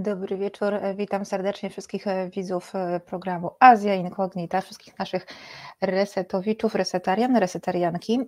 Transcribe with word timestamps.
Dobry 0.00 0.36
wieczór. 0.36 0.74
Witam 0.96 1.24
serdecznie 1.24 1.70
wszystkich 1.70 2.04
widzów 2.32 2.72
programu 3.06 3.50
Azja 3.60 3.94
Incognita, 3.94 4.60
wszystkich 4.60 4.98
naszych 4.98 5.26
resetowiczów, 5.80 6.74
resetarian, 6.74 7.36
resetarianki 7.36 8.20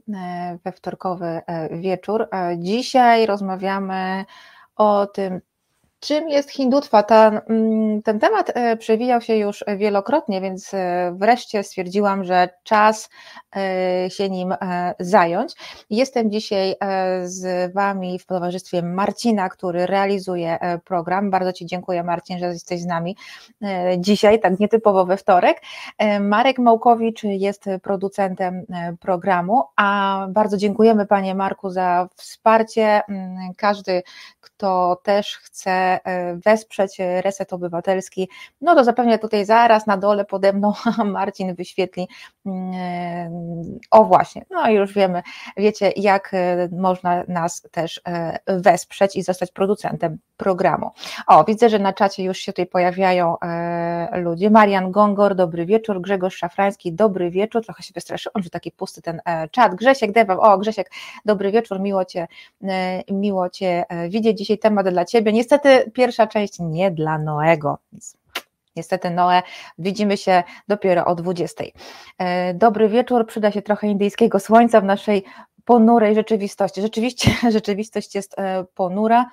we 0.65 0.73
wtorkowy 0.73 1.41
wieczór. 1.71 2.29
Dzisiaj 2.59 3.27
rozmawiamy 3.27 4.25
o 4.77 5.07
tym, 5.07 5.41
Czym 6.05 6.29
jest 6.29 6.51
hindutwa? 6.51 7.03
Ten, 7.03 7.41
mm, 7.49 8.03
ten 8.03 8.21
temat 8.21 8.51
e, 8.55 8.77
przewijał 8.77 9.21
się 9.21 9.37
już 9.37 9.65
wielokrotnie, 9.77 10.41
więc 10.41 10.75
e, 10.75 11.13
wreszcie 11.17 11.63
stwierdziłam, 11.63 12.25
że 12.25 12.49
czas 12.63 13.11
e, 13.57 14.11
się 14.11 14.31
nim 14.31 14.55
zająć. 15.01 15.55
Jestem 15.91 16.31
dzisiaj 16.31 16.75
z 17.25 17.73
Wami 17.75 18.19
w 18.19 18.27
towarzystwie 18.27 18.83
Marcina, 18.83 19.49
który 19.49 19.87
realizuje 19.87 20.59
program. 20.85 21.31
Bardzo 21.31 21.53
Ci 21.53 21.67
dziękuję, 21.67 22.03
Marcin, 22.03 22.39
że 22.39 22.47
jesteś 22.47 22.81
z 22.81 22.87
nami 22.87 23.17
dzisiaj, 23.99 24.41
tak 24.41 24.61
nietypowo 24.61 25.07
we 25.07 25.17
wtorek. 25.17 25.63
Marek 26.21 26.59
Małkowicz 26.59 27.23
jest 27.25 27.65
producentem 27.83 28.67
programu, 29.01 29.63
a 29.77 30.27
bardzo 30.31 30.57
dziękujemy 30.57 31.07
Panie 31.07 31.35
Marku 31.35 31.71
za 31.71 32.09
wsparcie. 32.17 33.01
Mm, 33.09 33.55
każdy, 33.57 34.03
kto 34.41 35.01
też 35.05 35.37
chce 35.37 35.92
E, 36.05 36.37
wesprzeć 36.37 36.99
Reset 36.99 37.53
Obywatelski, 37.53 38.29
no 38.61 38.75
to 38.75 38.85
zapewne 38.85 39.19
tutaj 39.19 39.45
zaraz 39.45 39.87
na 39.87 39.97
dole 39.97 40.25
pode 40.25 40.53
mną 40.53 40.73
Marcin 41.05 41.55
wyświetli, 41.55 42.09
mm, 42.47 42.73
e, 42.75 43.31
o 43.91 44.05
właśnie, 44.05 44.45
no 44.51 44.69
i 44.69 44.75
już 44.75 44.95
wiemy, 44.95 45.23
wiecie 45.57 45.93
jak 45.97 46.35
e, 46.35 46.69
można 46.73 47.25
nas 47.29 47.63
też 47.71 48.01
wesprzeć 48.47 49.17
i 49.17 49.23
zostać 49.23 49.51
producentem 49.53 50.19
programu. 50.37 50.91
O, 51.27 51.45
widzę, 51.45 51.69
że 51.69 51.79
na 51.79 51.93
czacie 51.93 52.25
już 52.25 52.39
się 52.39 52.53
tutaj 52.53 52.67
pojawiają 52.67 53.37
ludzie. 54.13 54.51
Marian 54.51 54.91
Gongor, 54.91 55.35
dobry 55.35 55.67
wieczór, 55.67 56.01
Grzegorz 56.01 56.37
Szafrański, 56.37 56.93
dobry 56.93 57.31
wieczór, 57.31 57.65
trochę 57.65 57.83
się 57.83 57.93
wystraszyłam, 57.95 58.43
że 58.43 58.51
taki 58.51 58.71
pusty 58.71 59.03
ten 59.03 59.21
czat. 59.51 59.75
Grzesiek 59.75 60.13
Dewa, 60.13 60.37
o 60.37 60.59
Grzesiek, 60.59 60.91
dobry 61.25 61.53
wieczór, 61.53 61.81
miło 61.81 62.05
Cię, 62.05 62.29
miło 63.11 63.51
Cię 63.51 63.85
widzieć. 64.09 64.39
Dzisiaj 64.39 64.59
temat 64.59 64.89
dla 64.89 65.05
Ciebie. 65.05 65.33
Niestety 65.33 65.82
pierwsza 65.91 66.27
część 66.27 66.55
nie 66.61 66.91
dla 66.91 67.19
Noego. 67.19 67.79
Niestety, 68.77 69.11
Noe, 69.11 69.43
widzimy 69.79 70.17
się 70.17 70.43
dopiero 70.69 71.05
o 71.05 71.15
20. 71.15 71.65
E, 72.19 72.55
dobry 72.55 72.89
wieczór, 72.89 73.27
przyda 73.27 73.51
się 73.51 73.63
trochę 73.63 73.87
indyjskiego 73.87 74.41
słońca 74.41 74.81
w 74.81 74.85
naszej 74.85 75.25
ponurej 75.65 76.15
rzeczywistości. 76.15 76.83
Rzeczywiście, 76.83 77.31
rzeczywistość 77.51 78.15
jest 78.15 78.39
e, 78.39 78.65
ponura. 78.75 79.31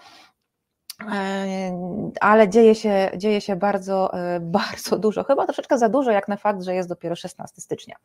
Ale 2.22 2.50
dzieje 2.50 2.76
się, 2.76 3.12
dzieje 3.18 3.42
się 3.42 3.56
bardzo, 3.56 4.14
e, 4.14 4.40
bardzo 4.60 5.00
dużo, 5.00 5.24
chyba 5.24 5.46
troszeczkę 5.46 5.78
za 5.78 5.90
dużo, 5.90 6.12
jak 6.12 6.28
na 6.28 6.38
fakt, 6.38 6.64
że 6.64 6.76
jest 6.76 6.90
dopiero 6.90 7.16
16 7.16 7.62
stycznia. 7.62 7.96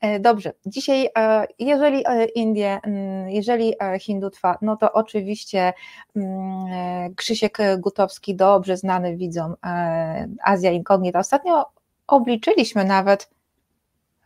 E, 0.00 0.20
dobrze, 0.20 0.52
dzisiaj, 0.66 1.08
e, 1.18 1.46
jeżeli 1.58 2.04
Indie, 2.34 2.80
mm, 2.82 3.30
jeżeli 3.30 3.74
Hindutwa, 4.00 4.58
no 4.62 4.76
to 4.76 4.92
oczywiście 4.92 5.72
mm, 6.16 7.14
Krzysiek 7.14 7.58
Gutowski, 7.78 8.34
dobrze 8.36 8.76
znany 8.76 9.16
widzom 9.16 9.56
Azja 10.44 10.70
Incognita. 10.70 11.18
Ostatnio 11.18 11.66
obliczyliśmy 12.06 12.84
nawet. 12.84 13.30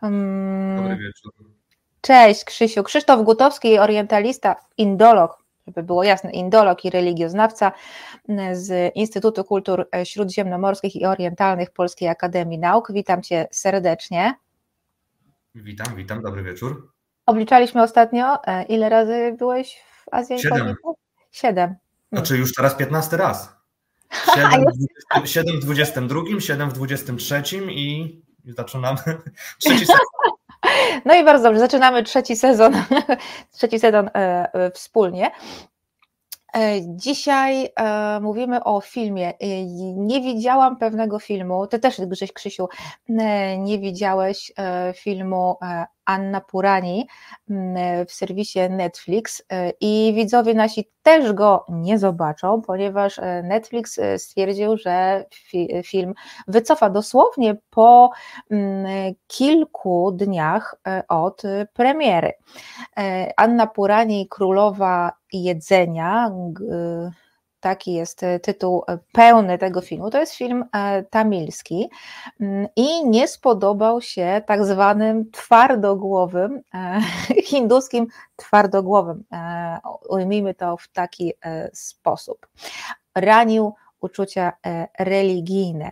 Mm, 0.01 0.77
Dobry 0.77 0.97
wieczór. 0.97 1.33
Cześć 2.01 2.43
Krzysiu, 2.43 2.83
Krzysztof 2.83 3.23
Gutowski, 3.23 3.79
orientalista, 3.79 4.55
indolog, 4.77 5.43
żeby 5.69 5.83
było 5.83 6.03
jasne, 6.03 6.31
indolog 6.31 6.85
i 6.85 6.89
religioznawca 6.89 7.71
z 8.53 8.95
Instytutu 8.95 9.43
Kultur 9.43 9.89
Śródziemnomorskich 10.03 10.95
i 10.95 11.05
Orientalnych 11.05 11.71
Polskiej 11.71 12.07
Akademii 12.07 12.59
Nauk. 12.59 12.91
Witam 12.91 13.21
Cię 13.21 13.47
serdecznie. 13.51 14.33
Witam, 15.55 15.95
witam, 15.95 16.21
dobry 16.21 16.43
wieczór. 16.43 16.91
Obliczaliśmy 17.25 17.83
ostatnio, 17.83 18.43
e, 18.45 18.63
ile 18.63 18.89
razy 18.89 19.35
byłeś 19.39 19.77
w 19.77 20.13
Azji 20.13 20.39
Siedem. 20.39 20.75
Siedem. 21.31 21.75
Znaczy 22.11 22.37
już 22.37 22.53
teraz 22.53 22.75
piętnasty 22.75 23.17
raz. 23.17 23.55
Siedem 25.25 25.59
w 25.59 25.63
22, 25.63 26.21
siedem 26.39 26.69
w 26.69 26.73
23 26.73 27.43
i 27.69 28.21
zaczynamy 28.45 28.99
trzeci 29.59 29.85
sezon. 29.85 30.38
No 31.05 31.13
i 31.15 31.23
bardzo 31.23 31.43
dobrze, 31.43 31.59
zaczynamy 31.59 32.03
trzeci 32.03 32.35
sezon, 32.35 32.73
trzeci 33.57 33.79
sezon 33.79 34.07
e, 34.07 34.49
e, 34.53 34.71
wspólnie. 34.71 35.31
E, 36.55 36.81
dzisiaj 36.81 37.69
mówimy 38.21 38.63
o 38.63 38.81
filmie. 38.81 39.33
Nie 39.95 40.21
widziałam 40.21 40.77
pewnego 40.77 41.19
filmu, 41.19 41.67
ty 41.67 41.79
też 41.79 42.01
Grześ 42.01 42.33
Krzysiu, 42.33 42.67
nie 43.57 43.79
widziałeś 43.79 44.51
filmu 44.95 45.57
Anna 46.09 46.41
Purani 46.41 47.07
mm, 47.49 48.05
w 48.05 48.11
serwisie 48.11 48.59
Netflix 48.69 49.43
e, 49.49 49.73
i 49.81 50.13
widzowie 50.15 50.53
nasi 50.53 50.89
też 51.03 51.33
go 51.33 51.65
nie 51.69 51.99
zobaczą, 51.99 52.61
ponieważ 52.61 53.19
e, 53.19 53.43
Netflix 53.43 53.99
e, 53.99 54.19
stwierdził, 54.19 54.77
że 54.77 55.25
film 55.83 56.13
wycofa 56.47 56.89
dosłownie 56.89 57.55
po 57.69 58.11
mm, 58.51 59.13
kilku 59.27 60.11
dniach 60.11 60.75
od 61.07 61.41
premiery. 61.73 62.33
Anna 63.37 63.67
Purani, 63.67 64.27
królowa 64.29 65.11
jedzenia, 65.33 66.31
taki 67.59 67.93
jest 67.93 68.23
e, 68.23 68.39
tytuł 68.39 68.83
e, 68.87 68.97
pełny 69.11 69.57
tego 69.57 69.81
filmu. 69.81 70.09
To 70.09 70.19
jest 70.19 70.33
film 70.33 70.65
e, 70.73 71.03
tamilski 71.03 71.89
mm, 72.41 72.67
i 72.75 73.05
nie 73.05 73.27
spodobał 73.27 74.01
się 74.01 74.41
tak 74.45 74.65
zwanym 74.65 75.31
twardogłowym, 75.31 76.61
hinduskim 77.49 78.07
twardogłowym. 78.35 79.23
Ujmijmy 80.09 80.53
to 80.53 80.77
w 80.77 80.87
taki 80.87 81.33
sposób. 81.73 82.47
Ranił 83.15 83.73
uczucia 84.01 84.53
religijne. 84.99 85.91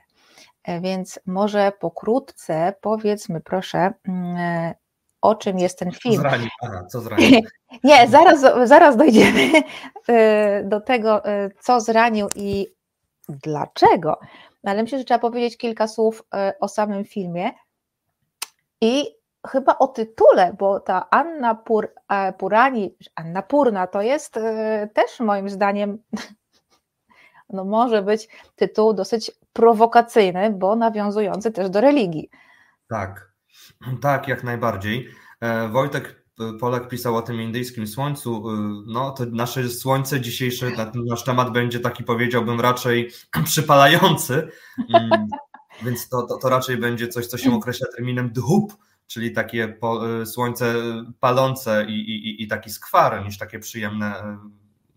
Więc 0.81 1.19
może 1.25 1.71
pokrótce 1.79 2.73
powiedzmy, 2.81 3.41
proszę, 3.41 3.93
mm, 4.07 4.73
o 5.27 5.35
czym 5.35 5.59
jest 5.59 5.79
ten 5.79 5.91
film. 5.91 6.15
Co 6.15 6.21
zranił? 6.21 6.49
Aha, 6.63 6.85
co 6.89 7.01
zranił? 7.05 7.41
Nie, 7.83 8.07
zaraz, 8.07 8.41
zaraz 8.69 8.97
dojdziemy 8.97 9.51
y, 9.55 9.63
do 10.63 10.81
tego, 10.81 11.29
y, 11.29 11.51
co 11.59 11.79
zranił 11.79 12.27
i 12.35 12.67
dlaczego. 13.29 14.19
Ale 14.63 14.83
myślę, 14.83 14.97
że 14.97 15.05
trzeba 15.05 15.19
powiedzieć 15.19 15.57
kilka 15.57 15.87
słów 15.87 16.21
y, 16.21 16.59
o 16.59 16.67
samym 16.67 17.05
filmie 17.05 17.51
i 18.81 19.05
chyba 19.47 19.77
o 19.77 19.87
tytule, 19.87 20.53
bo 20.59 20.79
ta 20.79 21.09
Anna 21.09 21.55
Pur, 21.55 21.93
Purani, 22.37 22.95
Anna 23.15 23.41
Purna 23.41 23.87
to 23.87 24.01
jest 24.01 24.39
też 24.93 25.19
moim 25.19 25.49
zdaniem 25.49 25.97
no 27.49 27.65
może 27.65 28.01
być 28.01 28.27
tytuł 28.55 28.93
dosyć 28.93 29.31
prowokacyjny, 29.53 30.49
bo 30.51 30.75
nawiązujący 30.75 31.51
też 31.51 31.69
do 31.69 31.81
religii. 31.81 32.29
Tak, 32.89 33.26
tak, 34.01 34.27
jak 34.27 34.43
najbardziej. 34.43 35.09
E, 35.41 35.67
Wojtek 35.69 36.27
Polak 36.59 36.87
pisał 36.87 37.15
o 37.15 37.21
tym 37.21 37.41
indyjskim 37.41 37.87
słońcu. 37.87 38.49
E, 38.49 38.83
no 38.85 39.11
to 39.11 39.25
nasze 39.25 39.69
słońce 39.69 40.21
dzisiejsze, 40.21 40.71
nasz 41.09 41.23
temat 41.23 41.51
będzie 41.51 41.79
taki, 41.79 42.03
powiedziałbym, 42.03 42.61
raczej 42.61 43.11
przypalający. 43.45 44.49
Mm, 44.93 45.27
więc 45.85 46.09
to, 46.09 46.21
to, 46.23 46.37
to 46.37 46.49
raczej 46.49 46.77
będzie 46.77 47.07
coś, 47.07 47.27
co 47.27 47.37
się 47.37 47.55
określa 47.55 47.87
terminem 47.95 48.33
dhup, 48.33 48.77
czyli 49.07 49.31
takie 49.31 49.67
po, 49.67 50.19
e, 50.21 50.25
słońce 50.25 50.75
palące 51.19 51.85
i, 51.89 51.93
i, 51.93 52.43
i 52.43 52.47
taki 52.47 52.69
skwar, 52.69 53.25
niż 53.25 53.37
takie 53.37 53.59
przyjemne 53.59 54.37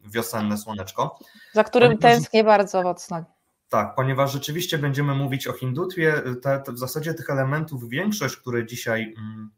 wiosenne 0.05 0.59
słoneczko. 0.59 1.19
Za 1.53 1.65
którym 1.65 1.99
tęsknię 1.99 2.45
bardzo 2.45 2.83
mocno. 2.83 3.25
Tak, 3.71 3.95
ponieważ 3.95 4.33
rzeczywiście 4.33 4.79
będziemy 4.79 5.15
mówić 5.15 5.47
o 5.47 5.53
hindutwie, 5.53 6.23
te, 6.43 6.61
te 6.61 6.73
w 6.73 6.79
zasadzie 6.79 7.15
tych 7.15 7.31
elementów 7.31 7.89
większość, 7.89 8.37
które 8.37 8.67
dzisiaj 8.67 9.15
mm, 9.19 9.51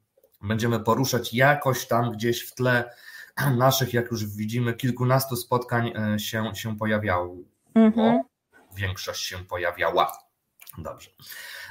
będziemy 0.43 0.81
poruszać 0.81 1.35
jakoś 1.35 1.87
tam 1.87 2.13
gdzieś 2.13 2.43
w 2.43 2.55
tle 2.55 2.91
naszych, 3.57 3.95
jak 3.95 4.11
już 4.11 4.27
widzimy, 4.27 4.75
kilkunastu 4.75 5.37
spotkań 5.37 5.93
e, 6.15 6.19
się, 6.19 6.53
się 6.55 6.77
pojawiało. 6.77 7.37
Mm-hmm. 7.75 8.19
Większość 8.77 9.25
się 9.25 9.39
pojawiała. 9.39 10.13
Dobrze. 10.79 11.11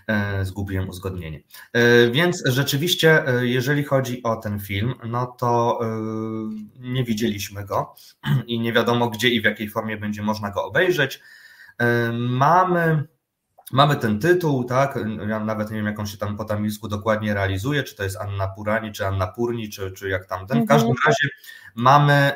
E, 0.07 0.45
zgubiłem 0.45 0.89
uzgodnienie. 0.89 1.43
E, 1.73 2.11
więc 2.11 2.43
rzeczywiście, 2.45 3.23
jeżeli 3.41 3.83
chodzi 3.83 4.23
o 4.23 4.35
ten 4.35 4.59
film, 4.59 4.93
no 5.03 5.25
to 5.25 5.79
nie 6.79 7.03
widzieliśmy 7.03 7.65
go 7.65 7.95
i 8.47 8.59
nie 8.59 8.73
wiadomo 8.73 9.09
gdzie 9.09 9.29
i 9.29 9.41
w 9.41 9.43
jakiej 9.43 9.69
formie 9.69 9.97
będzie 9.97 10.21
można 10.21 10.51
go 10.51 10.65
obejrzeć. 10.65 11.21
Mamy, 12.13 13.03
mamy 13.71 13.95
ten 13.95 14.19
tytuł, 14.19 14.63
tak? 14.63 14.99
Ja 15.27 15.39
nawet 15.39 15.69
nie 15.69 15.77
wiem, 15.77 15.85
jak 15.85 15.99
on 15.99 16.07
się 16.07 16.17
tam 16.17 16.37
po 16.37 16.45
tamilsku 16.45 16.87
dokładnie 16.87 17.33
realizuje, 17.33 17.83
czy 17.83 17.95
to 17.95 18.03
jest 18.03 18.17
Anna 18.17 18.47
Purani, 18.47 18.91
czy 18.91 19.07
Anna 19.07 19.27
Purni, 19.27 19.69
czy, 19.69 19.91
czy 19.91 20.09
jak 20.09 20.25
tamten. 20.25 20.57
W 20.57 20.61
mhm. 20.61 20.67
każdym 20.67 20.95
razie 21.05 21.27
mamy, 21.75 22.31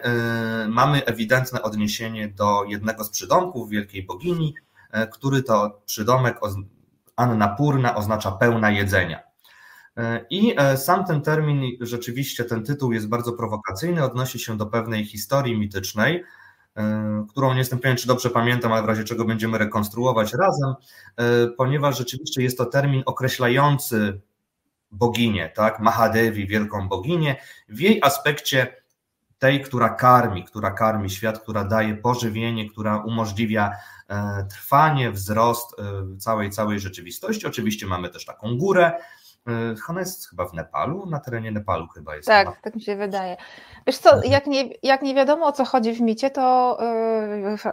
mamy 0.70 1.06
ewidentne 1.06 1.62
odniesienie 1.62 2.28
do 2.28 2.64
jednego 2.68 3.04
z 3.04 3.10
przydomków 3.10 3.70
wielkiej 3.70 4.04
bogini, 4.04 4.56
który 5.12 5.44
to 5.44 5.82
przydomek 5.86 6.40
Anna 7.16 7.48
Purna 7.48 7.96
oznacza 7.96 8.32
pełna 8.32 8.72
jedzenia. 8.72 9.20
I 10.30 10.56
sam 10.76 11.06
ten 11.06 11.22
termin, 11.22 11.78
rzeczywiście 11.82 12.44
ten 12.44 12.64
tytuł 12.64 12.92
jest 12.92 13.10
bardzo 13.10 13.34
prowokacyjny, 13.34 14.04
odnosi 14.04 14.40
się 14.40 14.58
do 14.58 14.66
pewnej 14.66 15.06
historii 15.06 15.60
mitycznej, 15.60 16.24
którą 17.30 17.52
nie 17.52 17.60
jestem 17.60 17.80
pewien, 17.80 17.98
czy 17.98 18.08
dobrze 18.08 18.30
pamiętam, 18.30 18.74
ale 18.74 18.82
w 18.82 18.86
razie 18.86 19.04
czego 19.04 19.26
będziemy 19.26 19.58
rekonstruować 19.58 20.34
razem, 20.34 20.74
ponieważ 21.58 21.98
rzeczywiście 21.98 22.44
jest 22.44 22.58
to 22.58 22.66
termin 22.66 23.04
określający 23.06 24.22
boginię, 24.92 25.50
tak? 25.56 25.80
Mahadevi, 25.80 26.48
wielką 26.48 26.88
boginię, 26.88 27.36
w 27.70 27.80
jej 27.80 28.02
aspekcie 28.04 28.86
tej, 29.40 29.62
która 29.62 29.90
karmi, 29.90 30.44
która 30.44 30.72
karmi 30.72 31.10
świat, 31.10 31.40
która 31.40 31.64
daje 31.64 31.96
pożywienie, 31.96 32.70
która 32.70 32.98
umożliwia 32.98 33.72
e, 34.08 34.46
trwanie, 34.50 35.12
wzrost 35.12 35.80
e, 35.80 36.18
całej, 36.18 36.50
całej 36.50 36.80
rzeczywistości. 36.80 37.48
Oczywiście 37.48 37.88
mamy 37.88 38.10
też 38.10 38.26
taką 38.26 38.58
górę, 38.58 38.92
ona 39.90 40.00
jest 40.00 40.30
chyba 40.30 40.46
w 40.46 40.54
Nepalu, 40.54 41.06
na 41.06 41.20
terenie 41.20 41.52
Nepalu 41.52 41.88
chyba 41.88 42.16
jest. 42.16 42.28
Tak, 42.28 42.62
tak 42.62 42.76
mi 42.76 42.82
się 42.82 42.96
wydaje. 42.96 43.38
Wiesz 43.88 43.98
co, 43.98 44.14
mhm. 44.14 44.32
jak 44.32 44.48
nie, 44.48 44.70
jak 44.84 45.02
nie 45.02 45.16
wiadomo 45.16 45.46
o 45.46 45.52
co 45.52 45.66
chodzi 45.66 45.94
w 45.94 46.02
micie, 46.02 46.30
to 46.30 46.78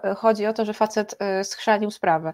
yy, 0.04 0.14
chodzi 0.14 0.46
o 0.46 0.52
to, 0.52 0.64
że 0.64 0.74
facet 0.74 1.14
yy, 1.38 1.44
schrzanił 1.44 1.90
sprawę. 1.90 2.32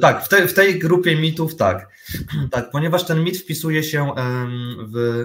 Tak, 0.00 0.24
w, 0.24 0.28
te, 0.28 0.48
w 0.48 0.54
tej 0.54 0.78
grupie 0.78 1.16
mitów 1.16 1.56
tak. 1.56 1.88
tak, 2.52 2.70
ponieważ 2.70 3.04
ten 3.04 3.24
mit 3.24 3.38
wpisuje 3.38 3.82
się 3.82 4.10
w 4.78 5.24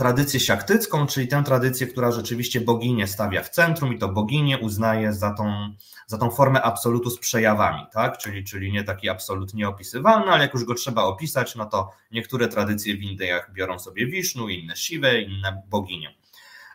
tradycję 0.00 0.40
siaktycką, 0.40 1.06
czyli 1.06 1.28
tę 1.28 1.42
tradycję, 1.44 1.86
która 1.86 2.12
rzeczywiście 2.12 2.60
boginię 2.60 3.06
stawia 3.06 3.42
w 3.42 3.50
centrum 3.50 3.94
i 3.94 3.98
to 3.98 4.08
boginię 4.08 4.58
uznaje 4.58 5.12
za 5.12 5.34
tą, 5.34 5.74
za 6.06 6.18
tą 6.18 6.30
formę 6.30 6.62
absolutu 6.62 7.10
z 7.10 7.18
przejawami, 7.18 7.86
tak? 7.92 8.18
czyli, 8.18 8.44
czyli 8.44 8.72
nie 8.72 8.84
taki 8.84 9.08
absolut 9.08 9.54
nieopisywalny, 9.54 10.32
ale 10.32 10.42
jak 10.42 10.54
już 10.54 10.64
go 10.64 10.74
trzeba 10.74 11.02
opisać, 11.02 11.56
no 11.56 11.66
to 11.66 11.90
niektóre 12.12 12.48
tradycje 12.48 12.96
w 12.96 13.02
Indiach 13.02 13.52
biorą 13.52 13.78
sobie 13.78 14.06
Wisznu, 14.06 14.48
inne 14.48 14.76
Siwę, 14.76 15.20
inne 15.20 15.62
boginię. 15.68 16.14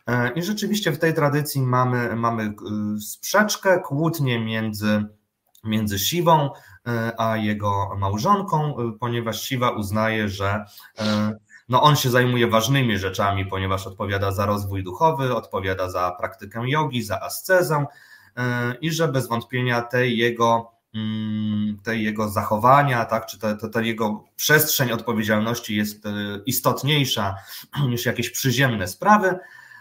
E, 0.08 0.32
I 0.36 0.44
rzeczywiście 0.44 0.92
w 0.92 1.00
tej 1.00 1.14
tradycji 1.14 1.62
mamy, 1.62 2.16
mamy 2.16 2.44
e, 2.44 2.54
sprzeczkę, 3.02 3.80
kłótnię 3.80 4.40
między, 4.40 5.06
między 5.64 6.00
Siwą 6.00 6.50
e, 6.88 7.12
a 7.18 7.38
jego 7.38 7.96
małżonką, 7.98 8.76
ponieważ 9.00 9.42
Siwa 9.42 9.70
uznaje, 9.70 10.30
że 10.30 10.66
no 11.70 11.82
on 11.82 11.96
się 11.96 12.10
zajmuje 12.10 12.48
ważnymi 12.48 12.98
rzeczami, 12.98 13.46
ponieważ 13.46 13.88
odpowiada 13.88 14.32
za 14.32 14.46
rozwój 14.46 14.84
duchowy, 14.84 15.36
odpowiada 15.36 15.90
za 15.90 16.12
praktykę 16.20 16.70
jogi, 16.70 17.04
za 17.04 17.22
ascezę 17.22 17.86
i 18.82 18.92
że 18.92 19.08
bez 19.08 19.28
wątpienia 19.28 19.82
tej 19.82 20.18
jego 20.18 20.72
mm, 20.96 21.78
tej 21.84 22.04
jego 22.04 22.30
zachowania, 22.30 23.06
tak, 23.06 23.26
czy 23.26 23.40
ta, 23.40 23.70
ta, 23.70 23.82
jego 23.82 24.24
przestrzeń 24.36 24.92
odpowiedzialności 24.92 25.76
jest 25.76 26.04
istotniejsza 26.46 27.36
niż 27.90 28.06
jakieś 28.06 28.30
przyziemne 28.30 28.88
sprawy, 28.88 29.40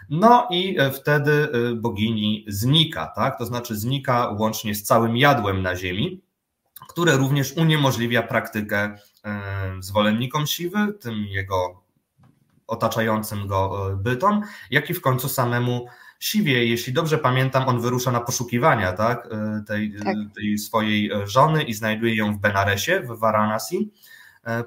no 0.09 0.47
i 0.51 0.79
e, 0.79 0.91
wtedy 0.91 1.31
e, 1.31 1.75
bogini 1.75 2.45
znika, 2.47 3.11
tak? 3.15 3.37
To 3.37 3.45
znaczy 3.45 3.75
znika 3.75 4.29
łącznie 4.29 4.75
z 4.75 4.83
całym 4.83 5.17
jadłem 5.17 5.61
na 5.61 5.75
ziemi, 5.75 6.21
które 6.87 7.17
również 7.17 7.53
uniemożliwia 7.57 8.23
praktykę 8.23 8.97
e, 9.25 9.41
zwolennikom 9.79 10.47
siwy, 10.47 10.93
tym 10.93 11.15
jego 11.15 11.83
otaczającym 12.67 13.47
go 13.47 13.89
bytom, 13.97 14.41
jak 14.71 14.89
i 14.89 14.93
w 14.93 15.01
końcu 15.01 15.29
samemu 15.29 15.87
siwie. 16.19 16.65
Jeśli 16.65 16.93
dobrze 16.93 17.17
pamiętam, 17.17 17.67
on 17.67 17.81
wyrusza 17.81 18.11
na 18.11 18.21
poszukiwania 18.21 18.93
tak? 18.93 19.29
Tej, 19.67 19.93
tak. 20.03 20.15
tej 20.35 20.57
swojej 20.57 21.11
żony 21.25 21.63
i 21.63 21.73
znajduje 21.73 22.15
ją 22.15 22.33
w 22.33 22.37
Benaresie, 22.37 22.99
w 22.99 23.19
Varanasi, 23.19 23.91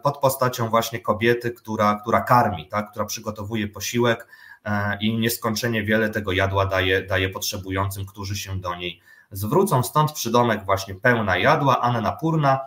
pod 0.02 0.18
postacią 0.18 0.68
właśnie 0.68 1.00
kobiety, 1.00 1.50
która, 1.50 2.00
która 2.00 2.20
karmi, 2.20 2.68
tak? 2.68 2.90
która 2.90 3.04
przygotowuje 3.04 3.68
posiłek, 3.68 4.26
E, 4.64 4.98
i 5.00 5.18
nieskończenie 5.18 5.82
wiele 5.82 6.10
tego 6.10 6.32
jadła 6.32 6.66
daje, 6.66 7.02
daje 7.02 7.28
potrzebującym, 7.28 8.06
którzy 8.06 8.36
się 8.36 8.60
do 8.60 8.74
niej 8.74 9.00
zwrócą. 9.30 9.82
Stąd 9.82 10.12
przydomek 10.12 10.64
właśnie 10.64 10.94
pełna 10.94 11.38
jadła, 11.38 11.80
Anna 11.80 12.12
Purna 12.12 12.60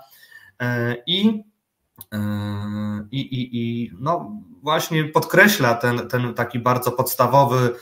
e, 0.60 0.96
i, 1.08 1.44
e, 2.14 2.20
i, 3.12 3.20
i, 3.20 3.50
i 3.54 3.92
no 4.00 4.32
właśnie 4.64 5.04
podkreśla 5.04 5.76
ten, 5.76 6.10
ten 6.10 6.34
taki 6.34 6.60
bardzo 6.60 6.92
podstawowy 6.92 7.76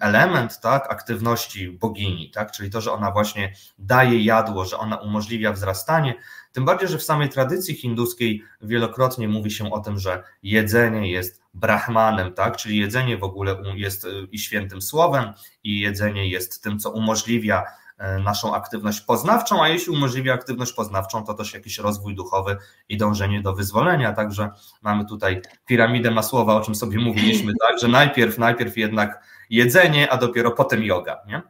element 0.00 0.60
tak, 0.60 0.92
aktywności 0.92 1.70
bogini, 1.70 2.30
tak, 2.30 2.52
czyli 2.52 2.70
to, 2.70 2.80
że 2.80 2.92
ona 2.92 3.10
właśnie 3.10 3.52
daje 3.78 4.24
jadło, 4.24 4.64
że 4.64 4.78
ona 4.78 4.96
umożliwia 4.96 5.52
wzrastanie, 5.52 6.14
tym 6.52 6.64
bardziej, 6.64 6.88
że 6.88 6.98
w 6.98 7.02
samej 7.02 7.28
tradycji 7.28 7.74
hinduskiej 7.74 8.42
wielokrotnie 8.60 9.28
mówi 9.28 9.50
się 9.50 9.70
o 9.70 9.80
tym, 9.80 9.98
że 9.98 10.22
jedzenie 10.42 11.10
jest 11.10 11.42
brahmanem, 11.60 12.32
tak? 12.32 12.56
czyli 12.56 12.78
jedzenie 12.78 13.18
w 13.18 13.24
ogóle 13.24 13.56
jest 13.74 14.04
y, 14.04 14.08
i 14.32 14.38
świętym 14.38 14.82
słowem, 14.82 15.32
i 15.64 15.80
jedzenie 15.80 16.28
jest 16.28 16.62
tym, 16.62 16.78
co 16.78 16.90
umożliwia 16.90 17.64
e, 17.98 18.18
naszą 18.18 18.54
aktywność 18.54 19.00
poznawczą, 19.00 19.62
a 19.62 19.68
jeśli 19.68 19.92
umożliwia 19.92 20.34
aktywność 20.34 20.72
poznawczą, 20.72 21.24
to 21.24 21.34
też 21.34 21.54
jakiś 21.54 21.78
rozwój 21.78 22.14
duchowy 22.14 22.56
i 22.88 22.96
dążenie 22.96 23.42
do 23.42 23.54
wyzwolenia. 23.54 24.12
Także 24.12 24.50
mamy 24.82 25.04
tutaj 25.04 25.42
piramidę 25.66 26.10
Masłowa, 26.10 26.54
o 26.54 26.60
czym 26.60 26.74
sobie 26.74 26.98
mówiliśmy, 26.98 27.52
tak, 27.68 27.78
że 27.78 27.88
najpierw, 27.88 28.38
najpierw 28.38 28.76
jednak 28.76 29.22
jedzenie, 29.50 30.12
a 30.12 30.16
dopiero 30.16 30.50
potem 30.50 30.82
yoga. 30.82 31.22
Nie? 31.26 31.42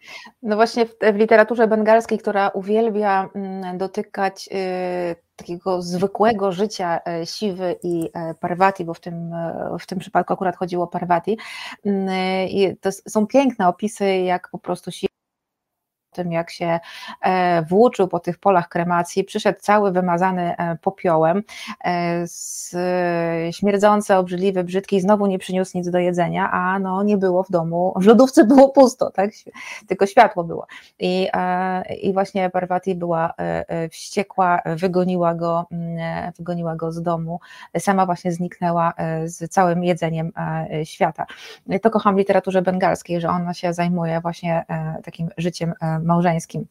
No 0.43 0.57
właśnie 0.57 0.87
w, 0.87 0.97
w 1.13 1.17
literaturze 1.17 1.69
bengalskiej, 1.69 2.19
która 2.19 2.49
uwielbia 2.49 3.29
mm, 3.35 3.79
dotykać 3.79 4.49
y, 4.53 5.28
takiego 5.39 5.83
zwykłego 5.83 6.53
życia 6.53 7.01
y, 7.23 7.27
Siwy 7.27 7.77
i 7.83 8.05
y, 8.05 8.35
Parvati, 8.41 8.85
bo 8.85 8.95
w 8.95 9.01
tym, 9.01 9.31
w 9.81 9.87
tym 9.87 9.99
przypadku 9.99 10.33
akurat 10.33 10.57
chodziło 10.57 10.85
o 10.85 10.87
Parvati, 10.87 11.39
mm, 11.85 12.09
to 12.81 12.93
są 12.93 13.27
piękne 13.27 13.69
opisy, 13.69 14.17
jak 14.17 14.49
po 14.51 14.59
prostu 14.59 14.91
Siwa 14.91 15.18
tym, 16.19 16.33
jak 16.33 16.51
się 16.51 16.81
e, 17.23 17.63
włóczył 17.63 18.09
po 18.09 18.21
tych 18.21 18.39
polach 18.39 18.69
kremacji, 18.69 19.25
przyszedł 19.25 19.59
cały 19.61 19.93
wymazany 19.93 20.57
e, 20.57 20.77
popiołem, 20.77 21.43
e, 21.85 22.25
śmierdzący, 23.53 24.15
obrzydliwy, 24.15 24.65
brzydki 24.65 24.97
i 24.97 25.01
znowu 25.01 25.27
nie 25.27 25.39
przyniósł 25.39 25.79
nic 25.79 25.91
do 25.91 25.99
jedzenia, 25.99 26.51
a 26.51 26.79
no 26.79 27.03
nie 27.03 27.17
było 27.17 27.43
w 27.43 27.51
domu, 27.51 27.95
w 27.97 28.07
lodówce 28.07 28.45
było 28.45 28.69
pusto, 28.69 29.11
tak? 29.11 29.31
tylko 29.89 30.07
światło 30.07 30.45
było. 30.45 30.67
I, 30.99 31.29
i 32.03 32.13
właśnie 32.13 32.51
Parvati 32.51 32.95
była 32.95 33.35
wściekła, 33.91 34.61
wygoniła 34.77 35.35
go, 35.35 35.67
mm, 35.71 36.33
wygoniła 36.39 36.77
go 36.77 36.93
z 36.93 37.03
domu, 37.03 37.41
sama 37.79 38.07
właśnie 38.07 38.33
zniknęła 38.33 38.93
z 39.25 39.51
całym 39.51 39.85
jedzeniem 39.85 40.33
świata. 40.85 41.27
To 41.83 41.91
kocham 41.91 42.15
w 42.15 42.19
literaturze 42.19 42.63
bengalskiej, 42.63 43.21
że 43.21 43.29
ona 43.29 43.55
się 43.55 43.73
zajmuje 43.73 44.21
właśnie 44.21 44.65
takim 45.05 45.29
życiem 45.37 45.75
małżeńskim 46.09 46.67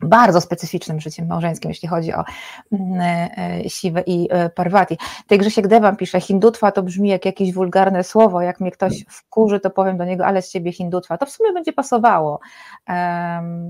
bardzo 0.00 0.40
specyficznym 0.40 1.00
życiem 1.00 1.26
małżeńskim, 1.26 1.70
jeśli 1.70 1.88
chodzi 1.88 2.12
o 2.14 2.24
mm, 2.72 3.00
e, 3.36 3.70
Siwę 3.70 4.02
i 4.06 4.28
e, 4.30 4.50
Parvati. 4.50 4.98
Tej 5.26 5.38
Grzesiek 5.38 5.68
Dewan 5.68 5.96
pisze, 5.96 6.20
hindutwa 6.20 6.72
to 6.72 6.82
brzmi 6.82 7.08
jak 7.08 7.24
jakieś 7.24 7.52
wulgarne 7.52 8.04
słowo, 8.04 8.40
jak 8.40 8.60
mnie 8.60 8.70
ktoś 8.70 9.04
wkurzy, 9.08 9.60
to 9.60 9.70
powiem 9.70 9.96
do 9.96 10.04
niego, 10.04 10.26
ale 10.26 10.42
z 10.42 10.50
ciebie 10.50 10.72
hindutwa. 10.72 11.18
To 11.18 11.26
w 11.26 11.30
sumie 11.30 11.52
będzie 11.52 11.72
pasowało. 11.72 12.40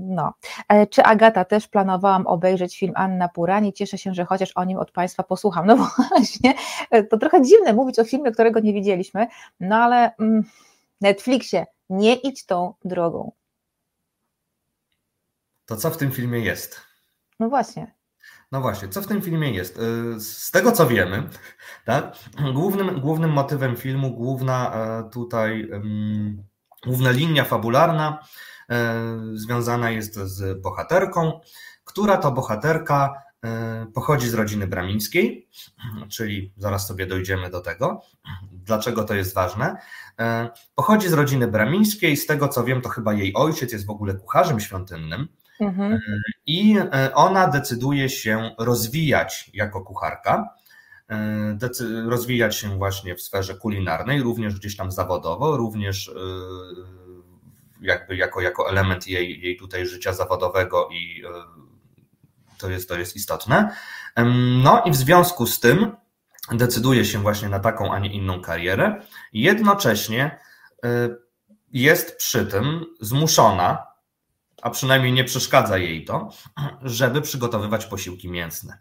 No. 0.01 0.33
E, 0.69 0.87
czy 0.87 1.03
Agata 1.03 1.45
też 1.45 1.67
planowałam 1.67 2.27
obejrzeć 2.27 2.79
film 2.79 2.93
Anna 2.95 3.27
Purani? 3.27 3.73
Cieszę 3.73 3.97
się, 3.97 4.13
że 4.13 4.25
chociaż 4.25 4.51
o 4.55 4.63
nim 4.63 4.77
od 4.77 4.91
Państwa 4.91 5.23
posłucham. 5.23 5.67
No 5.67 5.75
właśnie, 6.09 6.53
to 7.09 7.17
trochę 7.17 7.41
dziwne 7.41 7.73
mówić 7.73 7.99
o 7.99 8.03
filmie, 8.03 8.31
którego 8.31 8.59
nie 8.59 8.73
widzieliśmy, 8.73 9.27
no 9.59 9.75
ale 9.75 10.15
mm, 10.15 10.43
Netflixie, 11.01 11.65
nie 11.89 12.15
idź 12.15 12.45
tą 12.45 12.73
drogą 12.85 13.31
to 15.67 15.77
co 15.77 15.89
w 15.91 15.97
tym 15.97 16.11
filmie 16.11 16.39
jest? 16.39 16.81
No 17.39 17.49
właśnie. 17.49 17.97
No 18.51 18.61
właśnie, 18.61 18.89
co 18.89 19.01
w 19.01 19.07
tym 19.07 19.21
filmie 19.21 19.51
jest? 19.51 19.79
Y, 19.79 20.19
z 20.19 20.51
tego 20.51 20.71
co 20.71 20.87
wiemy, 20.87 21.29
tak, 21.85 22.17
głównym, 22.53 22.99
głównym 23.01 23.31
motywem 23.31 23.75
filmu, 23.75 24.11
główna 24.11 24.73
e, 24.73 25.09
tutaj, 25.09 25.69
główna 26.85 27.11
linia 27.11 27.43
fabularna 27.43 28.19
e, 28.69 29.05
związana 29.33 29.89
jest 29.89 30.15
z 30.15 30.61
bohaterką, 30.61 31.39
która 31.83 32.17
to 32.17 32.31
bohaterka 32.31 33.13
e, 33.43 33.85
pochodzi 33.93 34.29
z 34.29 34.33
rodziny 34.33 34.67
bramińskiej, 34.67 35.49
czyli 36.09 36.53
zaraz 36.57 36.87
sobie 36.87 37.07
dojdziemy 37.07 37.49
do 37.49 37.61
tego, 37.61 38.01
dlaczego 38.51 39.03
to 39.03 39.15
jest 39.15 39.33
ważne. 39.35 39.77
Pochodzi 40.75 41.09
z 41.09 41.13
rodziny 41.13 41.47
bramińskiej, 41.47 42.17
z 42.17 42.25
tego 42.25 42.47
co 42.47 42.63
wiem, 42.63 42.81
to 42.81 42.89
chyba 42.89 43.13
jej 43.13 43.33
ojciec 43.33 43.71
jest 43.71 43.85
w 43.85 43.89
ogóle 43.89 44.13
kucharzem 44.13 44.59
świątynnym, 44.59 45.27
Mhm. 45.59 45.93
E, 45.93 45.99
I 46.45 46.77
e, 46.77 47.13
ona 47.13 47.47
decyduje 47.47 48.09
się 48.09 48.51
rozwijać 48.57 49.49
jako 49.53 49.81
kucharka, 49.81 50.49
e, 51.09 51.57
rozwijać 52.07 52.55
się 52.55 52.77
właśnie 52.77 53.15
w 53.15 53.21
sferze 53.21 53.55
kulinarnej, 53.55 54.21
również 54.21 54.55
gdzieś 54.55 54.75
tam 54.75 54.91
zawodowo, 54.91 55.57
również 55.57 56.11
jakby 57.81 58.15
jako, 58.15 58.41
jako 58.41 58.69
element 58.69 59.07
jej, 59.07 59.41
jej 59.41 59.57
tutaj 59.57 59.85
życia 59.85 60.13
zawodowego 60.13 60.89
i 60.91 61.23
To 62.57 62.69
jest, 62.69 62.89
to 62.89 62.97
jest 62.97 63.15
istotne. 63.15 63.75
No 64.63 64.83
i 64.85 64.91
w 64.91 64.95
związku 64.95 65.47
z 65.47 65.59
tym 65.59 65.95
decyduje 66.51 67.05
się 67.05 67.19
właśnie 67.19 67.49
na 67.49 67.59
taką, 67.59 67.93
a 67.93 67.99
nie 67.99 68.13
inną 68.13 68.41
karierę. 68.41 69.01
Jednocześnie 69.33 70.39
jest 71.71 72.17
przy 72.17 72.45
tym 72.45 72.85
zmuszona, 73.01 73.87
a 74.61 74.69
przynajmniej 74.69 75.13
nie 75.13 75.23
przeszkadza 75.23 75.77
jej 75.77 76.05
to, 76.05 76.29
żeby 76.81 77.21
przygotowywać 77.21 77.85
posiłki 77.85 78.29
mięsne. 78.29 78.77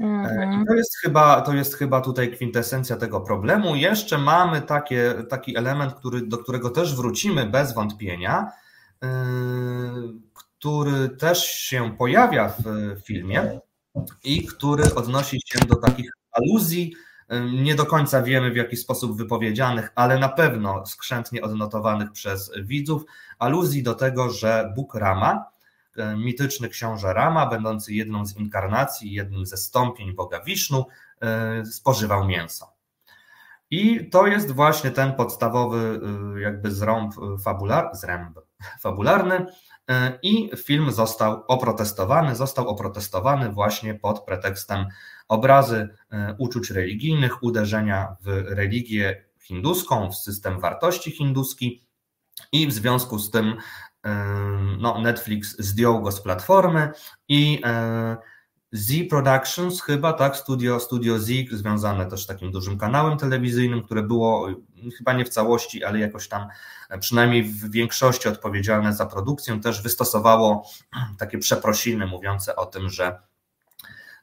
Mm-hmm. 0.00 0.62
I 0.62 0.66
to 0.66 0.74
jest, 0.74 0.96
chyba, 0.98 1.40
to 1.40 1.54
jest 1.54 1.74
chyba 1.74 2.00
tutaj 2.00 2.32
kwintesencja 2.32 2.96
tego 2.96 3.20
problemu. 3.20 3.76
Jeszcze 3.76 4.18
mamy 4.18 4.62
takie, 4.62 5.14
taki 5.28 5.56
element, 5.56 5.94
który, 5.94 6.26
do 6.26 6.38
którego 6.38 6.70
też 6.70 6.96
wrócimy 6.96 7.46
bez 7.46 7.74
wątpienia, 7.74 8.52
yy, 9.02 9.08
który 10.34 11.08
też 11.08 11.44
się 11.44 11.96
pojawia 11.98 12.48
w 12.48 12.64
filmie 13.04 13.60
i 14.24 14.46
który 14.46 14.94
odnosi 14.94 15.38
się 15.46 15.58
do 15.58 15.76
takich 15.76 16.10
aluzji, 16.32 16.94
nie 17.52 17.74
do 17.74 17.86
końca 17.86 18.22
wiemy 18.22 18.50
w 18.50 18.56
jaki 18.56 18.76
sposób 18.76 19.16
wypowiedzianych, 19.16 19.92
ale 19.94 20.18
na 20.18 20.28
pewno 20.28 20.86
skrzętnie 20.86 21.42
odnotowanych 21.42 22.12
przez 22.12 22.52
widzów, 22.62 23.02
aluzji 23.38 23.82
do 23.82 23.94
tego, 23.94 24.30
że 24.30 24.72
Bóg 24.76 24.94
Rama, 24.94 25.44
e, 25.96 26.16
mityczny 26.16 26.68
książę 26.68 27.12
Rama, 27.14 27.46
będący 27.46 27.94
jedną 27.94 28.26
z 28.26 28.36
inkarnacji, 28.36 29.12
jednym 29.12 29.46
ze 29.46 29.56
stąpień 29.56 30.14
Boga 30.14 30.40
Wisznu, 30.40 30.86
e, 31.22 31.64
spożywał 31.66 32.26
mięso. 32.26 32.72
I 33.70 34.10
to 34.10 34.26
jest 34.26 34.52
właśnie 34.52 34.90
ten 34.90 35.12
podstawowy 35.12 36.00
e, 36.36 36.40
jakby 36.40 36.70
zrąb 36.70 37.14
fabular, 37.44 37.90
zręb 37.92 38.38
fabularny, 38.80 39.46
i 40.22 40.50
film 40.56 40.92
został 40.92 41.44
oprotestowany. 41.48 42.36
Został 42.36 42.68
oprotestowany 42.68 43.52
właśnie 43.52 43.94
pod 43.94 44.24
pretekstem 44.24 44.86
obrazy 45.28 45.88
e, 46.10 46.34
uczuć 46.38 46.70
religijnych, 46.70 47.42
uderzenia 47.42 48.16
w 48.20 48.26
religię 48.48 49.24
hinduską, 49.40 50.10
w 50.10 50.16
system 50.16 50.60
wartości 50.60 51.10
hinduski 51.10 51.86
i 52.52 52.66
w 52.66 52.72
związku 52.72 53.18
z 53.18 53.30
tym 53.30 53.56
e, 54.04 54.14
no, 54.78 55.00
Netflix 55.00 55.56
zdjął 55.58 56.02
go 56.02 56.12
z 56.12 56.20
platformy 56.22 56.90
i 57.28 57.62
Z 58.72 59.08
Productions 59.10 59.82
chyba, 59.82 60.12
tak, 60.12 60.36
studio, 60.36 60.80
studio 60.80 61.18
Z, 61.18 61.50
związane 61.50 62.06
też 62.06 62.24
z 62.24 62.26
takim 62.26 62.52
dużym 62.52 62.78
kanałem 62.78 63.18
telewizyjnym, 63.18 63.82
które 63.82 64.02
było 64.02 64.48
chyba 64.98 65.12
nie 65.12 65.24
w 65.24 65.28
całości, 65.28 65.84
ale 65.84 65.98
jakoś 65.98 66.28
tam 66.28 66.48
przynajmniej 67.00 67.42
w 67.42 67.70
większości 67.70 68.28
odpowiedzialne 68.28 68.94
za 68.94 69.06
produkcję, 69.06 69.60
też 69.60 69.82
wystosowało 69.82 70.70
takie 71.18 71.38
przeprosiny 71.38 72.06
mówiące 72.06 72.56
o 72.56 72.66
tym, 72.66 72.88
że 72.88 73.18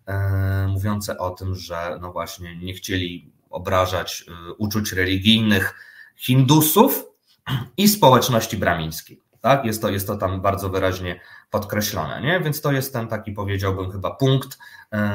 e, 0.06 0.68
mówiące 0.68 1.18
o 1.18 1.30
tym, 1.30 1.56
że 1.56 1.98
no 2.02 2.12
właśnie 2.12 2.58
nie 2.58 2.74
chcieli 2.74 3.32
obrażać 3.50 4.26
e, 4.28 4.54
uczuć 4.54 4.92
religijnych 4.92 5.74
Hindusów 6.16 7.06
i 7.78 7.88
społeczności 7.88 8.58
bramińskiej. 8.58 9.27
Tak? 9.48 9.66
Jest, 9.66 9.82
to, 9.82 9.90
jest 9.90 10.08
to 10.08 10.16
tam 10.16 10.42
bardzo 10.42 10.70
wyraźnie 10.70 11.20
podkreślone, 11.50 12.22
nie? 12.22 12.40
więc 12.40 12.62
to 12.62 12.72
jest 12.72 12.94
ten 12.94 13.08
taki, 13.08 13.32
powiedziałbym, 13.32 13.92
chyba 13.92 14.12
punkt 14.12 14.58
e, 14.94 15.14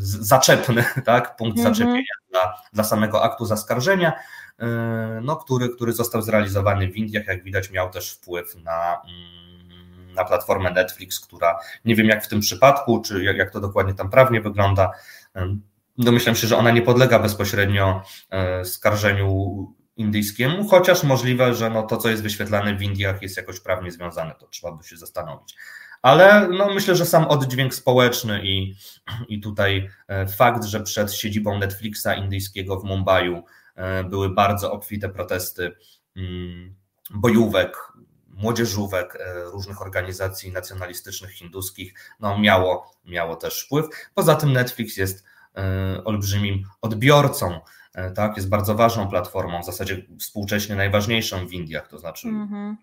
zaczepny, 0.00 0.84
tak? 1.04 1.36
punkt 1.36 1.58
-hmm. 1.58 1.62
zaczepienia 1.62 2.14
dla, 2.30 2.54
dla 2.72 2.84
samego 2.84 3.22
aktu 3.22 3.44
zaskarżenia, 3.44 4.12
e, 4.58 5.20
no, 5.22 5.36
który, 5.36 5.68
który 5.68 5.92
został 5.92 6.22
zrealizowany 6.22 6.88
w 6.88 6.96
Indiach, 6.96 7.26
jak 7.26 7.42
widać, 7.42 7.70
miał 7.70 7.90
też 7.90 8.12
wpływ 8.12 8.56
na, 8.56 9.02
mm, 9.04 10.14
na 10.14 10.24
platformę 10.24 10.70
Netflix, 10.70 11.20
która 11.20 11.58
nie 11.84 11.94
wiem 11.94 12.06
jak 12.06 12.24
w 12.24 12.28
tym 12.28 12.40
przypadku, 12.40 13.02
czy 13.02 13.24
jak, 13.24 13.36
jak 13.36 13.50
to 13.50 13.60
dokładnie 13.60 13.94
tam 13.94 14.10
prawnie 14.10 14.40
wygląda. 14.40 14.90
E, 15.36 15.56
domyślam 15.98 16.36
się, 16.36 16.46
że 16.46 16.56
ona 16.56 16.70
nie 16.70 16.82
podlega 16.82 17.18
bezpośrednio 17.18 18.02
skarżeniu 18.64 19.77
indyjskiemu, 19.98 20.68
chociaż 20.68 21.02
możliwe, 21.02 21.54
że 21.54 21.70
no 21.70 21.82
to, 21.82 21.96
co 21.96 22.08
jest 22.08 22.22
wyświetlane 22.22 22.74
w 22.74 22.82
Indiach, 22.82 23.22
jest 23.22 23.36
jakoś 23.36 23.60
prawnie 23.60 23.92
związane, 23.92 24.34
to 24.34 24.46
trzeba 24.46 24.72
by 24.72 24.84
się 24.84 24.96
zastanowić. 24.96 25.54
Ale 26.02 26.48
no, 26.48 26.74
myślę, 26.74 26.96
że 26.96 27.06
sam 27.06 27.24
oddźwięk 27.24 27.74
społeczny 27.74 28.40
i, 28.44 28.74
i 29.28 29.40
tutaj 29.40 29.90
e, 30.08 30.26
fakt, 30.26 30.64
że 30.64 30.80
przed 30.80 31.12
siedzibą 31.12 31.58
Netflixa 31.58 32.08
indyjskiego 32.16 32.80
w 32.80 32.84
Mumbaiu 32.84 33.42
e, 33.74 34.04
były 34.04 34.30
bardzo 34.30 34.72
obfite 34.72 35.08
protesty 35.08 35.76
mm, 36.16 36.74
bojówek, 37.10 37.76
młodzieżówek 38.28 39.16
e, 39.20 39.44
różnych 39.44 39.82
organizacji 39.82 40.52
nacjonalistycznych 40.52 41.30
hinduskich, 41.30 41.94
no 42.20 42.38
miało, 42.38 42.90
miało 43.04 43.36
też 43.36 43.64
wpływ. 43.64 43.86
Poza 44.14 44.34
tym 44.34 44.52
Netflix 44.52 44.96
jest 44.96 45.24
olbrzymim 46.04 46.64
odbiorcą 46.80 47.60
tak, 48.14 48.36
jest 48.36 48.48
bardzo 48.48 48.74
ważną 48.74 49.08
platformą, 49.08 49.62
w 49.62 49.66
zasadzie 49.66 50.06
współcześnie 50.18 50.76
najważniejszą 50.76 51.46
w 51.46 51.52
Indiach, 51.52 51.88
to 51.88 51.98
znaczy 51.98 52.28
mm-hmm. 52.28 52.74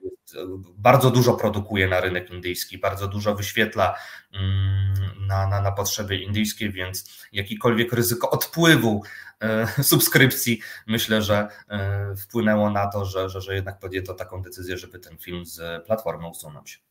bardzo 0.77 1.11
dużo 1.11 1.33
produkuje 1.33 1.87
na 1.87 1.99
rynek 2.01 2.31
indyjski, 2.31 2.77
bardzo 2.77 3.07
dużo 3.07 3.35
wyświetla 3.35 3.95
mm, 4.33 5.27
na, 5.27 5.47
na, 5.47 5.61
na 5.61 5.71
potrzeby 5.71 6.17
indyjskie, 6.17 6.69
więc 6.69 7.27
jakikolwiek 7.31 7.93
ryzyko 7.93 8.29
odpływu 8.29 9.03
e, 9.39 9.67
subskrypcji 9.83 10.59
myślę, 10.87 11.21
że 11.21 11.47
e, 11.69 12.15
wpłynęło 12.15 12.69
na 12.69 12.87
to, 12.87 13.05
że, 13.05 13.29
że, 13.29 13.41
że 13.41 13.55
jednak 13.55 13.79
podjęto 13.79 14.13
taką 14.13 14.41
decyzję, 14.41 14.77
żeby 14.77 14.99
ten 14.99 15.17
film 15.17 15.45
z 15.45 15.85
platformy 15.85 16.27
usunąć. 16.27 16.83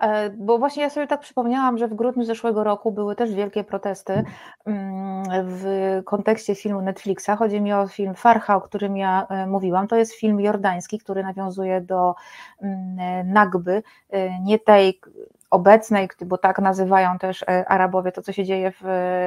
E, 0.00 0.30
bo 0.30 0.58
właśnie 0.58 0.82
ja 0.82 0.90
sobie 0.90 1.06
tak 1.06 1.20
przypomniałam, 1.20 1.78
że 1.78 1.88
w 1.88 1.94
grudniu 1.94 2.24
zeszłego 2.24 2.64
roku 2.64 2.92
były 2.92 3.16
też 3.16 3.34
wielkie 3.34 3.64
protesty 3.64 4.24
mm, 4.66 5.24
w 5.44 6.00
kontekście 6.04 6.54
filmu 6.54 6.82
Netflixa. 6.82 7.30
Chodzi 7.38 7.60
mi 7.60 7.72
o 7.72 7.88
film 7.88 8.14
Farha, 8.14 8.56
o 8.56 8.60
którym 8.60 8.96
ja 8.96 9.26
e, 9.30 9.46
mówiłam. 9.46 9.88
To 9.88 9.96
jest 9.96 10.14
film 10.14 10.40
jordański, 10.40 10.98
który 10.98 11.22
nawiązuje 11.22 11.80
do 11.80 12.14
mm, 12.62 13.32
Nagby, 13.32 13.82
e, 14.10 14.40
nie 14.40 14.58
tej 14.58 15.00
obecnej, 15.50 16.08
bo 16.26 16.38
tak 16.38 16.58
nazywają 16.58 17.18
też 17.18 17.44
Arabowie 17.66 18.12
to, 18.12 18.22
co 18.22 18.32
się 18.32 18.44
dzieje 18.44 18.72
w 18.80 18.84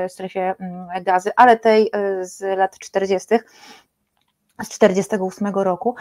strefie 0.07 0.55
mm, 0.59 1.03
gazy, 1.03 1.31
ale 1.35 1.57
tej 1.57 1.91
z 2.21 2.57
lat 2.57 2.79
40 2.79 3.35
z 4.63 4.69
1948 4.69 5.47
roku. 5.47 5.95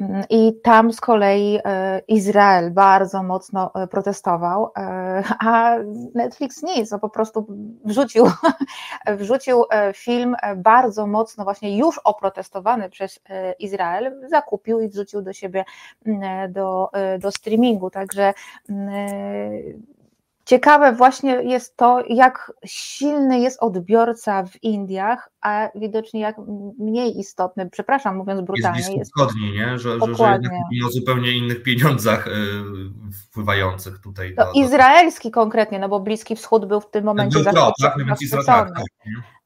Mm, 0.00 0.24
i 0.30 0.60
tam 0.62 0.92
z 0.92 1.00
kolei 1.00 1.58
e, 1.64 2.00
Izrael 2.08 2.70
bardzo 2.70 3.22
mocno 3.22 3.70
e, 3.74 3.86
protestował, 3.86 4.70
e, 4.76 5.22
a 5.48 5.76
Netflix 6.14 6.62
nic, 6.62 6.90
no 6.90 6.98
po 6.98 7.08
prostu 7.08 7.46
wrzucił, 7.84 8.24
wrzucił 9.18 9.64
film 9.94 10.36
bardzo 10.56 11.06
mocno 11.06 11.44
właśnie 11.44 11.78
już 11.78 11.98
oprotestowany 11.98 12.90
przez 12.90 13.20
Izrael, 13.58 14.28
zakupił 14.28 14.80
i 14.80 14.88
wrzucił 14.88 15.22
do 15.22 15.32
siebie 15.32 15.64
mm, 16.06 16.52
do, 16.52 16.90
do 17.18 17.30
streamingu, 17.30 17.90
także 17.90 18.34
mm, 18.70 18.92
Ciekawe 20.50 20.92
właśnie 20.92 21.32
jest 21.32 21.76
to, 21.76 22.04
jak 22.08 22.52
silny 22.66 23.40
jest 23.40 23.62
odbiorca 23.62 24.44
w 24.44 24.62
Indiach, 24.62 25.30
a 25.40 25.68
widocznie 25.74 26.20
jak 26.20 26.36
mniej 26.78 27.18
istotny, 27.18 27.70
przepraszam 27.70 28.16
mówiąc 28.16 28.40
brutalnie. 28.40 28.78
Jest 28.78 28.92
blisko 28.92 29.26
wschodni, 29.26 29.52
nie? 29.52 29.78
Że, 29.78 29.98
że, 30.00 30.14
że 30.14 30.32
jednak 30.32 30.52
o 30.86 30.90
zupełnie 30.90 31.32
innych 31.32 31.62
pieniądzach 31.62 32.26
y, 32.26 32.30
wpływających 33.24 33.98
tutaj. 33.98 34.34
Do, 34.34 34.52
izraelski 34.52 35.30
konkretnie, 35.30 35.78
no 35.78 35.88
bo 35.88 36.00
Bliski 36.00 36.36
Wschód 36.36 36.66
był 36.66 36.80
w 36.80 36.90
tym 36.90 37.04
momencie 37.04 37.38
był 37.38 37.52
to, 37.52 37.72
tak, 37.82 38.06
więc 38.06 38.22
Izrael, 38.22 38.46
tak, 38.46 38.68
tak, 38.74 38.84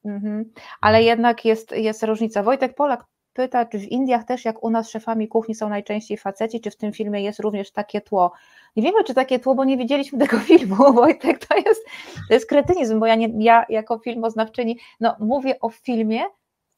mhm. 0.05 0.45
Ale 0.81 1.03
jednak 1.03 1.45
jest, 1.45 1.71
jest 1.71 2.03
różnica. 2.03 2.43
Wojtek 2.43 2.75
Polak 2.75 3.05
pyta, 3.35 3.65
czy 3.65 3.79
w 3.79 3.83
Indiach 3.83 4.23
też 4.23 4.45
jak 4.45 4.63
u 4.63 4.69
nas 4.69 4.89
szefami 4.89 5.27
kuchni 5.27 5.55
są 5.55 5.69
najczęściej 5.69 6.17
faceci, 6.17 6.61
czy 6.61 6.71
w 6.71 6.77
tym 6.77 6.93
filmie 6.93 7.21
jest 7.21 7.39
również 7.39 7.71
takie 7.71 8.01
tło. 8.01 8.31
Nie 8.75 8.83
wiemy, 8.83 9.03
czy 9.03 9.13
takie 9.13 9.39
tło, 9.39 9.55
bo 9.55 9.65
nie 9.65 9.77
widzieliśmy 9.77 10.19
tego 10.27 10.39
filmu, 10.39 10.93
Wojtek, 10.93 11.45
to 11.45 11.55
jest, 11.55 11.85
to 12.27 12.33
jest 12.33 12.49
kretynizm, 12.49 12.99
bo 12.99 13.05
ja, 13.05 13.15
nie, 13.15 13.29
ja 13.39 13.65
jako 13.69 13.99
filmoznawczyni 13.99 14.79
no, 14.99 15.15
mówię 15.19 15.59
o 15.59 15.69
filmie, 15.69 16.23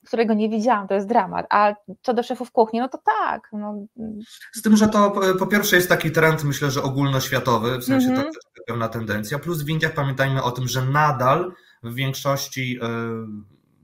którego 0.08 0.34
nie 0.34 0.50
widziałam, 0.50 0.88
to 0.88 0.94
jest 0.94 1.08
dramat, 1.08 1.46
a 1.50 1.76
co 2.02 2.14
do 2.14 2.24
szefów 2.24 2.52
kuchni, 2.52 2.80
no 2.80 2.90
to 2.90 2.98
tak. 2.98 3.50
No. 3.54 3.86
Z 4.54 4.62
tym, 4.62 4.78
że 4.78 4.88
to 4.88 5.22
po 5.40 5.48
pierwsze 5.48 5.76
jest 5.76 5.90
taki 5.90 6.12
trend, 6.12 6.44
myślę, 6.44 6.72
że 6.72 6.84
ogólnoświatowy, 6.84 7.78
w 7.78 7.84
sensie 7.84 8.08
mm 8.08 8.20
-hmm. 8.20 8.22
to 8.22 8.28
jest 8.28 8.48
pewna 8.68 8.90
tendencja, 8.90 9.40
plus 9.40 9.62
w 9.62 9.70
Indiach 9.70 9.94
pamiętajmy 9.94 10.44
o 10.44 10.52
tym, 10.52 10.68
że 10.68 10.86
nadal 10.86 11.54
w 11.84 11.94
większości 11.94 12.72
yy, 12.72 12.80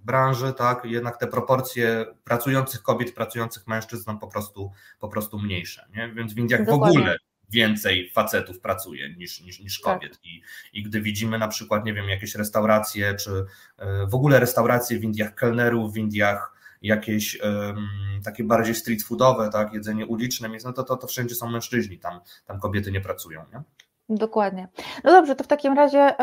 branży, 0.03 0.53
tak, 0.53 0.86
jednak 0.86 1.17
te 1.17 1.27
proporcje 1.27 2.05
pracujących 2.24 2.82
kobiet, 2.82 3.15
pracujących 3.15 3.67
mężczyzn 3.67 4.03
są 4.03 4.20
po 4.20 4.27
prostu, 4.27 4.72
po 5.00 5.08
prostu 5.08 5.39
mniejsze, 5.39 5.88
nie? 5.96 6.13
więc 6.13 6.34
w 6.34 6.38
Indiach 6.38 6.65
Dokładnie. 6.65 6.98
w 6.98 7.01
ogóle 7.01 7.17
więcej 7.53 8.10
facetów 8.10 8.60
pracuje 8.60 9.15
niż, 9.15 9.41
niż, 9.41 9.60
niż 9.60 9.81
tak. 9.81 9.93
kobiet. 9.93 10.12
Tak. 10.12 10.25
I, 10.25 10.41
I 10.74 10.83
gdy 10.83 11.01
widzimy 11.01 11.39
na 11.39 11.48
przykład, 11.48 11.86
nie 11.86 11.93
wiem, 11.93 12.10
jakieś 12.10 12.36
restauracje, 12.36 13.15
czy 13.15 13.45
e, 13.77 14.07
w 14.07 14.15
ogóle 14.15 14.39
restauracje 14.39 15.00
w 15.00 15.03
Indiach, 15.03 15.36
kelnerów 15.36 15.93
w 15.93 15.98
Indiach, 15.98 16.53
jakieś 16.81 17.41
um, 17.41 17.88
takie 18.24 18.43
bardziej 18.43 18.75
street 18.75 19.03
foodowe, 19.03 19.50
tak, 19.50 19.74
jedzenie 19.74 20.05
uliczne, 20.05 20.50
no 20.65 20.74
to, 20.74 20.83
to, 20.83 20.98
to 20.98 21.07
wszędzie 21.07 21.36
są 21.36 21.50
mężczyźni, 21.50 22.00
tam, 22.00 22.19
tam 22.45 22.60
kobiety 22.60 22.91
nie 22.91 23.01
pracują. 23.01 23.45
Nie? 23.53 23.62
Dokładnie. 24.10 24.67
No 25.03 25.12
dobrze, 25.12 25.36
to 25.36 25.43
w 25.43 25.48
takim 25.48 25.74
razie 25.74 26.15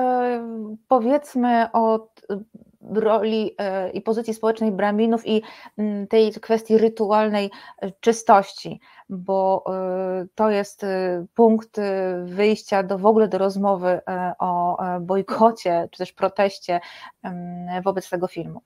powiedzmy 0.89 1.73
o 1.73 2.13
roli 2.81 3.57
i 3.93 4.01
pozycji 4.01 4.35
społecznej 4.35 4.73
braminów 4.73 5.27
i 5.27 5.43
mm, 5.79 6.07
tej 6.07 6.33
kwestii 6.33 6.79
rytualnej 6.79 7.51
czystości, 8.01 8.81
bo 9.09 9.65
to 10.35 10.51
jest 10.51 10.87
punkt 11.35 11.81
wyjścia 12.25 12.83
do 12.83 12.99
w 12.99 13.07
ogóle 13.07 13.29
do 13.29 13.39
rozmowy 13.39 14.01
o 14.39 14.79
bojkocie 15.01 15.89
czy 15.93 15.99
też 15.99 16.13
proteście 16.13 16.81
wobec 17.85 18.11
tego 18.11 18.27
filmu. 18.27 18.63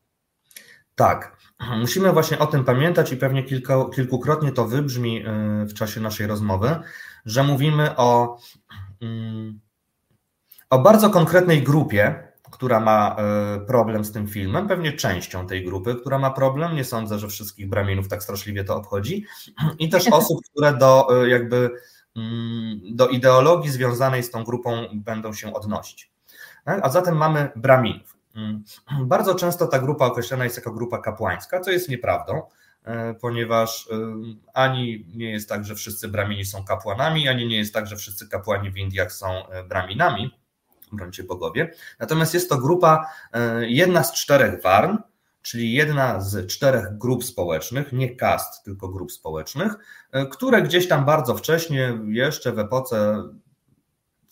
Tak, 0.95 1.37
musimy 1.81 2.13
właśnie 2.13 2.39
o 2.39 2.47
tym 2.47 2.65
pamiętać 2.65 3.13
i 3.13 3.17
pewnie 3.17 3.43
kilka, 3.43 3.85
kilkukrotnie 3.95 4.53
to 4.53 4.69
wybrzmi 4.69 5.23
e, 5.27 5.65
w 5.65 5.75
czasie 5.75 6.01
naszej 6.01 6.27
rozmowy, 6.27 6.81
że 7.25 7.43
mówimy 7.43 7.97
o, 7.97 8.39
mm, 9.03 9.61
o 10.71 10.79
bardzo 10.79 11.11
konkretnej 11.11 11.63
grupie, 11.63 12.24
która 12.55 12.81
ma 12.81 13.17
e, 13.19 13.61
problem 13.67 14.05
z 14.05 14.13
tym 14.13 14.29
filmem, 14.29 14.69
pewnie 14.69 14.93
częścią 14.93 15.47
tej 15.47 15.65
grupy, 15.65 15.95
która 15.95 16.19
ma 16.19 16.31
problem. 16.31 16.77
Nie 16.77 16.85
sądzę, 16.85 17.19
że 17.19 17.29
wszystkich 17.29 17.69
braminów 17.69 18.09
tak 18.09 18.23
straszliwie 18.23 18.65
to 18.65 18.77
obchodzi. 18.77 19.25
I 19.79 19.89
też 19.89 20.09
osób, 20.13 20.39
które 20.51 20.75
do 20.77 21.23
e, 21.23 21.29
jakby 21.29 21.71
mm, 22.17 22.81
do 22.91 23.09
ideologii 23.09 23.71
związanej 23.71 24.23
z 24.23 24.31
tą 24.31 24.45
grupą 24.45 24.87
będą 24.93 25.33
się 25.33 25.55
odnosić. 25.55 26.11
Tak? 26.65 26.81
A 26.83 26.91
zatem 26.91 27.17
mamy 27.17 27.51
braminów. 27.57 28.17
Mm. 28.37 28.65
Bardzo 29.15 29.35
często 29.35 29.67
ta 29.67 29.79
grupa 29.79 30.07
określana 30.07 30.45
jest 30.45 30.57
jako 30.57 30.73
grupa 30.73 30.99
kapłańska, 30.99 31.61
co 31.61 31.71
jest 31.71 31.89
nieprawdą, 31.89 32.43
e, 32.85 33.15
ponieważ 33.15 33.89
ani 34.55 35.07
nie 35.15 35.31
jest 35.31 35.49
tak, 35.49 35.65
że 35.65 35.75
wszyscy 35.75 36.09
bramini 36.09 36.45
są 36.45 36.65
kapłanami, 36.65 37.29
ani 37.29 37.47
nie 37.47 37.57
jest 37.57 37.75
tak, 37.75 37.87
że 37.87 37.97
wszyscy 37.97 38.29
kapłani 38.29 38.71
w 38.71 38.77
Indiach 38.77 39.13
są 39.13 39.43
braminami, 39.69 40.44
brońcie 40.97 41.25
bogowie. 41.25 41.71
Natomiast 41.99 42.35
jest 42.35 42.49
to 42.49 42.59
grupa, 42.59 43.11
jedna 43.61 44.05
z 44.05 44.13
czterech 44.13 44.63
warn, 44.63 44.97
czyli 45.43 45.73
jedna 45.73 46.21
z 46.21 46.47
czterech 46.47 46.99
grup 46.99 47.25
społecznych, 47.25 47.93
nie 47.93 48.17
kast, 48.17 48.65
tylko 48.65 48.89
grup 48.89 49.13
społecznych, 49.13 49.73
które 50.31 50.63
gdzieś 50.63 50.89
tam 50.89 51.05
bardzo 51.05 51.37
wcześnie, 51.37 51.99
jeszcze 52.07 52.53
w 52.53 52.59
epoce 52.59 53.23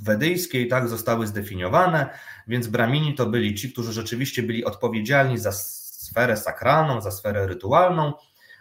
wedyjskiej, 0.02 0.68
tak, 0.68 0.88
zostały 0.88 1.26
zdefiniowane, 1.26 2.10
więc 2.46 2.66
bramini 2.66 3.14
to 3.14 3.26
byli 3.26 3.54
ci, 3.54 3.72
którzy 3.72 3.92
rzeczywiście 3.92 4.42
byli 4.42 4.64
odpowiedzialni 4.64 5.38
za 5.38 5.52
sferę 5.52 6.36
sakralną, 6.36 7.00
za 7.00 7.10
sferę 7.10 7.46
rytualną, 7.46 8.12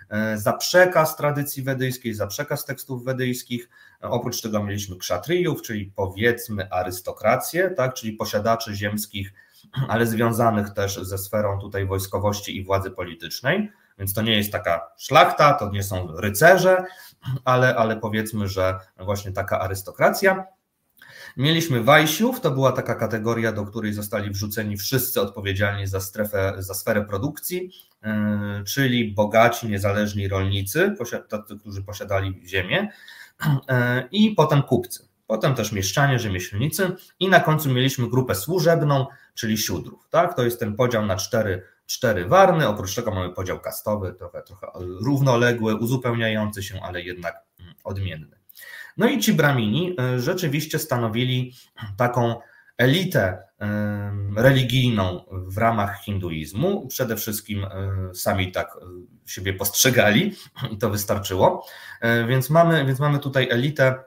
e, 0.09 0.37
za 0.37 0.53
przekaz 0.53 1.15
tradycji 1.15 1.63
wedyjskiej, 1.63 2.13
za 2.13 2.27
przekaz 2.27 2.65
tekstów 2.65 3.03
wedyjskich. 3.03 3.69
Oprócz 4.01 4.41
tego 4.41 4.63
mieliśmy 4.63 4.97
kszatriyów, 4.97 5.61
czyli 5.61 5.91
powiedzmy 5.95 6.71
arystokrację, 6.71 7.69
tak, 7.69 7.93
czyli 7.93 8.13
posiadaczy 8.13 8.75
ziemskich, 8.75 9.33
ale 9.89 10.05
związanych 10.05 10.69
też 10.69 10.95
ze 10.95 11.17
sferą 11.17 11.59
tutaj 11.59 11.85
wojskowości 11.85 12.57
i 12.57 12.63
władzy 12.63 12.91
politycznej. 12.91 13.71
Więc 13.99 14.13
to 14.13 14.21
nie 14.21 14.37
jest 14.37 14.51
taka 14.51 14.91
szlachta, 14.97 15.53
to 15.53 15.69
nie 15.71 15.83
są 15.83 16.07
rycerze, 16.17 16.83
ale, 17.45 17.75
ale 17.75 17.97
powiedzmy, 17.97 18.47
że 18.47 18.79
właśnie 18.99 19.31
taka 19.31 19.59
arystokracja. 19.59 20.45
Mieliśmy 21.37 21.83
Wajsiów, 21.83 22.41
to 22.41 22.51
była 22.51 22.71
taka 22.71 22.95
kategoria, 22.95 23.51
do 23.51 23.65
której 23.65 23.93
zostali 23.93 24.29
wrzuceni 24.29 24.77
wszyscy 24.77 25.21
odpowiedzialni 25.21 25.87
za 25.87 26.01
strefę, 26.01 26.53
za 26.57 26.73
sferę 26.73 27.05
produkcji, 27.05 27.71
yy, 28.03 28.09
czyli 28.63 29.13
bogaci, 29.13 29.67
niezależni 29.67 30.27
rolnicy, 30.27 30.95
tacy, 31.29 31.57
którzy 31.59 31.83
posiadali 31.83 32.41
ziemię, 32.47 32.89
yy, 33.45 33.49
i 34.11 34.31
potem 34.31 34.61
kupcy. 34.61 35.07
Potem 35.27 35.55
też 35.55 35.71
mieszczanie, 35.71 36.19
rzemieślnicy 36.19 36.91
i 37.19 37.29
na 37.29 37.39
końcu 37.39 37.69
mieliśmy 37.69 38.09
grupę 38.09 38.35
służebną, 38.35 39.05
czyli 39.33 39.57
siódrów. 39.57 40.07
Tak? 40.09 40.35
To 40.35 40.43
jest 40.43 40.59
ten 40.59 40.75
podział 40.75 41.05
na 41.05 41.15
cztery, 41.15 41.63
cztery 41.85 42.25
warny, 42.25 42.67
oprócz 42.67 42.95
tego 42.95 43.11
mamy 43.11 43.29
podział 43.29 43.59
kastowy, 43.59 44.13
trochę, 44.13 44.41
trochę 44.41 44.67
równoległy, 45.05 45.75
uzupełniający 45.75 46.63
się, 46.63 46.81
ale 46.81 47.01
jednak 47.01 47.43
mm, 47.59 47.73
odmienny. 47.83 48.40
No 48.97 49.07
i 49.07 49.19
ci 49.19 49.33
bramini 49.33 49.95
e, 49.99 50.19
rzeczywiście 50.19 50.79
stanowili 50.79 51.53
taką 51.97 52.35
elitę 52.77 53.43
e, 53.59 54.11
religijną 54.35 55.25
w 55.31 55.57
ramach 55.57 56.03
hinduizmu. 56.03 56.87
Przede 56.87 57.15
wszystkim 57.15 57.63
e, 57.63 57.69
sami 58.13 58.51
tak 58.51 58.77
siebie 59.25 59.53
postrzegali 59.53 60.35
i 60.71 60.77
to 60.77 60.89
wystarczyło. 60.89 61.65
Więc 62.27 62.49
mamy, 62.49 62.85
więc 62.85 62.99
mamy 62.99 63.19
tutaj 63.19 63.47
elitę, 63.49 64.03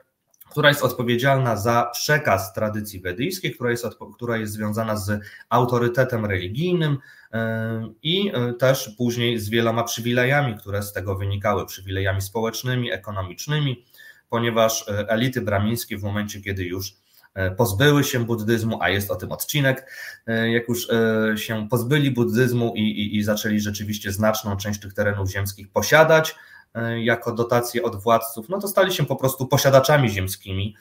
która 0.51 0.69
jest 0.69 0.83
odpowiedzialna 0.83 1.57
za 1.57 1.89
przekaz 1.93 2.53
tradycji 2.53 2.99
wedyjskiej, 2.99 3.53
która 3.53 3.71
jest, 3.71 3.85
która 4.15 4.37
jest 4.37 4.53
związana 4.53 4.95
z 4.95 5.21
autorytetem 5.49 6.25
religijnym 6.25 6.97
i 8.03 8.31
też 8.59 8.95
później 8.97 9.39
z 9.39 9.49
wieloma 9.49 9.83
przywilejami, 9.83 10.57
które 10.57 10.83
z 10.83 10.93
tego 10.93 11.15
wynikały, 11.15 11.65
przywilejami 11.65 12.21
społecznymi, 12.21 12.91
ekonomicznymi 12.91 13.85
ponieważ 14.29 14.89
e, 14.89 15.09
elity 15.09 15.41
bramińskie 15.41 15.97
w 15.97 16.03
momencie, 16.03 16.41
kiedy 16.41 16.63
już 16.63 16.93
e, 17.33 17.51
pozbyły 17.51 18.03
się 18.03 18.25
buddyzmu, 18.25 18.81
a 18.81 18.89
jest 18.89 19.11
o 19.11 19.15
tym 19.15 19.31
odcinek, 19.31 19.91
e, 20.27 20.51
jak 20.51 20.69
już 20.69 20.87
się 21.35 21.67
pozbyli 21.69 22.11
buddyzmu 22.11 22.73
i, 22.75 22.81
i, 22.81 23.17
i 23.17 23.23
zaczęli 23.23 23.59
rzeczywiście 23.59 24.11
znaczną 24.11 24.57
część 24.57 24.79
tych 24.79 24.93
terenów 24.93 25.29
ziemskich 25.29 25.69
posiadać 25.71 26.35
jako 27.03 27.31
dotacje 27.31 27.83
od 27.83 27.95
władców, 27.95 28.49
no 28.49 28.59
to 28.59 28.67
stali 28.67 28.93
się 28.93 29.05
po 29.05 29.15
prostu 29.15 29.47
posiadaczami 29.47 30.09
ziemskimi, 30.09 30.75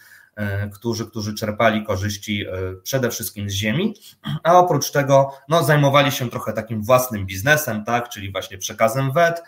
którzy, 0.72 1.06
którzy 1.06 1.34
czerpali 1.34 1.84
korzyści 1.84 2.46
przede 2.82 3.10
wszystkim 3.10 3.50
z 3.50 3.52
ziemi, 3.52 3.94
a 4.42 4.58
oprócz 4.58 4.90
tego 4.90 5.30
no, 5.48 5.64
zajmowali 5.64 6.12
się 6.12 6.30
trochę 6.30 6.52
takim 6.52 6.82
własnym 6.82 7.26
biznesem, 7.26 7.84
tak, 7.84 8.08
czyli 8.08 8.32
właśnie 8.32 8.58
przekazem 8.58 9.12
wet, 9.12 9.42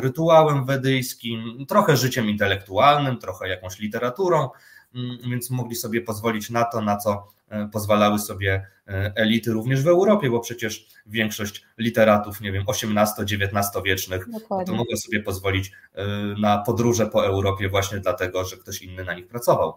rytuałem 0.00 0.64
wedyjskim, 0.64 1.66
trochę 1.68 1.96
życiem 1.96 2.30
intelektualnym, 2.30 3.18
trochę 3.18 3.48
jakąś 3.48 3.78
literaturą, 3.78 4.50
mm, 4.94 5.18
więc 5.30 5.50
mogli 5.50 5.76
sobie 5.76 6.02
pozwolić 6.02 6.50
na 6.50 6.64
to, 6.64 6.80
na 6.80 6.96
co 6.96 7.28
e, 7.48 7.68
pozwalały 7.72 8.18
sobie 8.18 8.66
e, 8.88 9.12
elity 9.16 9.52
również 9.52 9.82
w 9.82 9.88
Europie, 9.88 10.30
bo 10.30 10.40
przecież 10.40 10.86
większość 11.06 11.64
literatów, 11.78 12.40
nie 12.40 12.52
wiem, 12.52 12.64
XVIII-XIX 12.68 13.84
wiecznych, 13.84 14.26
to 14.66 14.72
mogło 14.72 14.96
sobie 14.96 15.22
pozwolić 15.22 15.72
na 16.38 16.58
podróże 16.58 17.06
po 17.06 17.26
Europie 17.26 17.68
właśnie 17.68 17.98
dlatego, 17.98 18.44
że 18.44 18.56
ktoś 18.56 18.82
inny 18.82 19.04
na 19.04 19.14
nich 19.14 19.26
pracował. 19.28 19.74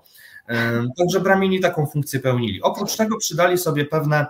Także 0.98 1.20
bramini 1.20 1.60
taką 1.60 1.86
funkcję 1.86 2.20
pełnili. 2.20 2.62
Oprócz 2.62 2.96
tego 2.96 3.18
przydali 3.18 3.58
sobie 3.58 3.86
pewne, 3.86 4.26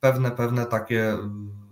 pewne, 0.00 0.30
pewne 0.30 0.66
takie 0.66 1.16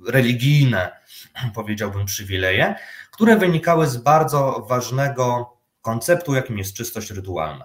religijne, 0.07 1.00
powiedziałbym, 1.55 2.07
przywileje, 2.07 2.75
które 3.11 3.37
wynikały 3.37 3.87
z 3.87 3.97
bardzo 3.97 4.67
ważnego 4.69 5.57
konceptu, 5.83 6.35
jakim 6.35 6.59
jest 6.59 6.75
czystość 6.75 7.11
rytualna. 7.11 7.65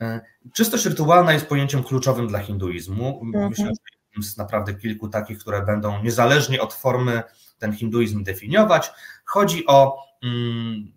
E, 0.00 0.20
czystość 0.52 0.86
rytualna 0.86 1.32
jest 1.32 1.46
pojęciem 1.46 1.84
kluczowym 1.84 2.28
dla 2.28 2.38
hinduizmu. 2.38 3.20
Mhm. 3.24 3.48
Myślę, 3.50 3.66
że 3.66 3.94
jest 4.16 4.38
naprawdę 4.38 4.74
kilku 4.74 5.08
takich, 5.08 5.38
które 5.38 5.62
będą 5.62 6.02
niezależnie 6.02 6.60
od 6.60 6.74
formy 6.74 7.22
ten 7.58 7.72
hinduizm 7.72 8.24
definiować. 8.24 8.92
Chodzi 9.24 9.66
o 9.66 9.98
mm, 10.22 10.92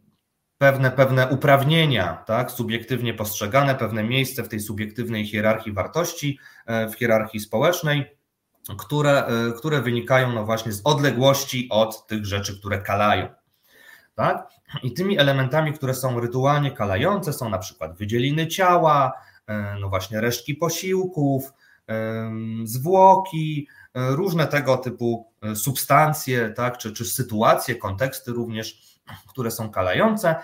pewne, 0.57 0.91
pewne 0.91 1.27
uprawnienia, 1.27 2.23
tak, 2.25 2.51
subiektywnie 2.51 3.13
postrzegane, 3.13 3.75
pewne 3.75 4.03
miejsce 4.03 4.43
w 4.43 4.49
tej 4.49 4.59
subiektywnej 4.59 5.25
hierarchii 5.25 5.73
wartości, 5.73 6.39
e, 6.65 6.89
w 6.89 6.95
hierarchii 6.95 7.39
społecznej, 7.39 8.16
które, 8.75 9.25
e, 9.25 9.51
które 9.57 9.81
wynikają 9.81 10.33
no 10.33 10.45
właśnie 10.45 10.71
z 10.71 10.81
odległości 10.83 11.67
od 11.71 12.07
tych 12.07 12.25
rzeczy, 12.25 12.59
które 12.59 12.81
kalają. 12.81 13.27
Tak? 14.15 14.47
I 14.83 14.93
tymi 14.93 15.19
elementami, 15.19 15.73
które 15.73 15.93
są 15.93 16.19
rytualnie 16.19 16.71
kalające, 16.71 17.33
są 17.33 17.49
na 17.49 17.57
przykład 17.57 17.97
wydzieliny 17.97 18.47
ciała, 18.47 19.13
e, 19.47 19.75
no 19.79 19.89
właśnie 19.89 20.21
resztki 20.21 20.55
posiłków, 20.55 21.53
e, 21.89 22.31
zwłoki, 22.63 23.67
różne 23.93 24.47
tego 24.47 24.77
typu 24.77 25.31
substancje, 25.55 26.49
tak, 26.49 26.77
czy, 26.77 26.93
czy 26.93 27.05
sytuacje, 27.05 27.75
konteksty 27.75 28.31
również, 28.31 28.99
które 29.27 29.51
są 29.51 29.69
kalające. 29.69 30.35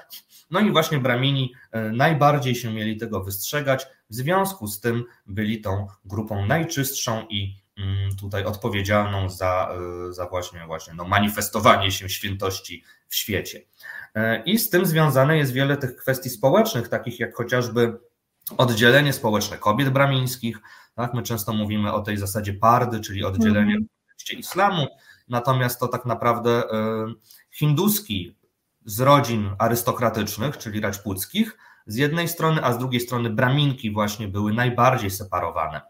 No 0.52 0.60
i 0.60 0.72
właśnie 0.72 0.98
bramini 1.00 1.54
najbardziej 1.92 2.56
się 2.56 2.74
mieli 2.74 2.98
tego 2.98 3.24
wystrzegać, 3.24 3.88
w 4.10 4.16
związku 4.16 4.68
z 4.68 4.80
tym 4.80 5.04
byli 5.26 5.62
tą 5.62 5.88
grupą 6.06 6.46
najczystszą 6.46 7.26
i 7.30 7.63
tutaj 8.20 8.46
odpowiedzialną 8.46 9.30
za, 9.30 9.76
e, 10.10 10.14
za 10.14 10.26
właśnie, 10.26 10.66
właśnie 10.66 10.94
no 10.94 11.04
manifestowanie 11.04 11.92
się 11.92 12.10
świętości 12.10 12.84
w 13.08 13.16
świecie. 13.16 13.62
E, 14.16 14.44
I 14.44 14.60
z 14.60 14.70
tym 14.70 14.86
związane 14.86 15.38
jest 15.38 15.54
wiele 15.54 15.78
tych 15.78 15.96
kwestii 15.96 16.30
społecznych, 16.30 16.90
takich 16.90 17.20
jak 17.20 17.36
chociażby 17.36 18.00
oddzielenie 18.58 19.14
społeczne 19.14 19.58
kobiet 19.58 19.90
bramińskich. 19.90 20.58
Tak? 20.96 21.14
My 21.14 21.24
często 21.24 21.54
mówimy 21.54 21.94
o 21.94 22.02
tej 22.02 22.18
zasadzie 22.18 22.54
pardy, 22.54 23.00
czyli 23.00 23.24
oddzielenie 23.24 23.74
mm 23.74 23.88
islamu, 24.38 24.88
natomiast 25.30 25.80
to 25.80 25.88
tak 25.88 26.06
naprawdę 26.06 26.52
e, 26.52 26.64
hinduski 27.52 28.36
z 28.86 29.00
rodzin 29.00 29.50
arystokratycznych, 29.60 30.58
czyli 30.58 30.82
raczpuckich, 30.82 31.58
z 31.88 31.96
jednej 31.96 32.28
strony, 32.28 32.64
a 32.64 32.74
z 32.74 32.78
drugiej 32.78 33.02
strony 33.02 33.30
braminki 33.30 33.92
właśnie 33.92 34.28
były 34.28 34.54
najbardziej 34.54 35.12
separowane 35.12 35.82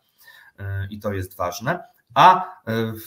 i 0.90 1.00
to 1.00 1.14
jest 1.14 1.38
ważne. 1.38 1.84
A 2.14 2.56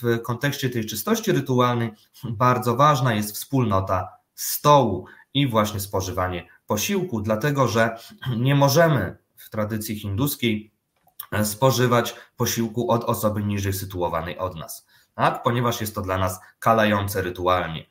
w 0.03 0.23
kontekście 0.23 0.71
tej 0.71 0.87
czystości 0.87 1.33
rytualnej 1.33 1.93
bardzo 2.25 2.77
ważna 2.77 3.15
jest 3.15 3.35
wspólnota 3.35 4.09
stołu 4.35 5.07
i 5.35 5.49
właśnie 5.49 5.81
spożywanie 5.81 6.49
posiłku, 6.67 7.21
dlatego 7.21 7.69
że 7.69 7.99
nie 8.37 8.55
możemy 8.55 9.17
w 9.37 9.51
tradycji 9.51 9.99
hinduskiej 9.99 10.71
spożywać 11.45 12.17
posiłku 12.37 12.91
od 12.91 13.05
osoby 13.05 13.43
niżej 13.43 13.73
sytuowanej 13.73 14.39
od 14.39 14.57
nas, 14.57 14.87
tak? 15.15 15.43
ponieważ 15.43 15.81
jest 15.81 15.95
to 15.95 16.03
dla 16.03 16.19
nas 16.19 16.41
kalające 16.59 17.23
rytualnie. 17.23 17.87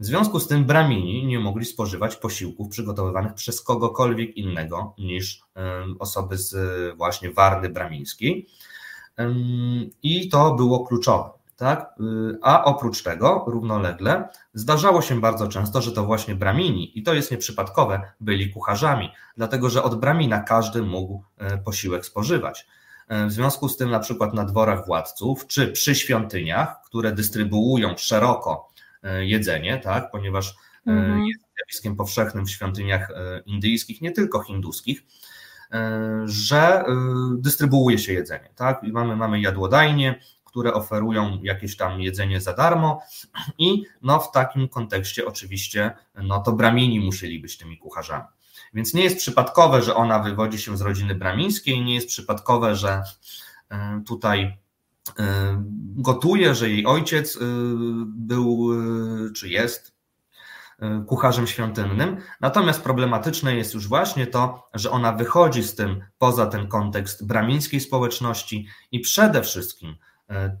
W 0.00 0.04
związku 0.04 0.40
z 0.40 0.48
tym 0.48 0.64
bramini 0.64 1.26
nie 1.26 1.38
mogli 1.38 1.64
spożywać 1.64 2.16
posiłków 2.16 2.68
przygotowywanych 2.68 3.34
przez 3.34 3.62
kogokolwiek 3.62 4.36
innego 4.36 4.94
niż 4.98 5.42
osoby 5.98 6.38
z 6.38 6.56
właśnie 6.96 7.32
wardy 7.32 7.68
bramińskiej. 7.68 8.48
I 10.02 10.28
to 10.28 10.54
było 10.54 10.86
kluczowe. 10.86 11.30
Tak? 11.56 11.94
A 12.42 12.64
oprócz 12.64 13.02
tego, 13.02 13.44
równolegle, 13.46 14.28
zdarzało 14.54 15.02
się 15.02 15.20
bardzo 15.20 15.48
często, 15.48 15.82
że 15.82 15.92
to 15.92 16.04
właśnie 16.04 16.34
bramini, 16.34 16.98
i 16.98 17.02
to 17.02 17.14
jest 17.14 17.30
nieprzypadkowe, 17.30 18.12
byli 18.20 18.50
kucharzami, 18.50 19.10
dlatego 19.36 19.70
że 19.70 19.82
od 19.82 20.00
bramina 20.00 20.40
każdy 20.40 20.82
mógł 20.82 21.22
e, 21.38 21.58
posiłek 21.58 22.06
spożywać. 22.06 22.66
E, 23.08 23.26
w 23.26 23.32
związku 23.32 23.68
z 23.68 23.76
tym, 23.76 23.90
na 23.90 24.00
przykład 24.00 24.34
na 24.34 24.44
dworach 24.44 24.86
władców, 24.86 25.46
czy 25.46 25.68
przy 25.72 25.94
świątyniach, 25.94 26.82
które 26.84 27.12
dystrybuują 27.12 27.96
szeroko 27.96 28.68
e, 29.02 29.26
jedzenie, 29.26 29.78
tak? 29.78 30.10
ponieważ 30.10 30.54
mhm. 30.86 31.24
jest 31.26 31.44
zjawiskiem 31.56 31.96
powszechnym 31.96 32.46
w 32.46 32.50
świątyniach 32.50 33.08
indyjskich, 33.46 34.00
nie 34.00 34.12
tylko 34.12 34.42
hinduskich, 34.42 35.02
że 36.24 36.84
dystrybuuje 37.38 37.98
się 37.98 38.12
jedzenie. 38.12 38.50
Tak? 38.56 38.84
I 38.84 38.92
mamy, 38.92 39.16
mamy 39.16 39.40
jadłodajnie, 39.40 40.20
które 40.44 40.74
oferują 40.74 41.38
jakieś 41.42 41.76
tam 41.76 42.00
jedzenie 42.00 42.40
za 42.40 42.52
darmo 42.52 43.02
i 43.58 43.84
no 44.02 44.20
w 44.20 44.32
takim 44.32 44.68
kontekście 44.68 45.26
oczywiście 45.26 45.90
no 46.22 46.40
to 46.40 46.52
bramini 46.52 47.00
musieli 47.00 47.40
być 47.40 47.58
tymi 47.58 47.78
kucharzami. 47.78 48.24
Więc 48.74 48.94
nie 48.94 49.02
jest 49.02 49.16
przypadkowe, 49.16 49.82
że 49.82 49.94
ona 49.94 50.18
wywodzi 50.18 50.58
się 50.58 50.76
z 50.76 50.80
rodziny 50.80 51.14
bramińskiej, 51.14 51.84
nie 51.84 51.94
jest 51.94 52.08
przypadkowe, 52.08 52.76
że 52.76 53.02
e, 53.70 54.02
tutaj 54.06 54.56
e, 55.18 55.64
gotuje, 55.96 56.54
że 56.54 56.70
jej 56.70 56.86
ojciec 56.86 57.36
e, 57.36 57.40
był 58.06 58.68
czy 59.36 59.48
jest 59.48 59.97
kucharzem 61.06 61.46
świątynnym. 61.46 62.16
Natomiast 62.40 62.82
problematyczne 62.82 63.56
jest 63.56 63.74
już 63.74 63.88
właśnie 63.88 64.26
to, 64.26 64.68
że 64.74 64.90
ona 64.90 65.12
wychodzi 65.12 65.62
z 65.62 65.74
tym 65.74 66.04
poza 66.18 66.46
ten 66.46 66.68
kontekst 66.68 67.26
bramińskiej 67.26 67.80
społeczności 67.80 68.68
i 68.92 69.00
przede 69.00 69.42
wszystkim 69.42 69.96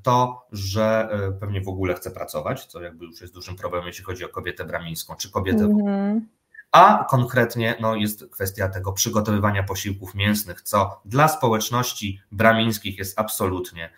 to, 0.02 0.46
że 0.52 1.08
pewnie 1.40 1.60
w 1.60 1.68
ogóle 1.68 1.94
chce 1.94 2.10
pracować, 2.10 2.66
co 2.66 2.82
jakby 2.82 3.04
już 3.04 3.20
jest 3.20 3.34
dużym 3.34 3.56
problemem, 3.56 3.86
jeśli 3.86 4.04
chodzi 4.04 4.24
o 4.24 4.28
kobietę 4.28 4.64
bramińską, 4.64 5.16
czy 5.16 5.30
kobietę 5.30 5.64
mm 5.64 6.28
a 6.72 7.06
konkretnie 7.10 7.76
no, 7.80 7.94
jest 7.94 8.30
kwestia 8.30 8.68
tego 8.68 8.92
przygotowywania 8.92 9.62
posiłków 9.62 10.14
mięsnych, 10.14 10.62
co 10.62 11.00
dla 11.04 11.28
społeczności 11.28 12.22
bramińskich 12.32 12.98
jest 12.98 13.18
absolutnie 13.18 13.92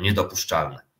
niedopuszczalne. 0.00 0.91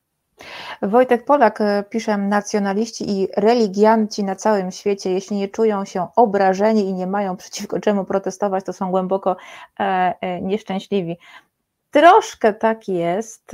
Wojtek 0.83 1.25
Polak 1.25 1.61
e, 1.61 1.85
pisze, 1.91 2.19
nacjonaliści 2.19 3.11
i 3.11 3.29
religianci 3.37 4.25
na 4.25 4.37
całym 4.37 4.71
świecie, 4.71 5.11
jeśli 5.11 5.37
nie 5.37 5.49
czują 5.49 5.85
się 5.85 6.07
obrażeni 6.17 6.89
i 6.89 6.95
nie 6.95 7.07
mają 7.07 7.37
przeciwko 7.37 7.81
czemu 7.81 8.05
protestować, 8.05 8.65
to 8.65 8.73
są 8.73 8.91
głęboko 8.91 9.37
e, 9.79 10.41
nieszczęśliwi. 10.41 11.19
Troszkę 11.91 12.55
tak 12.55 12.89
jest. 12.89 13.53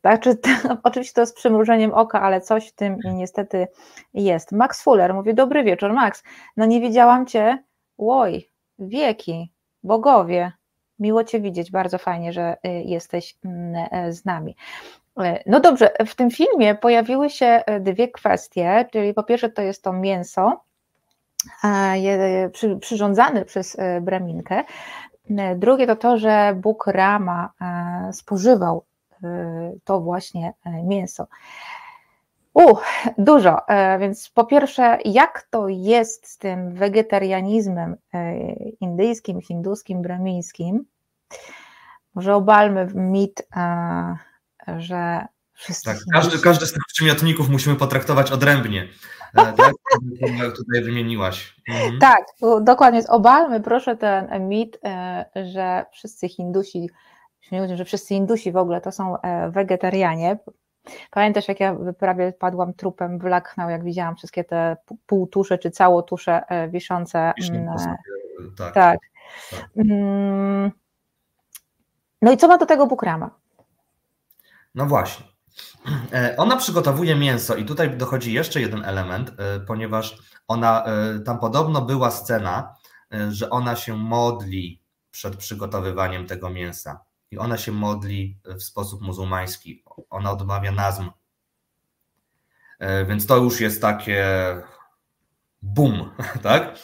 Znaczy, 0.00 0.38
oczywiście 0.82 1.14
to 1.14 1.26
z 1.26 1.32
przymrużeniem 1.32 1.94
oka, 1.94 2.22
ale 2.22 2.40
coś 2.40 2.68
w 2.68 2.72
tym 2.72 2.96
niestety 3.04 3.68
jest. 4.14 4.52
Max 4.52 4.82
Fuller 4.82 5.14
mówi: 5.14 5.34
Dobry 5.34 5.64
wieczór, 5.64 5.92
Max. 5.92 6.22
No 6.56 6.66
nie 6.66 6.80
widziałam 6.80 7.26
cię. 7.26 7.64
Łoj, 7.98 8.50
wieki, 8.78 9.52
bogowie. 9.82 10.52
Miło 10.98 11.24
Cię 11.24 11.40
widzieć, 11.40 11.70
bardzo 11.70 11.98
fajnie, 11.98 12.32
że 12.32 12.56
jesteś 12.84 13.36
mm, 13.44 13.86
e, 13.90 14.12
z 14.12 14.24
nami. 14.24 14.56
E, 15.20 15.42
no 15.46 15.60
dobrze, 15.60 15.90
w 16.06 16.14
tym 16.14 16.30
filmie 16.30 16.74
pojawiły 16.74 17.30
się 17.30 17.46
e, 17.46 17.80
dwie 17.80 18.08
kwestie, 18.08 18.88
czyli 18.92 19.14
po 19.14 19.22
pierwsze 19.22 19.48
to 19.48 19.62
jest 19.62 19.82
to 19.82 19.92
mięso, 19.92 20.60
przyrządzane 22.80 23.44
przez 23.44 23.76
Braminkę, 24.00 24.64
Drugie 25.56 25.86
to 25.86 25.96
to, 25.96 26.18
że 26.18 26.54
Bóg 26.56 26.86
Rama 26.86 27.52
e, 27.60 28.12
spożywał 28.12 28.84
e, 29.24 29.72
to 29.84 30.00
właśnie 30.00 30.52
e, 30.64 30.82
mięso. 30.82 31.26
U, 32.54 32.76
dużo. 33.18 33.58
Więc 34.00 34.30
po 34.30 34.44
pierwsze, 34.44 34.98
jak 35.04 35.46
to 35.50 35.68
jest 35.68 36.26
z 36.26 36.38
tym 36.38 36.74
wegetarianizmem 36.74 37.96
indyjskim, 38.80 39.40
hinduskim, 39.40 40.02
bramińskim? 40.02 40.84
Może 42.14 42.34
obalmy 42.34 42.88
mit, 42.94 43.48
że 44.78 45.26
wszyscy. 45.52 45.84
Tak, 45.84 45.98
każdy, 46.12 46.38
każdy 46.38 46.66
z 46.66 46.72
tych 46.72 46.82
przymiotników 46.86 47.48
musimy 47.48 47.76
potraktować 47.76 48.32
odrębnie. 48.32 48.88
Tak, 49.34 50.56
tutaj 50.56 50.82
wymieniłaś. 50.82 51.56
Mhm. 51.68 51.98
Tak, 51.98 52.24
dokładnie. 52.60 53.02
Obalmy 53.08 53.60
proszę 53.60 53.96
ten 53.96 54.48
mit, 54.48 54.78
e, 54.84 55.24
że 55.52 55.84
wszyscy 55.92 56.28
Hindusi, 56.28 56.90
że 57.74 57.84
wszyscy 57.84 58.08
Hindusi 58.08 58.52
w 58.52 58.56
ogóle 58.56 58.80
to 58.80 58.92
są 58.92 59.20
e, 59.20 59.50
wegetarianie. 59.50 60.38
Pamiętasz, 61.10 61.48
jak 61.48 61.60
ja 61.60 61.76
prawie 61.98 62.32
padłam 62.32 62.74
trupem 62.74 63.18
w 63.18 63.24
Lucknow, 63.24 63.70
jak 63.70 63.84
widziałam 63.84 64.16
wszystkie 64.16 64.44
te 64.44 64.76
półtusze 65.06 65.58
czy 65.58 65.70
całotusze 65.70 66.42
wiszące. 66.68 67.32
Mm, 67.50 67.66
tak. 68.56 68.74
tak. 68.74 68.74
tak. 68.74 68.98
Mm. 69.76 70.70
No 72.22 72.32
i 72.32 72.36
co 72.36 72.48
ma 72.48 72.58
do 72.58 72.66
tego 72.66 72.86
Bukrama? 72.86 73.30
No 74.76 74.86
właśnie. 74.86 75.24
E, 76.12 76.36
ona 76.36 76.56
przygotowuje 76.56 77.14
mięso 77.14 77.56
i 77.56 77.64
tutaj 77.64 77.96
dochodzi 77.96 78.32
jeszcze 78.32 78.60
jeden 78.60 78.84
element, 78.84 79.32
e, 79.38 79.60
ponieważ 79.60 80.18
ona, 80.48 80.84
e, 80.84 81.18
tam 81.20 81.38
podobno 81.38 81.82
była 81.82 82.10
scena, 82.10 82.74
że 83.30 83.50
ona 83.50 83.76
się 83.76 83.96
modli 83.96 84.82
przed 85.10 85.36
przygotowywaniem 85.36 86.26
tego 86.26 86.50
mięsa. 86.50 87.00
I 87.30 87.38
ona 87.38 87.56
się 87.58 87.72
modli 87.72 88.38
w 88.44 88.62
sposób 88.62 89.02
muzułmański. 89.02 89.84
Ona 90.10 90.30
odmawia 90.30 90.72
nazm. 90.72 91.10
Więc 93.08 93.26
to 93.26 93.36
już 93.36 93.60
jest 93.60 93.82
takie 93.82 94.24
bum, 95.62 96.10
tak? 96.42 96.78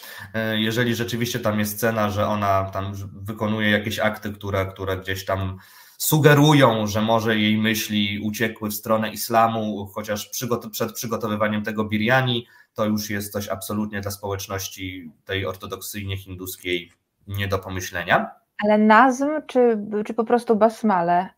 Jeżeli 0.54 0.94
rzeczywiście 0.94 1.40
tam 1.40 1.58
jest 1.58 1.76
scena, 1.76 2.10
że 2.10 2.26
ona 2.26 2.70
tam 2.70 2.92
wykonuje 3.12 3.70
jakieś 3.70 3.98
akty, 3.98 4.32
które, 4.32 4.66
które 4.66 4.96
gdzieś 4.96 5.24
tam 5.24 5.58
sugerują, 6.02 6.86
że 6.86 7.02
może 7.02 7.38
jej 7.38 7.58
myśli 7.58 8.20
uciekły 8.20 8.70
w 8.70 8.74
stronę 8.74 9.10
islamu, 9.10 9.86
chociaż 9.94 10.30
przed 10.72 10.92
przygotowywaniem 10.92 11.62
tego 11.62 11.84
birjani 11.84 12.46
to 12.74 12.84
już 12.84 13.10
jest 13.10 13.32
coś 13.32 13.48
absolutnie 13.48 14.00
dla 14.00 14.10
społeczności 14.10 15.12
tej 15.24 15.46
ortodoksyjnie 15.46 16.16
hinduskiej 16.16 16.92
nie 17.26 17.48
do 17.48 17.58
pomyślenia. 17.58 18.30
Ale 18.64 18.78
nazm, 18.78 19.30
czy, 19.46 19.78
czy 20.06 20.14
po 20.14 20.24
prostu 20.24 20.56
basmale? 20.56 21.28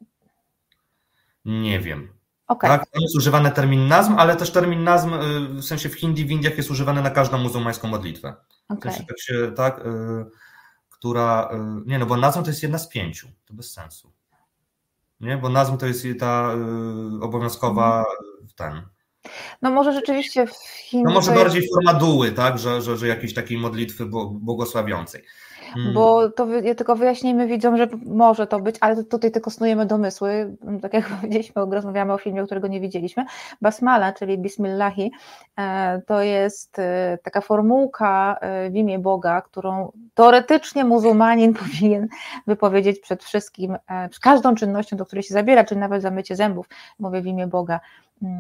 Nie 1.44 1.81
wiem. 1.81 2.12
Okay. 2.46 2.70
Tak, 2.70 2.87
jest 3.00 3.16
używany 3.16 3.50
termin 3.50 3.88
nazm, 3.88 4.14
ale 4.18 4.37
też 4.37 4.50
termin 4.50 4.85
nazm 4.85 5.14
y, 5.14 5.48
w 5.48 5.64
sensie 5.64 5.88
w 5.88 5.94
Hindi, 5.94 6.24
w 6.24 6.31
Indiach 6.31 6.57
jest 6.57 6.70
używany 6.70 7.03
na 7.03 7.11
każdą 7.11 7.38
muzułmańską 7.38 7.88
modlitwę. 7.88 8.35
Okay. 8.68 8.92
W 8.92 8.94
sensie, 8.94 9.07
tak, 9.07 9.20
się, 9.20 9.53
tak 9.57 9.79
y, 9.79 10.24
która, 10.90 11.48
y, 11.53 11.90
nie 11.90 11.98
no, 11.98 12.07
bo 12.07 12.16
nazm 12.16 12.42
to 12.42 12.50
jest 12.50 12.62
jedna 12.62 12.79
z 12.79 12.88
pięciu, 12.88 13.29
to 13.44 13.55
bez 13.55 13.72
sensu 13.72 14.13
nie? 15.24 15.37
Bo 15.37 15.48
nazwa 15.48 15.76
to 15.76 15.87
jest 15.87 16.06
ta 16.20 16.54
y, 17.20 17.24
obowiązkowa 17.24 17.98
mhm. 17.98 18.48
ten. 18.56 18.94
No 19.62 19.70
może 19.70 19.92
rzeczywiście 19.92 20.46
w 20.46 20.56
Chinach. 20.56 21.14
No 21.14 21.20
może 21.20 21.34
bardziej 21.34 21.62
jest... 21.62 21.74
forma 21.74 21.94
duły, 21.94 22.32
tak? 22.32 22.58
Że, 22.58 22.82
że, 22.82 22.96
że 22.96 23.08
jakiejś 23.08 23.34
takiej 23.34 23.58
modlitwy 23.58 24.06
błogosławiącej. 24.30 25.24
Hmm. 25.74 25.94
Bo 25.94 26.30
to 26.30 26.46
wy, 26.46 26.74
tylko 26.74 26.96
wyjaśnijmy 26.96 27.46
widzom, 27.46 27.76
że 27.76 27.88
może 28.06 28.46
to 28.46 28.60
być, 28.60 28.76
ale 28.80 29.04
tutaj 29.04 29.30
tylko 29.30 29.50
snujemy 29.50 29.87
domysły, 29.87 30.56
tak 30.82 30.94
jak 30.94 31.08
powiedzieliśmy, 31.20 31.62
rozmawiamy 31.70 32.12
o 32.12 32.18
filmie, 32.18 32.44
którego 32.44 32.68
nie 32.68 32.80
widzieliśmy. 32.80 33.24
Basmala, 33.62 34.12
czyli 34.12 34.38
Bismillahi, 34.38 35.12
e, 35.58 36.02
to 36.06 36.22
jest 36.22 36.78
e, 36.78 37.18
taka 37.22 37.40
formułka 37.40 38.37
e, 38.40 38.70
w 38.70 38.74
imię 38.74 38.98
Boga, 38.98 39.42
którą 39.42 39.92
teoretycznie 40.14 40.84
muzułmanin 40.84 41.54
powinien 41.64 42.08
wypowiedzieć 42.46 43.00
przed 43.00 43.24
wszystkim, 43.24 43.76
przed 44.10 44.22
każdą 44.22 44.54
czynnością, 44.54 44.96
do 44.96 45.06
której 45.06 45.22
się 45.22 45.34
zabiera, 45.34 45.64
czyli 45.64 45.80
nawet 45.80 46.02
zamycie 46.02 46.37
zębów, 46.37 46.68
mówię 46.98 47.20
w 47.22 47.26
imię 47.26 47.46
Boga. 47.46 47.80
Mm, 48.22 48.34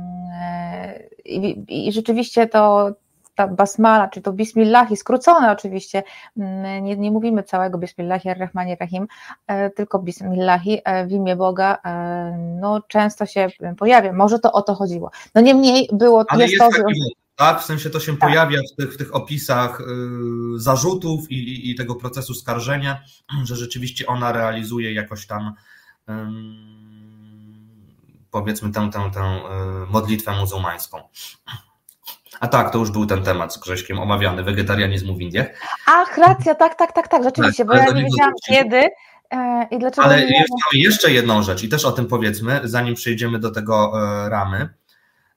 I, 1.24 1.64
i 1.68 1.92
rzeczywiście 1.92 2.46
to 2.46 2.90
ta 3.34 3.48
basmala, 3.48 4.08
czy 4.08 4.20
to 4.20 4.32
bismillahi, 4.32 4.96
skrócone 4.96 5.52
oczywiście, 5.52 6.02
mm, 6.36 6.84
nie, 6.84 6.96
nie 6.96 7.10
mówimy 7.10 7.42
całego 7.42 7.78
bismillahi 7.78 8.28
ar-Rahmani 8.28 8.76
Rahim, 8.80 9.06
e, 9.46 9.70
tylko 9.70 9.98
bismillahi 9.98 10.80
w 11.06 11.12
imię 11.12 11.36
Boga, 11.36 11.78
no 12.60 12.80
często 12.88 13.26
się 13.26 13.48
pojawia, 13.78 14.12
może 14.12 14.38
to 14.38 14.52
o 14.52 14.62
to 14.62 14.74
chodziło. 14.74 15.10
No 15.34 15.40
niemniej 15.40 15.88
było... 15.92 16.24
Ale 16.28 16.44
jest, 16.44 16.58
to, 16.58 16.68
taki, 16.70 17.14
tak, 17.36 17.60
w 17.60 17.64
sensie 17.64 17.90
to 17.90 18.00
się 18.00 18.16
tak. 18.16 18.20
pojawia 18.20 18.58
w 18.72 18.76
tych, 18.76 18.94
w 18.94 18.96
tych 18.96 19.14
opisach 19.14 19.80
y, 19.80 19.84
zarzutów 20.56 21.30
i, 21.30 21.34
i, 21.34 21.70
i, 21.70 21.74
tego 21.74 21.94
procesu 21.94 22.34
skarżenia, 22.34 23.02
że 23.48 23.56
rzeczywiście 23.56 24.06
ona 24.06 24.32
realizuje 24.32 24.92
jakoś 24.92 25.26
tam 25.26 25.54
powiedzmy 28.30 28.72
tę, 28.72 28.90
tę, 28.92 29.10
tę 29.14 29.40
modlitwę 29.90 30.32
muzułmańską. 30.40 30.98
A 32.40 32.48
tak, 32.48 32.70
to 32.70 32.78
już 32.78 32.90
był 32.90 33.06
ten 33.06 33.22
temat 33.22 33.54
z 33.54 33.58
Grześkiem 33.58 33.98
omawiany, 33.98 34.42
wegetarianizmu 34.42 35.16
w 35.16 35.20
Indiach. 35.20 35.46
Ach, 35.86 36.18
racja, 36.18 36.54
tak, 36.54 36.74
tak, 36.74 36.92
tak, 36.92 37.08
tak, 37.08 37.24
rzeczywiście, 37.24 37.64
tak, 37.64 37.66
bo 37.66 37.74
ja 37.74 37.90
nie 37.90 38.04
wiedziałam 38.04 38.32
kiedy 38.48 38.88
e, 39.30 39.66
i 39.70 39.78
dlaczego... 39.78 40.06
Ale 40.06 40.16
mamy 40.16 40.48
jeszcze 40.72 41.12
jedną 41.12 41.42
rzecz 41.42 41.62
i 41.62 41.68
też 41.68 41.84
o 41.84 41.92
tym 41.92 42.06
powiedzmy, 42.06 42.60
zanim 42.64 42.94
przejdziemy 42.94 43.38
do 43.38 43.50
tego 43.50 43.92
e, 43.94 44.28
ramy. 44.28 44.68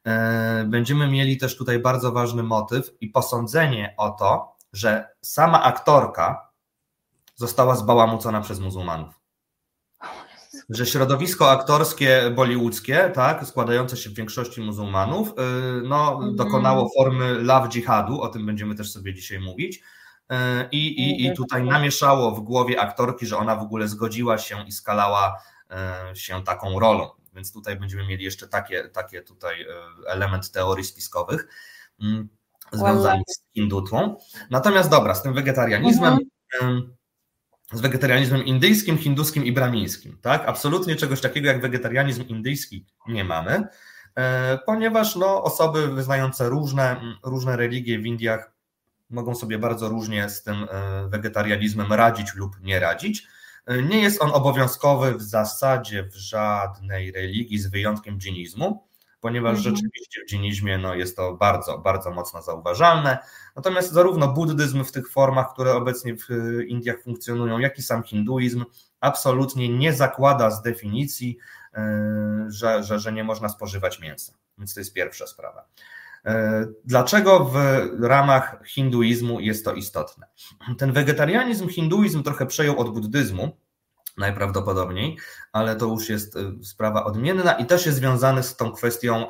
E, 0.08 0.64
będziemy 0.68 1.08
mieli 1.08 1.38
też 1.38 1.58
tutaj 1.58 1.80
bardzo 1.80 2.12
ważny 2.12 2.44
motyw 2.44 2.92
i 3.02 3.08
posądzenie 3.08 3.94
o 3.98 4.10
to, 4.10 4.56
że 4.74 5.08
sama 5.22 5.64
aktorka 5.64 6.50
została 7.36 7.76
zbałamucona 7.76 8.42
przez 8.42 8.60
muzułmanów 8.60 9.17
że 10.70 10.86
środowisko 10.86 11.52
aktorskie 11.52 12.32
bollywoodzkie, 12.36 13.12
tak, 13.16 13.46
składające 13.46 13.98
się 13.98 14.10
w 14.10 14.14
większości 14.14 14.62
muzułmanów, 14.62 15.30
y, 15.30 15.34
no, 15.84 16.14
mhm. 16.14 16.36
dokonało 16.36 16.90
formy 16.98 17.34
love 17.34 17.70
jihadu, 17.70 18.22
o 18.22 18.28
tym 18.28 18.46
będziemy 18.46 18.76
też 18.76 18.92
sobie 18.92 19.14
dzisiaj 19.14 19.40
mówić. 19.40 19.78
Y, 20.32 20.36
I, 20.72 20.88
i, 20.88 21.26
I 21.26 21.34
tutaj 21.34 21.64
namieszało 21.64 22.32
w 22.32 22.40
głowie 22.40 22.82
aktorki, 22.82 23.26
że 23.26 23.38
ona 23.38 23.56
w 23.56 23.62
ogóle 23.62 23.88
zgodziła 23.88 24.38
się 24.38 24.68
i 24.68 24.72
skalała 24.72 25.42
y, 26.12 26.16
się 26.16 26.44
taką 26.44 26.80
rolą. 26.80 27.10
Więc 27.36 27.54
tutaj 27.54 27.80
będziemy 27.80 28.08
mieli 28.08 28.24
jeszcze 28.24 28.48
takie, 28.48 28.90
takie 28.90 29.22
tutaj 29.22 29.66
element 30.08 30.52
teorii 30.52 30.86
spiskowych 30.86 31.48
mm, 32.02 32.30
związanych 32.74 33.26
z 33.28 33.54
hindutwą. 33.54 34.18
Natomiast 34.50 34.90
dobra, 34.90 35.16
z 35.16 35.24
tym 35.24 35.34
wegetarianizmem. 35.34 36.18
Mhm 36.62 36.97
z 37.72 37.82
wegetarianizmem 37.82 38.46
indyjskim, 38.46 38.98
hinduskim 38.98 39.46
i 39.46 39.52
bramińskim. 39.52 40.18
Tak? 40.22 40.44
Absolutnie 40.46 40.96
czegoś 40.96 41.22
takiego 41.22 41.48
jak 41.48 41.62
wegetarianizm 41.62 42.28
indyjski 42.28 42.86
nie 43.08 43.24
mamy, 43.24 43.68
e, 44.16 44.58
ponieważ 44.66 45.16
no, 45.16 45.44
osoby 45.44 45.88
wyznające 45.88 46.50
różne, 46.50 47.02
różne 47.24 47.58
religie 47.58 48.00
w 48.00 48.06
Indiach 48.06 48.52
mogą 49.10 49.36
sobie 49.36 49.60
bardzo 49.60 49.90
różnie 49.90 50.30
z 50.30 50.44
tym 50.44 50.68
e, 50.70 51.08
wegetarianizmem 51.10 51.94
radzić 51.94 52.36
lub 52.36 52.52
nie 52.62 52.80
radzić. 52.80 53.28
E, 53.66 53.82
nie 53.82 54.02
jest 54.02 54.22
on 54.22 54.32
obowiązkowy 54.34 55.14
w 55.14 55.22
zasadzie 55.22 56.04
w 56.04 56.16
żadnej 56.16 57.12
religii, 57.12 57.60
z 57.60 57.68
wyjątkiem 57.68 58.20
dżinizmu 58.20 58.87
ponieważ 59.28 59.58
mhm. 59.58 59.76
rzeczywiście 59.76 60.22
w 60.24 60.30
dżinizmie 60.30 60.78
no, 60.78 60.96
jest 60.96 61.16
to 61.16 61.34
bardzo, 61.36 61.78
bardzo 61.78 62.12
mocno 62.12 62.42
zauważalne. 62.42 63.18
Natomiast 63.56 63.92
zarówno 63.92 64.28
buddyzm 64.28 64.84
w 64.84 64.92
tych 64.92 65.10
formach, 65.10 65.54
które 65.54 65.74
obecnie 65.74 66.16
w 66.16 66.30
Indiach 66.68 67.02
funkcjonują, 67.04 67.60
jak 67.60 67.80
i 67.80 67.84
sam 67.84 68.04
hinduizm 68.04 68.66
absolutnie 69.00 69.70
nie 69.70 69.94
zakłada 69.94 70.52
z 70.52 70.62
definicji, 70.62 71.38
e, 71.74 72.46
że, 72.48 72.84
że, 72.84 73.00
że 73.00 73.14
nie 73.14 73.24
można 73.24 73.50
spożywać 73.50 74.00
mięsa. 74.00 74.34
Więc 74.58 74.74
to 74.74 74.80
jest 74.80 74.94
pierwsza 74.94 75.28
sprawa. 75.28 75.66
E, 76.26 76.66
dlaczego 76.86 77.46
w 77.46 77.58
ramach 78.02 78.60
hinduizmu 78.66 79.40
jest 79.40 79.66
to 79.66 79.74
istotne? 79.74 80.28
Ten 80.78 80.92
wegetarianizm, 80.92 81.70
hinduizm 81.70 82.24
trochę 82.24 82.46
przejął 82.46 82.80
od 82.80 82.94
buddyzmu, 82.94 83.58
najprawdopodobniej, 84.18 85.18
ale 85.52 85.76
to 85.76 85.86
już 85.86 86.10
jest 86.10 86.36
y, 86.36 86.64
sprawa 86.64 87.04
odmienna 87.04 87.54
i 87.54 87.66
też 87.66 87.86
jest 87.86 87.98
związany 87.98 88.44
z 88.44 88.56
tą 88.56 88.72
kwestią 88.72 89.26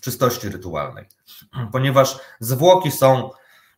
czystości 0.00 0.48
rytualnej, 0.48 1.08
ponieważ 1.72 2.18
zwłoki 2.40 2.90
są 2.90 3.30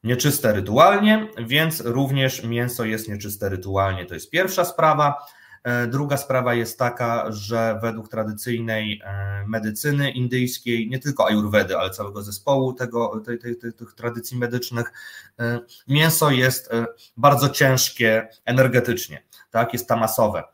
nieczyste 0.04 0.52
rytualnie, 0.52 1.28
więc 1.46 1.80
również 1.80 2.44
mięso 2.44 2.84
jest 2.84 3.08
nieczyste 3.08 3.48
rytualnie. 3.48 4.06
To 4.06 4.14
jest 4.14 4.30
pierwsza 4.30 4.64
sprawa. 4.64 5.26
E, 5.64 5.86
druga 5.86 6.16
sprawa 6.16 6.54
jest 6.54 6.78
taka, 6.78 7.32
że 7.32 7.78
według 7.82 8.08
tradycyjnej 8.08 9.00
e, 9.04 9.44
medycyny 9.46 10.10
indyjskiej, 10.10 10.88
nie 10.88 10.98
tylko 10.98 11.26
ajurwedy, 11.26 11.78
ale 11.78 11.90
całego 11.90 12.22
zespołu 12.22 12.72
tego, 12.72 13.20
tej, 13.20 13.38
tej, 13.38 13.56
tej, 13.56 13.72
tych 13.72 13.94
tradycji 13.94 14.38
medycznych, 14.38 14.92
e, 15.40 15.60
mięso 15.88 16.30
jest 16.30 16.70
bardzo 17.16 17.48
ciężkie 17.48 18.28
energetycznie, 18.44 19.22
tak? 19.52 19.72
jest 19.72 19.88
tamasowe 19.88 20.44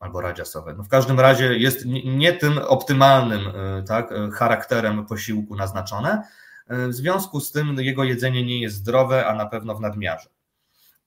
albo 0.00 0.20
radziasowe. 0.20 0.74
No 0.74 0.84
w 0.84 0.88
każdym 0.88 1.20
razie 1.20 1.58
jest 1.58 1.86
nie 2.04 2.32
tym 2.32 2.58
optymalnym 2.58 3.40
tak, 3.86 4.10
charakterem 4.34 5.06
posiłku 5.06 5.56
naznaczone. 5.56 6.22
W 6.68 6.94
związku 6.94 7.40
z 7.40 7.52
tym 7.52 7.76
jego 7.78 8.04
jedzenie 8.04 8.44
nie 8.44 8.60
jest 8.60 8.76
zdrowe, 8.76 9.26
a 9.26 9.34
na 9.34 9.46
pewno 9.46 9.74
w 9.74 9.80
nadmiarze. 9.80 10.28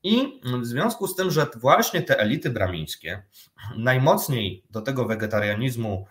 I 0.03 0.41
w 0.61 0.65
związku 0.65 1.07
z 1.07 1.15
tym, 1.15 1.31
że 1.31 1.47
właśnie 1.55 2.01
te 2.01 2.19
elity 2.19 2.49
bramińskie 2.49 3.23
najmocniej 3.77 4.63
do 4.69 4.81
tego 4.81 5.05
wegetarianizmu 5.05 6.07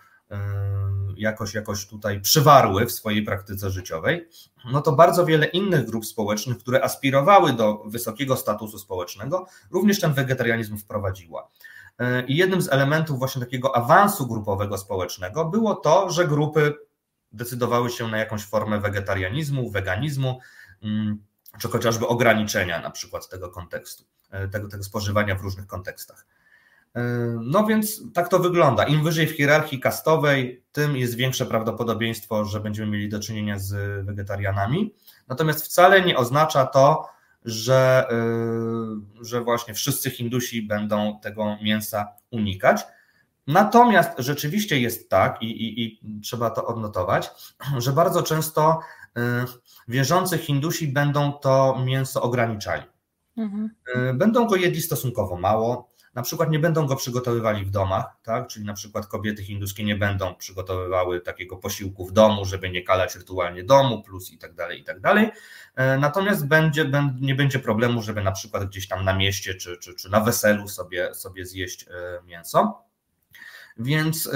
jakoś, 1.21 1.55
jakoś 1.55 1.87
tutaj 1.87 2.21
przywarły 2.21 2.87
w 2.87 2.93
swojej 2.93 3.23
praktyce 3.23 3.71
życiowej, 3.71 4.29
no 4.73 4.83
to 4.83 4.93
bardzo 4.93 5.27
wiele 5.27 5.47
innych 5.47 5.87
grup 5.87 6.07
społecznych, 6.07 6.59
które 6.59 6.85
aspirowały 6.85 7.53
do 7.53 7.83
wysokiego 7.87 8.37
statusu 8.37 8.79
społecznego, 8.79 9.47
również 9.71 10.01
ten 10.01 10.15
wegetarianizm 10.15 10.79
wprowadziła. 10.79 11.51
Yy, 11.99 12.23
I 12.23 12.37
jednym 12.37 12.63
z 12.63 12.73
elementów 12.73 13.19
właśnie 13.19 13.41
takiego 13.41 13.77
awansu 13.77 14.27
grupowego 14.27 14.79
społecznego 14.79 15.45
było 15.45 15.75
to, 15.75 16.11
że 16.11 16.29
grupy 16.29 16.75
decydowały 17.33 17.91
się 17.91 18.09
na 18.09 18.19
jakąś 18.19 18.45
formę 18.45 18.81
wegetarianizmu, 18.81 19.71
weganizmu, 19.71 20.41
yy, 20.83 21.17
czy 21.59 21.69
chociażby 21.69 22.07
ograniczenia 22.07 22.81
na 22.81 22.91
przykład 22.91 23.29
tego 23.29 23.51
kontekstu, 23.51 24.05
e, 24.31 24.49
tego, 24.49 24.69
tego 24.69 24.85
spożywania 24.85 25.35
w 25.35 25.41
różnych 25.41 25.67
kontekstach. 25.67 26.27
E, 26.97 27.03
no 27.43 27.67
więc 27.67 28.03
tak 28.15 28.29
to 28.29 28.39
wygląda. 28.39 28.85
Im 28.85 29.05
wyżej 29.05 29.27
w 29.27 29.37
hierarchii 29.37 29.81
kastowej, 29.81 30.65
tym 30.73 30.97
jest 30.97 31.15
większe 31.15 31.47
prawdopodobieństwo, 31.47 32.45
że 32.45 32.61
będziemy 32.61 32.91
mieli 32.91 33.09
do 33.09 33.21
czynienia 33.21 33.59
z 33.59 34.07
wegetarianami. 34.07 34.95
Natomiast 35.29 35.65
wcale 35.65 36.03
nie 36.03 36.17
oznacza 36.17 36.67
to, 36.67 37.07
że, 37.45 38.07
e, 38.11 39.25
że 39.25 39.41
właśnie 39.41 39.75
wszyscy 39.75 40.11
Hindusi 40.11 40.63
będą 40.63 41.21
tego 41.21 41.57
mięsa 41.63 42.09
unikać. 42.31 42.87
Natomiast 43.47 44.11
rzeczywiście 44.19 44.81
jest 44.81 45.11
tak, 45.11 45.43
i, 45.43 45.47
i, 45.47 45.85
i 45.85 46.21
trzeba 46.21 46.51
to 46.51 46.67
odnotować, 46.67 47.31
że 47.79 47.93
bardzo 47.93 48.23
często 48.23 48.81
wierzący 49.89 50.39
Hindusi 50.39 50.89
będą 50.89 51.33
to 51.33 51.83
mięso 51.85 52.23
ograniczali. 52.23 52.83
Mhm. 53.37 53.71
Będą 54.15 54.47
go 54.47 54.57
jedli 54.57 54.83
stosunkowo 54.83 55.37
mało, 55.37 55.90
na 56.15 56.23
przykład 56.23 56.51
nie 56.51 56.59
będą 56.59 56.87
go 56.87 56.97
przygotowywali 56.97 57.65
w 57.65 57.71
domach, 57.71 58.07
tak? 58.23 58.47
czyli 58.47 58.67
na 58.67 58.75
przykład 58.75 59.07
kobiety 59.07 59.45
hinduskie 59.45 59.85
nie 59.85 59.97
będą 59.97 60.35
przygotowywały 60.35 61.21
takiego 61.21 61.57
posiłku 61.57 62.07
w 62.07 62.13
domu, 62.13 62.45
żeby 62.45 62.71
nie 62.71 62.83
kalać 62.83 63.17
rytualnie 63.17 63.65
domu, 63.65 64.03
plus 64.03 64.31
i 64.31 64.39
tak 64.39 64.55
dalej, 64.55 64.81
i 64.81 64.85
tak 64.85 65.01
dalej. 65.01 65.27
Y, 65.27 65.31
natomiast 65.99 66.47
będzie, 66.47 66.91
nie 67.21 67.35
będzie 67.35 67.59
problemu, 67.59 68.03
żeby 68.03 68.23
na 68.23 68.33
przykład 68.33 68.65
gdzieś 68.65 68.89
tam 68.89 69.05
na 69.05 69.15
mieście 69.15 69.55
czy, 69.55 69.77
czy, 69.77 69.95
czy 69.95 70.11
na 70.11 70.21
weselu 70.21 70.69
sobie, 70.69 71.15
sobie 71.15 71.47
zjeść 71.47 71.83
y, 71.83 72.27
mięso. 72.27 72.85
Więc 73.79 74.27
y, 74.27 74.31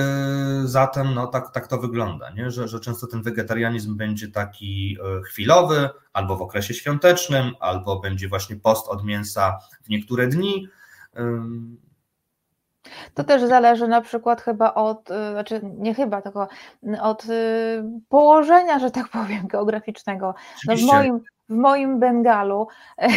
zatem 0.65 1.15
no, 1.15 1.27
tak, 1.27 1.51
tak 1.55 1.69
to 1.69 1.79
wygląda, 1.79 2.31
nie? 2.31 2.51
Że, 2.51 2.69
że 2.69 2.81
często 2.81 3.07
ten 3.07 3.23
wegetarianizm 3.23 3.97
będzie 3.97 4.29
taki 4.29 4.99
chwilowy, 5.27 5.89
albo 6.13 6.37
w 6.37 6.43
okresie 6.43 6.75
świątecznym, 6.75 7.55
albo 7.61 8.01
będzie 8.01 8.29
właśnie 8.29 8.57
post 8.57 8.89
od 8.89 9.05
mięsa 9.05 9.59
w 9.83 9.89
niektóre 9.89 10.27
dni. 10.27 10.69
To 13.15 13.25
też 13.25 13.43
zależy 13.43 13.89
na 13.89 14.01
przykład 14.01 14.43
chyba 14.43 14.75
od, 14.75 15.11
y, 15.11 15.33
znaczy 15.33 15.61
nie 15.63 15.95
chyba, 15.95 16.23
tylko 16.23 16.49
od 17.01 17.27
położenia, 18.09 18.79
że 18.79 18.91
tak 18.91 19.09
powiem, 19.09 19.47
geograficznego. 19.47 20.35
No 20.69 20.77
w, 20.77 20.83
moim, 20.83 21.21
w 21.49 21.55
moim 21.55 22.01
Bengalu 22.01 22.67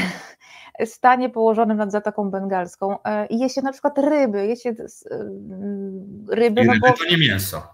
stanie 0.85 1.29
położonym 1.29 1.77
nad 1.77 1.91
Zatoką 1.91 2.31
Bengalską 2.31 3.03
e, 3.03 3.27
je 3.29 3.49
się 3.49 3.61
na 3.61 3.71
przykład 3.71 3.97
ryby, 3.97 4.47
je 4.47 4.55
się 4.55 4.69
e, 4.69 4.75
ryby. 6.29 6.61
I 6.61 6.65
no 6.65 6.73
ryby 6.73 6.87
bo... 6.87 6.93
to 6.93 7.05
nie 7.09 7.17
mięso. 7.17 7.67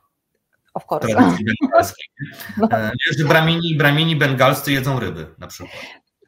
Of 0.73 0.83
course. 0.91 1.15
No. 2.57 2.67
E, 2.71 2.91
wiesz, 2.91 3.17
że 3.17 3.25
bramini, 3.25 3.75
bramini 3.77 4.15
bengalscy 4.15 4.71
jedzą 4.71 4.99
ryby 4.99 5.25
na 5.37 5.47
przykład. 5.47 5.81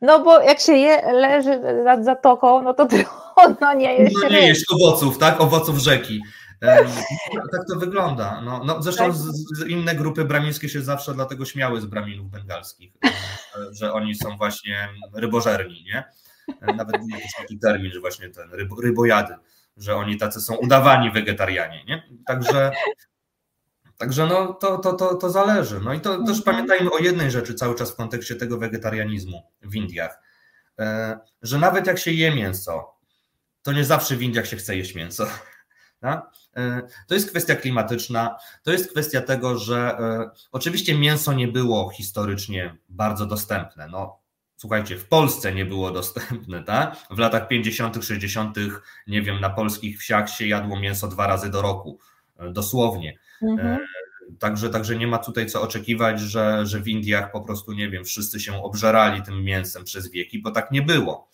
No 0.05 0.23
bo 0.23 0.41
jak 0.41 0.59
się 0.59 0.73
je, 0.73 1.13
leży 1.13 1.59
nad 1.59 2.05
zatoką, 2.05 2.61
no 2.61 2.73
to 2.73 2.87
trudno 2.91 3.73
nie 3.73 3.93
jeść 3.93 4.15
No 4.23 4.29
nie 4.29 4.47
jeść 4.47 4.65
owoców, 4.71 5.17
tak? 5.17 5.41
Owoców 5.41 5.77
rzeki. 5.77 6.21
Tak 7.51 7.61
to 7.69 7.79
wygląda. 7.79 8.41
No, 8.41 8.61
no 8.65 8.81
zresztą 8.81 9.11
z, 9.11 9.23
z 9.57 9.67
inne 9.67 9.95
grupy 9.95 10.25
bramińskie 10.25 10.69
się 10.69 10.81
zawsze 10.81 11.13
dlatego 11.13 11.45
śmiały 11.45 11.81
z 11.81 11.85
braminów 11.85 12.29
bengalskich, 12.29 12.93
że 13.71 13.93
oni 13.93 14.15
są 14.15 14.37
właśnie 14.37 14.89
rybożerni, 15.13 15.83
nie? 15.83 16.03
Nawet 16.61 16.97
był 16.97 17.09
jakiś 17.09 17.31
taki 17.37 17.59
termin, 17.59 17.91
że 17.91 17.99
właśnie 17.99 18.29
ten 18.29 18.51
rybo, 18.51 18.81
rybojady, 18.81 19.35
że 19.77 19.95
oni 19.95 20.17
tacy 20.17 20.41
są 20.41 20.55
udawani 20.55 21.11
wegetarianie, 21.11 21.85
nie? 21.85 22.03
Także 22.25 22.71
Także 23.97 24.27
no, 24.27 24.53
to, 24.53 24.77
to, 24.77 24.93
to, 24.93 25.15
to 25.15 25.29
zależy. 25.29 25.79
No 25.79 25.93
i 25.93 25.99
to 25.99 26.17
też 26.17 26.37
mhm. 26.37 26.43
pamiętajmy 26.43 26.91
o 26.91 26.97
jednej 26.97 27.31
rzeczy 27.31 27.53
cały 27.53 27.75
czas 27.75 27.91
w 27.91 27.95
kontekście 27.95 28.35
tego 28.35 28.57
wegetarianizmu 28.57 29.43
w 29.61 29.75
Indiach, 29.75 30.21
e, 30.79 31.19
że 31.41 31.59
nawet 31.59 31.87
jak 31.87 31.99
się 31.99 32.11
je 32.11 32.35
mięso, 32.35 32.95
to 33.61 33.71
nie 33.71 33.85
zawsze 33.85 34.15
w 34.15 34.21
Indiach 34.21 34.47
się 34.47 34.57
chce 34.57 34.77
jeść 34.77 34.95
mięso. 34.95 35.27
Tak? 35.99 36.31
E, 36.55 36.81
to 37.07 37.13
jest 37.13 37.29
kwestia 37.29 37.55
klimatyczna, 37.55 38.35
to 38.63 38.71
jest 38.71 38.91
kwestia 38.91 39.21
tego, 39.21 39.57
że 39.57 39.97
e, 39.99 40.29
oczywiście 40.51 40.97
mięso 40.97 41.33
nie 41.33 41.47
było 41.47 41.89
historycznie 41.89 42.77
bardzo 42.89 43.25
dostępne. 43.25 43.87
No, 43.87 44.19
słuchajcie, 44.55 44.97
w 44.97 45.07
Polsce 45.07 45.53
nie 45.53 45.65
było 45.65 45.91
dostępne, 45.91 46.63
tak? 46.63 46.97
W 47.09 47.17
latach 47.17 47.47
50., 47.47 48.05
60., 48.05 48.57
nie 49.07 49.21
wiem, 49.21 49.39
na 49.39 49.49
polskich 49.49 49.99
wsiach 49.99 50.29
się 50.29 50.47
jadło 50.47 50.79
mięso 50.79 51.07
dwa 51.07 51.27
razy 51.27 51.49
do 51.49 51.61
roku, 51.61 51.99
dosłownie. 52.51 53.17
Mhm. 53.41 53.77
Także, 54.39 54.69
także 54.69 54.95
nie 54.95 55.07
ma 55.07 55.17
tutaj 55.17 55.45
co 55.45 55.61
oczekiwać, 55.61 56.19
że, 56.19 56.65
że 56.65 56.79
w 56.79 56.87
Indiach 56.87 57.31
po 57.31 57.41
prostu, 57.41 57.73
nie 57.73 57.89
wiem, 57.89 58.05
wszyscy 58.05 58.39
się 58.39 58.63
obżerali 58.63 59.21
tym 59.21 59.43
mięsem 59.43 59.83
przez 59.83 60.11
wieki, 60.11 60.39
bo 60.39 60.51
tak 60.51 60.71
nie 60.71 60.81
było. 60.81 61.29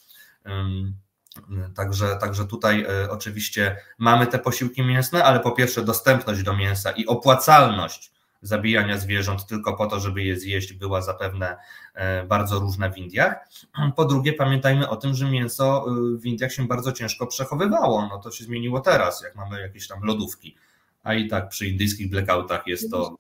Także, 1.76 2.18
także 2.22 2.46
tutaj 2.46 2.86
e, 2.90 3.10
oczywiście 3.10 3.76
mamy 3.98 4.28
te 4.28 4.40
posiłki 4.40 4.84
mięsne, 4.84 5.24
ale 5.24 5.40
po 5.40 5.52
pierwsze 5.52 5.84
dostępność 5.84 6.44
do 6.44 6.56
mięsa 6.56 6.92
i 6.92 7.06
opłacalność 7.06 8.12
zabijania 8.42 8.98
zwierząt 8.98 9.46
tylko 9.46 9.74
po 9.74 9.88
to, 9.88 10.00
żeby 10.00 10.24
je 10.24 10.40
zjeść, 10.40 10.74
była 10.74 11.02
zapewne 11.02 11.58
e, 11.94 12.24
bardzo 12.24 12.60
różna 12.60 12.90
w 12.90 12.98
Indiach. 12.98 13.36
Po 13.96 14.06
drugie, 14.06 14.34
pamiętajmy 14.34 14.90
o 14.90 14.96
tym, 14.96 15.16
że 15.16 15.30
mięso 15.30 15.86
e, 15.88 16.18
w 16.18 16.26
Indiach 16.26 16.54
się 16.54 16.68
bardzo 16.68 16.92
ciężko 16.92 17.28
przechowywało. 17.28 18.08
No 18.08 18.18
to 18.18 18.32
się 18.32 18.44
zmieniło 18.44 18.80
teraz, 18.80 19.22
jak 19.22 19.36
mamy 19.36 19.62
jakieś 19.62 19.88
tam 19.88 20.04
lodówki 20.04 20.56
a 21.04 21.14
i 21.14 21.28
tak 21.28 21.50
przy 21.50 21.68
indyjskich 21.68 22.10
blackoutach 22.10 22.68
jest 22.68 22.92
to 22.92 23.16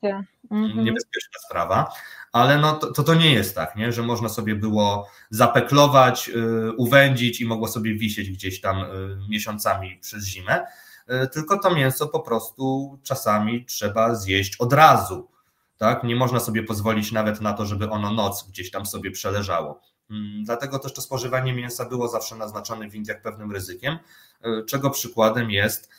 mhm. 0.51 0.85
niebezpieczna 0.85 1.39
sprawa, 1.45 1.91
ale 2.31 2.57
no 2.57 2.73
to, 2.73 2.91
to, 2.91 3.03
to 3.03 3.13
nie 3.13 3.33
jest 3.33 3.55
tak, 3.55 3.75
nie? 3.75 3.91
że 3.91 4.03
można 4.03 4.29
sobie 4.29 4.55
było 4.55 5.07
zapeklować, 5.29 6.27
yy, 6.27 6.71
uwędzić 6.77 7.41
i 7.41 7.45
mogło 7.45 7.67
sobie 7.67 7.95
wisieć 7.95 8.29
gdzieś 8.29 8.61
tam 8.61 8.77
yy, 8.77 9.17
miesiącami 9.29 9.97
przez 10.01 10.25
zimę, 10.25 10.65
yy, 11.07 11.27
tylko 11.27 11.59
to 11.59 11.75
mięso 11.75 12.07
po 12.07 12.19
prostu 12.19 12.97
czasami 13.03 13.65
trzeba 13.65 14.15
zjeść 14.15 14.55
od 14.55 14.73
razu, 14.73 15.31
tak? 15.77 16.03
Nie 16.03 16.15
można 16.15 16.39
sobie 16.39 16.63
pozwolić 16.63 17.11
nawet 17.11 17.41
na 17.41 17.53
to, 17.53 17.65
żeby 17.65 17.89
ono 17.89 18.11
noc 18.11 18.49
gdzieś 18.49 18.71
tam 18.71 18.85
sobie 18.85 19.11
przeleżało. 19.11 19.81
Mm, 20.11 20.43
dlatego 20.43 20.79
też 20.79 20.93
to 20.93 21.01
spożywanie 21.01 21.53
mięsa 21.53 21.85
było 21.85 22.07
zawsze 22.07 22.35
naznaczone 22.35 22.89
w 22.89 22.95
Indiach 22.95 23.21
pewnym 23.21 23.51
ryzykiem, 23.51 23.97
y, 24.45 24.65
czego 24.65 24.89
przykładem 24.89 25.51
jest 25.51 25.89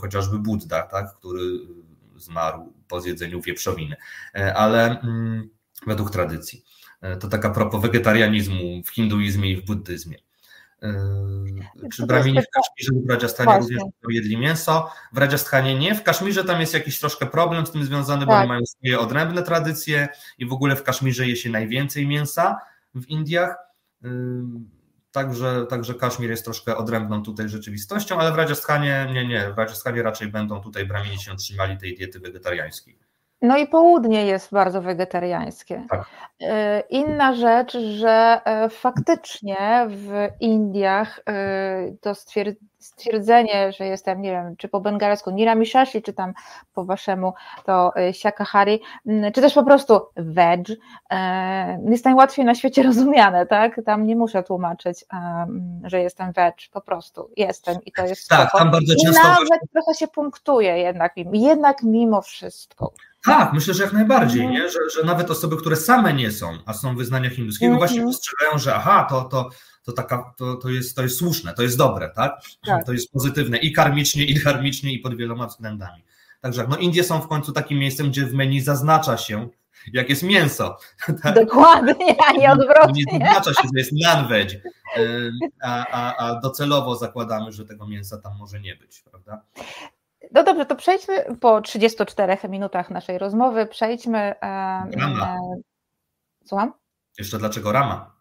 chociażby 0.00 0.38
Buddha, 0.38 0.82
tak, 0.82 1.14
który 1.14 1.42
zmarł 2.16 2.72
po 2.88 3.00
zjedzeniu 3.00 3.40
wieprzowiny. 3.40 3.96
Y, 4.36 4.54
ale 4.54 5.00
mm, 5.00 5.48
według 5.86 6.10
tradycji. 6.10 6.64
To 7.20 7.28
taka 7.28 7.50
propos 7.50 7.82
wegetarianizmu 7.82 8.82
w 8.84 8.90
hinduizmie 8.90 9.52
i 9.52 9.56
w 9.56 9.64
buddyzmie. 9.64 10.18
Czy 11.92 12.06
Brahmini 12.06 12.38
w 12.42 12.50
Kaszmirze 12.50 12.92
lub 12.92 13.06
w 13.06 13.10
Rajasthanie 13.10 13.58
również 13.58 13.82
jedli 14.08 14.36
mięso? 14.36 14.90
W 15.12 15.18
Rajasthanie 15.18 15.78
nie. 15.78 15.94
W 15.94 16.02
Kaszmirze 16.02 16.44
tam 16.44 16.60
jest 16.60 16.74
jakiś 16.74 17.00
troszkę 17.00 17.26
problem 17.26 17.66
z 17.66 17.70
tym 17.70 17.84
związany, 17.84 18.26
bo 18.26 18.32
tak. 18.32 18.40
oni 18.40 18.48
mają 18.48 18.66
swoje 18.66 18.98
odrębne 18.98 19.42
tradycje 19.42 20.08
i 20.38 20.46
w 20.46 20.52
ogóle 20.52 20.76
w 20.76 20.82
Kaszmirze 20.82 21.28
je 21.28 21.36
się 21.36 21.50
najwięcej 21.50 22.06
mięsa, 22.06 22.56
w 22.94 23.06
Indiach. 23.08 23.56
Także, 25.18 25.66
także 25.68 25.94
Kaszmir 25.94 26.30
jest 26.30 26.44
troszkę 26.44 26.76
odrębną 26.76 27.22
tutaj 27.22 27.48
rzeczywistością, 27.48 28.18
ale 28.18 28.32
w 28.32 28.34
Rajasthanie 28.34 29.08
nie, 29.12 29.26
nie, 29.26 29.52
w 29.54 29.58
Rajasthanie 29.58 30.02
raczej 30.02 30.28
będą 30.28 30.60
tutaj 30.60 30.86
Bramini 30.86 31.18
się 31.18 31.36
trzymali 31.36 31.78
tej 31.78 31.96
diety 31.96 32.20
wegetariańskiej. 32.20 33.07
No 33.42 33.58
i 33.58 33.66
południe 33.66 34.26
jest 34.26 34.52
bardzo 34.52 34.82
wegetariańskie. 34.82 35.86
Tak. 35.90 36.06
E, 36.40 36.80
inna 36.80 37.34
rzecz, 37.34 37.72
że 37.78 38.40
e, 38.44 38.68
faktycznie 38.68 39.86
w 39.88 40.28
Indiach 40.40 41.20
e, 41.28 41.92
to 42.00 42.12
stwierdzenie, 42.78 43.72
że 43.72 43.86
jestem, 43.86 44.22
nie 44.22 44.30
wiem, 44.30 44.56
czy 44.56 44.68
po 44.68 44.80
bengalsku 44.80 45.30
niramishashi, 45.30 46.02
czy 46.02 46.12
tam 46.12 46.32
po 46.74 46.84
waszemu 46.84 47.32
to 47.64 47.92
siakahari, 48.12 48.80
czy 49.34 49.40
też 49.40 49.54
po 49.54 49.64
prostu 49.64 50.00
veg, 50.16 50.60
jest 51.84 52.04
najłatwiej 52.04 52.44
na 52.44 52.54
świecie 52.54 52.82
rozumiane, 52.92 53.46
tak? 53.46 53.80
Tam 53.86 54.06
nie 54.06 54.16
muszę 54.16 54.42
tłumaczyć, 54.42 55.04
że 55.84 56.00
jestem 56.00 56.32
veg, 56.32 56.54
po 56.72 56.80
prostu 56.80 57.30
jestem 57.36 57.76
i 57.86 57.92
to 57.92 58.06
jest 58.06 58.28
Tak, 58.28 58.48
spoko. 58.48 58.58
tam 58.58 58.70
bardzo 58.70 58.94
często... 59.04 59.20
I 59.20 59.24
nawet 59.24 59.60
trochę 59.72 59.94
się 59.94 60.08
punktuje 60.08 60.78
jednak, 60.78 61.12
jednak 61.32 61.82
mimo 61.82 62.22
wszystko. 62.22 62.92
Tak, 63.24 63.52
myślę, 63.52 63.74
że 63.74 63.82
jak 63.82 63.92
najbardziej, 63.92 64.40
mhm. 64.40 64.62
nie? 64.62 64.70
Że, 64.70 64.78
że 64.96 65.06
nawet 65.06 65.30
osoby, 65.30 65.56
które 65.56 65.76
same 65.76 66.12
nie 66.14 66.30
są, 66.30 66.58
a 66.66 66.72
są 66.72 66.96
wyznania 66.96 67.30
hinduskiego, 67.30 67.66
mm 67.66 67.76
-hmm. 67.76 67.80
właśnie 67.80 68.02
postrzegają, 68.02 68.58
że 68.58 68.74
aha, 68.74 69.06
to, 69.10 69.22
to, 69.24 69.50
to, 69.84 69.92
taka, 69.92 70.34
to, 70.36 70.56
to, 70.56 70.68
jest, 70.68 70.96
to 70.96 71.02
jest 71.02 71.18
słuszne, 71.18 71.54
to 71.54 71.62
jest 71.62 71.76
dobre, 71.76 72.10
tak? 72.16 72.40
tak? 72.66 72.86
To 72.86 72.92
jest 72.92 73.12
pozytywne 73.12 73.58
i 73.58 73.72
karmicznie, 73.72 74.24
i 74.24 74.40
karmicznie, 74.40 74.92
i 74.92 74.98
pod 74.98 75.16
wieloma 75.16 75.46
względami. 75.46 76.04
Także 76.40 76.66
no 76.68 76.76
Indie 76.76 77.04
są 77.04 77.20
w 77.20 77.28
końcu 77.28 77.52
takim 77.52 77.78
miejscem, 77.78 78.10
gdzie 78.10 78.26
w 78.26 78.34
menu 78.34 78.60
zaznacza 78.60 79.16
się, 79.16 79.48
jak 79.92 80.10
jest 80.10 80.22
mięso. 80.22 80.76
Tak? 81.22 81.34
Dokładnie, 81.34 82.16
a 82.28 82.32
nie 82.32 82.52
odwrotnie. 82.52 83.04
Nie 83.12 83.26
zaznacza 83.26 83.62
się, 83.62 83.68
że 83.74 83.78
jest 83.78 83.92
non-veg, 83.92 84.50
a, 85.62 85.86
a, 85.86 86.16
a 86.16 86.40
docelowo 86.40 86.96
zakładamy, 86.96 87.52
że 87.52 87.64
tego 87.64 87.86
mięsa 87.86 88.18
tam 88.18 88.36
może 88.38 88.60
nie 88.60 88.76
być, 88.76 89.00
prawda? 89.10 89.42
No 90.32 90.42
dobrze, 90.42 90.66
to 90.66 90.76
przejdźmy 90.76 91.36
po 91.40 91.60
34 91.60 92.36
minutach 92.48 92.90
naszej 92.90 93.18
rozmowy, 93.18 93.66
przejdźmy. 93.66 94.34
Rama. 94.96 95.36
Słucham? 96.46 96.72
Jeszcze 97.18 97.38
dlaczego 97.38 97.72
rama? 97.72 98.18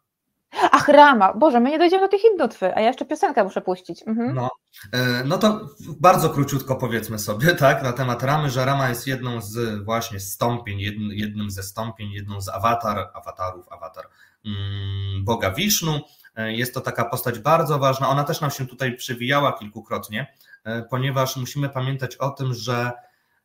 Ach, 0.72 0.88
rama. 0.88 1.34
Boże, 1.34 1.60
my 1.60 1.70
nie 1.70 1.80
dojdziemy 1.80 2.04
do 2.04 2.08
tej 2.08 2.20
hindutwy, 2.20 2.76
a 2.76 2.82
ja 2.82 2.88
jeszcze 2.88 3.06
piosenkę 3.06 3.44
muszę 3.44 3.62
puścić. 3.62 4.04
Mhm. 4.08 4.36
No, 4.36 4.50
e, 4.92 5.24
no 5.24 5.38
to 5.38 5.70
bardzo 6.00 6.30
króciutko 6.30 6.76
powiedzmy 6.76 7.20
sobie, 7.20 7.56
tak, 7.66 7.84
na 7.84 7.94
temat 7.94 8.24
ramy, 8.24 8.50
że 8.50 8.66
rama 8.66 8.90
jest 8.90 9.08
jedną 9.08 9.42
z 9.42 9.84
właśnie 9.84 10.20
stąpień, 10.20 10.80
jednym 11.12 11.52
ze 11.52 11.64
stąpień, 11.64 12.12
jedną 12.12 12.42
z 12.42 12.50
awatar, 12.50 13.10
awatarów, 13.14 13.72
awatar 13.72 14.06
mm, 14.46 15.26
Boga 15.26 15.52
Wisznu. 15.52 16.00
E, 16.38 16.54
jest 16.54 16.74
to 16.74 16.82
taka 16.82 17.06
postać 17.06 17.40
bardzo 17.40 17.80
ważna. 17.80 18.10
Ona 18.10 18.24
też 18.24 18.42
nam 18.42 18.52
się 18.52 18.68
tutaj 18.68 18.96
przewijała 18.96 19.54
kilkukrotnie 19.54 20.28
E, 20.68 20.82
ponieważ 20.82 21.36
musimy 21.36 21.70
pamiętać 21.70 22.16
o 22.16 22.30
tym, 22.30 22.54
że 22.54 22.92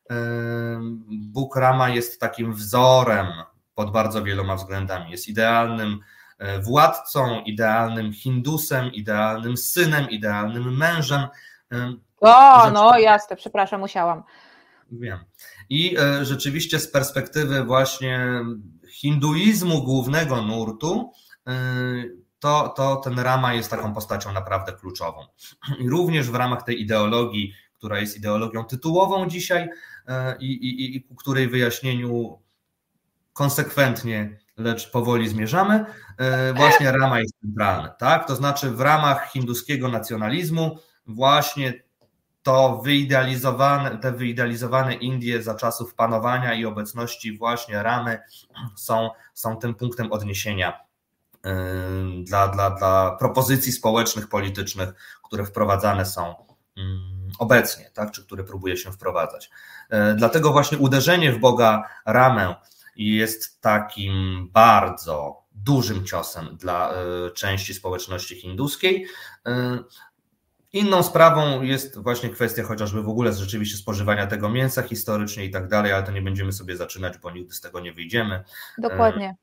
e, 0.09 0.15
Bóg 1.09 1.55
Rama 1.55 1.89
jest 1.89 2.19
takim 2.19 2.53
wzorem 2.53 3.27
pod 3.75 3.91
bardzo 3.91 4.23
wieloma 4.23 4.55
względami. 4.55 5.11
Jest 5.11 5.27
idealnym 5.27 5.99
władcą, 6.61 7.41
idealnym 7.41 8.13
Hindusem, 8.13 8.91
idealnym 8.93 9.57
synem, 9.57 10.09
idealnym 10.09 10.77
mężem. 10.77 11.27
O, 12.19 12.71
no 12.71 12.97
jasne, 12.99 13.35
przepraszam, 13.35 13.79
musiałam. 13.79 14.23
Wiem. 14.91 15.19
I 15.69 15.97
rzeczywiście 16.21 16.79
z 16.79 16.91
perspektywy 16.91 17.63
właśnie 17.63 18.39
hinduizmu 18.89 19.83
głównego 19.83 20.41
nurtu, 20.41 21.11
to, 22.43 22.73
to 22.75 22.95
ten 22.95 23.19
Rama 23.19 23.53
jest 23.53 23.69
taką 23.69 23.93
postacią 23.93 24.33
naprawdę 24.33 24.73
kluczową. 24.73 25.25
I 25.79 25.89
również 25.89 26.29
w 26.29 26.35
ramach 26.35 26.63
tej 26.63 26.81
ideologii, 26.81 27.53
która 27.73 27.99
jest 27.99 28.17
ideologią 28.17 28.63
tytułową 28.65 29.27
dzisiaj 29.29 29.69
e, 30.07 30.37
i, 30.39 30.45
i, 30.45 30.95
i 30.95 31.07
której 31.17 31.47
wyjaśnieniu 31.47 32.39
konsekwentnie, 33.33 34.39
lecz 34.57 34.91
powoli 34.91 35.29
zmierzamy, 35.29 35.85
e, 36.17 36.53
właśnie 36.53 36.91
Rama 36.91 37.19
jest 37.19 37.33
centralny. 37.41 37.89
Tak? 37.99 38.27
To 38.27 38.35
znaczy 38.35 38.71
w 38.71 38.81
ramach 38.81 39.31
hinduskiego 39.31 39.87
nacjonalizmu 39.87 40.79
właśnie 41.07 41.73
to 42.43 42.81
wyidealizowane, 42.83 43.97
te 43.97 44.11
wyidealizowane 44.11 44.93
Indie 44.93 45.43
za 45.43 45.55
czasów 45.55 45.95
panowania 45.95 46.53
i 46.53 46.65
obecności 46.65 47.37
właśnie 47.37 47.83
Ramy 47.83 48.19
są, 48.75 49.09
są 49.33 49.55
tym 49.55 49.75
punktem 49.75 50.11
odniesienia 50.11 50.82
dla, 52.23 52.47
dla, 52.47 52.69
dla 52.69 53.15
propozycji 53.19 53.71
społecznych, 53.71 54.27
politycznych, 54.29 54.89
które 55.23 55.45
wprowadzane 55.45 56.05
są 56.05 56.35
obecnie, 57.39 57.91
tak, 57.93 58.11
czy 58.11 58.25
które 58.25 58.43
próbuje 58.43 58.77
się 58.77 58.91
wprowadzać. 58.91 59.49
E, 59.89 60.13
dlatego 60.13 60.51
właśnie 60.51 60.77
uderzenie 60.77 61.31
w 61.31 61.39
Boga 61.39 61.83
Ramę 62.05 62.55
jest 62.95 63.61
takim 63.61 64.47
bardzo 64.51 65.43
dużym 65.51 66.05
ciosem 66.05 66.57
dla 66.57 66.93
e, 66.93 66.95
części 67.31 67.73
społeczności 67.73 68.35
hinduskiej. 68.35 69.07
E, 69.45 69.77
Inną 70.73 71.03
sprawą 71.03 71.61
jest 71.61 71.99
właśnie 71.99 72.29
kwestia 72.29 72.63
chociażby 72.63 73.03
w 73.03 73.09
ogóle 73.09 73.33
rzeczywiście 73.33 73.77
spożywania 73.77 74.27
tego 74.27 74.49
mięsa 74.49 74.81
historycznie 74.81 75.45
i 75.45 75.51
tak 75.51 75.67
dalej, 75.67 75.91
ale 75.91 76.03
to 76.03 76.11
nie 76.11 76.21
będziemy 76.21 76.53
sobie 76.53 76.77
zaczynać, 76.77 77.17
bo 77.17 77.31
nigdy 77.31 77.55
z 77.55 77.61
tego 77.61 77.79
nie 77.79 77.93
wyjdziemy. 77.93 78.43
Dokładnie. 78.77 79.35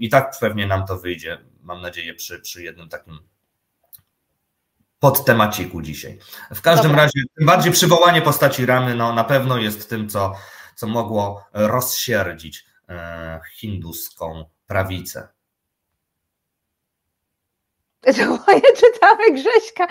I 0.00 0.08
tak 0.08 0.34
pewnie 0.40 0.66
nam 0.66 0.86
to 0.86 0.98
wyjdzie, 0.98 1.38
mam 1.62 1.80
nadzieję, 1.80 2.14
przy, 2.14 2.40
przy 2.40 2.62
jednym 2.62 2.88
takim 2.88 3.18
podtemaciku 4.98 5.82
dzisiaj. 5.82 6.18
W 6.54 6.60
każdym 6.60 6.90
Dobra. 6.90 7.02
razie, 7.02 7.20
tym 7.38 7.46
bardziej 7.46 7.72
przywołanie 7.72 8.22
postaci 8.22 8.66
Ramy 8.66 8.94
no, 8.94 9.12
na 9.12 9.24
pewno 9.24 9.58
jest 9.58 9.88
tym, 9.88 10.08
co, 10.08 10.34
co 10.74 10.86
mogło 10.86 11.44
rozsierdzić 11.52 12.64
e, 12.88 13.40
hinduską 13.54 14.44
prawicę. 14.66 15.28
Moje 18.46 18.62
czytamy 18.76 19.32
Grześka. 19.32 19.86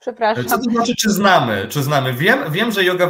Przepraszam. 0.00 0.44
Co 0.44 0.58
to 0.58 0.62
znaczy, 0.62 0.96
czy 0.96 1.10
znamy? 1.10 1.66
Czy 1.68 1.82
znamy? 1.82 2.12
Wiem, 2.12 2.52
wiem 2.52 2.72
że 2.72 2.84
yoga 2.84 3.06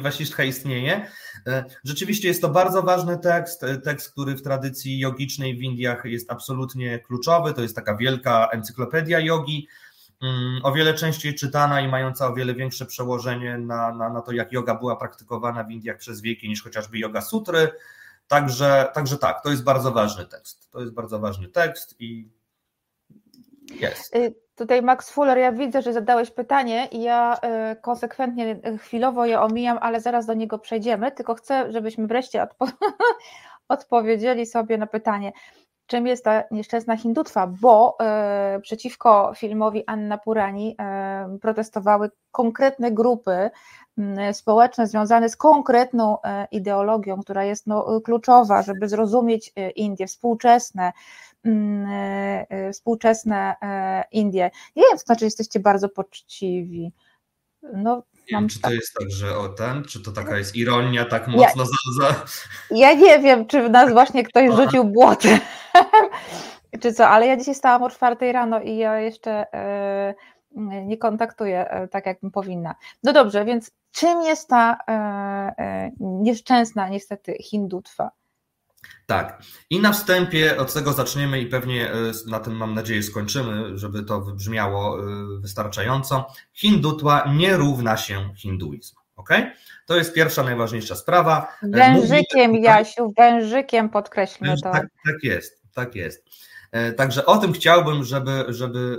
Vasishtha 0.00 0.44
istnieje. 0.44 1.10
E, 1.46 1.64
rzeczywiście 1.84 2.28
jest 2.28 2.42
to 2.42 2.48
bardzo 2.48 2.82
ważny 2.82 3.18
tekst, 3.18 3.64
e, 3.64 3.78
tekst, 3.78 4.12
który 4.12 4.36
w 4.36 4.42
tradycji 4.42 4.98
jogicznej 4.98 5.56
w 5.56 5.62
Indiach 5.62 6.04
jest 6.04 6.30
absolutnie 6.30 6.98
kluczowy. 6.98 7.54
To 7.54 7.62
jest 7.62 7.76
taka 7.76 7.96
wielka 7.96 8.48
encyklopedia 8.52 9.20
jogi, 9.20 9.68
mm, 10.22 10.60
o 10.62 10.72
wiele 10.72 10.94
częściej 10.94 11.34
czytana 11.34 11.80
i 11.80 11.88
mająca 11.88 12.28
o 12.28 12.34
wiele 12.34 12.54
większe 12.54 12.86
przełożenie 12.86 13.58
na, 13.58 13.94
na, 13.94 14.10
na 14.10 14.22
to, 14.22 14.32
jak 14.32 14.52
yoga 14.52 14.74
była 14.74 14.96
praktykowana 14.96 15.64
w 15.64 15.70
Indiach 15.70 15.98
przez 15.98 16.20
wieki, 16.20 16.48
niż 16.48 16.62
chociażby 16.62 16.98
yoga 16.98 17.20
sutry. 17.20 17.72
Także, 18.28 18.90
także 18.94 19.18
tak, 19.18 19.42
to 19.42 19.50
jest 19.50 19.64
bardzo 19.64 19.92
ważny 19.92 20.26
tekst. 20.26 20.70
To 20.70 20.80
jest 20.80 20.92
bardzo 20.92 21.18
ważny 21.18 21.48
tekst 21.48 21.96
i 21.98 22.28
jest. 23.80 24.14
Tutaj 24.56 24.82
Max 24.82 25.10
Fuller, 25.10 25.38
ja 25.38 25.52
widzę, 25.52 25.82
że 25.82 25.92
zadałeś 25.92 26.30
pytanie 26.30 26.88
i 26.92 27.02
ja 27.02 27.36
y, 27.72 27.76
konsekwentnie 27.76 28.60
y, 28.66 28.78
chwilowo 28.78 29.26
je 29.26 29.40
omijam, 29.40 29.78
ale 29.80 30.00
zaraz 30.00 30.26
do 30.26 30.34
niego 30.34 30.58
przejdziemy, 30.58 31.12
tylko 31.12 31.34
chcę, 31.34 31.72
żebyśmy 31.72 32.06
wreszcie 32.06 32.42
odpo 32.42 32.66
odpowiedzieli 33.68 34.46
sobie 34.46 34.78
na 34.78 34.86
pytanie, 34.86 35.32
czym 35.86 36.06
jest 36.06 36.24
ta 36.24 36.42
nieszczęsna 36.50 36.96
hindutwa, 36.96 37.46
bo 37.46 37.96
przeciwko 38.62 39.32
filmowi 39.36 39.84
Anna 39.86 40.18
Purani 40.18 40.76
protestowały 41.40 42.10
konkretne 42.30 42.92
grupy 42.92 43.50
Mm, 43.98 44.34
społeczne 44.34 44.86
związane 44.86 45.28
z 45.28 45.36
konkretną 45.36 46.22
e, 46.22 46.46
ideologią, 46.50 47.20
która 47.22 47.44
jest 47.44 47.66
no, 47.66 48.00
kluczowa, 48.00 48.62
żeby 48.62 48.88
zrozumieć 48.88 49.52
e, 49.56 49.70
Indie, 49.70 50.06
współczesne, 50.06 50.86
e, 50.86 50.92
współczesne 52.72 53.54
Indie. 54.12 54.50
Nie 54.76 54.82
wiem, 54.82 54.98
to 54.98 55.04
znaczy 55.04 55.24
jesteście 55.24 55.60
bardzo 55.60 55.88
poczciwi. 55.88 56.92
No, 57.72 58.02
nie 58.14 58.38
wiem, 58.38 58.48
czy 58.48 58.60
to 58.60 58.68
tak. 58.68 58.74
jest 58.76 58.94
tak, 58.98 59.10
że 59.10 59.38
o 59.38 59.48
ten, 59.48 59.84
czy 59.84 60.02
to 60.02 60.12
taka 60.12 60.38
jest 60.38 60.56
ironia 60.56 61.04
tak 61.04 61.28
mocno 61.28 61.62
ja, 61.62 61.68
za, 61.98 62.12
za... 62.12 62.24
Ja 62.70 62.94
nie 62.94 63.18
wiem, 63.18 63.46
czy 63.46 63.62
w 63.62 63.70
nas 63.70 63.92
właśnie 63.92 64.24
ktoś 64.24 64.50
rzucił 64.56 64.84
błotem, 64.84 65.38
czy 66.80 66.92
co, 66.92 67.08
ale 67.08 67.26
ja 67.26 67.36
dzisiaj 67.36 67.54
stałam 67.54 67.82
o 67.82 67.90
czwartej 67.90 68.32
rano 68.32 68.60
i 68.60 68.76
ja 68.76 69.00
jeszcze 69.00 69.46
nie 70.84 70.98
kontaktuję 70.98 71.70
e, 71.70 71.88
tak, 71.88 72.06
jakbym 72.06 72.30
powinna. 72.30 72.74
No 73.02 73.12
dobrze, 73.12 73.44
więc 73.44 73.70
czym 73.92 74.22
jest 74.22 74.48
ta 74.48 74.76
e, 74.88 74.92
e, 75.58 75.90
nieszczęsna 76.00 76.88
niestety 76.88 77.36
hindutwa? 77.40 78.10
Tak. 79.06 79.42
I 79.70 79.80
na 79.80 79.92
wstępie 79.92 80.56
od 80.56 80.72
tego 80.72 80.92
zaczniemy 80.92 81.40
i 81.40 81.46
pewnie 81.46 81.90
na 82.26 82.40
tym 82.40 82.56
mam 82.56 82.74
nadzieję 82.74 83.02
skończymy, 83.02 83.78
żeby 83.78 84.02
to 84.02 84.20
wybrzmiało 84.20 84.98
wystarczająco. 85.40 86.26
Hindutwa 86.52 87.32
nie 87.36 87.56
równa 87.56 87.96
się 87.96 88.34
hinduizm. 88.36 88.96
Ok? 89.16 89.30
To 89.86 89.96
jest 89.96 90.14
pierwsza 90.14 90.42
najważniejsza 90.42 90.96
sprawa. 90.96 91.56
Wężykiem, 91.62 92.50
Mówimy, 92.50 92.66
Jasiu, 92.66 93.12
wężykiem 93.16 93.88
podkreślmy 93.88 94.54
to. 94.62 94.72
Tak, 94.72 94.86
tak 95.06 95.22
jest, 95.22 95.62
tak 95.74 95.94
jest. 95.94 96.24
Także 96.96 97.26
o 97.26 97.38
tym 97.38 97.52
chciałbym, 97.52 98.04
żeby, 98.04 98.44
żeby 98.48 98.98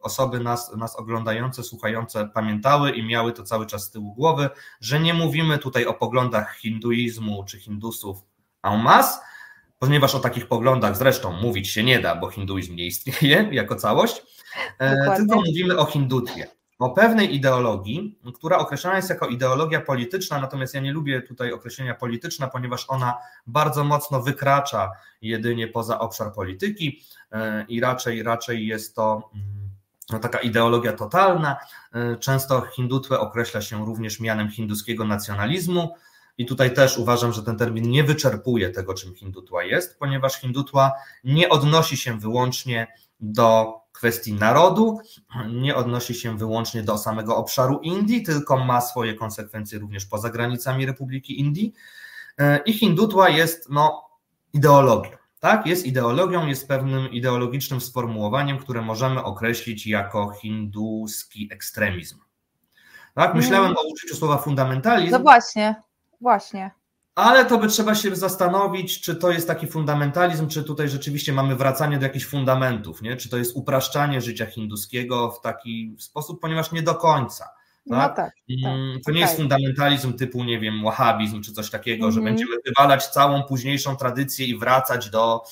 osoby 0.00 0.40
nas, 0.40 0.76
nas 0.76 0.96
oglądające, 0.96 1.62
słuchające 1.62 2.28
pamiętały 2.34 2.90
i 2.90 3.06
miały 3.06 3.32
to 3.32 3.42
cały 3.42 3.66
czas 3.66 3.84
z 3.84 3.90
tyłu 3.90 4.14
głowy, 4.14 4.48
że 4.80 5.00
nie 5.00 5.14
mówimy 5.14 5.58
tutaj 5.58 5.86
o 5.86 5.94
poglądach 5.94 6.56
hinduizmu 6.56 7.44
czy 7.44 7.58
hindusów 7.58 8.18
en 8.62 8.82
masse, 8.82 9.20
ponieważ 9.78 10.14
o 10.14 10.20
takich 10.20 10.46
poglądach 10.46 10.96
zresztą 10.96 11.32
mówić 11.32 11.68
się 11.68 11.82
nie 11.82 12.00
da, 12.00 12.16
bo 12.16 12.30
hinduizm 12.30 12.76
nie 12.76 12.86
istnieje 12.86 13.48
jako 13.52 13.76
całość, 13.76 14.22
e, 14.78 14.96
Dokładnie. 14.96 15.16
tylko 15.16 15.40
mówimy 15.46 15.78
o 15.78 15.84
hindutwie. 15.84 16.46
O 16.78 16.90
pewnej 16.90 17.34
ideologii, 17.34 18.18
która 18.34 18.58
określana 18.58 18.96
jest 18.96 19.10
jako 19.10 19.26
ideologia 19.26 19.80
polityczna, 19.80 20.40
natomiast 20.40 20.74
ja 20.74 20.80
nie 20.80 20.92
lubię 20.92 21.22
tutaj 21.22 21.52
określenia 21.52 21.94
polityczna, 21.94 22.48
ponieważ 22.48 22.84
ona 22.88 23.18
bardzo 23.46 23.84
mocno 23.84 24.22
wykracza 24.22 24.90
jedynie 25.22 25.68
poza 25.68 25.98
obszar 25.98 26.32
polityki 26.32 27.02
e, 27.32 27.64
i 27.68 27.80
raczej, 27.80 28.22
raczej 28.22 28.66
jest 28.66 28.94
to 28.94 29.30
mm, 29.34 29.70
no, 30.10 30.18
taka 30.18 30.38
ideologia 30.38 30.92
totalna. 30.92 31.56
E, 31.92 32.16
często 32.16 32.60
hindutwę 32.60 33.20
określa 33.20 33.60
się 33.60 33.86
również 33.86 34.20
mianem 34.20 34.50
hinduskiego 34.50 35.04
nacjonalizmu. 35.04 35.94
I 36.38 36.46
tutaj 36.46 36.74
też 36.74 36.98
uważam, 36.98 37.32
że 37.32 37.42
ten 37.42 37.56
termin 37.56 37.90
nie 37.90 38.04
wyczerpuje 38.04 38.70
tego, 38.70 38.94
czym 38.94 39.14
hindutła 39.14 39.64
jest, 39.64 39.98
ponieważ 39.98 40.40
hindutła 40.40 40.92
nie 41.24 41.48
odnosi 41.48 41.96
się 41.96 42.18
wyłącznie 42.18 42.86
do 43.20 43.74
kwestii 43.92 44.32
narodu, 44.32 45.00
nie 45.52 45.76
odnosi 45.76 46.14
się 46.14 46.36
wyłącznie 46.36 46.82
do 46.82 46.98
samego 46.98 47.36
obszaru 47.36 47.80
Indii, 47.82 48.22
tylko 48.22 48.64
ma 48.64 48.80
swoje 48.80 49.14
konsekwencje 49.14 49.78
również 49.78 50.06
poza 50.06 50.30
granicami 50.30 50.86
Republiki 50.86 51.40
Indii. 51.40 51.74
E, 52.38 52.58
I 52.58 52.72
hindutła 52.72 53.28
jest 53.28 53.70
no, 53.70 54.08
ideologią. 54.52 55.10
Tak, 55.40 55.66
jest 55.66 55.86
ideologią, 55.86 56.46
jest 56.46 56.68
pewnym 56.68 57.10
ideologicznym 57.10 57.80
sformułowaniem, 57.80 58.58
które 58.58 58.82
możemy 58.82 59.24
określić 59.24 59.86
jako 59.86 60.30
hinduski 60.30 61.48
ekstremizm. 61.52 62.18
Tak, 63.14 63.34
myślałem 63.34 63.76
o 63.76 63.82
użyciu 63.92 64.16
słowa 64.16 64.38
fundamentalizm. 64.38 65.12
No 65.12 65.18
właśnie, 65.18 65.82
właśnie. 66.20 66.70
Ale 67.14 67.44
to 67.44 67.58
by 67.58 67.68
trzeba 67.68 67.94
się 67.94 68.16
zastanowić, 68.16 69.00
czy 69.00 69.16
to 69.16 69.30
jest 69.30 69.46
taki 69.46 69.66
fundamentalizm, 69.66 70.48
czy 70.48 70.64
tutaj 70.64 70.88
rzeczywiście 70.88 71.32
mamy 71.32 71.56
wracanie 71.56 71.98
do 71.98 72.06
jakichś 72.06 72.26
fundamentów, 72.26 73.02
nie? 73.02 73.16
czy 73.16 73.28
to 73.28 73.36
jest 73.36 73.56
upraszczanie 73.56 74.20
życia 74.20 74.46
hinduskiego 74.46 75.30
w 75.30 75.40
taki 75.40 75.96
sposób, 75.98 76.40
ponieważ 76.40 76.72
nie 76.72 76.82
do 76.82 76.94
końca. 76.94 77.44
Tak? 77.44 78.10
No 78.10 78.16
tak, 78.16 78.32
mm, 78.50 78.94
tak. 78.94 79.04
To 79.04 79.10
nie 79.10 79.16
okay. 79.16 79.20
jest 79.20 79.36
fundamentalizm 79.36 80.12
typu, 80.12 80.44
nie 80.44 80.60
wiem, 80.60 80.84
wahhabizm 80.84 81.42
czy 81.42 81.52
coś 81.52 81.70
takiego, 81.70 82.04
mm 82.04 82.10
-hmm. 82.10 82.14
że 82.14 82.20
mhm. 82.20 82.34
będziemy 82.34 82.56
wywalać 82.66 83.06
całą 83.06 83.42
późniejszą 83.42 83.96
tradycję 83.96 84.46
i 84.46 84.58
wracać 84.58 85.10
do, 85.10 85.44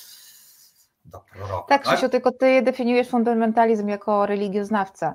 do 1.07 1.19
proroka. 1.33 1.67
Tak, 1.67 1.83
tak? 1.83 1.93
Krzysiu, 1.93 2.09
tylko 2.09 2.31
ty 2.31 2.61
definiujesz 2.61 3.07
fundamentalizm 3.07 3.87
jako 3.87 4.25
religioznawca. 4.25 5.13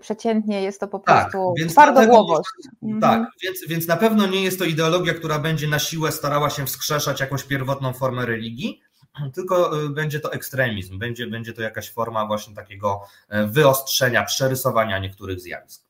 Przeciętnie 0.00 0.62
jest 0.62 0.80
to 0.80 0.88
po 0.88 0.98
tak, 0.98 1.30
prostu 1.30 1.54
tak, 1.58 1.68
twardogłowość. 1.68 2.50
Mhm. 2.82 3.00
Tak, 3.00 3.30
więc, 3.42 3.58
więc 3.68 3.86
na 3.86 3.96
pewno 3.96 4.26
nie 4.26 4.42
jest 4.42 4.58
to 4.58 4.64
ideologia, 4.64 5.14
która 5.14 5.38
będzie 5.38 5.68
na 5.68 5.78
siłę 5.78 6.12
starała 6.12 6.50
się 6.50 6.66
wskrzeszać 6.66 7.20
jakąś 7.20 7.44
pierwotną 7.44 7.92
formę 7.92 8.26
religii, 8.26 8.80
tylko 9.34 9.84
y, 9.84 9.90
będzie 9.90 10.20
to 10.20 10.32
ekstremizm, 10.32 10.98
będzie, 10.98 11.26
będzie 11.26 11.52
to 11.52 11.62
jakaś 11.62 11.92
forma 11.92 12.26
właśnie 12.26 12.54
takiego 12.54 13.02
e, 13.28 13.46
wyostrzenia, 13.46 14.24
przerysowania 14.24 14.98
niektórych 14.98 15.40
zjawisk. 15.40 15.84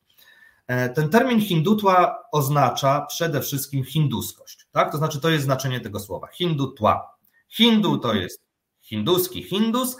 E, 0.67 0.89
ten 0.89 1.09
termin 1.09 1.41
hindutła 1.41 2.23
oznacza 2.31 3.05
przede 3.09 3.41
wszystkim 3.41 3.83
hinduskość, 3.83 4.67
tak? 4.71 4.91
To 4.91 4.97
znaczy 4.97 5.21
to 5.21 5.29
jest 5.29 5.43
znaczenie 5.43 5.79
tego 5.79 5.99
słowa, 5.99 6.27
hindutła. 6.27 7.15
Hindu 7.49 7.97
to 7.97 8.13
jest 8.13 8.50
hinduski, 8.91 9.43
hindus. 9.43 9.97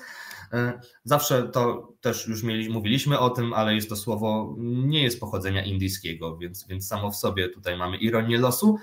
E, 0.53 0.79
zawsze 1.03 1.43
to 1.43 1.93
też 2.01 2.27
już 2.27 2.43
mieli, 2.43 2.69
mówiliśmy 2.69 3.19
o 3.19 3.29
tym, 3.29 3.53
ale 3.53 3.75
jest 3.75 3.89
to 3.89 3.95
słowo, 3.95 4.55
nie 4.59 5.03
jest 5.03 5.19
pochodzenia 5.19 5.65
indyjskiego, 5.65 6.37
więc, 6.37 6.67
więc 6.67 6.87
samo 6.87 7.11
w 7.11 7.15
sobie 7.15 7.49
tutaj 7.49 7.77
mamy 7.77 7.97
ironię 7.97 8.37
losu. 8.37 8.77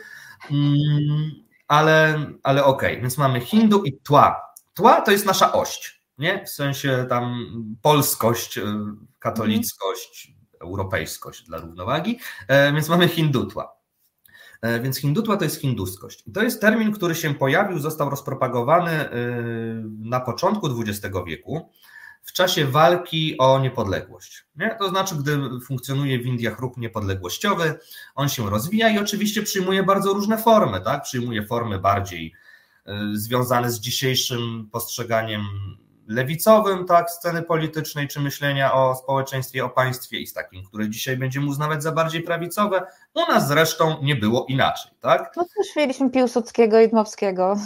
Mm, 0.51 1.31
ale, 1.69 2.27
ale 2.43 2.65
okej, 2.65 2.91
okay. 2.91 3.03
więc 3.03 3.19
mamy 3.19 3.41
hindu 3.41 3.83
i 3.85 3.93
tła. 3.93 4.41
Tła 4.75 5.01
to 5.01 5.11
jest 5.11 5.27
nasza 5.27 5.53
oś, 5.53 6.01
nie? 6.19 6.45
W 6.45 6.49
sensie 6.49 7.07
tam 7.09 7.47
polskość, 7.83 8.59
e, 8.59 8.63
katolickość, 9.19 10.33
europejskość 10.61 11.43
dla 11.43 11.59
równowagi, 11.59 12.19
e, 12.49 12.73
więc 12.73 12.89
mamy 12.89 13.09
hindutła. 13.09 13.78
E, 14.61 14.81
więc 14.81 14.99
hindutła 14.99 15.37
to 15.37 15.45
jest 15.45 15.61
hinduskość. 15.61 16.25
I 16.27 16.33
to 16.33 16.43
jest 16.43 16.61
termin, 16.61 16.93
który 16.93 17.15
się 17.15 17.35
pojawił, 17.35 17.79
został 17.79 18.11
rozpropagowany 18.11 18.91
e, 18.91 19.11
na 19.99 20.21
początku 20.21 20.69
XX 20.81 21.17
wieku 21.27 21.71
w 22.23 22.33
czasie 22.33 22.67
walki 22.67 23.39
o 23.39 23.59
niepodległość. 23.59 24.45
Nie? 24.57 24.77
To 24.79 24.89
znaczy, 24.89 25.15
gdy 25.15 25.39
funkcjonuje 25.67 26.19
w 26.19 26.27
Indiach 26.27 26.59
ruch 26.59 26.77
niepodległościowy, 26.77 27.79
on 28.15 28.29
się 28.29 28.51
rozwija 28.51 28.89
i 28.89 28.99
oczywiście 28.99 29.43
przyjmuje 29.43 29.83
bardzo 29.83 30.13
różne 30.13 30.39
formy. 30.39 30.81
Tak? 30.81 31.03
Przyjmuje 31.03 31.47
formy 31.47 31.79
bardziej 31.79 32.35
związane 33.13 33.71
z 33.71 33.81
dzisiejszym 33.81 34.69
postrzeganiem 34.73 35.43
lewicowym, 36.09 36.87
tak, 36.87 37.11
sceny 37.11 37.43
politycznej, 37.43 38.09
czy 38.09 38.21
myślenia 38.21 38.75
o 38.75 38.95
społeczeństwie, 38.95 39.65
o 39.65 39.71
państwie 39.71 40.21
i 40.21 40.27
z 40.27 40.33
takim, 40.33 40.65
który 40.65 40.89
dzisiaj 40.89 41.17
będziemy 41.17 41.47
uznawać 41.47 41.83
za 41.83 41.93
bardziej 41.93 42.23
prawicowe. 42.23 42.83
U 43.15 43.21
nas 43.33 43.49
zresztą 43.49 44.03
nie 44.03 44.17
było 44.17 44.47
inaczej, 44.49 44.93
tak? 45.01 45.33
No 45.37 45.45
też 45.45 45.77
mieliśmy 45.77 46.11
Piłsudskiego 46.11 46.81
i 46.81 46.89
Dmowskiego. 46.89 47.57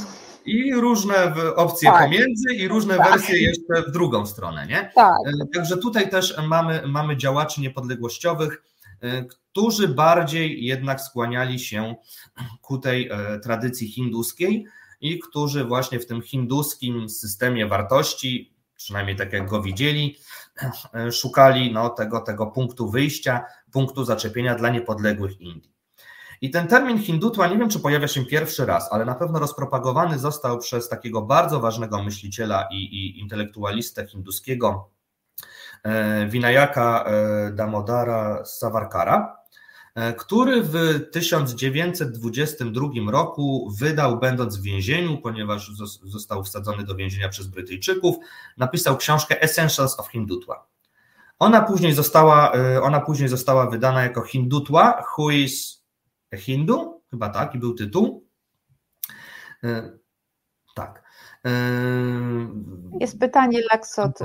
I 0.45 0.74
różne 0.74 1.34
opcje 1.57 1.90
tak. 1.90 2.03
pomiędzy 2.03 2.55
i 2.55 2.68
różne 2.68 2.97
tak. 2.97 3.11
wersje 3.11 3.43
jeszcze 3.43 3.82
w 3.88 3.90
drugą 3.90 4.26
stronę, 4.26 4.66
nie? 4.66 4.90
Tak. 4.95 5.16
E, 5.26 5.47
także 5.55 5.76
tutaj 5.76 6.11
też 6.11 6.36
mamy, 6.49 6.82
mamy 6.86 7.16
działaczy 7.16 7.61
niepodległościowych, 7.61 8.62
e, 9.01 9.24
którzy 9.24 9.88
bardziej 9.88 10.64
jednak 10.64 11.01
skłaniali 11.01 11.59
się 11.59 11.95
ku 12.62 12.78
tej 12.78 13.09
e, 13.09 13.38
tradycji 13.38 13.88
hinduskiej, 13.88 14.66
i 15.03 15.18
którzy 15.18 15.64
właśnie 15.64 16.00
w 16.00 16.07
tym 16.07 16.22
hinduskim 16.22 17.09
systemie 17.09 17.66
wartości, 17.66 18.55
przynajmniej 18.76 19.16
tak 19.16 19.32
jak 19.32 19.48
go 19.48 19.62
widzieli, 19.62 20.16
szukali 21.20 21.72
no, 21.72 21.90
tego, 21.90 22.20
tego 22.20 22.46
punktu 22.46 22.90
wyjścia, 22.90 23.44
punktu 23.72 24.05
zaczepienia 24.05 24.55
dla 24.55 24.68
niepodległych 24.68 25.40
Indii. 25.40 25.72
I 26.40 26.50
ten 26.50 26.68
termin 26.68 26.98
hindutwa, 26.98 27.46
nie 27.46 27.59
wiem 27.59 27.68
czy 27.68 27.80
pojawia 27.80 28.09
się 28.09 28.24
pierwszy 28.24 28.66
raz, 28.66 28.92
ale 28.92 29.05
na 29.05 29.14
pewno 29.14 29.38
rozpropagowany 29.38 30.18
został 30.18 30.59
przez 30.59 30.88
takiego 30.88 31.22
bardzo 31.22 31.61
ważnego 31.61 32.03
myśliciela 32.03 32.68
i, 32.70 32.76
i 32.76 33.20
intelektualistę 33.20 34.07
hinduskiego, 34.07 34.90
e, 35.84 36.26
Vinayaka 36.26 37.05
e, 37.05 37.50
Damodara 37.50 38.44
Savarkara, 38.44 39.41
E, 39.41 39.41
który 40.18 40.62
w 40.62 41.01
1922 41.11 43.11
roku 43.11 43.72
wydał, 43.78 44.18
będąc 44.18 44.57
w 44.57 44.62
więzieniu, 44.62 45.18
ponieważ 45.18 45.72
został 46.05 46.45
wsadzony 46.45 46.84
do 46.84 46.95
więzienia 46.95 47.28
przez 47.28 47.47
Brytyjczyków, 47.47 48.16
napisał 48.57 48.97
książkę 48.97 49.43
Essentials 49.43 50.01
of 50.01 50.09
Hindutwa. 50.09 50.66
Ona 51.38 51.62
później 51.62 51.93
została, 51.93 52.53
e, 52.53 52.82
ona 52.82 53.01
później 53.01 53.28
została 53.28 53.70
wydana 53.70 54.03
jako 54.03 54.22
Hindutwa, 54.22 55.05
Who 55.18 55.30
is 55.30 55.84
a 56.32 56.36
Hindu? 56.36 57.03
Chyba 57.11 57.28
tak, 57.28 57.55
i 57.55 57.59
był 57.59 57.74
tytuł. 57.74 58.26
E, 59.64 59.93
tak. 60.74 61.03
Jest 63.01 63.18
pytanie, 63.18 63.61
Laksot. 63.72 64.18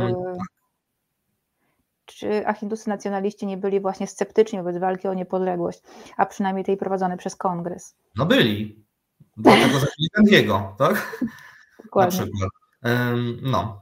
Czy 2.08 2.43
Hindusy 2.60 2.89
nacjonaliści 2.89 3.45
nie 3.45 3.58
byli 3.58 3.80
właśnie 3.80 4.08
sceptyczni 4.08 4.60
wobec 4.60 4.78
walki 4.78 5.08
o 5.08 5.14
niepodległość, 5.14 5.82
a 6.18 6.26
przynajmniej 6.26 6.66
tej 6.66 6.78
prowadzonej 6.78 7.18
przez 7.18 7.36
kongres? 7.36 7.95
No 8.16 8.26
byli. 8.26 8.86
Dlatego 9.38 9.74
zaczęli 9.74 10.08
Gandiego, 10.16 10.76
tak? 10.78 11.26
Dokładnie. 11.84 12.20
Na 12.20 12.26
przykład. 12.26 12.51
No, 13.41 13.82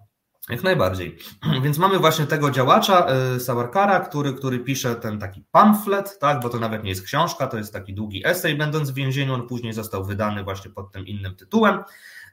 jak 0.49 0.63
najbardziej. 0.63 1.17
Więc 1.63 1.77
mamy 1.77 1.99
właśnie 1.99 2.25
tego 2.25 2.51
działacza 2.51 3.07
y, 3.35 3.39
Sawarkara, 3.39 3.99
który, 3.99 4.33
który 4.33 4.59
pisze 4.59 4.95
ten 4.95 5.19
taki 5.19 5.43
pamflet, 5.51 6.19
tak, 6.19 6.39
bo 6.39 6.49
to 6.49 6.59
nawet 6.59 6.83
nie 6.83 6.89
jest 6.89 7.03
książka, 7.03 7.47
to 7.47 7.57
jest 7.57 7.73
taki 7.73 7.93
długi 7.93 8.27
esej, 8.27 8.55
będąc 8.55 8.91
w 8.91 8.93
więzieniu, 8.93 9.33
on 9.33 9.47
później 9.47 9.73
został 9.73 10.05
wydany 10.05 10.43
właśnie 10.43 10.71
pod 10.71 10.91
tym 10.91 11.07
innym 11.07 11.35
tytułem 11.35 11.83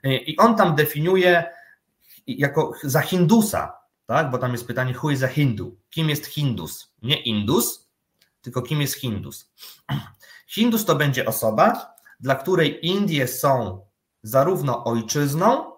y, 0.07 0.17
i 0.17 0.37
on 0.37 0.57
tam 0.57 0.75
definiuje 0.75 1.45
jako 2.27 2.73
za 2.83 3.01
Hindusa, 3.01 3.73
tak? 4.13 4.31
bo 4.31 4.39
tam 4.39 4.53
jest 4.53 4.67
pytanie, 4.67 4.95
who 5.03 5.11
is 5.11 5.23
a 5.23 5.29
Hindu? 5.29 5.77
Kim 5.91 6.09
jest 6.09 6.27
Hindus? 6.27 6.95
Nie 7.03 7.23
Indus, 7.23 7.91
tylko 8.43 8.63
kim 8.63 8.81
jest 8.81 8.95
Hindus? 8.95 9.53
Hindus 10.55 10.85
to 10.85 10.97
będzie 10.97 11.27
osoba, 11.27 11.95
dla 12.21 12.35
której 12.35 12.87
Indie 12.87 13.29
są 13.29 13.87
zarówno 14.23 14.85
ojczyzną, 14.85 15.73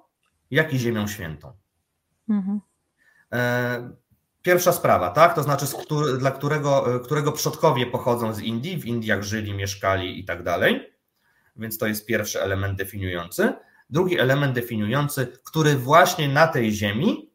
jak 0.51 0.72
i 0.72 0.78
ziemią 0.78 1.07
świętą. 1.07 1.53
Mhm. 2.28 2.61
E, 3.32 3.91
pierwsza 4.43 4.72
sprawa, 4.72 5.11
tak? 5.11 5.35
To 5.35 5.43
znaczy, 5.43 5.66
który, 5.82 6.18
dla 6.18 6.30
którego, 6.30 7.01
którego 7.05 7.32
przodkowie 7.32 7.87
pochodzą 7.87 8.35
z 8.35 8.41
Indii, 8.41 8.76
w 8.76 8.87
Indiach 8.87 9.22
żyli, 9.22 9.55
mieszkali 9.55 10.20
i 10.20 10.24
tak 10.24 10.43
dalej. 10.43 10.93
Więc 11.57 11.78
to 11.78 11.87
jest 11.87 12.07
pierwszy 12.07 12.43
element 12.43 12.78
definiujący. 12.78 13.53
Drugi 13.91 14.18
element 14.18 14.55
definiujący, 14.55 15.39
który 15.45 15.76
właśnie 15.76 16.28
na 16.28 16.47
tej 16.47 16.72
ziemi 16.72 17.34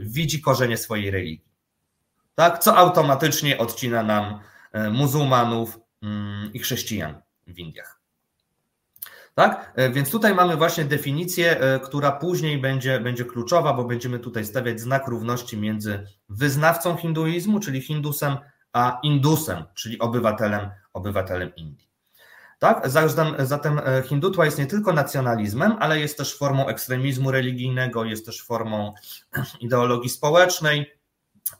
widzi 0.00 0.42
korzenie 0.42 0.76
swojej 0.76 1.10
religii. 1.10 1.44
Tak? 2.34 2.58
Co 2.58 2.76
automatycznie 2.76 3.58
odcina 3.58 4.02
nam 4.02 4.40
e, 4.72 4.90
muzułmanów 4.90 5.78
mm, 6.02 6.52
i 6.52 6.58
chrześcijan 6.58 7.22
w 7.46 7.58
Indiach. 7.58 8.00
Tak? 9.34 9.72
E, 9.76 9.90
więc 9.90 10.10
tutaj 10.10 10.34
mamy 10.34 10.56
właśnie 10.56 10.84
definicję, 10.84 11.60
która 11.84 12.12
później 12.12 12.58
będzie, 12.58 13.00
będzie 13.00 13.24
kluczowa, 13.24 13.72
bo 13.72 13.84
będziemy 13.84 14.18
tutaj 14.18 14.44
stawiać 14.44 14.80
znak 14.80 15.08
równości 15.08 15.56
między 15.56 16.06
wyznawcą 16.28 16.96
hinduizmu, 16.96 17.60
czyli 17.60 17.80
Hindusem, 17.80 18.36
a 18.72 19.00
Indusem, 19.02 19.64
czyli 19.74 19.98
obywatelem, 19.98 20.70
obywatelem 20.92 21.54
Indii. 21.56 21.85
Tak? 22.58 22.90
Zatem, 22.90 23.46
zatem 23.46 23.78
e, 23.78 24.02
hindutwa 24.02 24.44
jest 24.44 24.58
nie 24.58 24.66
tylko 24.66 24.92
nacjonalizmem, 24.92 25.76
ale 25.80 26.00
jest 26.00 26.18
też 26.18 26.38
formą 26.38 26.68
ekstremizmu 26.68 27.30
religijnego, 27.30 28.04
jest 28.04 28.26
też 28.26 28.42
formą 28.42 28.94
ideologii 29.60 30.10
społecznej 30.10 30.92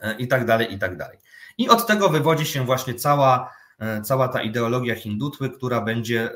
e, 0.01 0.14
i 0.16 0.28
tak 0.28 0.47
dalej, 0.47 0.74
i 0.74 0.78
tak 0.78 0.97
dalej. 0.97 1.18
I 1.59 1.68
od 1.68 1.86
tego 1.86 2.09
wywodzi 2.09 2.47
się 2.47 2.64
właśnie 2.64 2.94
cała, 2.94 3.55
e, 3.78 4.03
cała 4.03 4.28
ta 4.28 4.42
ideologia 4.42 4.94
hindutwy, 4.94 5.51
która 5.51 5.80
będzie 5.80 6.30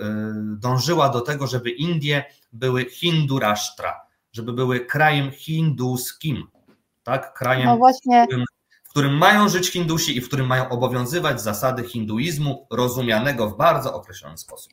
dążyła 0.44 1.08
do 1.08 1.20
tego, 1.20 1.46
żeby 1.46 1.70
Indie 1.70 2.24
były 2.52 2.84
Hindurashtra, 2.84 4.00
żeby 4.32 4.52
były 4.52 4.80
krajem 4.80 5.30
hinduskim, 5.30 6.46
tak? 7.02 7.34
krajem, 7.34 7.66
no 7.66 7.76
właśnie. 7.76 8.26
którym 8.26 8.44
w 8.90 8.92
którym 8.92 9.18
mają 9.18 9.48
żyć 9.48 9.72
Hindusi 9.72 10.16
i 10.16 10.20
w 10.20 10.28
którym 10.28 10.46
mają 10.46 10.68
obowiązywać 10.68 11.40
zasady 11.40 11.82
hinduizmu, 11.82 12.66
rozumianego 12.70 13.50
w 13.50 13.56
bardzo 13.56 13.94
określony 13.94 14.38
sposób. 14.38 14.72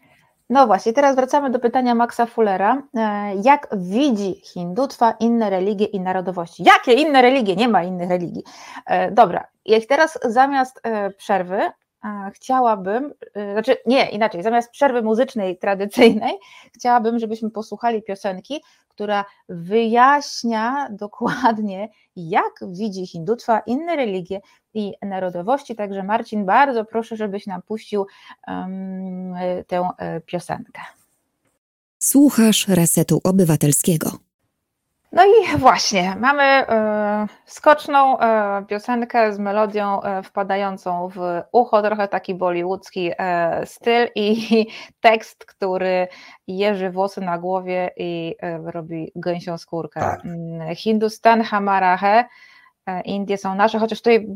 No 0.49 0.68
właśnie, 0.68 0.93
teraz 0.93 1.15
wracamy 1.15 1.49
do 1.49 1.59
pytania 1.59 1.95
Maxa 1.95 2.26
Fullera. 2.26 2.84
E, 2.95 3.36
jak 3.43 3.68
widzi 3.78 4.41
hindutwa 4.43 5.11
inne 5.11 5.49
religie 5.49 5.86
i 5.86 5.99
narodowości? 5.99 6.63
Jakie 6.63 6.93
inne 6.93 7.22
religie? 7.22 7.55
Nie 7.55 7.68
ma 7.68 7.84
innych 7.84 8.09
religii. 8.09 8.43
E, 8.86 9.11
dobra, 9.11 9.47
jak 9.65 9.86
teraz 9.86 10.20
zamiast 10.24 10.80
e, 10.84 11.09
przerwy 11.09 11.59
chciałabym, 12.34 13.13
znaczy 13.53 13.78
nie, 13.86 14.09
inaczej, 14.09 14.43
zamiast 14.43 14.72
przerwy 14.72 15.01
muzycznej 15.01 15.57
tradycyjnej, 15.57 16.34
chciałabym, 16.76 17.20
żebyśmy 17.20 17.51
posłuchali 17.51 18.03
piosenki, 18.03 18.61
która 18.97 19.25
wyjaśnia 19.49 20.87
dokładnie, 21.05 21.89
jak 22.15 22.53
widzi 22.71 23.07
hindutwa, 23.07 23.59
inne 23.59 23.95
religie 23.95 24.41
i 24.73 24.93
narodowości. 25.01 25.75
Także 25.75 26.03
Marcin, 26.03 26.45
bardzo 26.45 26.85
proszę, 26.85 27.15
żebyś 27.15 27.47
nam 27.47 27.61
puścił 27.61 28.05
um, 28.47 29.33
tę 29.67 29.89
e, 29.97 30.21
piosenkę. 30.21 30.81
Słuchasz 31.99 32.67
Resetu 32.67 33.21
Obywatelskiego. 33.23 34.26
No 35.12 35.24
i 35.26 35.58
właśnie, 35.58 36.16
mamy 36.20 36.43
e, 36.43 37.28
skoczną 37.45 38.20
e, 38.20 38.66
piosenkę 38.66 39.34
z 39.34 39.39
melodią 39.39 40.01
e, 40.01 40.24
wpadającą 40.24 41.10
w 41.10 41.41
ucho, 41.51 41.82
trochę 41.82 42.08
taki 42.08 42.36
bollywoodzki 42.36 43.12
styl 43.66 44.08
i 44.16 44.66
tekst, 45.01 45.45
który 45.45 46.08
jeży 46.47 46.89
włosy 46.89 47.22
na 47.22 47.38
głowie 47.38 47.91
i 47.97 48.36
robi 48.66 49.12
gęsią 49.16 49.58
skórkę. 49.58 49.99
Tak. 49.99 50.26
Mm, 50.26 50.76
Hindustan 50.76 51.41
Hamarahe, 51.41 52.26
Indie 53.05 53.38
są 53.38 53.55
nasze, 53.55 53.80
chociaż 53.80 53.99
tutaj 53.99 54.28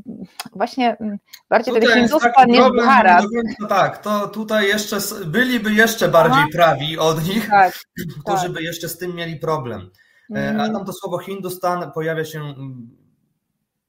właśnie 0.56 0.98
mm, 0.98 1.18
bardziej 1.50 1.74
tutaj 1.74 1.90
tego 1.90 2.02
Hindustan 2.02 2.48
niż 2.48 2.84
Bharat. 2.86 3.26
No 3.60 3.68
tak, 3.68 3.98
to 3.98 4.28
tutaj 4.28 4.68
jeszcze 4.68 4.98
byliby 5.26 5.74
jeszcze 5.74 6.08
bardziej 6.08 6.40
Aha. 6.40 6.50
prawi 6.54 6.98
od 6.98 7.28
nich, 7.28 7.50
tak, 7.50 7.74
którzy 8.26 8.44
tak. 8.44 8.52
by 8.52 8.64
jeszcze 8.64 8.90
z 8.90 8.98
tym 8.98 9.16
mieli 9.16 9.36
problem. 9.36 9.92
Mm. 10.32 10.60
A 10.62 10.70
tam 10.70 10.86
to 10.86 10.94
słowo 10.94 11.18
Hindustan 11.18 11.92
pojawia 11.92 12.26
się 12.26 12.40
mm, 12.40 12.98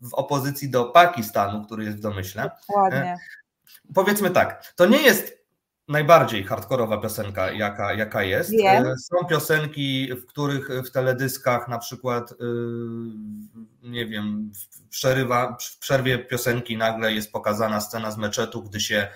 w 0.01 0.15
opozycji 0.15 0.71
do 0.71 0.85
Pakistanu, 0.85 1.65
który 1.65 1.85
jest 1.85 1.97
w 1.97 2.01
domyśle. 2.01 2.51
Ładnie. 2.77 2.99
E, 2.99 3.17
powiedzmy 3.95 4.31
tak, 4.31 4.73
to 4.77 4.87
nie 4.87 5.03
jest 5.03 5.43
najbardziej 5.89 6.45
hardkorowa 6.45 6.99
piosenka, 6.99 7.51
jaka, 7.51 7.93
jaka 7.95 8.23
jest. 8.23 8.51
Wiem. 8.51 8.99
Są 8.99 9.27
piosenki, 9.27 10.09
w 10.15 10.27
których 10.27 10.69
w 10.69 10.91
teledyskach 10.91 11.69
na 11.69 11.79
przykład, 11.79 12.35
nie 13.83 14.07
wiem, 14.07 14.53
w, 14.55 14.89
przerywa, 14.89 15.57
w 15.61 15.79
przerwie 15.79 16.19
piosenki 16.19 16.77
nagle 16.77 17.13
jest 17.13 17.33
pokazana 17.33 17.81
scena 17.81 18.11
z 18.11 18.17
meczetu, 18.17 18.63
gdy 18.63 18.81
się 18.81 18.97
E, 18.97 19.09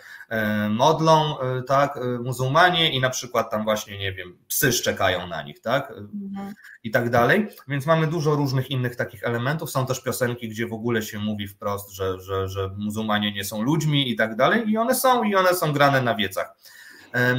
modlą, 0.70 1.41
e, 1.41 1.62
tak, 1.62 1.97
e, 1.97 2.01
muzułmanie 2.18 2.93
i 2.93 3.01
na 3.01 3.11
przykład 3.11 3.51
tam 3.51 3.64
właśnie, 3.64 3.99
nie 3.99 4.12
wiem, 4.12 4.39
psy 4.49 4.72
szczekają 4.72 5.27
na 5.27 5.43
nich, 5.43 5.61
tak, 5.61 5.91
mhm. 5.91 6.55
i 6.85 6.91
tak 6.91 7.11
dalej, 7.11 7.49
więc 7.68 7.87
mamy 7.87 8.07
dużo 8.07 8.35
różnych 8.35 8.70
innych 8.70 8.97
takich 8.97 9.24
elementów, 9.24 9.70
są 9.70 9.87
też 9.87 10.03
piosenki, 10.03 10.49
gdzie 10.49 10.66
w 10.66 10.72
ogóle 10.72 11.03
się 11.03 11.18
mówi 11.18 11.49
wprost, 11.49 11.91
że, 11.91 12.20
że, 12.20 12.49
że 12.49 12.70
muzułmanie 12.77 13.33
nie 13.33 13.45
są 13.45 13.62
ludźmi 13.62 14.11
i 14.11 14.16
tak 14.16 14.37
dalej 14.37 14.70
i 14.70 14.77
one 14.77 14.95
są 14.95 15.24
i 15.24 15.35
one 15.35 15.55
są 15.55 15.72
grane 15.72 16.03
na 16.03 16.14
wiecach. 16.14 16.57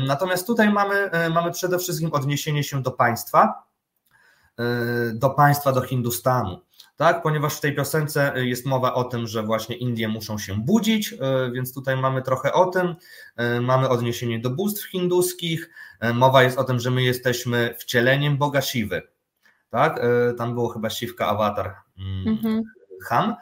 Natomiast 0.08 0.48
tutaj 0.48 0.70
mamy, 0.70 1.10
mamy 1.34 1.52
przede 1.52 1.80
wszystkim 1.80 2.14
odniesienie 2.14 2.64
się 2.64 2.82
do 2.82 2.92
państwa, 2.92 3.64
do 5.14 5.30
państwa, 5.30 5.72
do 5.72 5.82
Hindustanu. 5.82 6.62
Tak, 6.98 7.22
ponieważ 7.22 7.56
w 7.56 7.60
tej 7.60 7.76
piosence 7.76 8.34
jest 8.36 8.66
mowa 8.66 8.94
o 8.94 9.04
tym, 9.04 9.28
że 9.28 9.44
właśnie 9.44 9.76
Indie 9.76 10.08
muszą 10.08 10.38
się 10.38 10.56
budzić, 10.56 11.14
więc 11.54 11.74
tutaj 11.74 11.98
mamy 11.98 12.22
trochę 12.22 12.54
o 12.54 12.66
tym. 12.66 12.96
Mamy 13.62 13.90
odniesienie 13.90 14.40
do 14.40 14.50
bóstw 14.50 14.86
hinduskich. 14.86 15.70
Mowa 16.14 16.44
jest 16.44 16.58
o 16.58 16.64
tym, 16.64 16.80
że 16.80 16.92
my 16.92 17.04
jesteśmy 17.04 17.76
wcieleniem 17.80 18.38
Boga 18.38 18.62
Siwy. 18.62 19.02
Tak, 19.70 20.02
tam 20.38 20.54
było 20.54 20.70
chyba 20.70 20.90
Siwka 20.90 21.28
Awatar 21.28 21.76
mm, 22.00 22.28
mhm. 22.28 22.64
Ham. 23.04 23.36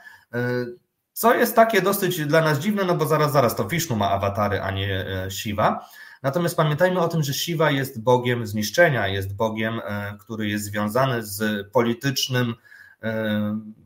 Co 1.14 1.36
jest 1.36 1.56
takie 1.56 1.82
dosyć 1.82 2.26
dla 2.26 2.42
nas 2.42 2.60
dziwne, 2.60 2.84
no 2.84 2.96
bo 2.96 3.06
zaraz, 3.06 3.32
zaraz 3.32 3.56
to 3.56 3.68
Vishnu 3.68 3.96
ma 3.96 4.12
awatary, 4.12 4.62
a 4.62 4.72
nie 4.72 5.06
Shiva. 5.30 5.90
Natomiast 6.24 6.58
pamiętajmy 6.58 7.00
o 7.00 7.08
tym, 7.08 7.24
że 7.24 7.34
Shiva 7.34 7.72
jest 7.72 8.02
bogiem 8.02 8.48
zniszczenia, 8.48 9.08
jest 9.08 9.36
bogiem, 9.36 9.82
który 10.20 10.48
jest 10.48 10.66
związany 10.66 11.24
z 11.24 11.68
politycznym 11.72 12.56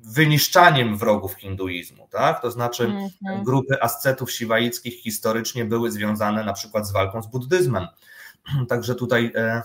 wyniszczaniem 0.04 0.98
wrogów 0.98 1.34
hinduizmu. 1.34 2.08
Tak? 2.12 2.42
To 2.42 2.52
znaczy, 2.52 2.88
mm-hmm. 2.88 3.44
grupy 3.44 3.82
ascetów 3.82 4.32
siwaickich 4.32 5.02
historycznie 5.02 5.66
były 5.66 5.92
związane 5.92 6.44
na 6.44 6.54
przykład 6.54 6.88
z 6.88 6.92
walką 6.92 7.22
z 7.22 7.28
buddyzmem. 7.28 7.88
Także 8.70 8.96
tutaj 8.96 9.32
e, 9.36 9.62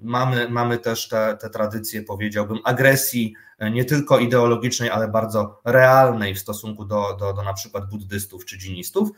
mamy, 0.00 0.48
mamy 0.48 0.78
też 0.78 1.08
te, 1.08 1.36
te 1.40 1.50
tradycje, 1.50 2.02
powiedziałbym, 2.02 2.58
agresji 2.64 3.34
nie 3.72 3.84
tylko 3.84 4.18
ideologicznej, 4.18 4.90
ale 4.90 5.08
bardzo 5.08 5.60
realnej 5.64 6.34
w 6.34 6.38
stosunku 6.38 6.84
do, 6.84 7.16
do, 7.20 7.32
do 7.32 7.42
na 7.42 7.54
przykład 7.54 7.88
buddystów 7.88 8.44
czy 8.44 8.58
dżinistów. 8.58 9.08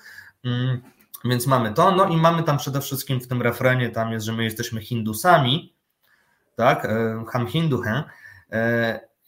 Mm, 0.44 0.80
więc 1.24 1.46
mamy 1.46 1.72
to, 1.72 1.90
no 1.90 2.08
i 2.08 2.16
mamy 2.16 2.42
tam 2.42 2.58
przede 2.58 2.80
wszystkim 2.80 3.20
w 3.20 3.28
tym 3.28 3.42
refrenie, 3.42 3.90
tam 3.90 4.12
jest, 4.12 4.26
że 4.26 4.32
my 4.32 4.44
jesteśmy 4.44 4.80
Hindusami, 4.80 5.74
tak, 6.54 6.84
e, 6.84 7.24
Ham 7.28 7.46
Hinduhe 7.46 8.04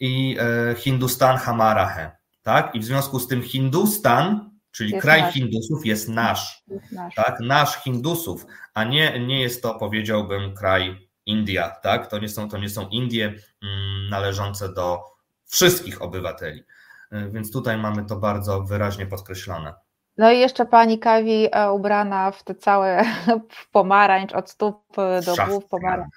i 0.00 0.36
e, 0.40 0.74
Hindustan 0.74 1.36
Hamarahe, 1.36 2.16
tak, 2.42 2.74
i 2.74 2.80
w 2.80 2.84
związku 2.84 3.20
z 3.20 3.28
tym 3.28 3.42
Hindustan, 3.42 4.50
czyli 4.70 4.90
jest 4.90 5.02
kraj 5.02 5.22
nasz. 5.22 5.34
Hindusów 5.34 5.86
jest 5.86 6.08
nasz, 6.08 6.62
jest 6.68 6.92
nasz, 6.92 7.14
tak, 7.14 7.40
nasz 7.40 7.82
Hindusów, 7.82 8.46
a 8.74 8.84
nie, 8.84 9.26
nie 9.26 9.40
jest 9.40 9.62
to 9.62 9.74
powiedziałbym 9.74 10.54
kraj 10.54 11.08
India, 11.26 11.70
tak, 11.70 12.06
to 12.06 12.18
nie 12.18 12.28
są, 12.28 12.48
to 12.48 12.58
nie 12.58 12.68
są 12.68 12.88
Indie 12.88 13.26
mm, 13.26 14.08
należące 14.10 14.72
do 14.74 15.00
wszystkich 15.46 16.02
obywateli, 16.02 16.62
e, 17.10 17.30
więc 17.30 17.52
tutaj 17.52 17.78
mamy 17.78 18.04
to 18.04 18.16
bardzo 18.16 18.62
wyraźnie 18.62 19.06
podkreślone. 19.06 19.74
No 20.18 20.30
i 20.30 20.38
jeszcze 20.38 20.66
pani 20.66 20.98
Kawi 20.98 21.48
e, 21.52 21.72
ubrana 21.72 22.30
w 22.30 22.42
te 22.42 22.54
całe 22.54 23.04
w 23.50 23.70
pomarańcz 23.70 24.32
od 24.32 24.50
stóp 24.50 24.98
e, 24.98 25.20
do 25.22 25.34
szafran. 25.34 25.50
głów. 25.50 25.66
Pomarańcz. 25.66 26.14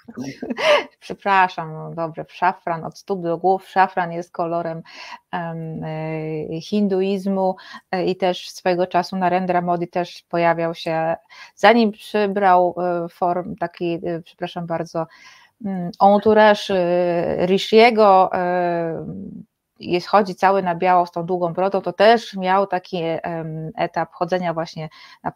Przepraszam, 1.00 1.74
no 1.74 1.92
dobrze, 1.96 2.26
szafran 2.30 2.86
od 2.86 2.98
stóp 2.98 3.22
do 3.22 3.38
głów. 3.38 3.70
Szafran 3.70 4.12
jest 4.12 4.32
kolorem 4.32 4.82
um, 5.34 5.82
hinduizmu 6.62 7.56
i 8.06 8.16
też 8.16 8.50
swego 8.50 8.88
czasu 8.88 9.18
Narendra 9.18 9.62
Modi 9.62 9.88
też 9.88 10.24
pojawiał 10.30 10.76
się, 10.76 11.16
zanim 11.56 11.92
przybrał 11.92 12.76
form 13.12 13.56
taki, 13.56 14.02
przepraszam 14.24 14.66
bardzo, 14.68 15.08
um, 15.66 15.92
entourage 16.02 16.74
Rishiego, 17.46 18.30
jest, 19.82 20.08
chodzi 20.08 20.36
cały 20.36 20.64
na 20.64 20.76
biało 20.76 21.06
z 21.06 21.12
tą 21.12 21.26
długą 21.26 21.54
brodą, 21.54 21.82
to 21.82 21.94
też 21.94 22.34
miał 22.34 22.68
taki 22.68 22.98
etap 23.76 24.14
chodzenia 24.14 24.54
właśnie 24.54 24.90
na 25.24 25.32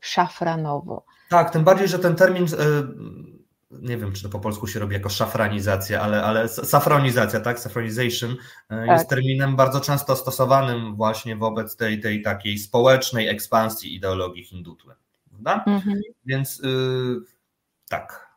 szafranowo. 0.00 1.04
Tak, 1.28 1.50
tym 1.50 1.64
bardziej, 1.64 1.88
że 1.88 1.98
ten 1.98 2.16
termin, 2.16 2.44
e, 2.44 2.48
nie 3.70 3.96
wiem, 3.96 4.12
czy 4.12 4.22
to 4.22 4.28
po 4.28 4.40
polsku 4.40 4.66
się 4.66 4.80
robi 4.80 4.94
jako 4.94 5.08
szafranizacja, 5.08 6.00
ale, 6.00 6.22
ale 6.22 6.48
safronizacja, 6.48 7.40
tak, 7.40 7.58
saffronization 7.58 8.36
e, 8.70 8.86
jest 8.86 9.08
tak. 9.08 9.08
terminem 9.08 9.56
bardzo 9.56 9.80
często 9.80 10.16
stosowanym 10.16 10.96
właśnie 10.96 11.36
wobec 11.36 11.76
tej, 11.76 12.00
tej 12.00 12.22
takiej 12.22 12.58
społecznej 12.58 13.28
ekspansji 13.28 13.94
ideologii 13.94 14.44
hindutły. 14.44 14.94
Prawda? 15.30 15.64
Mhm. 15.66 16.00
Więc 16.24 16.58
yy, 16.58 17.20
tak, 17.88 18.29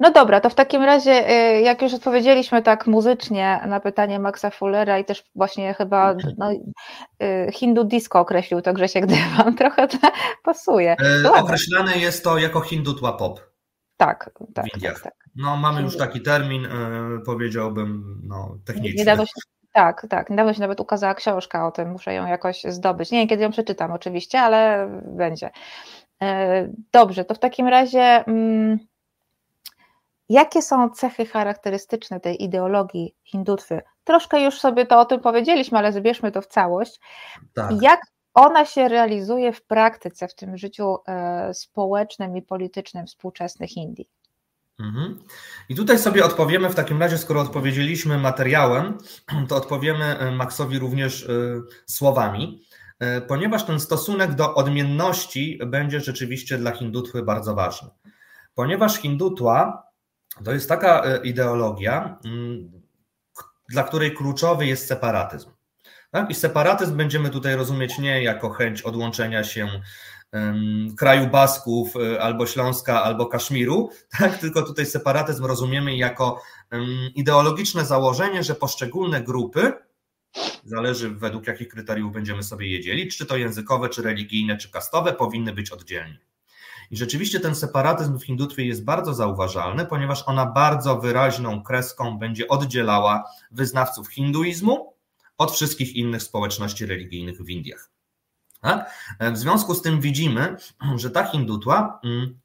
no 0.00 0.10
dobra, 0.10 0.40
to 0.40 0.50
w 0.50 0.54
takim 0.54 0.82
razie, 0.82 1.30
y, 1.30 1.60
jak 1.60 1.82
już 1.82 1.94
odpowiedzieliśmy 1.94 2.62
tak 2.62 2.86
muzycznie 2.86 3.60
na 3.66 3.80
pytanie 3.80 4.18
Maxa 4.18 4.50
Fullera 4.50 4.98
i 4.98 5.04
też 5.04 5.24
właśnie 5.34 5.74
chyba 5.74 6.10
mhm. 6.12 6.34
no, 6.38 6.50
y, 6.52 7.52
hindu 7.52 7.84
disco 7.84 8.20
określił 8.20 8.62
to 8.62 8.72
Grzesiek 8.72 9.06
Dywan, 9.12 9.54
trochę 9.56 9.88
to 9.88 9.98
pasuje. 10.44 10.96
E, 11.24 11.32
określane 11.32 11.98
jest 11.98 12.24
to 12.24 12.38
jako 12.38 12.60
hindutła 12.60 13.12
pop. 13.12 13.40
Tak, 13.96 14.30
tak. 14.54 14.66
Tak, 14.82 15.00
tak. 15.00 15.14
No 15.36 15.56
mamy 15.56 15.82
już 15.82 15.96
taki 15.96 16.20
termin, 16.20 16.66
e, 16.66 16.70
powiedziałbym, 17.26 18.20
no, 18.24 18.56
techniczny. 18.64 18.98
Niedawno 18.98 19.26
się, 19.26 19.32
tak, 19.72 20.06
tak. 20.10 20.30
Niedawno 20.30 20.54
się 20.54 20.60
nawet 20.60 20.80
ukazała 20.80 21.14
książka 21.14 21.66
o 21.66 21.70
tym, 21.70 21.90
muszę 21.90 22.14
ją 22.14 22.26
jakoś 22.26 22.62
zdobyć. 22.64 23.10
Nie 23.10 23.18
wiem, 23.18 23.28
kiedy 23.28 23.42
ją 23.42 23.50
przeczytam 23.50 23.92
oczywiście, 23.92 24.40
ale 24.40 24.88
będzie. 25.06 25.50
E, 26.22 26.68
dobrze, 26.92 27.24
to 27.24 27.34
w 27.34 27.38
takim 27.38 27.68
razie... 27.68 28.24
Mm, 28.26 28.78
Jakie 30.28 30.62
są 30.62 30.90
cechy 30.90 31.26
charakterystyczne 31.26 32.20
tej 32.20 32.44
ideologii 32.44 33.14
hindutwy? 33.24 33.82
Troszkę 34.04 34.40
już 34.40 34.60
sobie 34.60 34.86
to 34.86 35.00
o 35.00 35.04
tym 35.04 35.20
powiedzieliśmy, 35.20 35.78
ale 35.78 35.92
zbierzmy 35.92 36.32
to 36.32 36.42
w 36.42 36.46
całość. 36.46 37.00
Tak. 37.54 37.82
Jak 37.82 38.00
ona 38.34 38.64
się 38.64 38.88
realizuje 38.88 39.52
w 39.52 39.62
praktyce, 39.62 40.28
w 40.28 40.34
tym 40.34 40.56
życiu 40.56 40.96
e, 41.08 41.54
społecznym 41.54 42.36
i 42.36 42.42
politycznym 42.42 43.06
współczesnych 43.06 43.76
Indii? 43.76 44.08
Mhm. 44.80 45.18
I 45.68 45.74
tutaj 45.74 45.98
sobie 45.98 46.24
odpowiemy 46.24 46.70
w 46.70 46.74
takim 46.74 47.00
razie, 47.00 47.18
skoro 47.18 47.40
odpowiedzieliśmy 47.40 48.18
materiałem, 48.18 48.98
to 49.48 49.56
odpowiemy 49.56 50.04
e, 50.04 50.30
Maxowi 50.30 50.78
również 50.78 51.28
e, 51.28 51.32
słowami, 51.86 52.64
ponieważ 53.28 53.64
ten 53.64 53.80
stosunek 53.80 54.34
do 54.34 54.54
odmienności 54.54 55.58
będzie 55.66 56.00
rzeczywiście 56.00 56.58
dla 56.58 56.70
hindutwy 56.70 57.22
bardzo 57.22 57.54
ważny. 57.54 57.88
Ponieważ 58.54 58.96
hindutła 58.96 59.86
to 60.44 60.52
jest 60.52 60.68
taka 60.68 61.04
e, 61.04 61.20
ideologia, 61.22 62.18
mm, 62.24 62.72
dla 63.68 63.82
której 63.82 64.14
kluczowy 64.14 64.66
jest 64.66 64.86
separatyzm. 64.86 65.50
Tak? 66.10 66.30
I 66.30 66.34
separatyzm 66.34 66.96
będziemy 66.96 67.30
tutaj 67.30 67.56
rozumieć 67.56 67.98
nie 67.98 68.22
jako 68.22 68.50
chęć 68.50 68.82
odłączenia 68.82 69.44
się 69.44 69.68
kraju 70.96 71.26
Basków, 71.26 71.96
e, 71.96 72.22
albo 72.22 72.46
Śląska, 72.46 73.02
albo 73.02 73.26
Kaszmiru, 73.26 73.90
tak? 74.18 74.38
tylko 74.38 74.62
tutaj 74.62 74.86
separatyzm 74.86 75.44
rozumiemy 75.44 75.96
jako 75.96 76.42
ideologiczne 77.14 77.84
założenie, 77.84 78.42
że 78.42 78.54
poszczególne 78.54 79.22
grupy, 79.22 79.72
zależy 80.64 81.10
według 81.10 81.46
jakich 81.46 81.68
kryteriów 81.68 82.12
będziemy 82.12 82.42
sobie 82.42 82.68
je 82.68 82.80
dzielić, 82.80 83.16
czy 83.16 83.26
to 83.26 83.36
językowe, 83.36 83.88
czy 83.88 84.02
religijne, 84.02 84.56
czy 84.56 84.70
kastowe, 84.70 85.12
powinny 85.12 85.52
być 85.52 85.70
oddzielnie. 85.70 86.18
I 86.90 86.96
rzeczywiście 86.96 87.40
ten 87.40 87.54
separatyzm 87.54 88.18
w 88.18 88.24
hindutwie 88.24 88.66
jest 88.66 88.84
bardzo 88.84 89.14
zauważalny, 89.14 89.86
ponieważ 89.86 90.22
ona 90.26 90.46
bardzo 90.46 90.98
wyraźną 90.98 91.62
kreską 91.62 92.18
będzie 92.18 92.48
oddzielała 92.48 93.24
wyznawców 93.50 94.08
hinduizmu 94.08 94.94
od 95.38 95.52
wszystkich 95.52 95.96
innych 95.96 96.22
społeczności 96.22 96.86
religijnych 96.86 97.42
w 97.42 97.50
Indiach. 97.50 97.90
Tak? 98.60 98.94
W 99.20 99.36
związku 99.36 99.74
z 99.74 99.82
tym 99.82 100.00
widzimy, 100.00 100.56
że 100.96 101.10
ta 101.10 101.24
hindutła 101.24 102.00
mm, 102.04 102.38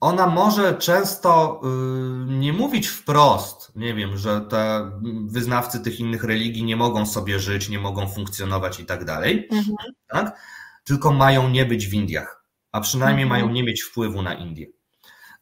ona 0.00 0.26
może 0.26 0.74
często 0.74 1.60
y, 1.64 2.32
nie 2.32 2.52
mówić 2.52 2.86
wprost, 2.86 3.72
nie 3.76 3.94
wiem, 3.94 4.16
że 4.16 4.40
te 4.40 4.90
wyznawcy 5.26 5.80
tych 5.80 6.00
innych 6.00 6.24
religii 6.24 6.64
nie 6.64 6.76
mogą 6.76 7.06
sobie 7.06 7.40
żyć, 7.40 7.68
nie 7.68 7.78
mogą 7.78 8.08
funkcjonować 8.08 8.80
i 8.80 8.86
tak 8.86 9.04
dalej, 9.04 9.48
mhm. 9.52 9.76
tak? 10.08 10.40
tylko 10.84 11.12
mają 11.12 11.48
nie 11.48 11.66
być 11.66 11.86
w 11.88 11.94
Indiach 11.94 12.45
a 12.76 12.80
przynajmniej 12.80 13.22
mhm. 13.22 13.40
mają 13.40 13.54
nie 13.54 13.64
mieć 13.64 13.82
wpływu 13.82 14.22
na 14.22 14.34
Indię. 14.34 14.66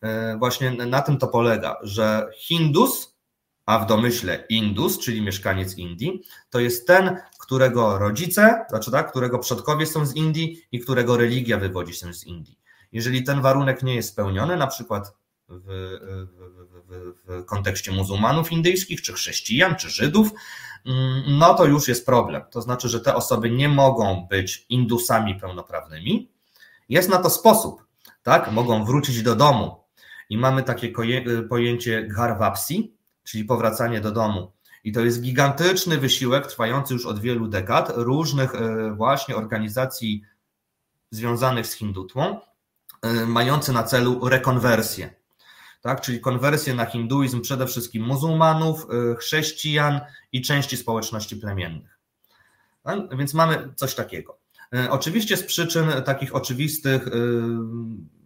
E, 0.00 0.36
właśnie 0.38 0.70
na 0.70 1.02
tym 1.02 1.18
to 1.18 1.28
polega, 1.28 1.76
że 1.82 2.28
Hindus, 2.38 3.16
a 3.66 3.78
w 3.78 3.86
domyśle 3.86 4.44
Indus, 4.48 4.98
czyli 4.98 5.22
mieszkaniec 5.22 5.78
Indii, 5.78 6.22
to 6.50 6.60
jest 6.60 6.86
ten, 6.86 7.16
którego 7.38 7.98
rodzice, 7.98 8.64
znaczy 8.70 8.90
tak, 8.90 9.10
którego 9.10 9.38
przodkowie 9.38 9.86
są 9.86 10.06
z 10.06 10.16
Indii 10.16 10.62
i 10.72 10.80
którego 10.80 11.16
religia 11.16 11.58
wywodzi 11.58 11.94
się 11.94 12.14
z 12.14 12.24
Indii. 12.24 12.58
Jeżeli 12.92 13.22
ten 13.22 13.40
warunek 13.40 13.82
nie 13.82 13.94
jest 13.94 14.08
spełniony, 14.08 14.56
na 14.56 14.66
przykład 14.66 15.12
w, 15.48 15.64
w, 16.88 17.12
w, 17.26 17.44
kontekście 17.44 17.92
muzułmanów 17.92 18.52
indyjskich, 18.52 19.02
czy 19.02 19.12
chrześcijan, 19.12 19.76
czy 19.76 19.90
Żydów, 19.90 20.30
mm, 20.86 21.22
no 21.38 21.54
to 21.54 21.64
już 21.64 21.88
jest 21.88 22.06
problem. 22.06 22.42
To 22.50 22.62
znaczy, 22.62 22.88
że 22.88 23.00
te 23.00 23.14
osoby 23.14 23.50
nie 23.50 23.68
mogą 23.68 24.26
być 24.30 24.66
Indusami 24.68 25.34
pełnoprawnymi, 25.34 26.33
jest 26.88 27.08
na 27.08 27.18
to 27.18 27.30
sposób, 27.30 27.86
tak? 28.22 28.52
Mogą 28.52 28.84
wrócić 28.84 29.22
do 29.22 29.36
domu 29.36 29.84
i 30.30 30.38
mamy 30.38 30.62
takie 30.62 30.92
pojęcie 31.48 32.06
gharvapsi, 32.06 32.94
czyli 33.24 33.44
powracanie 33.44 34.00
do 34.00 34.10
domu. 34.10 34.52
I 34.84 34.92
to 34.92 35.00
jest 35.00 35.20
gigantyczny 35.20 35.98
wysiłek 35.98 36.46
trwający 36.46 36.94
już 36.94 37.06
od 37.06 37.20
wielu 37.20 37.48
dekad 37.48 37.92
różnych 37.94 38.54
e, 38.54 38.90
właśnie 38.94 39.36
organizacji 39.36 40.22
związanych 41.10 41.66
z 41.66 41.72
hindutwą, 41.72 42.40
e, 43.02 43.26
mający 43.26 43.72
na 43.72 43.82
celu 43.82 44.28
rekonwersję. 44.28 45.14
tak? 45.80 46.00
czyli 46.00 46.20
konwersję 46.20 46.74
na 46.74 46.86
hinduizm 46.86 47.40
przede 47.40 47.66
wszystkim 47.66 48.02
muzułmanów, 48.02 48.86
chrześcijan 49.18 50.00
i 50.32 50.42
części 50.42 50.76
społeczności 50.76 51.36
plemiennych. 51.36 51.98
Tak? 52.82 53.16
Więc 53.16 53.34
mamy 53.34 53.72
coś 53.76 53.94
takiego. 53.94 54.43
Oczywiście 54.90 55.36
z 55.36 55.42
przyczyn 55.42 55.90
takich 56.04 56.34
oczywistych, 56.34 57.08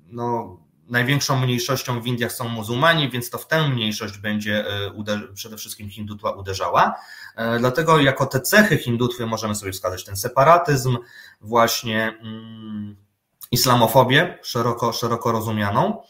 no, 0.06 0.58
największą 0.88 1.40
mniejszością 1.40 2.00
w 2.00 2.06
Indiach 2.06 2.32
są 2.32 2.48
muzułmani, 2.48 3.10
więc 3.10 3.30
to 3.30 3.38
w 3.38 3.46
tę 3.46 3.68
mniejszość 3.68 4.18
będzie 4.18 4.64
e, 4.66 5.32
przede 5.34 5.56
wszystkim 5.56 5.90
hindutwa 5.90 6.30
uderzała. 6.30 6.94
E, 7.36 7.58
dlatego 7.58 8.00
jako 8.00 8.26
te 8.26 8.40
cechy 8.40 8.78
hindutwy 8.78 9.26
możemy 9.26 9.54
sobie 9.54 9.72
wskazać 9.72 10.04
ten 10.04 10.16
separatyzm, 10.16 10.98
właśnie 11.40 12.18
mm, 12.22 12.96
islamofobię 13.50 14.38
szeroko, 14.42 14.92
szeroko 14.92 15.32
rozumianą. 15.32 16.02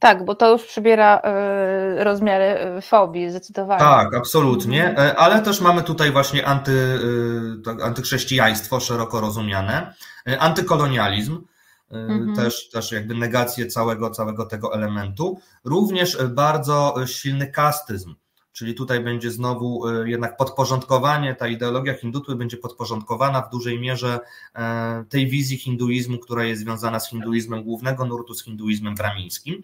Tak, 0.00 0.24
bo 0.24 0.34
to 0.34 0.52
już 0.52 0.64
przybiera 0.64 1.20
e, 1.24 2.04
rozmiary 2.04 2.58
fobii, 2.82 3.30
zdecydowanie. 3.30 3.80
Tak, 3.80 4.14
absolutnie, 4.14 4.90
mhm. 4.90 5.14
ale 5.18 5.42
też 5.42 5.60
mamy 5.60 5.82
tutaj 5.82 6.12
właśnie 6.12 6.46
anty, 6.46 6.98
antychrześcijaństwo 7.82 8.80
szeroko 8.80 9.20
rozumiane, 9.20 9.94
antykolonializm, 10.38 11.44
mhm. 11.90 12.36
też, 12.36 12.70
też 12.70 12.92
jakby 12.92 13.14
negację 13.14 13.66
całego, 13.66 14.10
całego 14.10 14.46
tego 14.46 14.74
elementu. 14.74 15.40
Również 15.64 16.18
bardzo 16.24 16.94
silny 17.06 17.46
kastyzm, 17.46 18.14
czyli 18.52 18.74
tutaj 18.74 19.00
będzie 19.00 19.30
znowu 19.30 19.88
e, 19.88 20.10
jednak 20.10 20.36
podporządkowanie, 20.36 21.34
ta 21.34 21.48
ideologia 21.48 21.94
hindutwy 21.94 22.36
będzie 22.36 22.56
podporządkowana 22.56 23.42
w 23.42 23.50
dużej 23.50 23.80
mierze 23.80 24.20
e, 24.54 25.04
tej 25.08 25.26
wizji 25.26 25.58
hinduizmu, 25.58 26.18
która 26.18 26.44
jest 26.44 26.62
związana 26.62 27.00
z 27.00 27.08
hinduizmem 27.08 27.62
głównego 27.62 28.04
nurtu, 28.04 28.34
z 28.34 28.44
hinduizmem 28.44 28.94
bramińskim. 28.94 29.62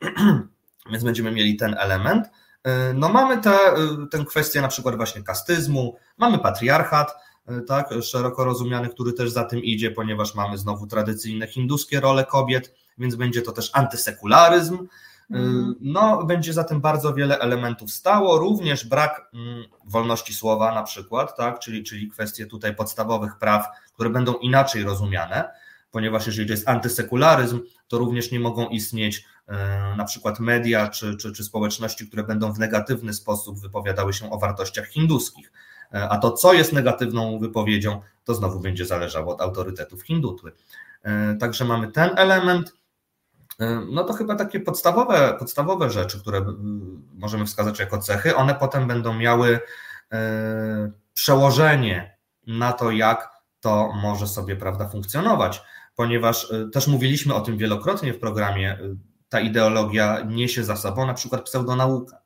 Więc 0.90 1.04
będziemy 1.04 1.32
mieli 1.32 1.56
ten 1.56 1.74
element. 1.78 2.26
E, 2.64 2.94
no 2.94 3.08
mamy 3.08 3.40
tę 4.10 4.24
kwestię 4.28 4.60
na 4.60 4.68
przykład 4.68 4.96
właśnie 4.96 5.22
kastyzmu, 5.22 5.96
mamy 6.18 6.38
patriarchat, 6.38 7.14
tak, 7.66 7.90
szeroko 8.02 8.44
rozumiany, 8.44 8.88
który 8.88 9.12
też 9.12 9.30
za 9.30 9.44
tym 9.44 9.60
idzie, 9.60 9.90
ponieważ 9.90 10.34
mamy 10.34 10.58
znowu 10.58 10.86
tradycyjne 10.86 11.46
hinduskie 11.46 12.00
role 12.00 12.24
kobiet, 12.24 12.74
więc 12.98 13.14
będzie 13.14 13.42
to 13.42 13.52
też 13.52 13.70
antysekularyzm. 13.72 14.86
Mm. 15.32 15.74
No, 15.80 16.24
będzie 16.24 16.52
za 16.52 16.64
tym 16.64 16.80
bardzo 16.80 17.14
wiele 17.14 17.38
elementów 17.38 17.92
stało, 17.92 18.38
również 18.38 18.86
brak 18.86 19.30
mm, 19.34 19.64
wolności 19.84 20.34
słowa 20.34 20.74
na 20.74 20.82
przykład, 20.82 21.36
tak, 21.36 21.58
czyli, 21.58 21.82
czyli 21.84 22.08
kwestie 22.08 22.46
tutaj 22.46 22.76
podstawowych 22.76 23.38
praw, 23.38 23.66
które 23.94 24.10
będą 24.10 24.34
inaczej 24.34 24.84
rozumiane, 24.84 25.50
ponieważ 25.90 26.26
jeżeli 26.26 26.46
to 26.48 26.52
jest 26.52 26.68
antysekularyzm, 26.68 27.60
to 27.88 27.98
również 27.98 28.30
nie 28.30 28.40
mogą 28.40 28.68
istnieć 28.68 29.24
e, 29.48 29.94
na 29.96 30.04
przykład 30.04 30.40
media 30.40 30.88
czy, 30.88 31.16
czy, 31.16 31.32
czy 31.32 31.44
społeczności, 31.44 32.08
które 32.08 32.22
będą 32.22 32.52
w 32.52 32.58
negatywny 32.58 33.12
sposób 33.12 33.60
wypowiadały 33.60 34.12
się 34.12 34.30
o 34.30 34.38
wartościach 34.38 34.86
hinduskich. 34.86 35.52
E, 35.94 36.08
a 36.08 36.18
to, 36.18 36.32
co 36.32 36.52
jest 36.52 36.72
negatywną 36.72 37.38
wypowiedzią, 37.38 38.00
to 38.24 38.34
znowu 38.34 38.60
będzie 38.60 38.86
zależało 38.86 39.32
od 39.32 39.40
autorytetów 39.40 40.02
hindutły. 40.02 40.52
E, 41.02 41.34
także 41.34 41.64
mamy 41.64 41.92
ten 41.92 42.10
element. 42.16 42.81
E, 43.60 43.80
no 43.90 44.04
to 44.04 44.12
chyba 44.12 44.34
takie 44.34 44.60
podstawowe, 44.60 45.36
podstawowe 45.38 45.90
rzeczy, 45.90 46.20
które 46.20 46.44
możemy 47.14 47.46
wskazać 47.46 47.78
jako 47.78 47.98
cechy, 47.98 48.36
one 48.36 48.54
potem 48.54 48.86
będą 48.86 49.14
miały 49.14 49.60
przełożenie 51.14 52.16
na 52.46 52.72
to, 52.72 52.90
jak 52.90 53.30
to 53.60 53.92
może 54.02 54.26
sobie 54.26 54.56
prawda, 54.56 54.88
funkcjonować, 54.88 55.62
ponieważ 55.94 56.52
też 56.72 56.86
mówiliśmy 56.86 57.34
o 57.34 57.40
tym 57.40 57.58
wielokrotnie 57.58 58.14
w 58.14 58.18
programie, 58.18 58.78
ta 59.28 59.40
ideologia 59.40 60.20
niesie 60.20 60.64
za 60.64 60.76
sobą 60.76 61.06
na 61.06 61.14
przykład 61.14 61.42
pseudonaukę. 61.42 62.16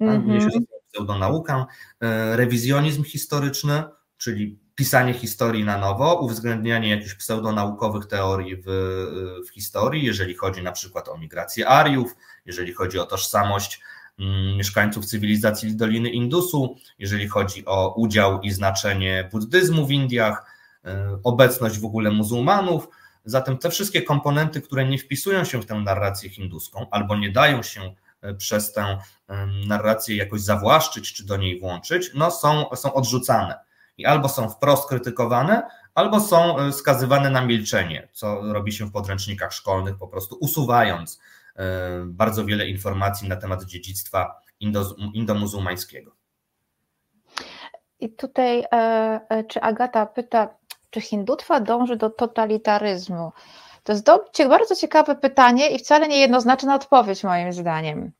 Mm 0.00 0.22
-hmm. 0.22 0.26
Niesie 0.26 0.44
za 0.44 0.50
sobą 0.50 0.66
pseudonaukę, 0.92 1.64
rewizjonizm 2.32 3.04
historyczny, 3.04 3.82
czyli 4.16 4.58
pisanie 4.74 5.14
historii 5.14 5.64
na 5.64 5.78
nowo, 5.78 6.20
uwzględnianie 6.20 6.88
jakichś 6.88 7.14
pseudonaukowych 7.14 8.06
teorii 8.06 8.56
w, 8.56 8.64
w 9.48 9.54
historii, 9.54 10.04
jeżeli 10.04 10.34
chodzi 10.34 10.62
na 10.62 10.72
przykład 10.72 11.08
o 11.08 11.18
migrację 11.18 11.68
Ariów, 11.68 12.16
jeżeli 12.46 12.72
chodzi 12.72 12.98
o 12.98 13.06
tożsamość 13.06 13.80
mm, 14.18 14.56
mieszkańców 14.56 15.06
cywilizacji 15.06 15.76
Doliny 15.76 16.10
Indusu, 16.10 16.76
jeżeli 16.98 17.28
chodzi 17.28 17.66
o 17.66 17.94
udział 17.94 18.40
i 18.40 18.50
znaczenie 18.50 19.28
buddyzmu 19.32 19.86
w 19.86 19.90
Indiach, 19.90 20.46
e, 20.84 21.18
obecność 21.24 21.78
w 21.78 21.84
ogóle 21.84 22.10
muzułmanów. 22.10 22.88
Zatem 23.24 23.58
te 23.58 23.70
wszystkie 23.70 24.02
komponenty, 24.02 24.60
które 24.60 24.88
nie 24.88 24.98
wpisują 24.98 25.44
się 25.44 25.62
w 25.62 25.66
tę 25.66 25.74
narrację 25.74 26.30
hinduską 26.30 26.86
albo 26.90 27.16
nie 27.16 27.30
dają 27.30 27.62
się 27.62 27.94
przez 28.38 28.72
tę 28.72 28.98
narrację 29.66 30.16
jakoś 30.16 30.40
zawłaszczyć 30.40 31.12
czy 31.12 31.26
do 31.26 31.36
niej 31.36 31.60
włączyć, 31.60 32.10
no 32.14 32.30
są, 32.30 32.64
są 32.76 32.94
odrzucane. 32.94 33.54
I 33.98 34.06
albo 34.06 34.28
są 34.28 34.50
wprost 34.50 34.88
krytykowane, 34.88 35.62
albo 35.94 36.20
są 36.20 36.58
e, 36.58 36.72
skazywane 36.72 37.30
na 37.30 37.46
milczenie, 37.46 38.08
co 38.12 38.52
robi 38.52 38.72
się 38.72 38.86
w 38.86 38.92
podręcznikach 38.92 39.52
szkolnych, 39.52 39.98
po 39.98 40.08
prostu 40.08 40.36
usuwając 40.40 41.20
e, 41.56 41.62
bardzo 42.06 42.44
wiele 42.44 42.68
informacji 42.68 43.28
na 43.28 43.36
temat 43.36 43.64
dziedzictwa 43.64 44.40
indo, 44.60 44.96
indomuzułmańskiego. 45.14 46.12
I 48.00 48.10
tutaj, 48.10 48.64
e, 48.72 49.44
czy 49.48 49.60
Agata 49.60 50.06
pyta, 50.06 50.48
czy 50.90 51.00
hindutwa 51.00 51.60
dąży 51.60 51.96
do 51.96 52.10
totalitaryzmu? 52.10 53.32
To 53.84 53.92
jest 53.92 54.08
bardzo 54.48 54.76
ciekawe 54.76 55.14
pytanie 55.14 55.70
i 55.70 55.78
wcale 55.78 56.08
nie 56.08 56.20
jednoznaczna 56.20 56.74
odpowiedź, 56.74 57.24
moim 57.24 57.52
zdaniem. 57.52 58.12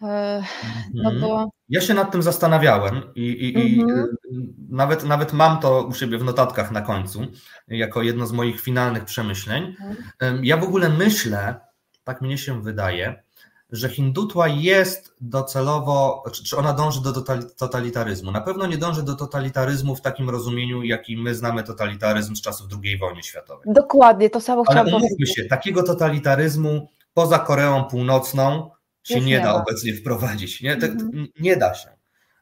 No 0.00 1.10
mhm. 1.10 1.20
bo... 1.20 1.50
Ja 1.68 1.80
się 1.80 1.94
nad 1.94 2.12
tym 2.12 2.22
zastanawiałem 2.22 3.02
i, 3.14 3.48
i, 3.48 3.80
mhm. 3.80 4.06
i, 4.30 4.54
nawet, 4.68 5.04
nawet 5.04 5.32
mam 5.32 5.60
to 5.60 5.82
u 5.82 5.94
siebie 5.94 6.18
w 6.18 6.24
notatkach 6.24 6.70
na 6.70 6.82
końcu, 6.82 7.26
jako 7.68 8.02
jedno 8.02 8.26
z 8.26 8.32
moich 8.32 8.60
finalnych 8.60 9.04
przemyśleń. 9.04 9.76
Mhm. 10.20 10.44
Ja 10.44 10.56
w 10.56 10.64
ogóle 10.64 10.88
myślę, 10.88 11.60
tak 12.04 12.20
mnie 12.20 12.38
się 12.38 12.62
wydaje, 12.62 13.22
że 13.70 13.88
hindutła 13.88 14.48
jest 14.48 15.14
docelowo, 15.20 16.24
czy 16.32 16.56
ona 16.56 16.72
dąży 16.72 17.02
do 17.02 17.12
totalitaryzmu. 17.58 18.30
Na 18.30 18.40
pewno 18.40 18.66
nie 18.66 18.78
dąży 18.78 19.02
do 19.02 19.14
totalitaryzmu 19.14 19.96
w 19.96 20.00
takim 20.00 20.30
rozumieniu, 20.30 20.82
jaki 20.82 21.16
my 21.16 21.34
znamy 21.34 21.64
totalitaryzm 21.64 22.36
z 22.36 22.40
czasów 22.40 22.66
II 22.84 22.98
wojny 22.98 23.22
światowej. 23.22 23.72
Dokładnie, 23.74 24.30
to 24.30 24.40
samo 24.40 24.64
chciałam 24.64 24.90
powiedzieć. 24.90 25.12
Ale 25.18 25.26
się, 25.26 25.44
takiego 25.44 25.82
totalitaryzmu 25.82 26.88
poza 27.14 27.38
Koreą 27.38 27.84
Północną 27.84 28.70
się 29.04 29.20
nie, 29.20 29.40
da 29.40 29.54
obecnie 29.54 29.94
wprowadzić. 29.94 30.60
Nie, 30.60 30.76
tak, 30.76 30.90
mhm. 30.90 31.26
nie 31.40 31.56
da 31.56 31.74
się. 31.74 31.98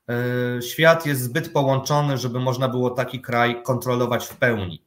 E, 0.09 0.63
świat 0.63 1.07
jest 1.07 1.23
zbyt 1.23 1.53
połączony, 1.53 2.19
żeby 2.19 2.41
można 2.41 2.69
było 2.69 2.91
taki 2.91 3.21
kraj 3.21 3.63
kontrolować 3.63 4.27
w 4.27 4.37
pełni. 4.37 4.85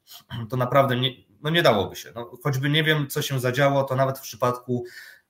To 0.50 0.58
naprawdę 0.58 0.96
nie, 0.96 1.10
no 1.42 1.50
nie 1.50 1.64
dałoby 1.64 1.96
się. 1.96 2.12
No, 2.16 2.32
choćby 2.44 2.70
nie 2.70 2.84
wiem, 2.84 3.08
co 3.08 3.22
się 3.22 3.40
zadziało, 3.40 3.84
to 3.84 3.96
nawet 3.96 4.20
w 4.20 4.22
przypadku 4.22 4.84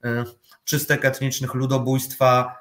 e, 0.03 0.23
czystek 0.63 1.05
etnicznych 1.05 1.53
ludobójstwa 1.53 2.55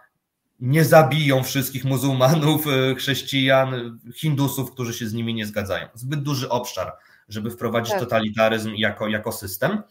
nie 0.61 0.85
zabiją 0.85 1.43
wszystkich 1.43 1.85
muzułmanów, 1.85 2.67
e, 2.67 2.95
chrześcijan, 2.95 3.99
hindusów, 4.15 4.73
którzy 4.73 4.95
się 4.95 5.09
z 5.09 5.13
nimi 5.13 5.35
nie 5.35 5.47
zgadzają. 5.47 5.89
Zbyt 5.95 6.23
duży 6.23 6.49
obszar, 6.49 6.93
żeby 7.29 7.51
wprowadzić 7.51 7.91
tak. 7.91 8.01
totalitaryzm 8.01 8.75
jako, 8.75 9.09
jako 9.09 9.33
system. 9.33 9.83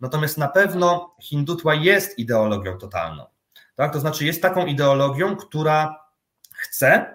Natomiast 0.00 0.38
na 0.38 0.48
pewno 0.48 1.14
hindutła 1.20 1.74
jest 1.74 2.18
ideologią 2.18 2.78
totalną. 2.78 3.24
Tak? 3.76 3.92
To 3.92 4.00
znaczy 4.00 4.24
jest 4.24 4.42
taką 4.42 4.66
ideologią, 4.66 5.36
która 5.36 6.04
chce 6.52 7.14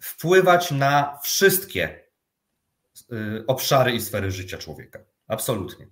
wpływać 0.00 0.70
na 0.70 1.18
wszystkie 1.22 2.04
y, 3.12 3.44
obszary 3.46 3.92
i 3.92 4.00
sfery 4.00 4.30
życia 4.30 4.58
człowieka. 4.58 4.98
Absolutnie. 5.28 5.86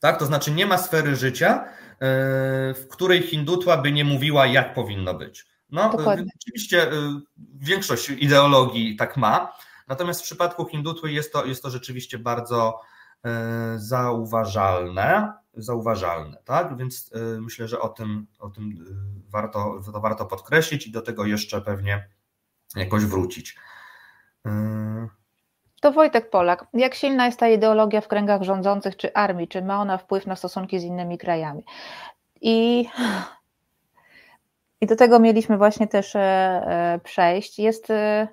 Tak? 0.00 0.18
To 0.18 0.26
znaczy 0.26 0.50
nie 0.50 0.66
ma 0.66 0.78
sfery 0.78 1.16
życia, 1.16 1.64
y, 1.64 1.96
w 2.74 2.86
której 2.90 3.22
hindutła 3.22 3.76
by 3.76 3.92
nie 3.92 4.04
mówiła, 4.04 4.46
jak 4.46 4.74
powinno 4.74 5.14
być. 5.14 5.46
No, 5.70 5.88
y, 5.88 5.96
Dokładnie. 5.96 6.32
oczywiście 6.40 6.90
większość 7.54 8.10
ideologii 8.10 8.96
tak 8.96 9.16
ma, 9.16 9.52
natomiast 9.88 10.20
w 10.20 10.24
przypadku 10.24 10.66
hindutły 10.66 11.12
jest 11.12 11.32
to, 11.32 11.44
jest 11.44 11.62
to 11.62 11.70
rzeczywiście 11.70 12.18
bardzo 12.18 12.80
zauważalne 13.76 15.32
zauważalne, 15.54 16.36
tak? 16.44 16.76
Więc 16.76 17.10
y, 17.36 17.40
myślę, 17.40 17.68
że 17.68 17.80
o 17.80 17.88
tym, 17.88 18.26
o 18.38 18.50
tym 18.50 18.70
y, 19.26 19.30
warto, 19.30 19.80
to 19.92 20.00
warto 20.00 20.26
podkreślić 20.26 20.86
i 20.86 20.92
do 20.92 21.02
tego 21.02 21.26
jeszcze 21.26 21.60
pewnie 21.60 22.08
jakoś 22.76 23.04
wrócić. 23.04 23.56
Y, 24.46 24.50
to 25.82 25.92
Wojtek 25.92 26.30
Polak. 26.30 26.66
Jak 26.74 26.94
silna 26.94 27.26
jest 27.26 27.38
ta 27.38 27.48
ideologia 27.48 28.00
w 28.00 28.08
kręgach 28.08 28.42
rządzących 28.42 28.96
czy 28.96 29.14
armii? 29.14 29.48
Czy 29.48 29.62
ma 29.62 29.80
ona 29.80 29.98
wpływ 29.98 30.26
na 30.26 30.36
stosunki 30.36 30.80
z 30.80 30.84
innymi 30.84 31.18
krajami? 31.18 31.64
I, 32.40 32.88
i 34.80 34.86
do 34.86 34.96
tego 34.96 35.18
mieliśmy 35.18 35.58
właśnie 35.58 35.88
też 35.88 36.16
e, 36.16 36.20
e, 36.20 37.00
przejść. 37.04 37.58
Jest, 37.58 37.90
e, 37.90 38.28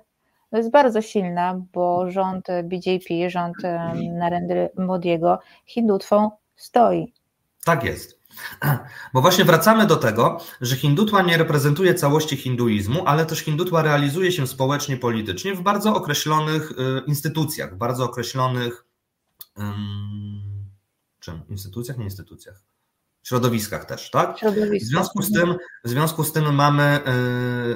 jest 0.52 0.70
bardzo 0.70 1.02
silna, 1.02 1.60
bo 1.72 2.10
rząd 2.10 2.46
BJP, 2.64 3.30
rząd 3.30 3.56
Narendry 4.12 4.70
Modiego 4.76 5.38
hindutwą 5.66 6.30
stoi. 6.62 7.12
Tak 7.64 7.84
jest. 7.84 8.20
Bo 9.14 9.20
właśnie 9.20 9.44
wracamy 9.44 9.86
do 9.86 9.96
tego, 9.96 10.40
że 10.60 10.76
hindutła 10.76 11.22
nie 11.22 11.36
reprezentuje 11.36 11.94
całości 11.94 12.36
hinduizmu, 12.36 13.06
ale 13.06 13.26
też 13.26 13.38
hindutła 13.38 13.82
realizuje 13.82 14.32
się 14.32 14.46
społecznie, 14.46 14.96
politycznie 14.96 15.54
w 15.54 15.62
bardzo 15.62 15.94
określonych 15.94 16.70
y, 16.70 16.74
instytucjach, 17.06 17.74
w 17.74 17.78
bardzo 17.78 18.04
określonych 18.04 18.84
czym? 21.20 21.40
Instytucjach, 21.48 21.98
nie 21.98 22.04
instytucjach. 22.04 22.62
Środowiskach 23.22 23.84
też, 23.84 24.10
tak? 24.10 24.36
W 24.80 24.84
związku 24.84 25.22
z 25.22 25.32
tym, 25.32 25.54
w 25.84 25.88
związku 25.88 26.24
z 26.24 26.32
tym 26.32 26.54
mamy, 26.54 27.00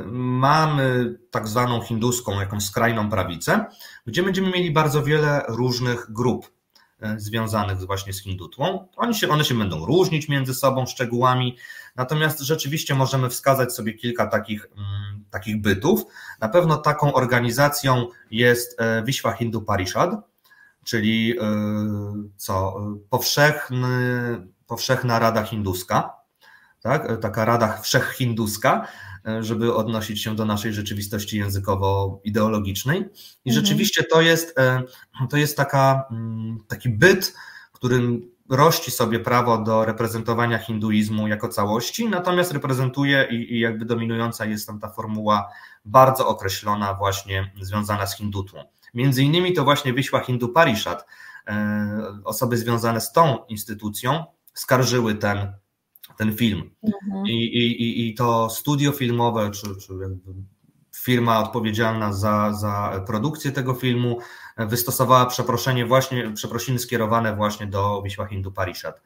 y, 0.01 0.05
mamy 0.11 1.18
tak 1.30 1.49
zwaną 1.49 1.80
hinduską, 1.80 2.41
jakąś 2.41 2.64
skrajną 2.64 3.11
prawicę, 3.11 3.64
gdzie 4.07 4.22
będziemy 4.22 4.51
mieli 4.51 4.70
bardzo 4.70 5.03
wiele 5.03 5.43
różnych 5.49 6.12
grup 6.12 6.53
związanych 7.16 7.78
właśnie 7.78 8.12
z 8.12 8.22
hindutłą. 8.22 8.88
Oni 8.96 9.14
się, 9.14 9.28
one 9.28 9.44
się 9.44 9.55
będą 9.55 9.86
różnić 9.86 10.28
między 10.28 10.55
sobą 10.55 10.86
szczegółami, 10.86 11.57
natomiast 11.96 12.40
rzeczywiście 12.40 12.94
możemy 12.94 13.30
wskazać 13.30 13.72
sobie 13.72 13.94
kilka 13.94 14.26
takich, 14.26 14.66
mm, 14.76 15.24
takich 15.30 15.61
bytów. 15.61 16.02
Na 16.40 16.48
pewno 16.48 16.76
taką 16.76 17.12
organizacją 17.12 18.07
jest 18.30 18.78
Wishwa 19.05 19.32
y, 19.32 19.36
Hindu 19.36 19.62
Parishad, 19.62 20.11
czyli 20.84 21.34
co, 22.36 22.76
powszechny 23.11 24.36
powszechna 24.66 25.18
Rada 25.18 25.42
Hinduska, 25.42 26.16
tak? 26.80 27.20
taka 27.20 27.44
Rada 27.44 27.80
Wszechhinduska, 27.82 28.86
żeby 29.41 29.75
odnosić 29.75 30.22
się 30.22 30.37
do 30.37 30.45
naszej 30.45 30.72
rzeczywistości 30.72 31.39
językowo-ideologicznej. 31.39 32.97
I 33.45 33.51
mhm. 33.51 33.64
rzeczywiście 33.64 34.05
to 34.05 34.20
jest, 34.20 34.59
e, 34.59 34.83
to 35.31 35.37
jest 35.37 35.57
taka, 35.57 36.05
mm, 36.11 36.59
taki 36.68 36.89
byt, 36.89 37.35
którym 37.72 38.31
rości 38.49 38.91
sobie 38.91 39.20
prawo 39.20 39.59
do 39.59 39.85
reprezentowania 39.85 40.59
hinduizmu 40.59 41.29
jako 41.29 41.49
całości, 41.49 42.09
natomiast 42.09 42.53
reprezentuje 42.53 43.29
i, 43.31 43.55
i, 43.55 43.61
jakby 43.61 43.85
dominująca 43.85 44.47
jest 44.47 44.66
tam 44.66 44.81
ta 44.81 44.89
formuła 44.89 45.49
bardzo 45.85 46.29
określona, 46.29 46.95
właśnie 46.95 47.53
związana 47.61 48.07
z 48.07 48.16
hindutwą. 48.16 48.64
Między 48.95 49.22
innymi 49.22 49.53
to 49.53 49.64
właśnie 49.64 49.93
wyśła 49.93 50.20
Hindu 50.20 50.49
Parishad, 50.49 51.07
e, 51.49 52.22
osoby 52.25 52.57
związane 52.57 53.01
z 53.01 53.12
tą 53.12 53.39
instytucją, 53.49 54.25
skarżyły 54.55 55.14
ten, 55.14 55.53
ten 56.17 56.37
film. 56.37 56.71
Mhm. 56.83 57.27
I, 57.27 57.45
i, 57.45 58.09
I 58.09 58.15
to 58.15 58.51
studio 58.51 58.93
filmowe, 58.93 59.51
czy, 59.51 59.77
czy 59.77 59.93
firma 61.05 61.39
odpowiedzialna 61.39 62.12
za, 62.12 62.53
za 62.53 63.03
produkcję 63.07 63.53
tego 63.53 63.75
filmu 63.75 64.19
wystosowała 64.57 65.27
przeproszenie 65.27 65.87
właśnie, 65.87 66.31
przeprosiny 66.35 66.79
skierowane 66.79 67.37
właśnie 67.37 67.67
do 67.67 68.03
Wisła 68.03 68.27
Hindu 68.27 68.53
Parishad. 68.53 69.01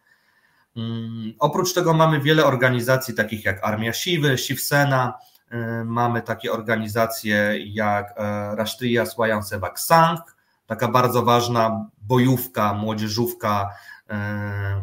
Um, 0.76 1.32
oprócz 1.38 1.74
tego 1.74 1.94
mamy 1.94 2.20
wiele 2.20 2.44
organizacji 2.44 3.14
takich 3.14 3.44
jak 3.44 3.64
Armia 3.64 3.92
Siwy, 3.92 4.38
Shivsena, 4.38 5.18
y, 5.52 5.84
mamy 5.84 6.22
takie 6.22 6.52
organizacje 6.52 7.54
jak 7.58 8.10
y, 8.10 8.56
Rashtriya 8.56 9.06
Swayamsevak 9.06 9.80
Sangh, 9.80 10.36
taka 10.66 10.88
bardzo 10.88 11.22
ważna 11.22 11.86
bojówka, 12.02 12.74
młodzieżówka 12.74 13.70
E, 13.70 13.97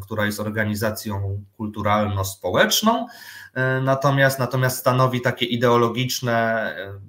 która 0.02 0.26
jest 0.26 0.40
organizacją 0.40 1.44
kulturalno-społeczną, 1.58 3.08
e, 3.54 3.82
natomiast, 3.82 4.40
natomiast 4.40 4.78
stanowi 4.78 5.22
takie 5.22 5.46
ideologiczne, 5.46 6.34
e, 6.78 7.00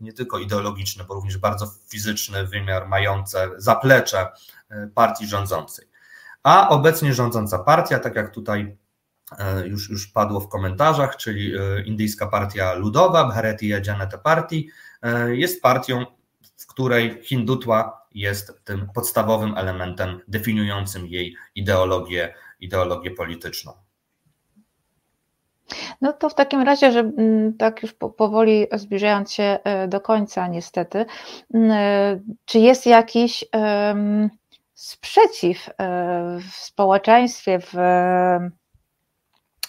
nie 0.00 0.12
tylko 0.12 0.38
ideologiczne, 0.38 1.04
bo 1.04 1.14
również 1.14 1.38
bardzo 1.38 1.66
fizyczny 1.88 2.46
wymiar 2.46 2.88
mające 2.88 3.50
zaplecze 3.56 4.28
partii 4.94 5.26
rządzącej. 5.26 5.86
A 6.42 6.68
obecnie 6.68 7.14
rządząca 7.14 7.58
partia, 7.58 7.98
tak 7.98 8.16
jak 8.16 8.30
tutaj 8.30 8.76
już, 9.64 9.90
już 9.90 10.06
padło 10.06 10.40
w 10.40 10.48
komentarzach, 10.48 11.16
czyli 11.16 11.52
Indyjska 11.84 12.26
Partia 12.26 12.74
Ludowa, 12.74 13.24
Bharatiya 13.24 13.80
Janata 13.86 14.18
Party, 14.18 14.64
jest 15.28 15.62
partią, 15.62 16.06
w 16.56 16.66
której 16.66 17.20
hindutła 17.22 18.01
jest 18.14 18.64
tym 18.64 18.88
podstawowym 18.94 19.54
elementem 19.56 20.20
definiującym 20.28 21.06
jej 21.06 21.36
ideologię, 21.54 22.34
ideologię 22.60 23.10
polityczną. 23.10 23.72
No 26.00 26.12
to 26.12 26.28
w 26.28 26.34
takim 26.34 26.60
razie, 26.60 26.92
że 26.92 27.00
mm, 27.00 27.56
tak 27.56 27.82
już 27.82 27.92
powoli 27.92 28.66
zbliżając 28.72 29.32
się 29.32 29.58
e, 29.64 29.88
do 29.88 30.00
końca, 30.00 30.48
niestety, 30.48 31.06
mm, 31.54 31.70
e, 31.70 32.20
czy 32.44 32.58
jest 32.58 32.86
jakiś 32.86 33.44
sprzeciw 34.74 35.68
e, 35.68 35.72
w 36.50 36.54
społeczeństwie, 36.54 37.58
w 37.60 37.74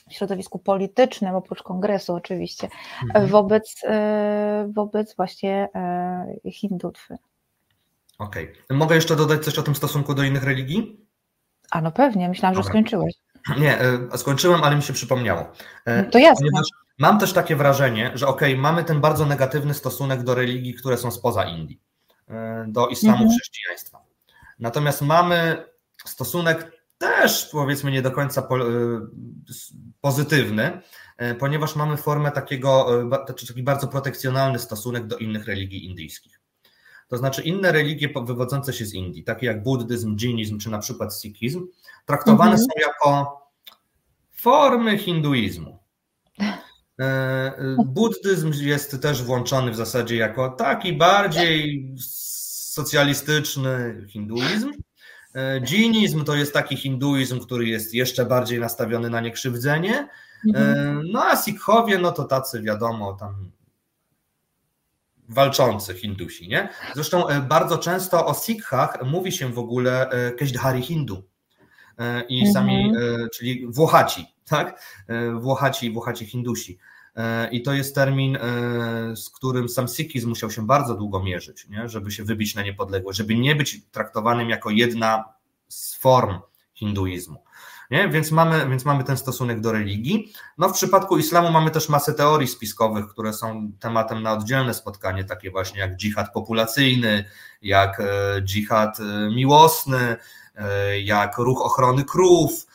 środowisku 0.09 0.59
politycznym, 0.59 1.35
oprócz 1.35 1.63
kongresu 1.63 2.13
oczywiście, 2.13 2.67
mhm. 3.03 3.27
wobec, 3.27 3.81
wobec 4.67 5.15
właśnie 5.15 5.69
hindutwy? 6.51 7.17
Okej. 8.19 8.51
Okay. 8.65 8.77
Mogę 8.77 8.95
jeszcze 8.95 9.15
dodać 9.15 9.43
coś 9.45 9.59
o 9.59 9.63
tym 9.63 9.75
stosunku 9.75 10.13
do 10.13 10.23
innych 10.23 10.43
religii? 10.43 11.07
A 11.71 11.81
no 11.81 11.91
pewnie, 11.91 12.29
myślałam, 12.29 12.55
Dobra. 12.55 12.63
że 12.63 12.69
skończyłeś. 12.69 13.13
Nie, 13.59 13.79
e, 13.79 14.17
skończyłem, 14.17 14.63
ale 14.63 14.75
mi 14.75 14.83
się 14.83 14.93
przypomniało. 14.93 15.51
E, 15.85 16.03
no 16.03 16.11
to 16.11 16.17
jasne. 16.17 16.45
Ponieważ 16.45 16.67
mam 16.97 17.19
też 17.19 17.33
takie 17.33 17.55
wrażenie, 17.55 18.11
że 18.15 18.27
okej, 18.27 18.53
okay, 18.53 18.61
mamy 18.61 18.83
ten 18.83 19.01
bardzo 19.01 19.25
negatywny 19.25 19.73
stosunek 19.73 20.23
do 20.23 20.35
religii, 20.35 20.73
które 20.73 20.97
są 20.97 21.11
spoza 21.11 21.43
Indii, 21.43 21.81
e, 22.29 22.65
do 22.67 22.87
islamu, 22.87 23.17
mhm. 23.17 23.31
chrześcijaństwa. 23.31 23.99
Natomiast 24.59 25.01
mamy 25.01 25.65
stosunek 26.05 26.71
też 26.97 27.49
powiedzmy 27.51 27.91
nie 27.91 28.01
do 28.01 28.11
końca 28.11 28.47
pozytywny, 30.01 30.81
ponieważ 31.39 31.75
mamy 31.75 31.97
formę 31.97 32.31
takiego, 32.31 32.87
taki 33.27 33.63
bardzo 33.63 33.87
protekcjonalny 33.87 34.59
stosunek 34.59 35.07
do 35.07 35.17
innych 35.17 35.45
religii 35.45 35.85
indyjskich. 35.85 36.42
To 37.13 37.17
znaczy 37.17 37.41
inne 37.41 37.71
religie 37.71 38.09
wywodzące 38.25 38.73
się 38.73 38.85
z 38.85 38.93
Indii, 38.93 39.23
takie 39.23 39.45
jak 39.45 39.63
buddyzm, 39.63 40.15
dżinizm 40.15 40.59
czy 40.59 40.69
na 40.69 40.79
przykład 40.79 41.15
sikhizm, 41.21 41.67
traktowane 42.05 42.51
mhm. 42.51 42.59
są 42.59 42.87
jako 42.87 43.41
formy 44.31 44.97
hinduizmu. 44.97 45.79
E, 46.39 47.03
e, 47.03 47.53
buddyzm 47.85 48.51
jest 48.53 49.01
też 49.01 49.23
włączony 49.23 49.71
w 49.71 49.75
zasadzie 49.75 50.15
jako 50.15 50.49
taki 50.49 50.93
bardziej 50.93 51.87
socjalistyczny 52.71 54.05
hinduizm. 54.09 54.71
E, 55.33 55.61
dżinizm 55.61 56.23
to 56.23 56.35
jest 56.35 56.53
taki 56.53 56.77
hinduizm, 56.77 57.39
który 57.39 57.67
jest 57.67 57.93
jeszcze 57.93 58.25
bardziej 58.25 58.59
nastawiony 58.59 59.09
na 59.09 59.21
niekrzywdzenie. 59.21 60.07
Mhm. 60.47 61.01
No 61.11 61.25
a 61.25 61.35
Sikhowie, 61.35 61.97
no 61.97 62.11
to 62.11 62.23
tacy 62.23 62.61
wiadomo, 62.61 63.13
tam 63.13 63.51
walczący 65.33 65.93
Hindusi. 65.93 66.47
Nie? 66.47 66.69
Zresztą 66.95 67.27
e, 67.27 67.41
bardzo 67.41 67.77
często 67.77 68.25
o 68.25 68.33
Sikhach 68.33 68.97
mówi 69.05 69.31
się 69.31 69.49
w 69.49 69.59
ogóle 69.59 70.09
e, 70.09 70.31
Kejdhari 70.31 70.81
Hindu. 70.81 71.23
E, 71.97 72.21
I 72.21 72.39
mhm. 72.39 72.53
sami, 72.53 72.93
czyli 73.33 73.67
Włochaci, 73.67 74.25
tak? 74.45 74.81
Włochaci, 75.39 75.91
Włochaci 75.91 76.25
Hindusi. 76.25 76.77
I 77.51 77.61
to 77.61 77.73
jest 77.73 77.95
termin, 77.95 78.37
z 79.15 79.29
którym 79.29 79.69
sam 79.69 79.87
Sikhizm 79.87 80.29
musiał 80.29 80.51
się 80.51 80.67
bardzo 80.67 80.95
długo 80.95 81.23
mierzyć, 81.23 81.69
nie? 81.69 81.89
żeby 81.89 82.11
się 82.11 82.23
wybić 82.23 82.55
na 82.55 82.61
niepodległość, 82.61 83.17
żeby 83.17 83.35
nie 83.35 83.55
być 83.55 83.81
traktowanym 83.91 84.49
jako 84.49 84.69
jedna 84.69 85.23
z 85.67 85.95
form 85.95 86.39
hinduizmu. 86.73 87.43
Nie? 87.91 88.09
Więc, 88.09 88.31
mamy, 88.31 88.69
więc 88.69 88.85
mamy 88.85 89.03
ten 89.03 89.17
stosunek 89.17 89.61
do 89.61 89.71
religii. 89.71 90.33
No 90.57 90.69
w 90.69 90.73
przypadku 90.73 91.17
islamu 91.17 91.51
mamy 91.51 91.71
też 91.71 91.89
masę 91.89 92.13
teorii 92.13 92.47
spiskowych, 92.47 93.07
które 93.07 93.33
są 93.33 93.71
tematem 93.79 94.23
na 94.23 94.33
oddzielne 94.33 94.73
spotkanie, 94.73 95.23
takie 95.23 95.51
właśnie 95.51 95.79
jak 95.79 95.95
dżihad 95.95 96.33
populacyjny, 96.33 97.25
jak 97.61 97.99
e, 97.99 98.41
dżihad 98.41 98.99
e, 98.99 99.03
miłosny, 99.35 100.15
e, 100.55 100.99
jak 100.99 101.37
ruch 101.37 101.61
ochrony 101.61 102.03
krów, 102.03 102.67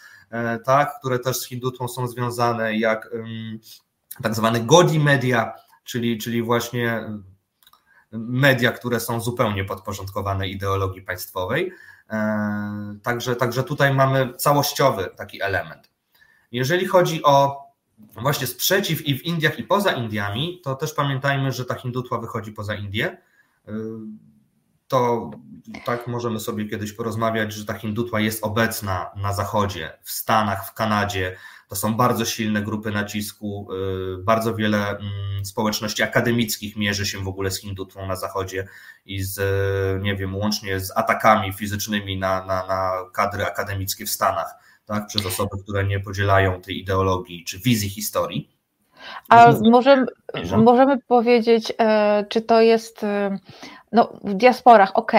tak, 0.64 0.98
które 0.98 1.18
też 1.18 1.36
z 1.36 1.46
hindutwą 1.46 1.88
są 1.88 2.08
związane, 2.08 2.78
jak 2.78 3.10
tak 4.22 4.34
zwany 4.34 4.60
godi 4.60 4.98
media, 4.98 5.52
czyli, 5.84 6.18
czyli 6.18 6.42
właśnie 6.42 7.10
media, 8.12 8.72
które 8.72 9.00
są 9.00 9.20
zupełnie 9.20 9.64
podporządkowane 9.64 10.48
ideologii 10.48 11.02
państwowej. 11.02 11.72
E, 12.10 12.98
także, 13.02 13.36
także 13.36 13.64
tutaj 13.64 13.94
mamy 13.94 14.34
całościowy 14.34 15.10
taki 15.16 15.42
element. 15.42 15.90
Jeżeli 16.52 16.86
chodzi 16.86 17.22
o 17.22 17.68
właśnie 17.98 18.46
sprzeciw 18.46 19.06
i 19.06 19.18
w 19.18 19.22
Indiach, 19.22 19.58
i 19.58 19.64
poza 19.64 19.92
Indiami, 19.92 20.60
to 20.64 20.74
też 20.74 20.94
pamiętajmy, 20.94 21.52
że 21.52 21.64
ta 21.64 21.74
hindutła 21.74 22.18
wychodzi 22.18 22.52
poza 22.52 22.74
Indię. 22.74 23.18
E, 23.68 23.72
to 24.88 25.30
tak 25.84 26.06
możemy 26.06 26.40
sobie 26.40 26.68
kiedyś 26.68 26.92
porozmawiać, 26.92 27.52
że 27.52 27.64
ta 27.64 27.74
hindutła 27.74 28.20
jest 28.20 28.44
obecna 28.44 29.10
na 29.16 29.32
Zachodzie, 29.32 29.98
w 30.02 30.10
Stanach, 30.10 30.66
w 30.66 30.74
Kanadzie, 30.74 31.36
to 31.68 31.76
są 31.76 31.94
bardzo 31.94 32.24
silne 32.24 32.62
grupy 32.62 32.90
nacisku. 32.90 33.68
Y, 34.20 34.24
bardzo 34.24 34.54
wiele 34.54 34.88
mm, 34.88 35.44
społeczności 35.44 36.02
akademickich 36.02 36.76
mierzy 36.76 37.06
się 37.06 37.18
w 37.18 37.28
ogóle 37.28 37.50
z 37.50 37.60
hindutwą 37.60 38.06
na 38.06 38.16
Zachodzie 38.16 38.68
i 39.06 39.22
z, 39.22 39.40
nie 40.02 40.16
wiem, 40.16 40.36
łącznie 40.36 40.80
z 40.80 40.96
atakami 40.96 41.52
fizycznymi 41.52 42.18
na, 42.18 42.44
na, 42.44 42.66
na 42.66 42.92
kadry 43.12 43.44
akademickie 43.46 44.06
w 44.06 44.10
Stanach. 44.10 44.54
tak, 44.86 45.06
przez 45.06 45.26
osoby, 45.26 45.62
które 45.62 45.84
nie 45.84 46.00
podzielają 46.00 46.60
tej 46.60 46.80
ideologii 46.80 47.44
czy 47.44 47.58
wizji 47.58 47.90
historii. 47.90 48.58
A 49.28 49.52
możemy, 49.70 50.06
możemy 50.56 50.98
powiedzieć, 50.98 51.72
e, 51.78 52.24
czy 52.28 52.42
to 52.42 52.60
jest 52.60 53.04
e, 53.04 53.38
no, 53.92 54.12
w 54.24 54.34
diasporach, 54.34 54.96
ok, 54.96 55.12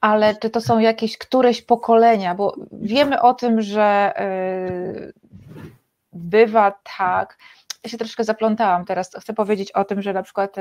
ale 0.00 0.36
czy 0.36 0.50
to 0.50 0.60
są 0.60 0.78
jakieś 0.78 1.18
któreś 1.18 1.62
pokolenia, 1.62 2.34
bo 2.34 2.54
wiemy 2.72 3.22
o 3.22 3.34
tym, 3.34 3.62
że 3.62 4.12
e, 4.16 5.12
bywa 6.14 6.72
tak, 6.98 7.38
ja 7.84 7.90
się 7.90 7.98
troszkę 7.98 8.24
zaplątałam 8.24 8.84
teraz, 8.84 9.10
chcę 9.20 9.34
powiedzieć 9.34 9.72
o 9.72 9.84
tym, 9.84 10.02
że 10.02 10.12
na 10.12 10.22
przykład, 10.22 10.56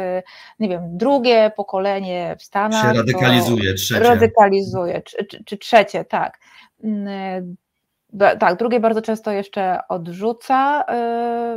nie 0.60 0.70
wiem, 0.70 0.97
drugie 0.97 1.51
pokolenie 1.58 2.36
w 2.39 2.43
Stanach 2.43 2.91
się 2.91 2.97
radykalizuje, 2.97 3.74
trzecie. 3.74 4.04
Radykalizuje, 4.04 5.01
czy, 5.01 5.26
czy, 5.26 5.43
czy 5.43 5.58
trzecie, 5.58 6.06
tak 6.06 6.39
mm, 6.84 7.56
tak, 8.20 8.58
drugie 8.60 8.80
bardzo 8.80 9.01
często 9.01 9.32
jeszcze 9.32 9.80
odrzuca 9.89 10.86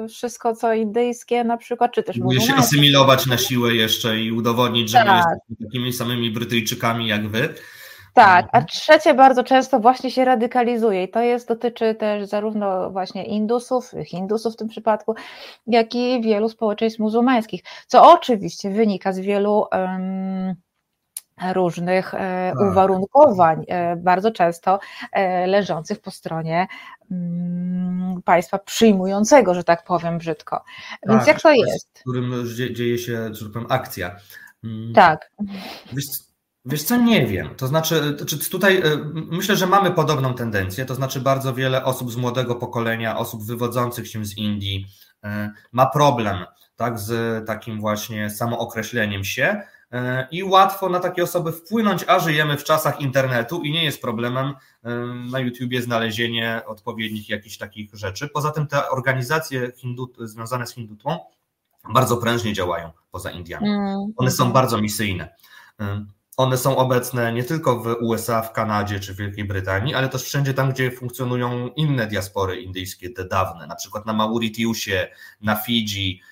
y, 0.05 0.09
wszystko, 0.09 0.57
co 0.57 0.75
indyjskie 0.75 1.45
na 1.45 1.57
przykład, 1.57 1.93
czy 1.93 2.03
też 2.03 2.17
Próbuje 2.17 2.41
się 2.41 2.55
asymilować 2.55 3.27
na 3.27 3.39
siłę 3.39 3.75
jeszcze 3.75 4.21
i 4.21 4.33
udowodnić, 4.33 4.91
że 4.91 4.99
tak. 4.99 5.07
my 5.07 5.15
jesteśmy 5.17 5.67
takimi 5.67 5.93
samymi 5.93 6.31
Brytyjczykami 6.31 7.09
jak 7.09 7.29
wy. 7.29 7.55
Tak, 8.17 8.49
a 8.53 8.63
trzecie 8.63 9.15
bardzo 9.15 9.45
często 9.45 9.81
właśnie 9.81 10.11
się 10.11 10.25
radykalizuje 10.25 11.05
i 11.05 11.09
to 11.09 11.21
jest, 11.21 11.49
dotyczy 11.49 11.95
też 11.95 12.29
zarówno 12.29 12.91
właśnie 12.91 13.25
Indusów, 13.25 13.91
Hindusów 14.05 14.55
w 14.55 14.57
tym 14.57 14.69
przypadku, 14.69 15.15
jak 15.67 15.95
i 15.95 16.21
wielu 16.23 16.49
społeczeństw 16.49 17.01
muzułmańskich, 17.01 17.63
co 17.87 18.13
oczywiście 18.13 18.71
wynika 18.71 19.13
z 19.13 19.19
wielu 19.19 19.67
um, 19.73 20.55
różnych 21.53 22.15
e, 22.15 22.53
tak. 22.59 22.71
uwarunkowań, 22.71 23.65
e, 23.69 23.97
bardzo 23.97 24.31
często 24.31 24.79
e, 25.13 25.47
leżących 25.47 26.01
po 26.01 26.11
stronie 26.11 26.67
mm, 27.11 28.23
państwa 28.25 28.59
przyjmującego, 28.59 29.55
że 29.55 29.65
tak 29.65 29.85
powiem 29.85 30.19
brzydko. 30.19 30.65
Więc 31.09 31.19
tak, 31.19 31.29
jak 31.29 31.43
to 31.43 31.53
jest? 31.53 31.99
W 31.99 32.01
którym 32.01 32.45
dzieje 32.75 32.99
się, 32.99 33.35
że 33.35 33.45
tak 33.45 33.53
powiem, 33.53 33.69
akcja. 33.71 34.17
Mm. 34.65 34.93
Tak. 34.93 35.31
Wiesz, 35.93 36.26
wiesz 36.67 36.83
co, 36.83 36.97
nie 36.97 37.27
wiem. 37.27 37.55
To 37.57 37.67
znaczy, 37.67 38.17
tutaj 38.51 38.83
myślę, 39.15 39.57
że 39.57 39.67
mamy 39.67 39.91
podobną 39.91 40.35
tendencję, 40.35 40.85
to 40.85 40.95
znaczy 40.95 41.21
bardzo 41.21 41.55
wiele 41.55 41.85
osób 41.85 42.13
z 42.13 42.17
młodego 42.17 42.55
pokolenia, 42.55 43.19
osób 43.19 43.45
wywodzących 43.45 44.09
się 44.09 44.25
z 44.25 44.37
Indii 44.37 44.87
ma 45.73 45.87
problem 45.87 46.45
tak, 46.77 46.99
z 46.99 47.47
takim 47.47 47.81
właśnie 47.81 48.31
samookreśleniem 48.31 49.25
się, 49.25 49.63
E, 49.93 50.29
i 50.31 50.45
łatwo 50.45 50.89
na 50.89 51.01
takie 51.01 51.23
osoby 51.23 51.53
wpłynąć, 51.53 52.05
a 52.07 52.19
żyjemy 52.19 52.57
w 52.57 52.65
czasach 52.65 53.01
internetu 53.01 53.63
i 53.63 53.73
nie 53.73 53.85
jest 53.85 54.03
problemem 54.03 54.55
na 55.31 55.41
YouTubie 55.41 55.83
znalezienie 55.83 56.63
odpowiednich 56.67 57.29
jakichś 57.29 57.57
takich 57.57 57.95
rzeczy. 57.95 58.29
Poza 58.29 58.51
tym 58.51 58.67
te 58.67 58.91
organizacje 58.91 59.73
hindu, 59.77 60.13
związane 60.19 60.67
z 60.67 60.75
hindutwą 60.75 61.19
bardzo 61.95 62.17
prężnie 62.17 62.53
działają 62.53 62.91
poza 63.11 63.31
Indiami. 63.31 63.69
Mm. 63.69 64.13
One 64.17 64.31
są 64.31 64.53
bardzo 64.53 64.81
misyjne. 64.81 65.35
E, 66.39 66.43
one 66.43 66.57
są 66.57 66.77
obecne 66.77 67.33
nie 67.33 67.45
tylko 67.45 67.77
w 67.77 67.97
USA, 68.01 68.43
w 68.43 68.53
Kanadzie 68.53 69.01
czy 69.01 69.15
w 69.15 69.17
Wielkiej 69.17 69.45
Brytanii, 69.45 69.95
ale 69.95 70.09
też 70.09 70.23
wszędzie 70.23 70.55
tam, 70.55 70.73
gdzie 70.73 70.91
funkcjonują 70.91 71.69
inne 71.69 72.07
diaspory 72.07 72.61
indyjskie, 72.61 73.11
te 73.11 73.25
dawne, 73.25 73.67
na 73.67 73.75
przykład 73.75 74.07
na 74.07 74.13
Mauritiusie, 74.13 75.09
na 75.41 75.57
Fidżi, 75.57 76.23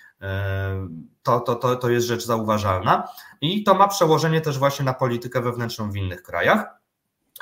to, 1.23 1.41
to, 1.41 1.55
to, 1.55 1.77
to 1.77 1.91
jest 1.91 2.07
rzecz 2.07 2.25
zauważalna 2.25 3.09
i 3.41 3.63
to 3.63 3.75
ma 3.75 3.89
przełożenie 3.89 4.41
też 4.41 4.59
właśnie 4.59 4.85
na 4.85 4.95
politykę 4.95 5.41
wewnętrzną 5.41 5.91
w 5.91 5.97
innych 5.97 6.23
krajach. 6.23 6.67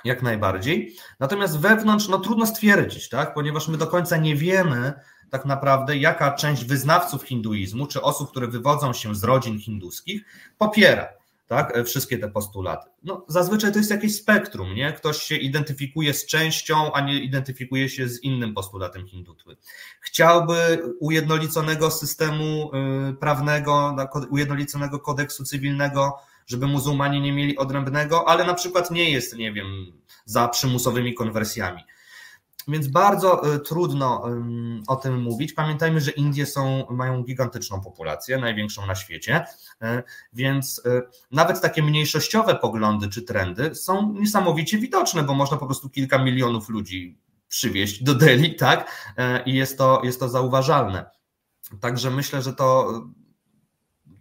Jak 0.04 0.22
najbardziej. 0.22 0.96
Natomiast 1.20 1.58
wewnątrz, 1.58 2.08
no 2.08 2.18
trudno 2.18 2.46
stwierdzić, 2.46 3.08
tak? 3.08 3.34
ponieważ 3.34 3.68
my 3.68 3.78
do 3.78 3.86
końca 3.86 4.16
nie 4.16 4.36
wiemy 4.36 4.92
tak 5.30 5.44
naprawdę, 5.44 5.96
jaka 5.96 6.32
część 6.32 6.64
wyznawców 6.64 7.22
hinduizmu, 7.22 7.86
czy 7.86 8.02
osób, 8.02 8.30
które 8.30 8.46
wywodzą 8.46 8.92
się 8.92 9.14
z 9.14 9.24
rodzin 9.24 9.60
hinduskich, 9.60 10.24
popiera 10.58 11.08
tak, 11.46 11.76
e, 11.76 11.84
wszystkie 11.84 12.18
te 12.18 12.28
postulaty. 12.28 12.90
No, 13.02 13.24
zazwyczaj 13.28 13.72
to 13.72 13.78
jest 13.78 13.90
jakieś 13.90 14.16
spektrum, 14.16 14.74
nie? 14.74 14.92
Ktoś 14.92 15.22
się 15.22 15.36
identyfikuje 15.36 16.14
z 16.14 16.26
częścią, 16.26 16.92
a 16.92 17.00
nie 17.00 17.20
identyfikuje 17.20 17.88
się 17.88 18.08
z 18.08 18.22
innym 18.22 18.54
postulatem 18.54 19.06
hindutwy. 19.06 19.56
Chciałby 20.00 20.82
ujednoliconego 21.00 21.90
systemu 21.90 22.70
y, 23.10 23.14
prawnego, 23.14 23.96
ujednoliconego 24.30 24.98
kodeksu 24.98 25.44
cywilnego, 25.44 26.18
żeby 26.46 26.66
muzułmanie 26.66 27.20
nie 27.20 27.32
mieli 27.32 27.56
odrębnego, 27.56 28.28
ale 28.28 28.44
na 28.44 28.54
przykład 28.54 28.90
nie 28.90 29.10
jest, 29.10 29.36
nie 29.36 29.52
wiem, 29.52 29.92
za 30.24 30.48
przymusowymi 30.48 31.14
konwersjami. 31.14 31.82
Więc 32.68 32.88
bardzo 32.88 33.54
y, 33.54 33.60
trudno 33.60 34.24
o 34.86 34.96
tym 34.96 35.22
mówić. 35.22 35.52
Pamiętajmy, 35.52 36.00
że 36.00 36.10
Indie 36.10 36.46
są, 36.46 36.86
mają 36.90 37.22
gigantyczną 37.22 37.80
populację, 37.80 38.38
największą 38.38 38.86
na 38.86 38.94
świecie, 38.94 39.44
y, 39.82 40.02
więc 40.32 40.78
y, 40.78 41.02
nawet 41.30 41.60
takie 41.60 41.82
mniejszościowe 41.82 42.54
poglądy 42.54 43.08
czy 43.08 43.22
trendy 43.22 43.74
są 43.74 44.12
niesamowicie 44.12 44.78
widoczne, 44.78 45.22
bo 45.22 45.34
można 45.34 45.56
po 45.56 45.66
prostu 45.66 45.90
kilka 45.90 46.18
milionów 46.18 46.68
ludzi 46.68 47.18
przywieźć 47.48 48.02
do 48.02 48.14
Delhi, 48.14 48.56
tak? 48.56 49.12
I 49.46 49.54
jest 49.54 49.78
to, 49.78 50.00
jest 50.04 50.20
to 50.20 50.28
zauważalne. 50.28 51.10
Także 51.80 52.10
myślę, 52.10 52.42
że 52.42 52.52
to 52.52 52.92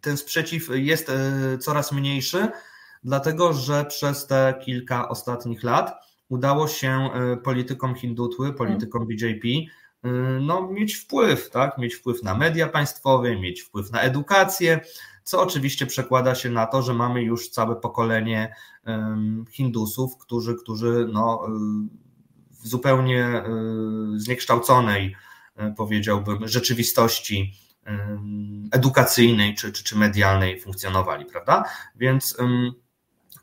ten 0.02 0.18
sprzeciw 0.18 0.70
jest 0.74 1.12
coraz 1.60 1.92
mniejszy, 1.92 2.48
dlatego 3.04 3.54
że 3.54 3.86
przez 3.86 4.28
te 4.28 4.54
kilka 4.66 5.10
ostatnich 5.10 5.64
lat 5.64 6.11
udało 6.32 6.68
się 6.68 6.90
e, 6.90 7.38
politykom 7.38 7.96
Hindutły, 7.96 8.54
politykom 8.54 9.08
BJP 9.08 9.48
e, 9.48 10.10
no, 10.42 10.68
mieć 10.68 10.94
wpływ, 10.94 11.50
tak? 11.50 11.78
mieć 11.78 11.96
wpływ 11.96 12.24
na 12.24 12.36
media 12.38 12.68
państwowe, 12.68 13.40
mieć 13.40 13.62
wpływ 13.62 13.92
na 13.92 14.02
edukację, 14.02 14.80
co 15.24 15.42
oczywiście 15.42 15.86
przekłada 15.86 16.36
się 16.36 16.50
na 16.50 16.66
to, 16.66 16.82
że 16.82 16.94
mamy 16.94 17.24
już 17.24 17.50
całe 17.50 17.76
pokolenie 17.76 18.56
Hindusów, 19.52 20.18
którzy, 20.18 20.56
którzy 20.56 21.10
no, 21.14 21.48
w 22.62 22.68
zupełnie 22.68 23.44
zniekształconej, 24.16 25.16
e, 25.56 25.74
powiedziałbym, 25.78 26.48
rzeczywistości 26.48 27.54
edukacyjnej 28.72 29.56
czy, 29.56 29.72
czy, 29.72 29.84
czy 29.84 29.98
medialnej 29.98 30.62
funkcjonowali, 30.62 31.26
prawda? 31.26 31.64
Więc 31.96 32.38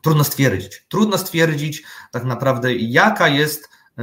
Trudno 0.02 0.24
stwierdzić. 0.24 0.86
Trudno 0.88 1.18
stwierdzić 1.18 1.82
tak 2.12 2.24
naprawdę, 2.24 2.74
jaka 2.74 3.28
jest, 3.28 3.68
y, 3.98 4.02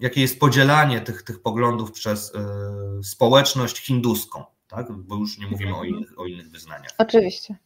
jakie 0.00 0.20
jest 0.20 0.40
podzielanie 0.40 1.00
tych, 1.00 1.22
tych 1.22 1.42
poglądów 1.42 1.92
przez 1.92 2.32
y, 2.34 3.04
społeczność 3.04 3.86
hinduską, 3.86 4.44
tak? 4.68 4.92
bo 4.92 5.16
już 5.16 5.38
nie 5.38 5.46
mówimy 5.46 5.76
o 5.76 5.84
innych, 5.84 6.18
o 6.18 6.26
innych 6.26 6.50
wyznaniach. 6.50 6.90
Oczywiście. 6.98 7.56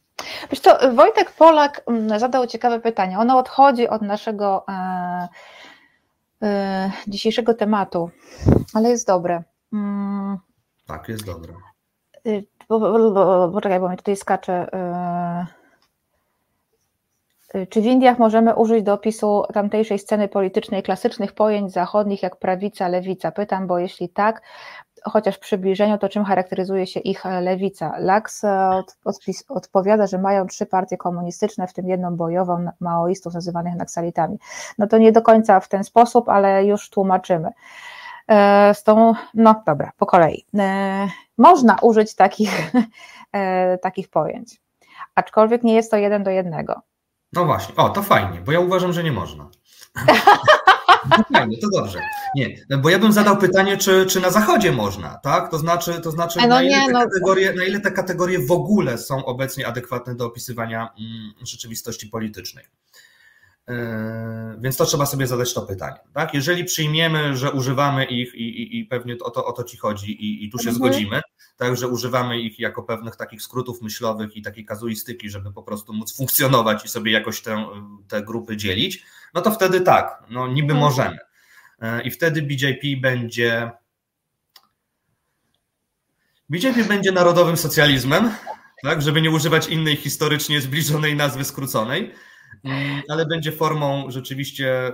Wiesz 0.51 0.59
co, 0.59 0.93
Wojtek 0.93 1.31
Polak 1.31 1.83
mm, 1.87 2.19
zadał 2.19 2.47
ciekawe 2.47 2.79
pytanie. 2.79 3.19
Ono 3.19 3.37
odchodzi 3.37 3.87
od 3.87 4.01
naszego 4.01 4.65
e, 4.67 5.27
e, 6.41 6.91
dzisiejszego 7.07 7.53
tematu, 7.53 8.09
ale 8.73 8.89
jest 8.89 9.07
dobre. 9.07 9.43
Mm. 9.73 10.37
Tak, 10.85 11.09
jest 11.09 11.25
dobre. 11.25 11.53
Y, 12.27 12.45
poczekaj, 13.53 13.79
bo 13.79 13.89
mi 13.89 13.97
tutaj 13.97 14.15
skacze. 14.15 14.73
E, 14.73 15.60
czy 17.69 17.81
w 17.81 17.85
Indiach 17.85 18.19
możemy 18.19 18.55
użyć 18.55 18.83
do 18.83 18.93
opisu 18.93 19.43
tamtejszej 19.53 19.99
sceny 19.99 20.27
politycznej 20.27 20.83
klasycznych 20.83 21.33
pojęć 21.33 21.71
zachodnich 21.71 22.23
jak 22.23 22.35
prawica, 22.35 22.87
lewica? 22.87 23.31
Pytam, 23.31 23.67
bo 23.67 23.79
jeśli 23.79 24.09
tak, 24.09 24.41
chociaż 25.03 25.35
w 25.35 25.39
przybliżeniu, 25.39 25.97
to 25.97 26.09
czym 26.09 26.25
charakteryzuje 26.25 26.87
się 26.87 26.99
ich 26.99 27.25
lewica? 27.41 27.93
Laks 27.97 28.43
e, 28.43 28.83
odpowiada, 29.49 30.07
że 30.07 30.17
mają 30.17 30.47
trzy 30.47 30.65
partie 30.65 30.97
komunistyczne, 30.97 31.67
w 31.67 31.73
tym 31.73 31.87
jedną 31.87 32.15
bojową 32.15 32.65
maoistów 32.79 33.33
nazywanych 33.33 33.75
naksalitami. 33.75 34.37
No 34.77 34.87
to 34.87 34.97
nie 34.97 35.11
do 35.11 35.21
końca 35.21 35.59
w 35.59 35.67
ten 35.67 35.83
sposób, 35.83 36.29
ale 36.29 36.65
już 36.65 36.89
tłumaczymy. 36.89 37.49
E, 38.27 38.73
z 38.73 38.83
tą, 38.83 39.13
no 39.33 39.63
dobra, 39.65 39.91
po 39.97 40.05
kolei. 40.05 40.45
E, 40.59 41.07
można 41.37 41.77
użyć 41.81 42.15
takich, 42.15 42.71
takich 43.81 44.09
pojęć, 44.09 44.61
aczkolwiek 45.15 45.63
nie 45.63 45.75
jest 45.75 45.91
to 45.91 45.97
jeden 45.97 46.23
do 46.23 46.31
jednego. 46.31 46.81
No 47.33 47.45
właśnie, 47.45 47.75
o, 47.75 47.89
to 47.89 48.03
fajnie, 48.03 48.41
bo 48.41 48.51
ja 48.51 48.59
uważam, 48.59 48.93
że 48.93 49.03
nie 49.03 49.11
można. 49.11 49.49
No 51.09 51.23
fajnie, 51.33 51.57
to 51.57 51.67
dobrze. 51.73 51.99
Nie, 52.35 52.65
bo 52.77 52.89
ja 52.89 52.99
bym 52.99 53.13
zadał 53.13 53.37
pytanie, 53.37 53.77
czy, 53.77 54.05
czy 54.05 54.19
na 54.19 54.29
zachodzie 54.29 54.71
można, 54.71 55.17
tak? 55.23 55.51
To 55.51 55.57
znaczy, 55.57 56.01
to 56.01 56.11
znaczy 56.11 56.39
no 56.41 56.47
na, 56.47 56.63
ile 56.63 56.85
te 56.85 56.91
no... 56.91 56.99
kategorie, 56.99 57.53
na 57.53 57.63
ile 57.63 57.79
te 57.79 57.91
kategorie 57.91 58.39
w 58.39 58.51
ogóle 58.51 58.97
są 58.97 59.25
obecnie 59.25 59.67
adekwatne 59.67 60.15
do 60.15 60.25
opisywania 60.25 60.89
mm, 60.99 61.33
rzeczywistości 61.45 62.07
politycznej. 62.07 62.65
Yy, 63.67 63.75
więc 64.59 64.77
to 64.77 64.85
trzeba 64.85 65.05
sobie 65.05 65.27
zadać 65.27 65.53
to 65.53 65.61
pytanie. 65.61 65.99
Tak? 66.13 66.33
Jeżeli 66.33 66.65
przyjmiemy, 66.65 67.35
że 67.35 67.51
używamy 67.51 68.05
ich 68.05 68.35
i, 68.35 68.61
i, 68.61 68.79
i 68.79 68.85
pewnie 68.85 69.15
o 69.21 69.31
to, 69.31 69.45
o 69.45 69.51
to 69.53 69.63
ci 69.63 69.77
chodzi 69.77 70.11
i, 70.11 70.45
i 70.45 70.49
tu 70.49 70.57
się 70.57 70.69
mhm. 70.69 70.75
zgodzimy, 70.75 71.21
tak, 71.61 71.77
że 71.77 71.87
używamy 71.87 72.41
ich 72.41 72.59
jako 72.59 72.83
pewnych 72.83 73.15
takich 73.15 73.41
skrótów 73.41 73.81
myślowych 73.81 74.37
i 74.37 74.41
takiej 74.41 74.65
kazuistyki, 74.65 75.29
żeby 75.29 75.53
po 75.53 75.63
prostu 75.63 75.93
móc 75.93 76.17
funkcjonować 76.17 76.85
i 76.85 76.87
sobie 76.87 77.11
jakoś 77.11 77.41
te, 77.41 77.65
te 78.07 78.21
grupy 78.21 78.57
dzielić, 78.57 79.03
no 79.33 79.41
to 79.41 79.51
wtedy 79.51 79.81
tak, 79.81 80.23
no 80.29 80.47
niby 80.47 80.73
mhm. 80.73 80.79
możemy. 80.79 81.17
i 82.03 82.11
wtedy 82.11 82.41
BJP 82.41 83.01
będzie 83.01 83.71
BJP 86.49 86.83
będzie 86.83 87.11
narodowym 87.11 87.57
socjalizmem, 87.57 88.31
tak, 88.83 89.01
żeby 89.01 89.21
nie 89.21 89.31
używać 89.31 89.67
innej 89.67 89.95
historycznie 89.95 90.61
zbliżonej 90.61 91.15
nazwy 91.15 91.43
skróconej, 91.43 92.13
mm, 92.63 93.01
ale 93.09 93.25
będzie 93.25 93.51
formą 93.51 94.11
rzeczywiście 94.11 94.91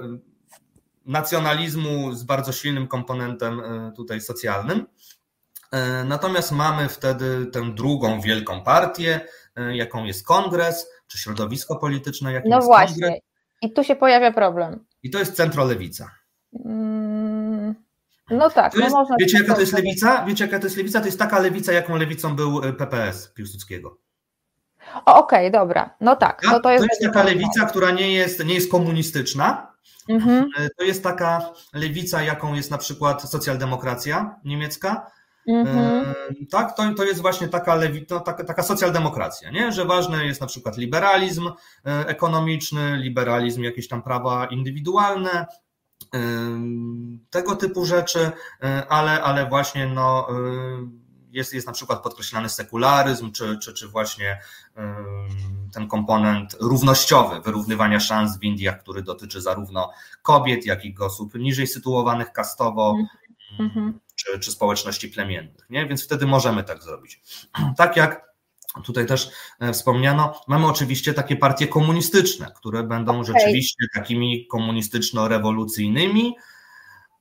nacjonalizmu 1.06 2.14
z 2.16 2.24
bardzo 2.24 2.52
silnym 2.52 2.88
komponentem 2.88 3.60
e, 3.60 3.92
tutaj 3.96 4.22
socjalnym. 4.22 4.86
E, 5.72 6.04
natomiast 6.04 6.52
mamy 6.52 6.90
wtedy 6.90 7.46
tę 7.46 7.72
drugą 7.74 8.22
wielką 8.22 8.64
partię, 8.64 9.22
e, 9.56 9.78
jaką 9.78 10.04
jest 10.04 10.26
kongres, 10.26 10.90
czy 11.08 11.18
środowisko 11.18 11.76
polityczne, 11.76 12.34
jakim 12.34 12.50
no 12.50 12.56
jest 12.56 12.68
właśnie. 12.68 13.02
kongres. 13.02 13.22
I 13.62 13.74
tu 13.74 13.84
się 13.84 13.96
pojawia 13.96 14.32
problem. 14.32 14.86
I 15.04 15.10
to 15.10 15.20
jest 15.20 15.36
centrolewica. 15.36 16.12
Mm, 16.66 17.76
no 18.30 18.50
tak, 18.50 18.74
to 18.74 18.80
jest, 18.80 18.92
no 18.92 19.00
można 19.00 19.16
wiecie 19.20 19.38
jaka 19.38 19.48
to 19.48 19.54
tak 19.54 19.62
jest 19.62 19.74
lewica? 19.74 20.26
Wiecie 20.26 20.46
jaka 20.46 20.60
to 20.60 20.66
jest 20.66 20.78
lewica? 20.78 21.00
To 21.00 21.06
jest 21.06 21.20
taka 21.20 21.40
lewica, 21.40 21.72
jaką 21.72 21.96
lewicą 21.96 22.36
był 22.36 22.62
PPS 22.78 23.34
Piłsudskiego. 23.34 23.98
Okej, 25.06 25.48
okay, 25.48 25.52
dobra, 25.52 25.96
no 26.02 26.16
tak. 26.16 26.42
No 26.44 26.60
to, 26.60 26.72
jest, 26.72 26.86
to 26.86 26.88
jest 26.92 27.14
taka 27.14 27.24
lewica, 27.24 27.66
która 27.66 27.92
nie 27.92 28.14
jest, 28.14 28.46
nie 28.46 28.54
jest 28.54 28.72
komunistyczna, 28.72 29.74
mhm. 30.10 30.50
to 30.78 30.86
jest 30.86 31.04
taka 31.04 31.54
lewica, 31.74 32.24
jaką 32.24 32.54
jest 32.54 32.72
na 32.72 32.78
przykład 32.78 33.30
socjaldemokracja 33.30 34.40
niemiecka, 34.46 35.12
Mhm. 35.48 36.06
Tak, 36.52 36.78
to, 36.78 36.94
to 36.94 37.04
jest 37.04 37.22
właśnie 37.22 37.48
taka, 37.48 37.76
lewi, 37.76 38.06
to, 38.06 38.20
taka, 38.20 38.44
taka 38.44 38.64
socjaldemokracja, 38.64 39.52
nie? 39.52 39.72
że 39.72 39.86
ważny 39.86 40.26
jest 40.26 40.42
na 40.42 40.48
przykład 40.48 40.78
liberalizm 40.78 41.48
e, 41.86 42.08
ekonomiczny, 42.08 42.98
liberalizm, 42.98 43.64
jakieś 43.64 43.88
tam 43.88 44.02
prawa 44.02 44.46
indywidualne, 44.46 45.46
tego 47.30 47.56
typu 47.56 47.86
rzeczy, 47.86 48.32
e, 48.64 48.88
ale, 48.90 49.24
ale 49.24 49.50
właśnie 49.50 49.88
no, 49.88 50.28
e, 50.30 50.34
jest, 51.32 51.54
jest 51.54 51.68
na 51.68 51.74
przykład 51.74 52.04
podkreślany 52.04 52.50
sekularyzm, 52.50 53.32
czy, 53.32 53.58
czy, 53.60 53.74
czy 53.74 53.88
właśnie 53.88 54.42
ten 55.74 55.88
komponent 55.88 56.56
równościowy, 56.60 57.42
wyrównywania 57.42 58.00
szans 58.00 58.40
w 58.40 58.44
Indiach, 58.44 58.80
który 58.80 59.02
dotyczy 59.02 59.42
zarówno 59.42 59.92
kobiet, 60.22 60.66
jak 60.66 60.86
i 60.86 60.96
osób 61.00 61.36
niżej 61.36 61.68
sytuowanych 61.68 62.32
kastowo, 62.32 62.96
Mhm. 63.60 64.00
czy, 64.16 64.40
czy 64.40 64.52
społeczności 64.52 65.10
plemiennych. 65.10 65.70
Nie? 65.70 65.88
Więc 65.88 66.04
wtedy 66.04 66.26
możemy 66.26 66.64
tak 66.64 66.84
zrobić. 66.84 67.22
Tak 67.78 67.98
jak 67.98 68.28
tutaj 68.84 69.06
też 69.06 69.30
e, 69.60 69.74
wspomniano, 69.74 70.42
mamy 70.48 70.68
oczywiście 70.68 71.14
takie 71.14 71.36
partie 71.36 71.68
komunistyczne, 71.68 72.52
które 72.56 72.84
będą 72.84 73.20
okay. 73.20 73.26
rzeczywiście 73.26 73.86
takimi 73.94 74.48
komunistyczno-rewolucyjnymi, 74.48 76.34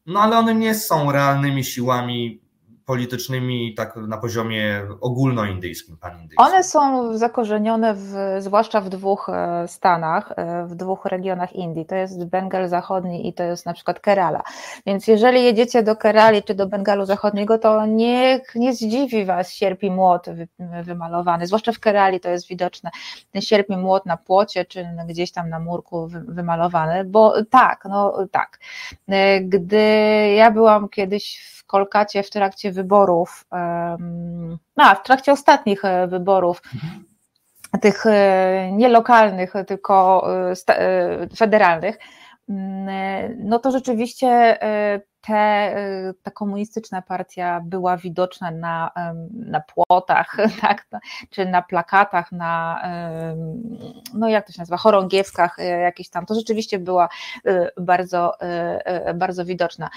no 0.06 0.20
ale 0.20 0.38
one 0.38 0.54
nie 0.54 0.74
są 0.74 1.12
realnymi 1.12 1.64
siłami 1.64 2.45
politycznymi 2.86 3.74
tak 3.74 3.96
na 3.96 4.18
poziomie 4.18 4.82
ogólnoindyjskim, 5.00 5.96
panindyjskim. 5.96 6.46
One 6.46 6.64
są 6.64 7.16
zakorzenione 7.18 7.94
w, 7.94 8.14
zwłaszcza 8.38 8.80
w 8.80 8.88
dwóch 8.88 9.28
e, 9.28 9.68
stanach, 9.68 10.32
e, 10.36 10.66
w 10.66 10.74
dwóch 10.74 11.04
regionach 11.04 11.52
Indii. 11.52 11.86
To 11.86 11.94
jest 11.94 12.24
Bengal 12.24 12.68
Zachodni 12.68 13.28
i 13.28 13.32
to 13.32 13.42
jest 13.42 13.66
na 13.66 13.72
przykład 13.72 14.00
Kerala. 14.00 14.42
Więc 14.86 15.06
jeżeli 15.06 15.44
jedziecie 15.44 15.82
do 15.82 15.96
Kerali 15.96 16.42
czy 16.42 16.54
do 16.54 16.66
Bengalu 16.66 17.06
Zachodniego, 17.06 17.58
to 17.58 17.86
nie, 17.86 18.40
nie 18.54 18.74
zdziwi 18.74 19.24
was 19.24 19.52
sierp 19.52 19.82
i 19.82 19.90
młot 19.90 20.26
wymalowany, 20.82 21.46
zwłaszcza 21.46 21.72
w 21.72 21.80
Kerali 21.80 22.20
to 22.20 22.28
jest 22.28 22.48
widoczne, 22.48 22.90
ten 23.32 23.42
sierp 23.42 23.70
i 23.70 23.76
młot 23.76 24.06
na 24.06 24.16
płocie 24.16 24.64
czy 24.64 24.86
gdzieś 25.08 25.32
tam 25.32 25.48
na 25.48 25.60
murku 25.60 26.08
wymalowany, 26.28 27.04
bo 27.04 27.34
tak, 27.50 27.84
no 27.88 28.26
tak. 28.30 28.58
E, 29.08 29.40
gdy 29.40 29.86
ja 30.36 30.50
byłam 30.50 30.88
kiedyś 30.88 31.52
w 31.52 31.64
Kolkacie 31.66 32.22
w 32.22 32.30
trakcie 32.30 32.72
wyborów, 32.76 33.44
no, 34.76 34.94
w 34.94 35.02
trakcie 35.02 35.32
ostatnich 35.32 35.84
e, 35.84 36.06
wyborów, 36.06 36.62
tych 37.80 38.06
e, 38.06 38.70
nie 38.72 38.88
lokalnych, 38.88 39.52
tylko 39.66 40.26
e, 40.68 41.28
federalnych, 41.36 41.98
mm, 42.48 43.36
no 43.38 43.58
to 43.58 43.70
rzeczywiście 43.70 44.58
te, 45.26 45.74
y, 46.08 46.14
ta 46.22 46.30
komunistyczna 46.30 47.02
partia 47.02 47.60
była 47.64 47.96
widoczna 47.96 48.50
na, 48.50 48.90
na 49.32 49.60
płotach, 49.60 50.36
tak, 50.62 50.86
czy 51.30 51.46
na 51.46 51.62
plakatach, 51.62 52.32
na, 52.32 52.82
no 54.14 54.28
jak 54.28 54.46
to 54.46 54.52
się 54.52 54.60
nazywa, 54.60 54.76
chorągiewkach 54.76 55.58
y, 55.58 55.62
jakieś 55.62 56.08
tam, 56.08 56.26
to 56.26 56.34
rzeczywiście 56.34 56.78
była 56.78 57.08
y, 57.46 57.68
bardzo, 57.80 58.32
bardzo 59.14 59.44
widoczna. 59.44 59.90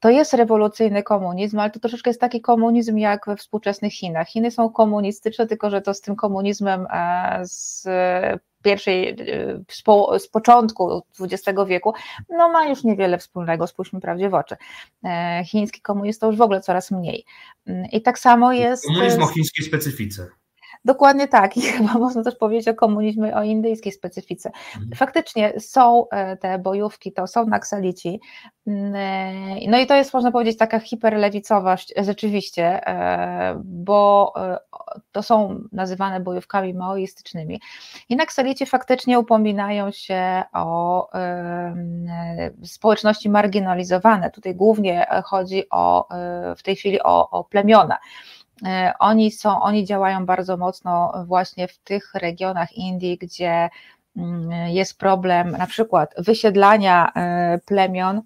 To 0.00 0.10
jest 0.10 0.34
rewolucyjny 0.34 1.02
komunizm, 1.02 1.58
ale 1.58 1.70
to 1.70 1.80
troszeczkę 1.80 2.10
jest 2.10 2.20
taki 2.20 2.40
komunizm 2.40 2.96
jak 2.96 3.26
we 3.26 3.36
współczesnych 3.36 3.92
Chinach. 3.92 4.28
Chiny 4.28 4.50
są 4.50 4.70
komunistyczne, 4.70 5.46
tylko 5.46 5.70
że 5.70 5.82
to 5.82 5.94
z 5.94 6.00
tym 6.00 6.16
komunizmem 6.16 6.86
e, 6.90 7.40
z 7.44 7.88
pierwszej, 8.62 9.20
y, 9.20 9.64
z, 9.68 9.82
po, 9.82 10.18
z 10.18 10.28
początku 10.28 11.02
XX 11.20 11.58
wieku, 11.66 11.92
no 12.28 12.48
ma 12.48 12.68
już 12.68 12.84
niewiele 12.84 13.18
wspólnego, 13.18 13.66
spójrzmy 13.66 14.00
prawdzie 14.00 14.30
w 14.30 14.34
oczy. 14.34 14.56
E, 15.04 15.42
chiński 15.46 15.80
komunizm 15.80 16.20
to 16.20 16.26
już 16.26 16.36
w 16.36 16.42
ogóle 16.42 16.60
coraz 16.60 16.90
mniej. 16.90 17.24
Mm, 17.66 17.86
I 17.92 18.02
tak 18.02 18.18
samo 18.18 18.52
jest. 18.52 18.86
Komunizm 18.86 19.22
o 19.22 19.26
chińskiej 19.26 19.66
specyfice. 19.66 20.41
Dokładnie 20.84 21.28
tak, 21.28 21.56
i 21.56 21.60
chyba 21.72 21.92
można 21.92 22.22
też 22.22 22.36
powiedzieć 22.36 22.68
o 22.68 22.74
komunizmie, 22.74 23.36
o 23.36 23.42
indyjskiej 23.42 23.92
specyfice. 23.92 24.48
Mhm. 24.48 24.90
Faktycznie 24.96 25.60
są 25.60 26.08
e, 26.08 26.36
te 26.36 26.58
bojówki, 26.58 27.12
to 27.12 27.26
są 27.26 27.46
naksalici, 27.46 28.20
mm, 28.66 28.94
e, 28.94 29.70
no 29.70 29.78
i 29.78 29.86
to 29.86 29.94
jest, 29.94 30.14
można 30.14 30.32
powiedzieć, 30.32 30.58
taka 30.58 30.78
hiperlewicowość, 30.78 31.94
rzeczywiście, 31.96 32.86
e, 32.86 33.60
bo 33.64 34.32
to 35.12 35.22
są 35.22 35.60
nazywane 35.72 36.20
bojówkami 36.20 36.74
maoistycznymi. 36.74 37.60
I 38.08 38.16
naksalici 38.16 38.66
faktycznie 38.66 39.18
upominają 39.18 39.90
się 39.90 40.42
o 40.52 41.08
społeczności 42.64 43.30
marginalizowane. 43.30 44.30
Tutaj 44.30 44.54
głównie 44.54 45.06
chodzi 45.24 45.64
o, 45.70 46.08
w 46.56 46.62
tej 46.62 46.76
chwili 46.76 47.02
o, 47.02 47.30
o 47.30 47.44
plemiona. 47.44 47.98
E, 48.66 48.92
oni 48.98 49.30
są, 49.30 49.60
oni 49.60 49.84
działają 49.84 50.26
bardzo 50.26 50.56
mocno 50.56 51.12
właśnie 51.26 51.68
w 51.68 51.78
tych 51.78 52.14
regionach 52.14 52.72
Indii, 52.72 53.18
gdzie 53.18 53.68
mm, 54.16 54.50
jest 54.68 54.98
problem 54.98 55.50
na 55.50 55.66
przykład 55.66 56.14
wysiedlania 56.18 57.12
e, 57.16 57.58
plemion 57.66 58.22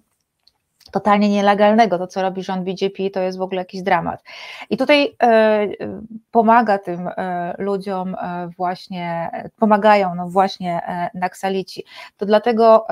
totalnie 0.91 1.29
nielegalnego. 1.29 1.97
To, 1.97 2.07
co 2.07 2.21
robi 2.21 2.43
rząd 2.43 2.63
BJP, 2.63 3.09
to 3.09 3.19
jest 3.19 3.37
w 3.37 3.41
ogóle 3.41 3.61
jakiś 3.61 3.81
dramat. 3.81 4.23
I 4.69 4.77
tutaj 4.77 5.15
e, 5.23 5.67
pomaga 6.31 6.77
tym 6.77 7.09
ludziom 7.57 8.15
właśnie, 8.57 9.31
pomagają 9.59 10.15
no 10.15 10.29
właśnie 10.29 10.81
Naksalici. 11.13 11.83
To 12.17 12.25
dlatego 12.25 12.87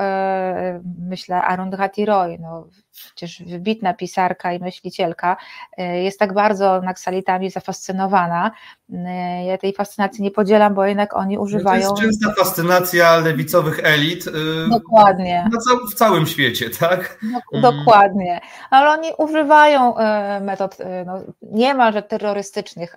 myślę 0.98 1.42
Arundhati 1.42 2.04
Roy, 2.04 2.38
no, 2.40 2.66
przecież 2.96 3.42
wybitna 3.46 3.94
pisarka 3.94 4.52
i 4.52 4.60
myślicielka, 4.60 5.36
e, 5.76 6.02
jest 6.02 6.18
tak 6.18 6.34
bardzo 6.34 6.80
naksalitami 6.80 7.50
zafascynowana. 7.50 8.50
E, 8.92 9.44
ja 9.44 9.58
tej 9.58 9.72
fascynacji 9.72 10.22
nie 10.22 10.30
podzielam, 10.30 10.74
bo 10.74 10.84
jednak 10.84 11.16
oni 11.16 11.38
używają. 11.38 11.88
No 11.88 11.94
to 11.94 12.02
jest 12.02 12.20
częsta 12.22 12.44
fascynacja 12.44 13.16
lewicowych 13.16 13.80
elit. 13.82 14.26
Y, 14.26 14.32
Dokładnie. 14.70 15.48
w 15.90 15.94
całym 15.94 16.26
świecie, 16.26 16.70
tak? 16.70 17.18
Mm. 17.22 17.62
Dokładnie. 17.62 18.40
Ale 18.70 18.90
oni 18.90 19.08
używają 19.18 19.96
e, 19.96 20.40
metod 20.40 20.76
no, 21.06 21.20
niemalże 21.42 22.02
terrorystycznych. 22.02 22.96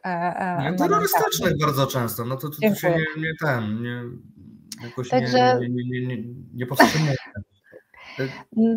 Nie, 0.62 0.74
terrorystycznych 0.78 1.54
bardzo 1.62 1.88
często. 1.88 2.26
No 2.26 2.36
to, 2.36 2.50
to, 2.50 2.70
to 2.70 2.76
się 2.76 2.90
nie, 2.90 3.22
nie 3.22 3.32
ten. 3.42 3.82
Nie, 3.82 4.02
jakoś 4.84 5.10
Także... 5.10 5.60
nie, 5.62 5.70
nie, 5.70 5.84
nie, 5.90 6.08
nie, 6.08 6.24
nie 6.54 6.66
powstrzymuje. 6.66 7.16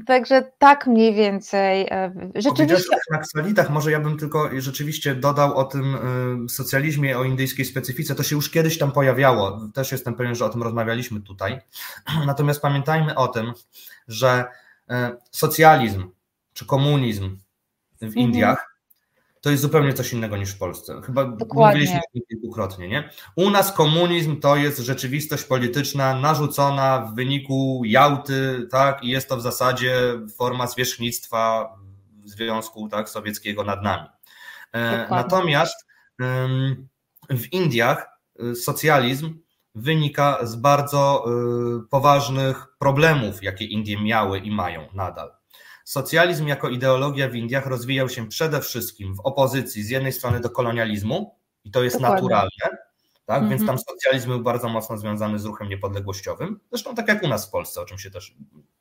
Także 0.06 0.52
tak 0.58 0.86
mniej 0.86 1.14
więcej. 1.14 1.86
E, 1.90 2.12
rzeczywiście. 2.34 2.96
O 3.10 3.14
naksalitach, 3.14 3.70
może 3.70 3.90
ja 3.90 4.00
bym 4.00 4.18
tylko 4.18 4.50
rzeczywiście 4.60 5.14
dodał 5.14 5.56
o 5.56 5.64
tym 5.64 5.94
e, 5.94 6.48
socjalizmie, 6.48 7.18
o 7.18 7.24
indyjskiej 7.24 7.64
specyfice. 7.64 8.14
To 8.14 8.22
się 8.22 8.36
już 8.36 8.50
kiedyś 8.50 8.78
tam 8.78 8.92
pojawiało. 8.92 9.68
Też 9.74 9.92
jestem 9.92 10.14
pewien, 10.14 10.34
że 10.34 10.44
o 10.44 10.48
tym 10.48 10.62
rozmawialiśmy 10.62 11.20
tutaj. 11.20 11.60
Natomiast 12.26 12.60
pamiętajmy 12.60 13.14
o 13.14 13.28
tym, 13.28 13.52
że 14.08 14.44
e, 14.90 15.16
socjalizm 15.30 16.10
czy 16.54 16.66
komunizm 16.66 17.36
w 18.00 18.02
mhm. 18.02 18.26
Indiach 18.26 18.71
to 19.42 19.50
jest 19.50 19.62
zupełnie 19.62 19.92
coś 19.92 20.12
innego 20.12 20.36
niż 20.36 20.50
w 20.50 20.58
Polsce. 20.58 21.00
Chyba 21.06 21.24
Dokładnie. 21.24 21.80
mówiliśmy 21.80 21.98
o 21.98 22.12
tym 22.12 22.22
kilkukrotnie, 22.28 22.88
nie? 22.88 23.10
U 23.36 23.50
nas 23.50 23.72
komunizm 23.72 24.40
to 24.40 24.56
jest 24.56 24.78
rzeczywistość 24.78 25.44
polityczna 25.44 26.20
narzucona 26.20 26.98
w 26.98 27.14
wyniku 27.14 27.82
Jałty, 27.84 28.68
tak? 28.70 29.04
I 29.04 29.08
jest 29.08 29.28
to 29.28 29.36
w 29.36 29.42
zasadzie 29.42 29.94
forma 30.36 30.66
zwierzchnictwa 30.66 31.74
Związku 32.24 32.88
tak, 32.88 33.08
Sowieckiego 33.08 33.64
nad 33.64 33.82
nami. 33.82 34.08
E, 34.72 34.90
Dokładnie. 34.90 35.16
Natomiast 35.16 35.86
w 37.30 37.52
Indiach 37.52 38.18
y, 38.42 38.54
socjalizm 38.54 39.38
wynika 39.74 40.38
z 40.42 40.56
bardzo 40.56 41.24
y, 41.84 41.88
poważnych 41.88 42.66
problemów, 42.78 43.42
jakie 43.42 43.64
Indie 43.64 44.02
miały 44.02 44.38
i 44.38 44.50
mają 44.50 44.88
nadal. 44.94 45.41
Socjalizm 45.84 46.46
jako 46.46 46.68
ideologia 46.68 47.28
w 47.28 47.34
Indiach 47.34 47.66
rozwijał 47.66 48.08
się 48.08 48.28
przede 48.28 48.60
wszystkim 48.60 49.14
w 49.14 49.20
opozycji 49.20 49.82
z 49.82 49.90
jednej 49.90 50.12
strony 50.12 50.40
do 50.40 50.50
kolonializmu, 50.50 51.34
i 51.64 51.70
to 51.70 51.82
jest 51.82 51.96
Dokładnie. 51.96 52.14
naturalne, 52.14 52.78
tak? 53.26 53.38
Mm 53.38 53.46
-hmm. 53.46 53.50
więc 53.50 53.66
tam 53.66 53.78
socjalizm 53.78 54.28
był 54.28 54.42
bardzo 54.42 54.68
mocno 54.68 54.98
związany 54.98 55.38
z 55.38 55.44
ruchem 55.44 55.68
niepodległościowym, 55.68 56.60
zresztą 56.70 56.94
tak 56.94 57.08
jak 57.08 57.22
u 57.22 57.28
nas 57.28 57.46
w 57.46 57.50
Polsce, 57.50 57.80
o 57.80 57.84
czym 57.84 57.98
się 57.98 58.10
też 58.10 58.34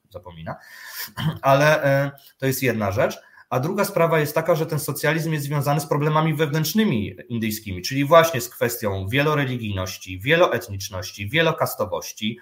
zapomina, 0.10 0.56
ale 1.41 1.84
e, 1.84 2.11
to 2.38 2.45
jest 2.45 2.64
jedna 2.64 2.91
rzecz. 2.91 3.19
A 3.49 3.60
druga 3.60 3.86
sprawa 3.86 4.19
jest 4.19 4.36
taka, 4.36 4.56
że 4.56 4.65
ten 4.65 4.80
socjalizm 4.80 5.34
jest 5.34 5.45
związany 5.45 5.80
z 5.80 5.86
problemami 5.86 6.34
wewnętrznymi 6.34 7.15
indyjskimi, 7.30 7.82
czyli 7.82 8.06
właśnie 8.06 8.41
z 8.41 8.49
kwestią 8.49 9.07
wieloreligijności, 9.07 10.19
wieloetniczności, 10.19 11.30
wielokastowości, 11.30 12.40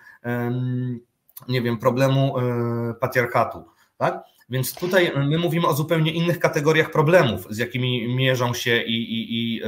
nie 1.47 1.61
wiem, 1.61 1.77
problemu 1.77 2.37
e, 2.37 2.93
patriarchatu. 2.93 3.65
Tak? 3.97 4.23
Więc 4.49 4.75
tutaj 4.75 5.11
my 5.15 5.37
mówimy 5.37 5.67
o 5.67 5.73
zupełnie 5.73 6.11
innych 6.11 6.39
kategoriach 6.39 6.91
problemów, 6.91 7.47
z 7.49 7.57
jakimi 7.57 8.15
mierzą 8.15 8.53
się 8.53 8.81
i, 8.81 8.93
i, 8.93 9.55
i 9.55 9.63
e, 9.63 9.67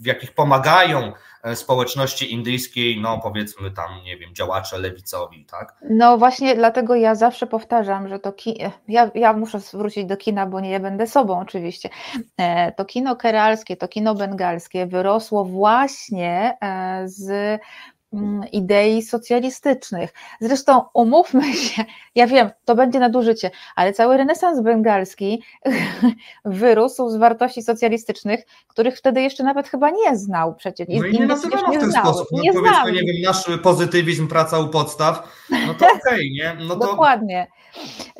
w 0.00 0.06
jakich 0.06 0.32
pomagają 0.32 1.12
e, 1.42 1.56
społeczności 1.56 2.32
indyjskiej, 2.32 3.00
no 3.00 3.20
powiedzmy 3.22 3.70
tam, 3.70 4.04
nie 4.04 4.16
wiem, 4.16 4.34
działacze 4.34 4.78
lewicowi, 4.78 5.44
tak? 5.44 5.74
No 5.90 6.18
właśnie 6.18 6.54
dlatego 6.54 6.94
ja 6.94 7.14
zawsze 7.14 7.46
powtarzam, 7.46 8.08
że 8.08 8.18
to 8.18 8.32
kino, 8.32 8.70
ja, 8.88 9.10
ja 9.14 9.32
muszę 9.32 9.58
wrócić 9.72 10.04
do 10.04 10.16
kina, 10.16 10.46
bo 10.46 10.60
nie 10.60 10.80
będę 10.80 11.06
sobą 11.06 11.40
oczywiście, 11.40 11.88
e, 12.36 12.72
to 12.72 12.84
kino 12.84 13.16
keralskie, 13.16 13.76
to 13.76 13.88
kino 13.88 14.14
bengalskie 14.14 14.86
wyrosło 14.86 15.44
właśnie 15.44 16.58
z 17.04 17.60
idei 18.52 19.02
socjalistycznych. 19.02 20.12
Zresztą 20.40 20.84
umówmy 20.94 21.54
się, 21.66 21.84
ja 22.14 22.26
wiem, 22.26 22.50
to 22.64 22.74
będzie 22.74 23.00
nadużycie, 23.00 23.50
ale 23.76 23.92
cały 23.92 24.16
renesans 24.16 24.60
bengalski 24.60 25.42
wyrósł 26.44 27.10
z 27.10 27.16
wartości 27.16 27.62
socjalistycznych, 27.62 28.40
których 28.68 28.98
wtedy 28.98 29.22
jeszcze 29.22 29.44
nawet 29.44 29.68
chyba 29.68 29.90
nie 29.90 30.16
znał 30.16 30.54
przecież. 30.54 30.88
No 30.88 31.06
i 31.06 31.12
nie 31.12 31.26
nazywano 31.26 31.68
w 31.68 31.78
ten 31.78 31.90
znał, 31.90 32.04
sposób. 32.04 32.28
No 32.32 32.42
nie 32.42 32.52
powiedzmy, 32.52 32.92
nie 32.92 33.12
wiem, 33.12 33.22
nasz 33.22 33.44
pozytywizm, 33.62 34.28
praca 34.28 34.58
u 34.58 34.68
podstaw, 34.68 35.46
no 35.66 35.74
to 35.74 35.86
okej, 35.94 36.00
okay, 36.00 36.30
nie? 36.30 36.56
No 36.68 36.76
to, 36.76 36.86
Dokładnie. 36.86 37.46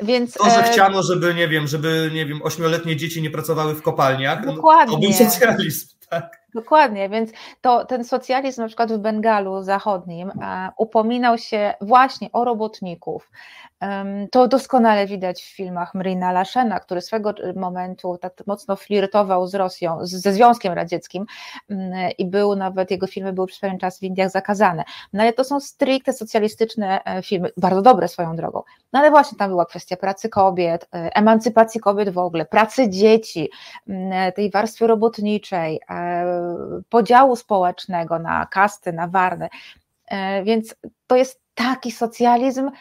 Więc, 0.01 0.33
to, 0.33 0.49
że 0.49 0.65
e... 0.65 0.71
chciano, 0.71 1.03
żeby, 1.03 1.33
nie 1.33 1.47
wiem, 1.47 1.67
żeby, 1.67 2.11
nie 2.13 2.25
wiem, 2.25 2.41
ośmioletnie 2.43 2.95
dzieci 2.95 3.21
nie 3.21 3.29
pracowały 3.29 3.75
w 3.75 3.81
kopalniach, 3.81 4.45
Dokładnie. 4.45 4.95
No, 4.95 5.01
to 5.01 5.07
był 5.07 5.31
socjalizm, 5.31 5.87
tak? 6.11 6.41
Dokładnie, 6.53 7.09
więc 7.09 7.31
to 7.61 7.85
ten 7.85 8.03
socjalizm 8.03 8.61
na 8.61 8.67
przykład 8.67 8.91
w 8.93 8.97
Bengalu 8.97 9.63
zachodnim 9.63 10.29
e, 10.29 10.69
upominał 10.77 11.37
się 11.37 11.73
właśnie 11.81 12.29
o 12.31 12.43
robotników. 12.43 13.31
To 14.31 14.47
doskonale 14.47 15.07
widać 15.07 15.41
w 15.41 15.55
filmach 15.55 15.93
Mrina 15.95 16.31
Laszena, 16.31 16.79
który 16.79 17.01
swego 17.01 17.33
momentu 17.55 18.17
tak 18.17 18.33
mocno 18.47 18.75
flirtował 18.75 19.47
z 19.47 19.55
Rosją, 19.55 19.97
ze 20.01 20.33
Związkiem 20.33 20.73
Radzieckim 20.73 21.25
mm, 21.69 22.11
i 22.17 22.25
był 22.25 22.55
nawet, 22.55 22.91
jego 22.91 23.07
filmy 23.07 23.33
były 23.33 23.47
przez 23.47 23.59
pewien 23.59 23.79
czas 23.79 23.99
w 23.99 24.03
Indiach 24.03 24.31
zakazane. 24.31 24.83
No 25.13 25.23
ale 25.23 25.33
to 25.33 25.43
są 25.43 25.59
stricte 25.59 26.13
socjalistyczne 26.13 27.03
e, 27.03 27.23
filmy, 27.23 27.49
bardzo 27.57 27.81
dobre 27.81 28.07
swoją 28.07 28.35
drogą. 28.35 28.63
No 28.93 28.99
ale 28.99 29.09
właśnie 29.09 29.37
tam 29.37 29.49
była 29.49 29.65
kwestia 29.65 29.97
pracy 29.97 30.29
kobiet, 30.29 30.87
e, 30.93 31.15
emancypacji 31.15 31.81
kobiet 31.81 32.09
w 32.09 32.17
ogóle, 32.17 32.45
pracy 32.45 32.89
dzieci, 32.89 33.49
mm, 33.87 34.31
tej 34.31 34.51
warstwy 34.51 34.87
robotniczej, 34.87 35.81
podziału 36.89 37.35
społecznego 37.35 38.19
na 38.19 38.45
kasty, 38.45 38.93
na 38.93 39.07
warny. 39.07 39.49
E, 40.07 40.43
więc 40.43 40.75
to 41.07 41.15
jest 41.15 41.41
taki 41.55 41.91
socjalizm, 41.91 42.71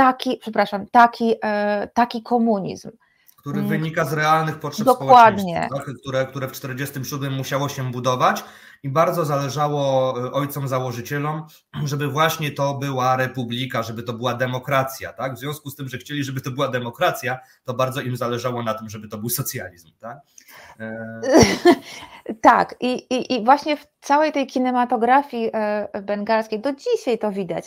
taki, 0.00 0.36
przepraszam, 0.36 0.86
taki, 0.86 1.34
e, 1.42 1.88
taki 1.94 2.22
komunizm. 2.22 2.90
Który 3.36 3.58
mm. 3.58 3.68
wynika 3.68 4.04
z 4.04 4.12
realnych 4.12 4.58
potrzeb 4.58 4.86
Dokładnie. 4.86 5.68
Tak? 5.72 5.84
które, 6.02 6.26
które 6.26 6.48
w 6.48 6.52
1947 6.52 7.32
musiało 7.32 7.68
się 7.68 7.90
budować 7.90 8.44
i 8.82 8.88
bardzo 8.88 9.24
zależało 9.24 10.14
e, 10.26 10.32
ojcom 10.32 10.68
założycielom, 10.68 11.46
żeby 11.84 12.08
właśnie 12.08 12.50
to 12.50 12.74
była 12.74 13.16
republika, 13.16 13.82
żeby 13.82 14.02
to 14.02 14.12
była 14.12 14.34
demokracja. 14.34 15.12
Tak? 15.12 15.34
W 15.34 15.38
związku 15.38 15.70
z 15.70 15.76
tym, 15.76 15.88
że 15.88 15.98
chcieli, 15.98 16.24
żeby 16.24 16.40
to 16.40 16.50
była 16.50 16.68
demokracja, 16.68 17.38
to 17.64 17.74
bardzo 17.74 18.00
im 18.00 18.16
zależało 18.16 18.62
na 18.62 18.74
tym, 18.74 18.88
żeby 18.88 19.08
to 19.08 19.18
był 19.18 19.28
socjalizm. 19.28 19.88
Tak, 19.98 20.18
e... 20.80 21.20
tak. 22.50 22.74
I, 22.80 22.92
i, 22.92 23.34
i 23.34 23.44
właśnie 23.44 23.76
w 23.76 23.86
całej 24.00 24.32
tej 24.32 24.46
kinematografii 24.46 25.50
bengalskiej 26.02 26.60
do 26.60 26.72
dzisiaj 26.72 27.18
to 27.18 27.32
widać, 27.32 27.64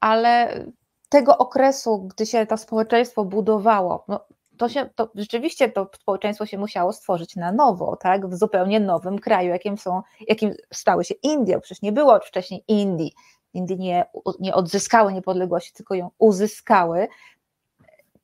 ale 0.00 0.64
tego 1.12 1.38
okresu, 1.38 1.98
gdy 1.98 2.26
się 2.26 2.46
to 2.46 2.56
społeczeństwo 2.56 3.24
budowało, 3.24 4.04
no, 4.08 4.24
to, 4.56 4.68
się, 4.68 4.90
to 4.94 5.10
rzeczywiście 5.14 5.68
to 5.68 5.90
społeczeństwo 5.94 6.46
się 6.46 6.58
musiało 6.58 6.92
stworzyć 6.92 7.36
na 7.36 7.52
nowo, 7.52 7.96
tak, 7.96 8.26
w 8.28 8.34
zupełnie 8.34 8.80
nowym 8.80 9.18
kraju, 9.18 9.48
jakim, 9.48 9.78
są, 9.78 10.02
jakim 10.28 10.54
stały 10.72 11.04
się 11.04 11.14
Indie. 11.22 11.60
Przecież 11.60 11.82
nie 11.82 11.92
było 11.92 12.20
wcześniej 12.20 12.64
Indii. 12.68 13.12
Indie 13.54 13.76
nie, 13.76 14.04
nie 14.40 14.54
odzyskały 14.54 15.12
niepodległości, 15.12 15.72
tylko 15.72 15.94
ją 15.94 16.10
uzyskały, 16.18 17.08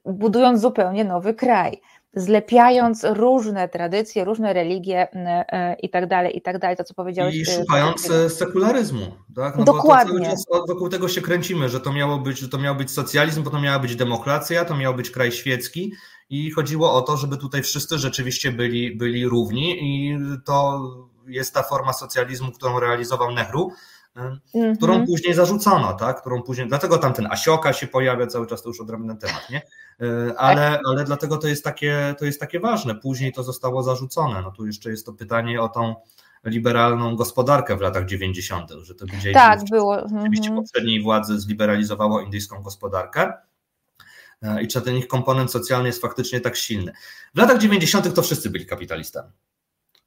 budując 0.05 0.61
zupełnie 0.61 1.03
nowy 1.03 1.33
kraj 1.33 1.81
zlepiając 2.13 3.03
różne 3.03 3.69
tradycje, 3.69 4.25
różne 4.25 4.53
religie 4.53 5.07
e, 5.13 5.75
i 5.81 5.89
tak 5.89 6.07
dalej, 6.07 6.37
i 6.37 6.41
tak 6.41 6.59
dalej, 6.59 6.77
to 6.77 6.83
co 6.83 6.93
powiedziałeś. 6.93 7.35
I 7.35 7.41
e, 7.41 7.45
szukając 7.45 8.09
e, 8.09 8.29
sekularyzmu, 8.29 9.05
tak? 9.35 9.57
No 9.57 9.63
Dokładnie. 9.63 10.19
Bo 10.19 10.25
czas 10.25 10.45
wokół 10.67 10.89
tego 10.89 11.07
się 11.07 11.21
kręcimy, 11.21 11.69
że 11.69 11.79
to 11.79 11.93
miało 11.93 12.17
być, 12.17 12.39
że 12.39 12.49
to 12.49 12.57
miał 12.57 12.75
być 12.75 12.91
socjalizm, 12.91 13.43
bo 13.43 13.49
to 13.49 13.61
miała 13.61 13.79
być 13.79 13.95
demokracja, 13.95 14.65
to 14.65 14.75
miał 14.75 14.95
być 14.95 15.09
kraj 15.09 15.31
świecki 15.31 15.93
i 16.29 16.51
chodziło 16.51 16.93
o 16.93 17.01
to, 17.01 17.17
żeby 17.17 17.37
tutaj 17.37 17.63
wszyscy 17.63 17.97
rzeczywiście 17.97 18.51
byli, 18.51 18.95
byli 18.95 19.27
równi 19.27 19.77
i 19.81 20.17
to 20.45 20.81
jest 21.27 21.53
ta 21.53 21.63
forma 21.63 21.93
socjalizmu, 21.93 22.51
którą 22.51 22.79
realizował 22.79 23.31
Nehru, 23.31 23.71
mm-hmm. 24.15 24.77
którą 24.77 25.05
później 25.05 25.33
zarzucono, 25.33 25.93
tak? 25.93 26.21
którą 26.21 26.41
później, 26.41 26.67
dlatego 26.67 26.97
tam 26.97 27.13
ten 27.13 27.27
Asioka 27.27 27.73
się 27.73 27.87
pojawia 27.87 28.27
cały 28.27 28.47
czas, 28.47 28.63
to 28.63 28.69
już 28.69 28.81
odrobinę 28.81 29.17
temat, 29.17 29.49
nie? 29.49 29.61
E, 30.01 30.33
ale, 30.37 30.79
ale 30.87 31.03
dlatego 31.03 31.37
to 31.37 31.47
jest, 31.47 31.63
takie, 31.63 32.15
to 32.19 32.25
jest 32.25 32.39
takie 32.39 32.59
ważne, 32.59 32.95
później 32.95 33.33
to 33.33 33.43
zostało 33.43 33.83
zarzucone, 33.83 34.41
no 34.41 34.51
tu 34.51 34.65
jeszcze 34.65 34.89
jest 34.89 35.05
to 35.05 35.13
pytanie 35.13 35.61
o 35.61 35.69
tą 35.69 35.95
liberalną 36.43 37.15
gospodarkę 37.15 37.77
w 37.77 37.81
latach 37.81 38.05
90., 38.05 38.71
że 38.81 38.95
to 38.95 39.05
BJP 39.05 39.33
tak, 39.33 39.59
było. 39.69 40.03
oczywiście 40.19 40.49
mm-hmm. 40.49 40.55
poprzedniej 40.55 41.03
władzy 41.03 41.39
zliberalizowało 41.39 42.21
indyjską 42.21 42.61
gospodarkę, 42.61 43.33
e, 44.41 44.63
i 44.63 44.67
czy 44.67 44.81
ten 44.81 44.95
ich 44.95 45.07
komponent 45.07 45.51
socjalny 45.51 45.87
jest 45.87 46.01
faktycznie 46.01 46.41
tak 46.41 46.55
silny. 46.55 46.91
W 47.35 47.37
latach 47.37 47.57
90. 47.57 48.15
to 48.15 48.21
wszyscy 48.21 48.49
byli 48.49 48.65
kapitalistami. 48.65 49.29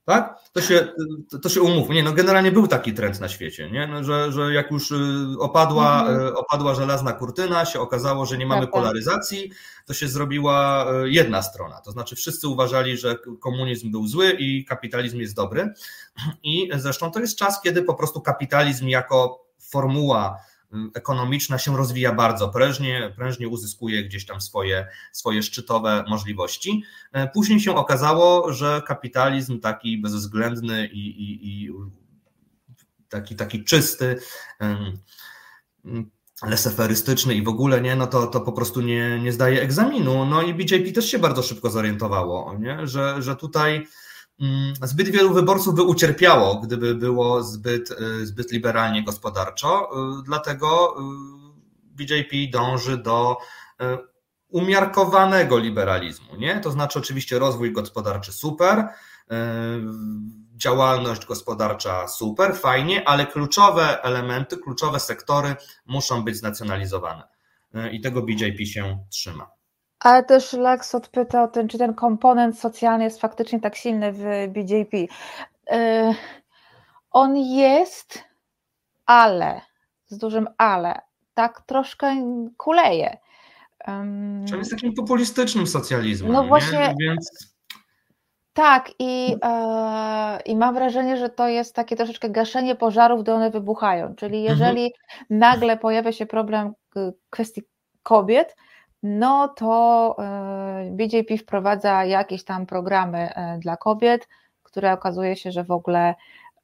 Tak? 0.07 0.39
To 0.53 0.61
się, 0.61 0.89
to 1.43 1.49
się 1.49 1.63
umówmy. 1.63 1.95
Nie, 1.95 2.03
no 2.03 2.13
generalnie 2.13 2.53
był 2.53 2.67
taki 2.67 2.95
trend 2.95 3.21
na 3.21 3.29
świecie, 3.29 3.71
nie? 3.71 3.87
No, 3.87 4.05
że, 4.05 4.33
że 4.33 4.53
jak 4.53 4.71
już 4.71 4.91
y, 4.91 4.97
opadła, 5.39 6.01
mhm. 6.01 6.21
Y, 6.21 6.35
opadła 6.37 6.75
żelazna 6.75 7.13
kurtyna, 7.13 7.65
się 7.65 7.81
okazało, 7.81 8.27
że 8.27 8.39
nie 8.39 8.47
mamy 8.47 8.63
tak, 8.63 8.73
tak. 8.73 8.83
polaryzacji, 8.83 9.51
to 9.87 9.95
się 9.95 10.09
zrobiła 10.09 10.87
y, 11.05 11.11
jedna 11.11 11.43
strona. 11.43 11.81
To 11.81 11.93
znaczy 11.93 12.17
wszyscy 12.17 12.49
uważali, 12.49 12.97
że 12.97 13.17
komunizm 13.41 13.91
był 13.91 14.07
zły 14.07 14.31
i 14.31 14.65
kapitalizm 14.65 15.19
jest 15.21 15.35
dobry. 15.35 15.73
I 16.43 16.71
zresztą 16.75 17.11
to 17.11 17.21
jest 17.21 17.39
czas, 17.39 17.61
kiedy 17.63 17.83
po 17.83 17.95
prostu 17.95 18.21
kapitalizm 18.21 18.89
jako 18.89 19.47
formuła 19.59 20.41
ekonomiczna 20.95 21.59
się 21.59 21.77
rozwija 21.77 22.13
bardzo 22.13 22.49
prężnie, 22.49 23.13
prężnie 23.17 23.49
uzyskuje 23.49 24.05
gdzieś 24.05 24.27
tam 24.27 24.41
swoje, 24.41 24.87
swoje 25.13 25.43
szczytowe 25.43 26.05
możliwości. 26.09 26.83
E, 27.13 27.29
później 27.29 27.61
się 27.61 27.75
okazało, 27.75 28.53
że 28.53 28.83
kapitalizm 28.87 29.61
taki 29.61 29.99
bezwzględny 29.99 30.87
i, 30.87 31.09
i, 31.09 31.49
i 31.49 31.73
taki, 33.09 33.37
taki 33.37 33.65
czysty, 33.65 34.19
leseferystyczny 36.43 37.35
i 37.35 37.43
w 37.43 37.49
ogóle 37.49 37.81
nie, 37.81 37.97
no 37.97 38.07
to, 38.07 38.27
to 38.27 38.41
po 38.41 38.53
prostu 38.53 38.81
nie, 38.81 39.21
nie 39.21 39.33
zdaje 39.33 39.63
egzaminu. 39.63 40.27
No 40.27 40.43
i 40.43 40.55
BJP 40.55 40.93
też 40.93 41.11
się 41.11 41.19
bardzo 41.19 41.43
szybko 41.43 41.71
zorientowało, 41.71 42.59
nie? 42.59 42.87
Że, 42.87 43.23
że 43.23 43.37
tutaj 43.37 43.87
zbyt 44.83 45.09
wielu 45.09 45.35
wyborców 45.35 45.75
by 45.75 45.83
ucierpiało, 45.83 46.55
gdyby 46.55 46.95
było 46.95 47.43
zbyt, 47.43 47.91
y, 47.91 48.27
zbyt 48.27 48.53
liberalnie 48.53 49.05
gospodarczo. 49.05 49.91
Y, 50.19 50.23
dlatego 50.23 50.97
y, 50.99 51.03
BJP 51.97 52.37
dąży 52.53 52.99
do 52.99 53.37
umiarkowanego 54.49 55.59
liberalizmu. 55.59 56.37
Nie? 56.37 56.61
To 56.61 56.71
znaczy, 56.71 56.99
oczywiście, 56.99 57.39
rozwój 57.39 57.73
gospodarczy 57.73 58.33
super, 58.33 58.89
działalność 60.57 61.27
gospodarcza 61.27 62.09
super, 62.09 62.57
fajnie, 62.57 63.09
ale 63.09 63.27
kluczowe 63.27 64.03
elementy, 64.03 64.57
kluczowe 64.57 65.01
sektory 65.01 65.57
muszą 65.87 66.25
być 66.25 66.37
znacjonalizowane. 66.37 67.23
I 67.93 68.01
tego 68.01 68.23
BJP 68.23 68.67
się 68.67 68.99
trzyma. 69.11 69.56
Ale 70.07 70.25
też 70.25 70.53
Lex 70.53 70.95
odpyta 70.95 71.43
o 71.43 71.49
ten, 71.49 71.69
czy 71.69 71.79
ten 71.79 71.95
komponent 71.95 72.59
socjalny 72.59 73.05
jest 73.05 73.21
faktycznie 73.21 73.61
tak 73.61 73.77
silny 73.77 74.13
w 74.13 74.25
BJP. 74.49 74.97
Yy, 74.97 75.09
on 77.11 77.37
jest, 77.37 78.25
ale, 79.07 79.61
z 80.07 80.19
dużym 80.19 80.49
ale, 80.59 81.01
tak 81.35 81.61
troszkę 81.61 82.17
kuleje. 82.57 83.19
Czyli 84.47 84.59
jest 84.59 84.71
takim 84.71 84.95
populistycznym 84.95 85.67
socjalizmem. 85.67 86.33
No 86.33 86.45
właśnie. 86.45 86.95
Więc... 87.01 87.55
Tak, 88.53 88.91
i, 88.99 89.37
e, 89.43 90.41
i 90.45 90.57
mam 90.57 90.75
wrażenie, 90.75 91.17
że 91.17 91.29
to 91.29 91.49
jest 91.49 91.75
takie 91.75 91.97
troszeczkę 91.97 92.31
gaszenie 92.31 92.75
pożarów, 92.75 93.23
gdy 93.23 93.33
one 93.33 93.51
wybuchają. 93.51 94.15
Czyli 94.15 94.39
mhm. 94.39 94.59
jeżeli 94.59 94.85
mhm. 94.85 95.41
nagle 95.41 95.77
pojawia 95.77 96.13
się 96.13 96.27
problem 96.27 96.73
kwestii 97.31 97.63
kobiet, 98.03 98.57
no 99.03 99.49
to 99.49 100.17
e, 100.19 100.91
BJP 100.91 101.39
wprowadza 101.39 102.05
jakieś 102.05 102.45
tam 102.45 102.67
programy 102.67 103.35
e, 103.35 103.59
dla 103.59 103.77
kobiet, 103.77 104.29
które 104.63 104.93
okazuje 104.93 105.37
się, 105.37 105.53
że 105.53 105.65
w 105.65 105.71
ogóle 105.71 106.15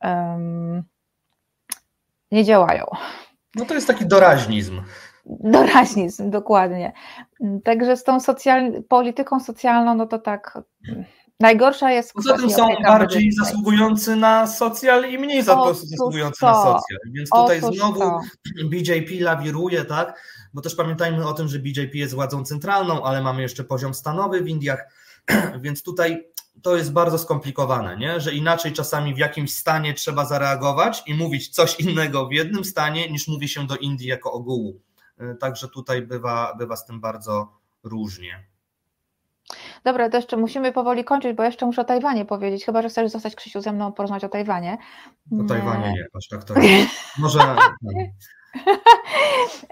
um, 0.03 0.83
nie 2.33 2.45
działają. 2.45 2.87
No 3.55 3.65
to 3.65 3.75
jest 3.75 3.87
taki 3.87 4.07
doraźnizm. 4.07 4.83
Doraźnizm, 5.27 6.31
dokładnie. 6.31 6.93
Także 7.65 7.97
z 7.97 8.05
tą 8.05 8.21
socjal... 8.21 8.83
polityką 8.89 9.41
socjalną, 9.41 9.95
no 9.95 10.07
to 10.07 10.19
tak. 10.19 10.59
Najgorsza 11.43 11.91
jest. 11.91 12.13
Poza 12.13 12.37
tym 12.37 12.51
są 12.51 12.69
bardziej 12.83 13.33
zasługujący 13.33 14.17
na 14.17 14.47
socjal 14.47 15.11
i 15.11 15.19
mniej 15.19 15.43
zasługujący 15.43 16.41
to. 16.41 16.47
na 16.47 16.55
socjal. 16.55 16.99
Więc 17.13 17.31
tutaj 17.31 17.61
Otóż 17.63 17.77
znowu 17.77 18.01
to. 18.01 18.21
BJP 18.71 19.21
lawiruje, 19.21 19.85
tak? 19.85 20.23
Bo 20.55 20.63
też 20.63 20.75
pamiętajmy 20.75 21.29
o 21.29 21.33
tym, 21.33 21.49
że 21.49 21.59
BJP 21.59 21.99
jest 21.99 22.15
władzą 22.15 22.45
centralną, 22.45 23.05
ale 23.05 23.23
mamy 23.23 23.43
jeszcze 23.43 23.65
poziom 23.65 23.95
stanowy 23.95 24.41
w 24.41 24.49
Indiach, 24.49 24.81
więc 25.65 25.83
tutaj 25.83 26.25
to 26.63 26.77
jest 26.77 26.93
bardzo 26.93 27.19
skomplikowane, 27.19 27.97
nie? 27.97 28.21
że 28.21 28.33
inaczej 28.33 28.73
czasami 28.73 29.15
w 29.15 29.19
jakimś 29.19 29.55
stanie 29.55 29.95
trzeba 29.95 30.25
zareagować 30.25 31.03
i 31.07 31.15
mówić 31.15 31.49
coś 31.49 31.81
innego 31.81 32.27
w 32.27 32.33
jednym 32.33 32.65
stanie, 32.65 33.11
niż 33.11 33.29
mówi 33.29 33.49
się 33.49 33.67
do 33.67 33.77
Indii 33.77 34.09
jako 34.09 34.33
ogółu. 34.33 34.81
Y, 35.21 35.37
także 35.37 35.69
tutaj 35.69 36.03
bywa, 36.03 36.55
bywa 36.59 36.77
z 36.77 36.87
tym 36.87 37.01
bardzo 37.01 37.53
różnie. 37.83 38.52
Dobra, 39.85 40.11
to 40.11 40.17
jeszcze 40.17 40.37
musimy 40.37 40.73
powoli 40.73 41.05
kończyć, 41.05 41.37
bo 41.37 41.43
jeszcze 41.43 41.67
muszę 41.67 41.83
o 41.83 41.85
Tajwanie 41.85 42.25
powiedzieć. 42.25 42.65
Chyba, 42.65 42.83
że 42.83 42.89
chcesz 42.89 43.11
zostać 43.11 43.35
Krzysiu 43.35 43.61
ze 43.61 43.73
mną 43.73 43.93
porozmawiać 43.93 44.25
o 44.25 44.29
Tajwanie. 44.29 44.79
O 45.41 45.45
Tajwanie 45.45 45.93
nie, 45.93 46.07
aż 46.15 46.29
tak 46.29 46.45
to. 46.45 46.55
Może. 47.19 47.39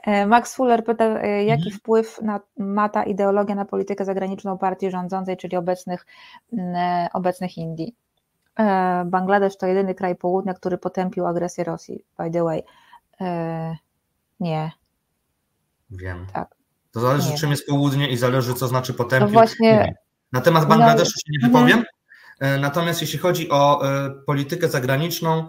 E, 0.03 0.27
Max 0.27 0.57
Fuller 0.57 0.85
pyta, 0.85 1.05
e, 1.05 1.45
jaki 1.45 1.63
mhm. 1.63 1.79
wpływ 1.79 2.23
na, 2.23 2.41
ma 2.59 2.89
ta 2.89 3.05
ideologia 3.05 3.55
na 3.55 3.65
politykę 3.65 4.05
zagraniczną 4.05 4.59
partii 4.59 4.91
rządzącej, 4.91 5.37
czyli 5.37 5.57
obecnych, 5.57 6.07
e, 6.59 7.09
obecnych 7.13 7.59
Indii. 7.59 7.97
Bangladesz 9.07 9.57
to 9.57 9.67
jedyny 9.67 9.95
kraj 9.95 10.17
południa, 10.17 10.55
który 10.55 10.79
potępił 10.79 11.27
agresję 11.27 11.65
Rosji, 11.65 12.05
by 12.19 12.31
the 12.31 12.45
way. 12.45 12.63
Nie. 14.41 14.71
Wiem. 15.91 16.27
Tak. 16.33 16.60
To 16.91 17.01
zależy, 17.01 17.31
nie. 17.31 17.39
czym 17.39 17.51
jest 17.51 17.67
południe 17.67 18.09
i 18.09 18.17
zależy, 18.17 18.55
co 18.55 18.69
znaczy 18.69 18.95
potępił. 18.95 19.27
No 19.27 19.33
właśnie. 19.33 19.95
Na 20.33 20.41
temat 20.41 20.69
Bangladeszu 20.69 21.13
się 21.13 21.33
nie 21.33 21.49
wypowiem. 21.49 21.85
Mhm. 22.41 22.61
Natomiast 22.61 23.01
jeśli 23.01 23.19
chodzi 23.19 23.51
o 23.51 23.83
politykę 24.27 24.69
zagraniczną, 24.69 25.49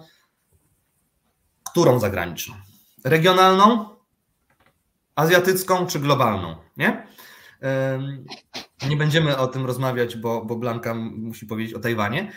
którą 1.64 2.00
zagraniczną? 2.00 2.56
regionalną, 3.04 3.86
azjatycką 5.16 5.88
czy 5.88 6.00
globalną, 6.00 6.56
nie? 6.78 7.08
Nie 8.90 8.98
będziemy 8.98 9.38
o 9.38 9.48
tym 9.48 9.66
rozmawiać, 9.66 10.18
bo, 10.18 10.46
bo 10.46 10.56
Blanka 10.56 10.94
musi 10.94 11.46
powiedzieć 11.46 11.74
o 11.74 11.80
Tajwanie. 11.80 12.32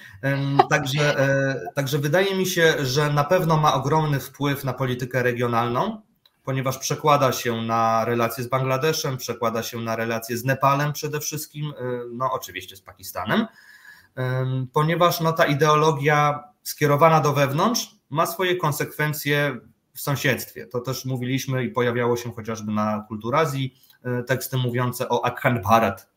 Także, 0.70 1.18
e, 1.18 1.60
także 1.74 1.98
wydaje 1.98 2.34
mi 2.36 2.46
się, 2.46 2.74
że 2.80 3.12
na 3.12 3.24
pewno 3.24 3.56
ma 3.56 3.74
ogromny 3.74 4.20
wpływ 4.20 4.64
na 4.64 4.72
politykę 4.72 5.22
regionalną, 5.22 6.02
ponieważ 6.44 6.78
przekłada 6.78 7.32
się 7.32 7.62
na 7.62 8.04
relacje 8.04 8.44
z 8.44 8.48
Bangladeszem, 8.48 9.16
przekłada 9.16 9.62
się 9.62 9.80
na 9.80 9.96
relacje 9.96 10.36
z 10.36 10.44
Nepalem 10.44 10.92
przede 10.92 11.20
wszystkim, 11.20 11.66
e, 11.66 11.72
no 12.12 12.32
oczywiście 12.32 12.76
z 12.76 12.80
Pakistanem, 12.80 13.46
ponieważ 14.72 15.20
no, 15.20 15.32
ta 15.32 15.44
ideologia 15.44 16.44
skierowana 16.62 17.20
do 17.20 17.32
wewnątrz 17.32 17.96
ma 18.10 18.26
swoje 18.26 18.56
konsekwencje 18.56 19.60
w 19.94 20.00
sąsiedztwie. 20.00 20.66
To 20.66 20.80
też 20.80 21.04
mówiliśmy 21.04 21.64
i 21.64 21.68
pojawiało 21.68 22.16
się 22.16 22.32
chociażby 22.32 22.72
na 22.72 23.04
Kulturazji 23.08 23.74
e, 24.04 24.22
teksty 24.22 24.56
mówiące 24.56 25.08
o 25.08 25.24
Akhan 25.24 25.62
Bharat, 25.62 26.10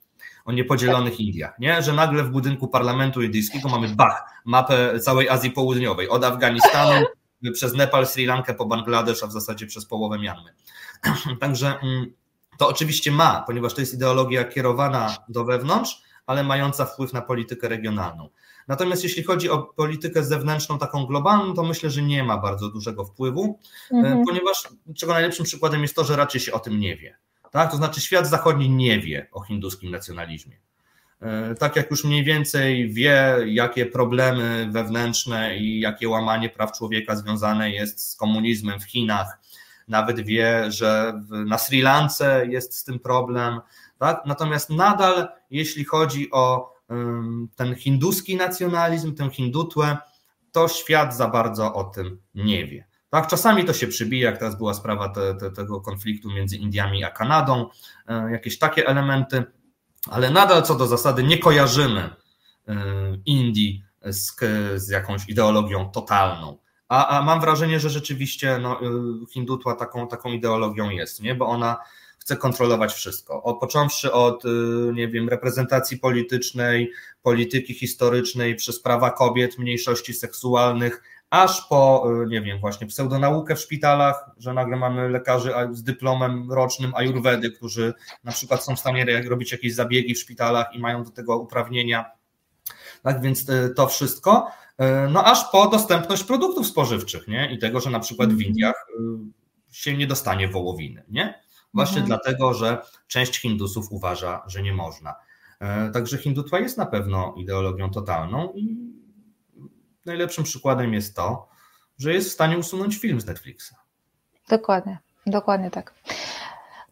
o 0.46 0.52
niepodzielonych 0.52 1.20
Indiach, 1.20 1.60
nie? 1.60 1.82
że 1.82 1.94
nagle 1.94 2.24
w 2.24 2.30
budynku 2.30 2.68
parlamentu 2.68 3.22
indyjskiego 3.22 3.70
mamy 3.70 3.88
bach, 3.88 4.24
mapę 4.46 5.00
całej 5.00 5.30
Azji 5.30 5.52
Południowej, 5.52 6.10
od 6.10 6.24
Afganistanu 6.24 7.06
przez 7.54 7.74
Nepal, 7.74 8.08
Sri 8.08 8.26
Lankę 8.26 8.54
po 8.54 8.66
Bangladesz, 8.66 9.24
a 9.24 9.28
w 9.28 9.32
zasadzie 9.32 9.68
przez 9.68 9.86
połowę 9.86 10.20
Mianmy. 10.20 10.54
Także 11.42 11.80
mm, 11.80 12.14
to 12.58 12.68
oczywiście 12.68 13.12
ma, 13.12 13.44
ponieważ 13.48 13.74
to 13.74 13.82
jest 13.82 13.94
ideologia 13.94 14.44
kierowana 14.44 15.18
do 15.30 15.46
wewnątrz, 15.46 16.02
ale 16.26 16.44
mająca 16.44 16.86
wpływ 16.86 17.14
na 17.14 17.22
politykę 17.22 17.68
regionalną. 17.68 18.30
Natomiast 18.68 19.04
jeśli 19.04 19.24
chodzi 19.24 19.50
o 19.50 19.58
politykę 19.58 20.24
zewnętrzną, 20.24 20.80
taką 20.80 21.06
globalną, 21.06 21.54
to 21.54 21.64
myślę, 21.64 21.90
że 21.90 22.02
nie 22.02 22.24
ma 22.24 22.38
bardzo 22.38 22.70
dużego 22.70 23.06
wpływu, 23.06 23.60
e, 23.92 23.96
mhm. 23.96 24.26
ponieważ 24.26 24.68
czego 24.96 25.14
najlepszym 25.14 25.46
przykładem 25.46 25.82
jest 25.82 25.96
to, 25.96 26.04
że 26.04 26.16
raczej 26.16 26.42
się 26.42 26.54
o 26.54 26.60
tym 26.60 26.80
nie 26.80 26.98
wie. 26.98 27.18
Tak? 27.52 27.72
To 27.72 27.78
znaczy, 27.78 28.02
świat 28.02 28.28
zachodni 28.28 28.70
nie 28.70 29.00
wie 29.00 29.28
o 29.32 29.42
hinduskim 29.42 29.92
nacjonalizmie. 29.92 30.60
E, 31.22 31.56
tak 31.56 31.76
jak 31.76 31.92
już 31.92 32.04
mniej 32.04 32.24
więcej 32.24 32.90
wie, 32.90 33.38
jakie 33.46 33.86
problemy 33.86 34.70
wewnętrzne 34.72 35.58
i 35.58 35.80
jakie 35.80 36.10
łamanie 36.10 36.50
praw 36.50 36.72
człowieka 36.72 37.16
związane 37.16 37.72
jest 37.72 38.12
z 38.12 38.16
komunizmem 38.16 38.80
w 38.80 38.84
Chinach, 38.84 39.40
nawet 39.88 40.20
wie, 40.20 40.72
że 40.72 41.22
na 41.30 41.58
Sri 41.58 41.82
Lance 41.82 42.46
jest 42.50 42.74
z 42.74 42.84
tym 42.84 43.00
problem. 43.00 43.60
Tak? 43.98 44.22
Natomiast 44.26 44.70
nadal, 44.70 45.28
jeśli 45.52 45.86
chodzi 45.86 46.32
o 46.32 46.78
ten 47.56 47.76
hinduski 47.76 48.36
nacjonalizm, 48.36 49.16
tę 49.16 49.30
hindutłę, 49.30 49.98
to 50.52 50.68
świat 50.68 51.16
za 51.16 51.28
bardzo 51.28 51.74
o 51.74 51.84
tym 51.84 52.22
nie 52.36 52.68
wie. 52.68 52.86
Tak, 53.10 53.28
czasami 53.28 53.66
to 53.66 53.74
się 53.74 53.88
przybija, 53.88 54.30
jak 54.30 54.40
teraz 54.40 54.58
była 54.58 54.74
sprawa 54.74 55.10
te, 55.10 55.36
te, 55.36 55.52
tego 55.52 55.82
konfliktu 55.82 56.30
między 56.30 56.58
Indiami 56.58 57.04
a 57.04 57.12
Kanadą, 57.12 57.70
e, 58.08 58.32
jakieś 58.32 58.60
takie 58.60 58.88
elementy, 58.88 59.44
ale 60.12 60.30
nadal 60.30 60.64
co 60.64 60.76
do 60.76 60.88
zasady 60.88 61.24
nie 61.24 61.38
kojarzymy 61.38 62.10
e, 62.68 62.76
Indii 63.26 63.84
z, 64.06 64.36
z 64.76 64.90
jakąś 64.90 65.30
ideologią 65.30 65.90
totalną. 65.90 66.58
A, 66.90 67.08
a 67.08 67.22
mam 67.22 67.42
wrażenie, 67.42 67.80
że 67.80 67.90
rzeczywiście 67.90 68.58
no, 68.62 68.82
e, 68.82 68.86
hindutła 69.30 69.76
taką, 69.76 70.08
taką 70.08 70.32
ideologią 70.32 70.90
jest, 70.90 71.22
nie? 71.22 71.36
bo 71.36 71.48
ona 71.48 71.78
chce 72.20 72.38
kontrolować 72.38 72.94
wszystko. 72.94 73.44
O, 73.44 73.54
począwszy 73.54 74.12
od, 74.12 74.46
y, 74.46 74.50
nie 74.94 75.08
wiem, 75.08 75.30
reprezentacji 75.30 75.98
politycznej, 75.98 76.92
polityki 77.22 77.74
historycznej, 77.74 78.56
przez 78.56 78.82
prawa 78.82 79.12
kobiet, 79.12 79.58
mniejszości 79.58 80.14
seksualnych, 80.14 81.04
aż 81.30 81.68
po, 81.68 82.08
y, 82.24 82.28
nie 82.28 82.42
wiem, 82.42 82.60
właśnie 82.60 82.88
pseudonaukę 82.88 83.56
w 83.56 83.60
szpitalach, 83.60 84.30
że 84.38 84.54
nagle 84.54 84.78
mamy 84.78 85.10
lekarzy 85.10 85.54
z 85.72 85.84
dyplomem 85.84 86.52
rocznym 86.52 86.96
ajurwedy, 86.96 87.52
którzy 87.52 87.94
na 88.24 88.32
przykład 88.32 88.64
są 88.64 88.76
w 88.76 88.80
stanie 88.80 89.22
robić 89.30 89.52
jakieś 89.52 89.74
zabiegi 89.74 90.16
w 90.16 90.20
szpitalach 90.20 90.76
i 90.76 90.80
mają 90.80 91.04
do 91.04 91.12
tego 91.12 91.38
uprawnienia. 91.38 92.06
Tak 93.04 93.22
więc 93.22 93.50
y, 93.50 93.74
to 93.76 93.88
wszystko. 93.88 94.48
No 95.10 95.24
aż 95.26 95.52
po 95.52 95.68
dostępność 95.68 96.24
produktów 96.24 96.68
spożywczych, 96.68 97.28
nie? 97.28 97.54
I 97.54 97.58
tego, 97.58 97.80
że 97.80 97.90
na 97.90 98.00
przykład 98.00 98.30
w 98.30 98.32
mhm. 98.32 98.50
Indiach 98.50 98.88
się 99.72 99.98
nie 99.98 100.08
dostanie 100.08 100.48
wołowiny, 100.48 101.04
nie? 101.10 101.42
Właśnie 101.74 102.02
mhm. 102.02 102.08
dlatego, 102.08 102.54
że 102.54 102.82
część 103.08 103.42
Hindusów 103.42 103.92
uważa, 103.92 104.44
że 104.48 104.62
nie 104.62 104.74
można. 104.74 105.16
Także 105.94 106.18
hindutwa 106.18 106.60
jest 106.60 106.78
na 106.78 106.86
pewno 106.86 107.34
ideologią 107.38 107.90
totalną 107.90 108.54
i 108.56 108.78
najlepszym 110.08 110.44
przykładem 110.44 110.94
jest 110.94 111.16
to, 111.16 111.48
że 111.98 112.14
jest 112.14 112.30
w 112.30 112.34
stanie 112.34 112.58
usunąć 112.58 112.98
film 112.98 113.22
z 113.22 113.26
Netflixa. 113.26 113.74
Dokładnie, 114.50 114.98
dokładnie 115.26 115.72
tak. 115.72 115.94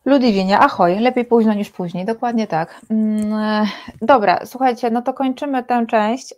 Ludwinia, 0.06 0.60
ahoj, 0.60 1.00
lepiej 1.00 1.26
późno 1.26 1.54
niż 1.54 1.70
później, 1.70 2.06
dokładnie 2.06 2.48
tak. 2.48 2.82
Mm, 2.90 3.34
e, 3.34 3.66
dobra, 4.02 4.40
słuchajcie, 4.46 4.90
no 4.92 5.02
to 5.02 5.14
kończymy 5.14 5.64
tę 5.64 5.86
część, 5.88 6.34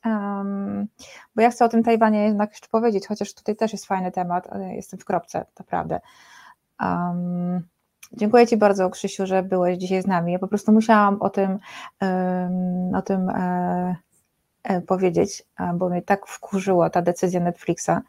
bo 1.36 1.42
ja 1.42 1.50
chcę 1.50 1.66
o 1.66 1.70
tym 1.70 1.84
Tajwanie 1.84 2.24
jednak 2.24 2.50
jeszcze 2.50 2.68
powiedzieć, 2.68 3.08
chociaż 3.08 3.34
tutaj 3.34 3.56
też 3.56 3.72
jest 3.72 3.86
fajny 3.86 4.12
temat, 4.12 4.48
jestem 4.76 5.00
w 5.00 5.06
kropce, 5.06 5.46
naprawdę. 5.60 6.00
Dziękuję 8.14 8.48
Ci 8.48 8.58
bardzo, 8.58 8.90
Krzysiu, 8.90 9.26
że 9.26 9.44
byłeś 9.44 9.78
dzisiaj 9.78 10.02
z 10.02 10.08
nami. 10.08 10.32
Ja 10.32 10.40
po 10.40 10.48
prostu 10.48 10.72
musiałam 10.72 11.22
o 11.22 11.30
tym, 11.30 11.60
o 12.96 13.02
tym 13.02 13.30
e, 13.30 13.96
powiedzieć, 14.88 15.44
bo 15.74 15.90
mnie 15.90 16.02
tak 16.02 16.28
wkurzyła 16.28 16.90
ta 16.90 17.02
decyzja 17.02 17.40
Netflixa. 17.40 18.02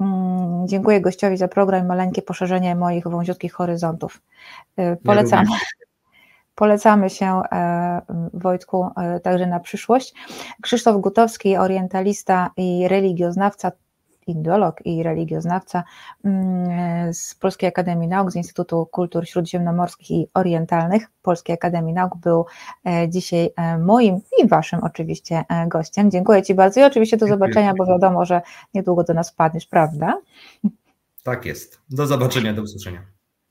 Mm, 0.00 0.68
dziękuję 0.68 1.00
gościowi 1.00 1.36
za 1.36 1.48
program 1.48 1.84
i 1.84 1.88
maleńkie 1.88 2.22
poszerzenie 2.22 2.76
moich 2.76 3.08
wąziutkich 3.08 3.52
horyzontów. 3.52 4.22
E, 4.76 4.96
polecamy. 4.96 5.48
Polecamy 6.54 7.10
się 7.10 7.42
Wojtku 8.34 8.90
także 9.22 9.46
na 9.46 9.60
przyszłość. 9.60 10.14
Krzysztof 10.62 11.00
Gutowski, 11.00 11.56
orientalista 11.56 12.50
i 12.56 12.88
religioznawca, 12.88 13.72
indolog 14.28 14.86
i 14.86 15.02
religioznawca 15.02 15.84
mm, 16.24 17.14
z 17.14 17.34
Polskiej 17.34 17.68
Akademii 17.68 18.08
Nauk, 18.08 18.30
z 18.30 18.36
Instytutu 18.36 18.86
Kultur 18.86 19.28
Śródziemnomorskich 19.28 20.10
i 20.10 20.28
Orientalnych 20.34 21.10
Polskiej 21.22 21.54
Akademii 21.54 21.94
Nauk 21.94 22.16
był 22.16 22.44
e, 22.86 23.08
dzisiaj 23.08 23.50
e, 23.56 23.78
moim 23.78 24.20
i 24.42 24.48
waszym 24.48 24.80
oczywiście 24.82 25.44
gościem. 25.68 26.10
Dziękuję 26.10 26.42
Ci 26.42 26.54
bardzo 26.54 26.80
i 26.80 26.84
oczywiście 26.84 27.16
do 27.16 27.26
zobaczenia, 27.26 27.74
bo 27.78 27.86
wiadomo, 27.86 28.24
że 28.24 28.42
niedługo 28.74 29.04
do 29.04 29.14
nas 29.14 29.32
padniesz, 29.32 29.66
prawda? 29.66 30.20
Tak 31.24 31.46
jest. 31.46 31.80
Do 31.90 32.06
zobaczenia, 32.06 32.52
do 32.52 32.62
usłyszenia. 32.62 33.02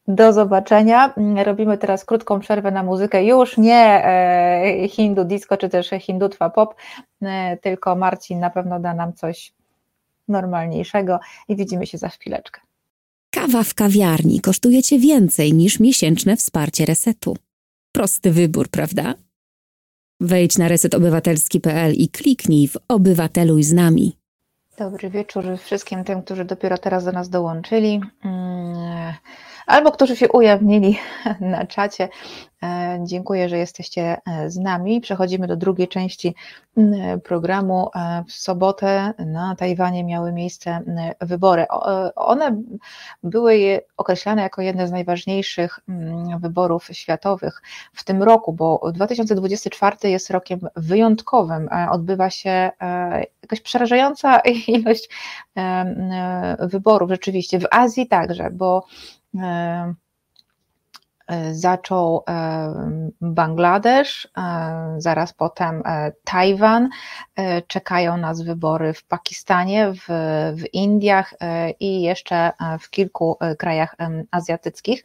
Do 0.08 0.34
zobaczenia. 0.34 1.14
Robimy 1.44 1.78
teraz 1.78 2.06
krótką 2.06 2.40
przerwę 2.40 2.72
na 2.72 2.84
muzykę. 2.84 3.26
Już 3.26 3.58
nie 3.58 4.06
e, 4.06 4.88
hindu 4.88 5.26
disco 5.26 5.58
czy 5.58 5.70
też 5.70 5.90
hindutwa 6.00 6.50
pop, 6.50 6.76
e, 7.22 7.58
tylko 7.58 7.96
Marcin 7.96 8.40
na 8.40 8.50
pewno 8.50 8.80
da 8.80 8.94
nam 8.94 9.14
coś 9.14 9.54
normalniejszego 10.28 11.20
i 11.48 11.56
widzimy 11.56 11.88
się 11.88 11.98
za 11.98 12.10
chwileczkę. 12.10 12.62
Kawa 13.32 13.64
w 13.64 13.74
kawiarni 13.74 14.42
kosztuje 14.42 14.84
Cię 14.84 15.00
więcej 15.00 15.54
niż 15.54 15.80
miesięczne 15.80 16.38
wsparcie 16.38 16.86
resetu. 16.86 17.38
Prosty 17.92 18.32
wybór, 18.32 18.70
prawda? 18.70 19.14
Wejdź 20.22 20.58
na 20.58 20.68
resetobywatelski.pl 20.68 21.94
i 21.94 22.10
kliknij 22.10 22.68
w 22.68 22.78
Obywateluj 22.88 23.64
z 23.64 23.74
nami. 23.74 24.18
Dobry 24.78 25.10
wieczór 25.10 25.46
wszystkim 25.64 26.04
tym, 26.04 26.22
którzy 26.22 26.46
dopiero 26.46 26.78
teraz 26.78 27.06
do 27.06 27.12
nas 27.12 27.30
dołączyli. 27.30 28.02
Mm, 28.24 29.14
albo 29.68 29.92
którzy 29.92 30.16
się 30.16 30.30
ujawnili 30.30 31.00
na 31.42 31.66
czacie. 31.66 32.10
E, 32.64 33.00
dziękuję, 33.04 33.50
że 33.50 33.58
jesteście 33.58 34.18
e, 34.26 34.50
z 34.50 34.58
nami. 34.58 35.02
Przechodzimy 35.02 35.48
do 35.48 35.56
drugiej 35.56 35.88
części 35.88 36.36
programu. 37.24 37.90
E, 37.96 38.24
w 38.28 38.32
sobotę 38.32 39.14
na 39.20 39.56
Tajwanie 39.56 40.04
miały 40.04 40.32
miejsce 40.32 40.80
wybory. 41.22 41.66
One 42.16 42.62
były 43.24 43.82
określane 43.98 44.42
jako 44.42 44.62
jedne 44.62 44.88
z 44.88 44.92
najważniejszych 44.92 45.80
wyborów 46.40 46.88
światowych 46.92 47.62
w 47.94 48.04
tym 48.04 48.24
roku, 48.24 48.54
bo 48.54 48.92
2024 48.94 49.98
jest 50.04 50.30
rokiem 50.30 50.60
wyjątkowym. 50.76 51.70
Odbywa 51.92 52.30
się 52.30 52.72
jakaś 53.42 53.62
przerażająca 53.62 54.40
ilość 54.68 55.10
wyborów 56.60 57.10
rzeczywiście. 57.10 57.60
W 57.60 57.68
Azji 57.72 58.08
także, 58.08 58.50
bo 58.52 58.86
zaczął 61.52 62.24
e, 62.28 63.12
Bangladesz, 63.22 64.28
zaraz 64.98 65.34
potem 65.34 65.84
Tajwan, 66.24 66.90
czekają 67.68 68.18
nas 68.18 68.42
wybory 68.42 68.94
w 68.94 69.04
Pakistanie, 69.04 69.94
w, 69.94 70.06
w 70.56 70.74
Indiach 70.74 71.34
i 71.80 72.02
jeszcze 72.02 72.52
w 72.80 72.90
kilku 72.90 73.38
krajach 73.58 73.96
azjatyckich. 74.32 75.04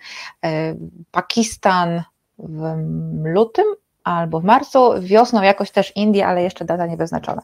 Pakistan 1.10 2.02
w 2.38 2.76
lutym 3.24 3.66
albo 4.05 4.40
w 4.40 4.44
marcu, 4.44 4.90
wiosną 5.00 5.42
jakoś 5.42 5.70
też 5.70 5.96
Indie, 5.96 6.26
ale 6.26 6.42
jeszcze 6.42 6.64
data 6.64 6.86
nie 6.86 6.96
wyznaczona. 6.96 7.42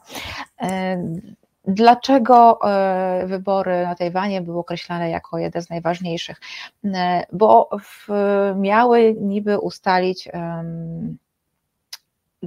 Dlaczego 1.66 2.58
e, 2.70 3.26
wybory 3.26 3.82
na 3.82 3.94
Tajwanie 3.94 4.40
były 4.40 4.58
określane 4.58 5.10
jako 5.10 5.38
jeden 5.38 5.62
z 5.62 5.70
najważniejszych? 5.70 6.40
E, 6.84 7.26
bo 7.32 7.68
w, 7.80 8.08
miały 8.56 9.14
niby 9.20 9.58
ustalić, 9.58 10.28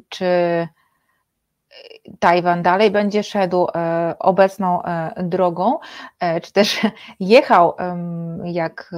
czy 0.10 0.26
Tajwan 2.20 2.64
dalej 2.64 2.92
będzie 2.92 3.24
szedł 3.24 3.68
e, 3.76 4.16
obecną 4.20 4.82
drogą, 5.24 5.80
czy 6.44 6.52
też 6.54 6.82
jechał, 7.20 7.76
jak, 8.44 8.92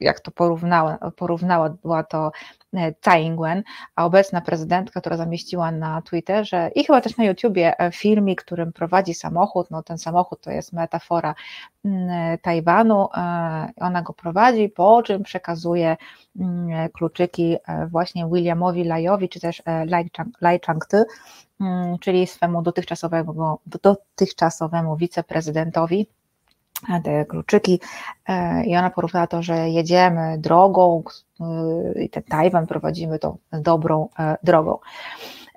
jak 0.00 0.20
to 0.20 0.30
porównała, 0.30 0.98
porównała 1.16 2.02
to 2.08 2.32
E, 2.72 2.92
Tsai 2.92 3.24
Ing-wen, 3.24 3.62
a 3.96 4.04
obecna 4.04 4.40
prezydentka, 4.40 5.00
która 5.00 5.16
zamieściła 5.16 5.72
na 5.72 6.02
Twitterze 6.02 6.70
i 6.74 6.84
chyba 6.84 7.00
też 7.00 7.16
na 7.16 7.24
YouTubie 7.24 7.80
e, 7.80 7.92
filmik, 7.92 8.44
którym 8.44 8.72
prowadzi 8.72 9.14
samochód, 9.14 9.70
no 9.70 9.82
ten 9.82 9.98
samochód 9.98 10.40
to 10.40 10.50
jest 10.50 10.72
metafora 10.72 11.34
mm, 11.84 12.38
Tajwanu, 12.38 13.08
e, 13.16 13.72
ona 13.80 14.02
go 14.02 14.12
prowadzi, 14.12 14.68
po 14.68 15.02
czym 15.02 15.22
przekazuje 15.22 15.96
mm, 16.40 16.88
kluczyki 16.88 17.56
właśnie 17.88 18.26
Williamowi 18.26 18.84
Lajowi, 18.84 19.28
czy 19.28 19.40
też 19.40 19.62
Lai 20.40 20.60
Chang-ty, 20.60 21.04
mm, 21.60 21.98
czyli 21.98 22.26
swemu 22.26 22.62
dotychczasowemu, 22.62 23.58
dotychczasowemu 23.66 24.96
wiceprezydentowi 24.96 26.06
te 27.04 27.24
kluczyki 27.24 27.80
e, 28.28 28.64
i 28.64 28.76
ona 28.76 28.90
porównała 28.90 29.26
to, 29.26 29.42
że 29.42 29.70
jedziemy 29.70 30.38
drogą 30.38 31.02
i 31.96 32.10
ten 32.10 32.22
Tajwan 32.22 32.66
prowadzimy 32.66 33.18
tą 33.18 33.38
dobrą 33.52 34.08
e, 34.18 34.36
drogą. 34.42 34.78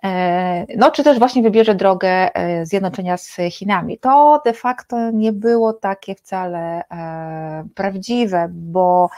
E, 0.04 0.66
no, 0.78 0.92
czy 0.92 1.04
też 1.04 1.20
właśnie 1.20 1.44
wybierze 1.44 1.76
drogę 1.76 2.30
zjednoczenia 2.64 3.18
z 3.18 3.38
Chinami. 3.52 3.98
To 3.98 4.42
de 4.46 4.54
facto 4.54 5.12
nie 5.12 5.34
było 5.34 5.74
takie 5.74 6.16
wcale 6.16 6.84
prawdziwe, 7.76 8.48
bo 8.52 9.10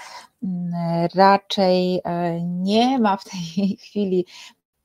mm, 0.44 0.72
raczej 1.16 2.02
nie 2.44 3.00
ma 3.00 3.18
w 3.18 3.24
tej 3.24 3.78
chwili 3.84 4.26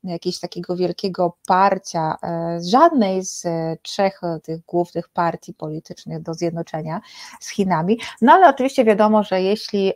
jakiegoś 0.04 0.40
takiego 0.40 0.76
wielkiego 0.76 1.36
parcia 1.46 2.16
e, 2.22 2.58
żadnej 2.70 3.24
z 3.24 3.46
e, 3.46 3.76
trzech 3.82 4.20
e, 4.24 4.40
tych 4.40 4.60
głównych 4.60 5.08
partii 5.08 5.54
politycznych 5.54 6.22
do 6.22 6.34
zjednoczenia 6.34 7.00
z 7.40 7.48
Chinami. 7.48 7.98
No 8.22 8.32
ale 8.32 8.48
oczywiście 8.48 8.84
wiadomo, 8.84 9.22
że 9.22 9.42
jeśli 9.42 9.92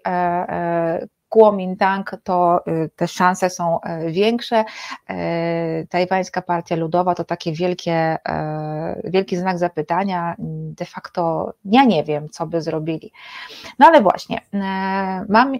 Kuomintang, 1.34 2.16
to 2.24 2.62
y, 2.68 2.90
te 2.96 3.08
szanse 3.08 3.50
są 3.50 3.80
e, 3.80 4.10
większe. 4.10 4.64
E, 5.10 5.86
tajwańska 5.86 6.42
Partia 6.42 6.76
Ludowa 6.76 7.14
to 7.14 7.24
takie 7.24 7.52
wielkie, 7.52 8.18
wielki 9.04 9.36
znak 9.36 9.58
zapytania. 9.58 10.34
De 10.78 10.84
facto 10.84 11.52
ja 11.64 11.84
nie 11.84 12.04
wiem, 12.04 12.28
co 12.28 12.46
by 12.46 12.62
zrobili. 12.62 13.12
No 13.78 13.86
ale 13.86 14.02
właśnie, 14.02 14.40
mam 15.28 15.52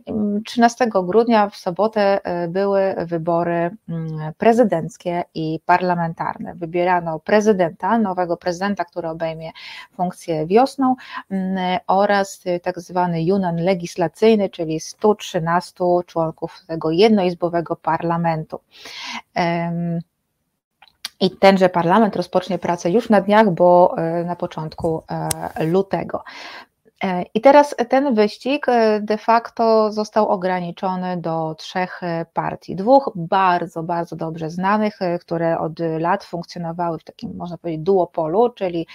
13 0.45 0.89
grudnia 1.05 1.49
w 1.49 1.57
sobotę 1.57 2.21
były 2.49 2.95
wybory 2.99 3.71
prezydenckie 4.39 5.25
i 5.35 5.61
parlamentarne. 5.67 6.55
Wybierano 6.55 7.19
prezydenta, 7.19 7.99
nowego 7.99 8.37
prezydenta, 8.37 8.85
który 8.85 9.09
obejmie 9.09 9.51
funkcję 9.97 10.47
wiosną 10.47 10.95
oraz 11.87 12.45
tak 12.63 12.81
zwany 12.81 13.23
Yunan 13.23 13.57
legislacyjny, 13.57 14.51
czyli 14.51 14.81
113 14.81 15.64
15 15.73 16.07
członków 16.07 16.65
tego 16.66 16.91
jednoizbowego 16.91 17.77
parlamentu. 17.77 18.61
I 21.20 21.31
tenże 21.31 21.69
parlament 21.69 22.16
rozpocznie 22.16 22.59
pracę 22.59 22.91
już 22.91 23.11
na 23.11 23.20
dniach, 23.20 23.51
bo 23.51 23.95
e, 23.99 24.24
na 24.24 24.36
początku 24.36 25.03
e, 25.55 25.65
lutego. 25.65 26.24
E, 27.05 27.25
I 27.35 27.41
teraz 27.41 27.75
ten 27.89 28.15
wyścig 28.15 28.67
de 29.01 29.19
facto 29.19 29.93
został 29.93 30.29
ograniczony 30.29 31.17
do 31.17 31.55
trzech 31.59 32.01
partii. 32.33 32.77
Dwóch 32.77 33.13
bardzo, 33.15 33.83
bardzo 33.83 34.17
dobrze 34.17 34.51
znanych, 34.51 34.99
które 35.21 35.59
od 35.59 35.79
lat 35.79 36.25
funkcjonowały 36.25 36.99
w 36.99 37.05
takim, 37.05 37.37
można 37.37 37.59
powiedzieć, 37.59 37.83
duopolu, 37.83 38.51
czyli 38.51 38.87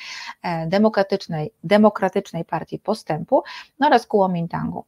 demokratycznej, 0.68 1.52
demokratycznej 1.64 2.45
partii 2.45 2.80
postępu 2.80 3.44
no 3.80 3.88
oraz 3.88 4.07
Kuomintangu, 4.07 4.86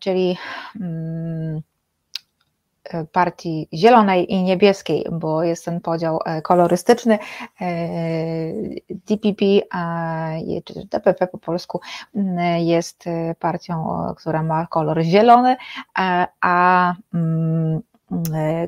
czyli 0.00 0.36
hmm, 0.72 1.62
partii 3.12 3.68
zielonej 3.74 4.32
i 4.32 4.42
niebieskiej, 4.42 5.06
bo 5.12 5.42
jest 5.42 5.64
ten 5.64 5.80
podział 5.80 6.20
e, 6.24 6.42
kolorystyczny. 6.42 7.18
E, 7.60 7.68
DPP, 8.90 9.44
czy 10.64 10.86
DPP 10.90 11.26
po 11.26 11.38
polsku, 11.38 11.80
jest 12.58 13.04
partią, 13.38 14.04
która 14.16 14.42
ma 14.42 14.66
kolor 14.66 15.02
zielony, 15.02 15.56
a 16.40 16.94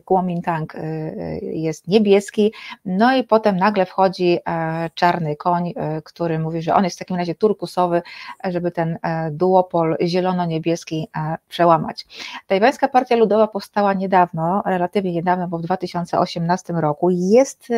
Kuomintang 0.04 0.74
y, 0.74 0.78
y, 0.78 1.40
jest 1.42 1.88
niebieski, 1.88 2.52
no 2.84 3.16
i 3.16 3.24
potem 3.24 3.56
nagle 3.56 3.86
wchodzi 3.86 4.38
e, 4.48 4.90
czarny 4.94 5.36
koń, 5.36 5.72
e, 5.76 6.02
który 6.02 6.38
mówi, 6.38 6.62
że 6.62 6.74
on 6.74 6.84
jest 6.84 6.96
w 6.96 6.98
takim 6.98 7.16
razie 7.16 7.34
turkusowy, 7.34 8.02
żeby 8.44 8.70
ten 8.70 8.98
e, 9.02 9.30
duopol 9.30 9.96
zielono-niebieski 10.00 11.08
przełamać. 11.48 12.06
Tajwańska 12.46 12.88
Partia 12.88 13.16
Ludowa 13.16 13.46
powstała 13.46 13.94
niedawno, 13.94 14.62
relatywnie 14.66 15.12
niedawno, 15.12 15.48
bo 15.48 15.58
w 15.58 15.62
2018 15.62 16.72
roku. 16.72 17.10
Jest 17.10 17.68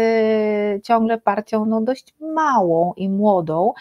ciągle 0.84 1.18
partią 1.18 1.66
no, 1.66 1.80
dość 1.80 2.14
małą 2.20 2.92
i 2.96 3.08
młodą, 3.08 3.72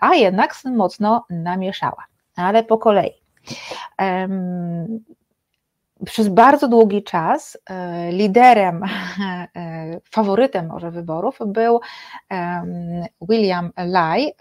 a 0.00 0.14
jednak 0.14 0.54
mocno 0.64 1.24
namieszała, 1.30 2.04
ale 2.36 2.64
po 2.64 2.78
kolei 2.78 3.12
przez 6.04 6.28
bardzo 6.28 6.68
długi 6.68 7.02
czas 7.02 7.58
liderem, 8.10 8.82
faworytem 10.14 10.66
może 10.66 10.90
wyborów 10.90 11.38
był 11.46 11.80
William 13.28 13.70
Lai, 13.76 14.32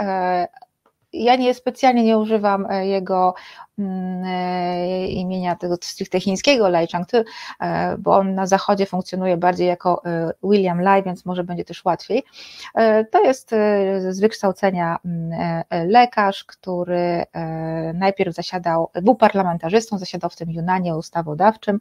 ja 1.14 1.36
nie 1.36 1.54
specjalnie 1.54 2.04
nie 2.04 2.18
używam 2.18 2.66
e, 2.70 2.88
jego 2.88 3.34
mm, 3.80 4.24
e, 4.26 5.08
imienia 5.08 5.56
tego 5.56 5.76
stricte 5.82 6.20
chińskiego 6.20 6.70
Lai 6.70 6.88
Chang, 6.88 7.08
e, 7.60 7.98
bo 7.98 8.16
on 8.16 8.36
na 8.36 8.48
zachodzie 8.48 8.86
funkcjonuje 8.86 9.38
bardziej 9.38 9.68
jako 9.68 10.02
William 10.44 10.82
Lai, 10.82 11.04
więc 11.04 11.26
może 11.26 11.44
będzie 11.44 11.66
też 11.66 11.86
łatwiej. 11.86 12.24
To 13.12 13.24
jest 13.24 13.50
z 14.10 14.20
wykształcenia 14.20 14.98
mm, 15.06 15.64
lekarz, 15.90 16.44
który 16.44 17.24
najpierw 17.94 18.36
zasiadał, 18.36 18.90
był 19.02 19.16
parlamentarzystą, 19.16 19.98
zasiadał 19.98 20.30
w 20.30 20.36
tym 20.36 20.52
Junanie 20.52 20.96
ustawodawczym. 20.96 21.80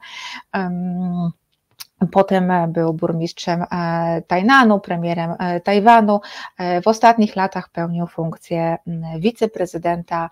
Potem 2.13 2.53
był 2.69 2.95
burmistrzem 2.95 3.65
e, 3.73 4.23
Tajnanu, 4.27 4.81
premierem 4.81 5.35
e, 5.39 5.61
Tajwanu. 5.61 6.21
E, 6.59 6.83
w 6.83 6.89
ostatnich 6.89 7.37
latach 7.37 7.69
pełnił 7.69 8.07
funkcję 8.07 8.77
wiceprezydenta 9.19 10.31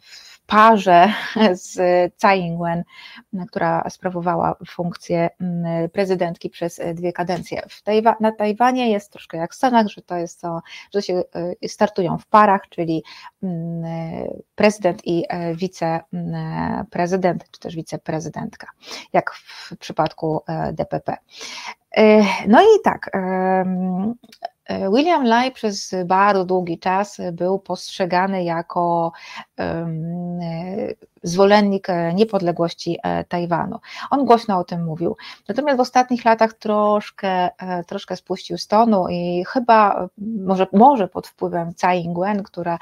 w 0.00 0.29
parze 0.50 1.12
z 1.52 1.76
Tsai 2.16 2.40
Ing-wen, 2.40 2.84
która 3.48 3.90
sprawowała 3.90 4.54
funkcję 4.68 5.30
mm, 5.40 5.90
prezydentki 5.90 6.50
przez 6.50 6.80
dwie 6.94 7.12
kadencje. 7.12 7.62
Tajwa 7.84 8.16
na 8.20 8.32
Tajwanie 8.32 8.90
jest 8.90 9.12
troszkę 9.12 9.38
jak 9.38 9.52
w 9.52 9.54
Stanach, 9.54 9.86
że 9.86 10.02
to 10.02 10.16
jest 10.16 10.40
to, 10.40 10.60
że 10.94 11.02
się 11.02 11.22
y, 11.64 11.68
startują 11.68 12.18
w 12.18 12.26
parach, 12.26 12.68
czyli 12.68 13.02
mm, 13.42 13.82
prezydent 14.54 15.06
i 15.06 15.24
e, 15.28 15.54
wiceprezydent, 15.54 17.50
czy 17.50 17.60
też 17.60 17.76
wiceprezydentka, 17.76 18.66
jak 19.12 19.30
w 19.34 19.76
przypadku 19.78 20.42
e, 20.48 20.72
DPP. 20.72 21.16
E, 21.96 22.22
no 22.48 22.62
i 22.62 22.82
tak, 22.84 23.10
William 24.92 25.24
Lai 25.24 25.52
przez 25.52 25.94
bardzo 26.06 26.44
długi 26.44 26.78
czas 26.78 27.20
był 27.32 27.58
postrzegany 27.58 28.44
jako 28.44 29.12
zwolennik 31.22 31.90
e, 31.90 32.14
niepodległości 32.14 32.98
e, 33.02 33.24
Tajwanu. 33.24 33.78
On 34.10 34.24
głośno 34.24 34.58
o 34.58 34.64
tym 34.64 34.84
mówił. 34.84 35.16
Natomiast 35.48 35.76
w 35.76 35.80
ostatnich 35.80 36.24
latach 36.24 36.52
troszkę, 36.52 37.28
e, 37.58 37.84
troszkę 37.84 38.16
spuścił 38.16 38.58
stonu 38.58 39.08
i 39.08 39.44
chyba 39.48 40.08
może, 40.18 40.66
może 40.72 41.08
pod 41.08 41.26
wpływem 41.26 41.74
Tsai 41.74 42.04
Ing-wen, 42.04 42.42
która 42.42 42.78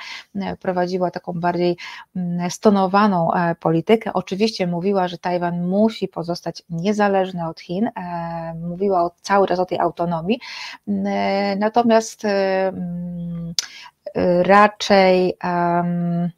prowadziła 0.60 1.10
taką 1.10 1.32
bardziej 1.32 1.77
mm, 2.16 2.51
stonowaną 2.51 3.31
politykę. 3.60 4.12
Oczywiście 4.12 4.66
mówiła, 4.66 5.09
że 5.09 5.19
Tajwan 5.19 5.69
musi 5.69 6.09
pozostać 6.09 6.62
niezależny 6.70 7.48
od 7.48 7.60
Chin. 7.60 7.90
Mówiła 8.60 9.10
cały 9.23 9.47
czas 9.47 9.59
o 9.59 9.66
tej 9.66 9.78
autonomii. 9.78 10.40
Natomiast 11.56 12.23
raczej 14.44 15.35
um, 15.44 16.31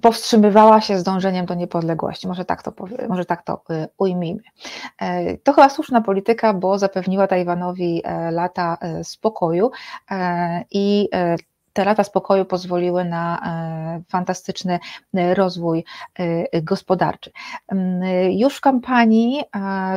powstrzymywała 0.00 0.80
się 0.80 0.98
z 0.98 1.02
dążeniem 1.02 1.46
do 1.46 1.54
niepodległości. 1.54 2.28
Może 2.28 2.44
tak 2.44 2.62
to, 2.62 2.72
może 3.08 3.24
tak 3.24 3.42
to 3.42 3.62
y, 3.70 3.88
ujmijmy. 3.98 4.42
E, 4.98 5.36
to 5.36 5.52
chyba 5.52 5.68
słuszna 5.68 6.00
polityka, 6.00 6.54
bo 6.54 6.78
zapewniła 6.78 7.26
Tajwanowi 7.26 8.02
e, 8.04 8.30
lata 8.30 8.78
e, 8.80 9.04
spokoju 9.04 9.70
i 10.70 11.08
te 11.72 11.84
lata 11.84 12.04
spokoju 12.04 12.44
pozwoliły 12.44 13.04
na 13.04 13.38
e, 13.38 14.02
fantastyczny 14.08 14.78
e, 15.14 15.34
rozwój 15.34 15.84
e, 16.18 16.62
gospodarczy. 16.62 17.30
Mm, 17.68 18.02
już 18.32 18.56
w 18.56 18.60
kampanii, 18.60 19.42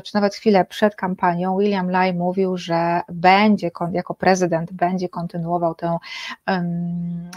czy 0.03 0.15
nawet 0.15 0.35
chwilę 0.35 0.65
przed 0.65 0.95
kampanią, 0.95 1.57
William 1.57 1.91
Lai 1.91 2.13
mówił, 2.13 2.57
że 2.57 3.01
będzie 3.09 3.71
jako 3.91 4.13
prezydent 4.13 4.73
będzie 4.73 5.09
kontynuował 5.09 5.75
tę, 5.75 5.97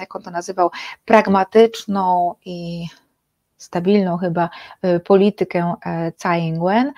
jak 0.01 0.17
on 0.17 0.23
to 0.23 0.31
nazywał, 0.31 0.71
pragmatyczną 1.05 2.35
i 2.45 2.87
stabilną 3.57 4.17
chyba 4.17 4.51
politykę 5.05 5.75
Tsai 6.17 6.43
Ing-wen 6.43 6.93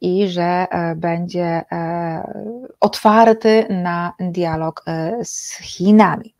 i 0.00 0.28
że 0.28 0.66
będzie 0.96 1.62
otwarty 2.80 3.66
na 3.70 4.12
dialog 4.20 4.84
z 5.22 5.56
Chinami 5.56 6.34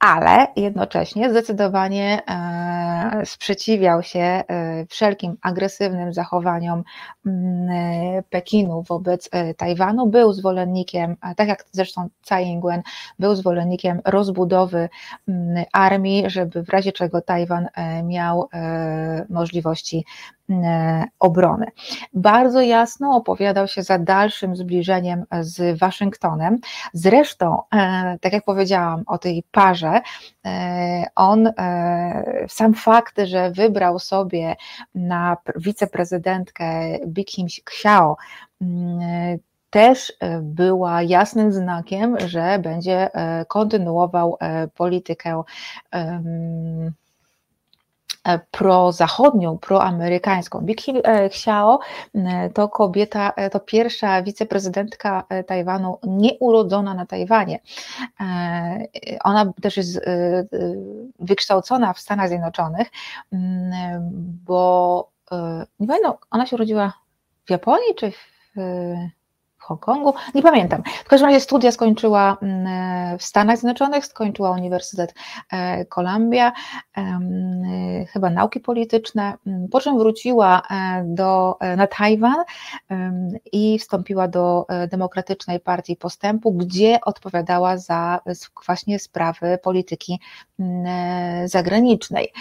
ale 0.00 0.46
jednocześnie 0.56 1.30
zdecydowanie 1.30 2.22
e, 2.28 3.26
sprzeciwiał 3.26 4.02
się 4.02 4.20
e, 4.20 4.44
wszelkim 4.88 5.36
agresywnym 5.42 6.12
zachowaniom 6.12 6.84
mm, 7.26 8.22
Pekinu 8.30 8.82
wobec 8.82 9.28
e, 9.32 9.54
Tajwanu. 9.54 10.06
Był 10.06 10.32
zwolennikiem, 10.32 11.16
tak 11.36 11.48
jak 11.48 11.64
zresztą 11.72 12.08
Tsai 12.22 12.46
Ing-wen, 12.46 12.82
był 13.18 13.34
zwolennikiem 13.34 14.00
rozbudowy 14.04 14.88
mm, 15.28 15.64
armii, 15.72 16.30
żeby 16.30 16.62
w 16.62 16.68
razie 16.68 16.92
czego 16.92 17.20
Tajwan 17.20 17.68
miał 18.04 18.48
możliwości 19.28 20.04
obrony. 21.18 21.66
Bardzo 22.14 22.60
jasno 22.60 23.16
opowiadał 23.16 23.68
się 23.68 23.82
za 23.82 23.98
dalszym 23.98 24.56
zbliżeniem 24.56 25.24
z 25.40 25.78
Waszyngtonem. 25.78 26.58
Zresztą, 26.92 27.62
tak 28.20 28.32
jak 28.32 28.44
powiedziałam 28.44 29.02
o 29.06 29.18
tej 29.18 29.44
parze, 29.50 30.00
E, 30.48 31.06
on, 31.14 31.46
e, 31.46 32.46
sam 32.48 32.74
fakt, 32.74 33.16
że 33.24 33.50
wybrał 33.50 33.98
sobie 33.98 34.56
na 34.94 35.36
wiceprezydentkę 35.56 36.98
Bikim 37.06 37.46
Xiao, 37.46 38.16
mm, 38.60 39.38
też 39.70 40.12
e, 40.20 40.40
była 40.42 41.02
jasnym 41.02 41.52
znakiem, 41.52 42.16
że 42.26 42.58
będzie 42.58 43.10
kontynuował 43.48 44.36
politykę 44.74 45.42
E, 45.94 46.22
prozachodnią, 48.50 49.58
proamerykańską. 49.58 50.60
Big 50.60 50.80
Xiao 51.04 51.78
e, 52.14 52.50
to 52.50 52.68
kobieta, 52.68 53.32
e, 53.36 53.50
to 53.50 53.60
pierwsza 53.60 54.22
wiceprezydentka 54.22 55.24
Tajwanu 55.46 55.98
nieurodzona 56.02 56.94
na 56.94 57.06
Tajwanie. 57.06 57.60
Ona 59.24 59.52
też 59.62 59.76
jest 59.76 60.00
wykształcona 61.18 61.92
w 61.92 62.00
Stanach 62.00 62.28
Zjednoczonych, 62.28 62.88
bo 64.46 65.10
nie 65.80 65.86
pamiętam, 65.86 66.12
ona 66.30 66.46
się 66.46 66.56
urodziła 66.56 66.92
w 67.46 67.50
Japonii 67.50 67.94
czy 67.96 68.10
w 68.10 68.54
Hongkongu, 69.68 70.14
nie 70.34 70.42
pamiętam. 70.42 70.82
W 71.04 71.08
każdym 71.08 71.28
razie 71.28 71.40
studia 71.40 71.72
skończyła 71.72 72.36
mm, 72.42 73.18
w 73.18 73.22
Stanach 73.22 73.56
Zjednoczonych, 73.56 74.06
skończyła 74.06 74.50
Uniwersytet 74.50 75.14
e, 75.52 75.84
Columbia, 75.84 76.52
chyba 78.12 78.30
nauki 78.30 78.60
polityczne, 78.60 79.34
mm, 79.46 79.68
po 79.68 79.80
czym 79.80 79.98
wróciła 79.98 80.62
e, 80.70 81.04
do, 81.06 81.56
e, 81.60 81.76
na 81.76 81.86
Tajwan 81.86 82.36
i 83.52 83.78
wstąpiła 83.78 84.28
do 84.28 84.66
Demokratycznej 84.90 85.60
Partii 85.60 85.96
Postępu, 85.96 86.52
gdzie 86.52 86.98
odpowiadała 87.04 87.78
za 87.78 88.20
właśnie 88.66 88.98
sprawy 88.98 89.58
polityki 89.62 90.20
mm, 90.60 91.48
zagranicznej. 91.48 92.32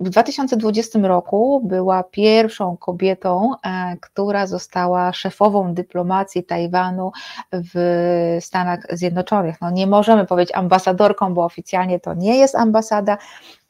W 0.00 0.08
2020 0.08 0.98
roku 0.98 1.60
była 1.64 2.02
pierwszą 2.02 2.76
kobietą, 2.76 3.52
e, 3.64 3.96
która 4.00 4.46
została 4.46 5.12
szefową 5.12 5.74
dyplomacji 5.74 6.44
Tajwanu 6.44 7.12
w 7.52 8.38
Stanach 8.40 8.80
Zjednoczonych. 8.90 9.60
No 9.60 9.70
nie 9.70 9.86
możemy 9.86 10.26
powiedzieć 10.26 10.54
ambasadorką, 10.54 11.34
bo 11.34 11.44
oficjalnie 11.44 12.00
to 12.00 12.14
nie 12.14 12.38
jest 12.38 12.54
ambasada, 12.54 13.18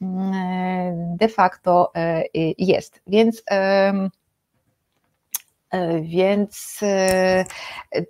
mm, 0.02 0.32
e, 0.32 1.16
de 1.16 1.28
facto 1.28 1.92
e, 1.94 2.24
jest. 2.58 3.00
Więc 3.06 3.42
więc 6.02 6.80
e, 6.82 7.44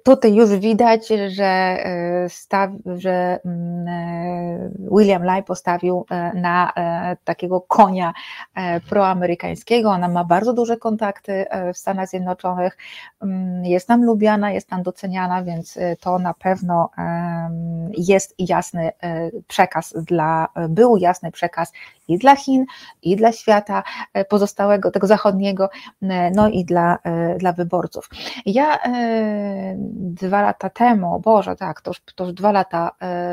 tutaj 0.04 0.34
już 0.34 0.50
widać, 0.50 1.08
że, 1.28 1.44
e, 1.44 2.28
staw, 2.28 2.70
że 2.86 3.40
mm, 3.44 4.74
William 4.92 5.24
Lai 5.24 5.42
postawił 5.42 6.06
na 6.34 6.72
takiego 7.24 7.60
konia 7.60 8.12
proamerykańskiego. 8.88 9.90
Ona 9.90 10.08
ma 10.08 10.24
bardzo 10.24 10.52
duże 10.52 10.76
kontakty 10.76 11.46
w 11.74 11.78
Stanach 11.78 12.08
Zjednoczonych, 12.08 12.76
mm, 13.22 13.64
jest 13.64 13.88
tam 13.88 14.04
lubiana, 14.04 14.50
jest 14.50 14.68
tam 14.68 14.82
doceniana, 14.82 15.42
więc 15.42 15.78
to 16.00 16.18
na 16.18 16.34
pewno 16.34 16.90
jest 17.98 18.34
jasny 18.38 18.90
przekaz 19.46 19.94
dla, 19.96 20.48
był 20.68 20.96
jasny 20.96 21.32
przekaz 21.32 21.72
i 22.08 22.18
dla 22.18 22.36
Chin, 22.36 22.64
i 23.02 23.16
dla 23.16 23.32
świata 23.32 23.82
pozostałego, 24.28 24.90
tego 24.90 25.06
zachodniego, 25.06 25.70
no 26.34 26.48
i 26.48 26.64
dla, 26.64 26.98
dla 27.38 27.47
wyborców. 27.52 28.10
Ja 28.46 28.78
dwa 29.92 30.42
lata 30.42 30.70
temu, 30.70 31.20
Boże, 31.20 31.56
tak, 31.56 31.80
to 31.80 31.90
już, 31.90 32.00
to 32.14 32.24
już 32.24 32.32
dwa 32.32 32.52
lata 32.52 32.90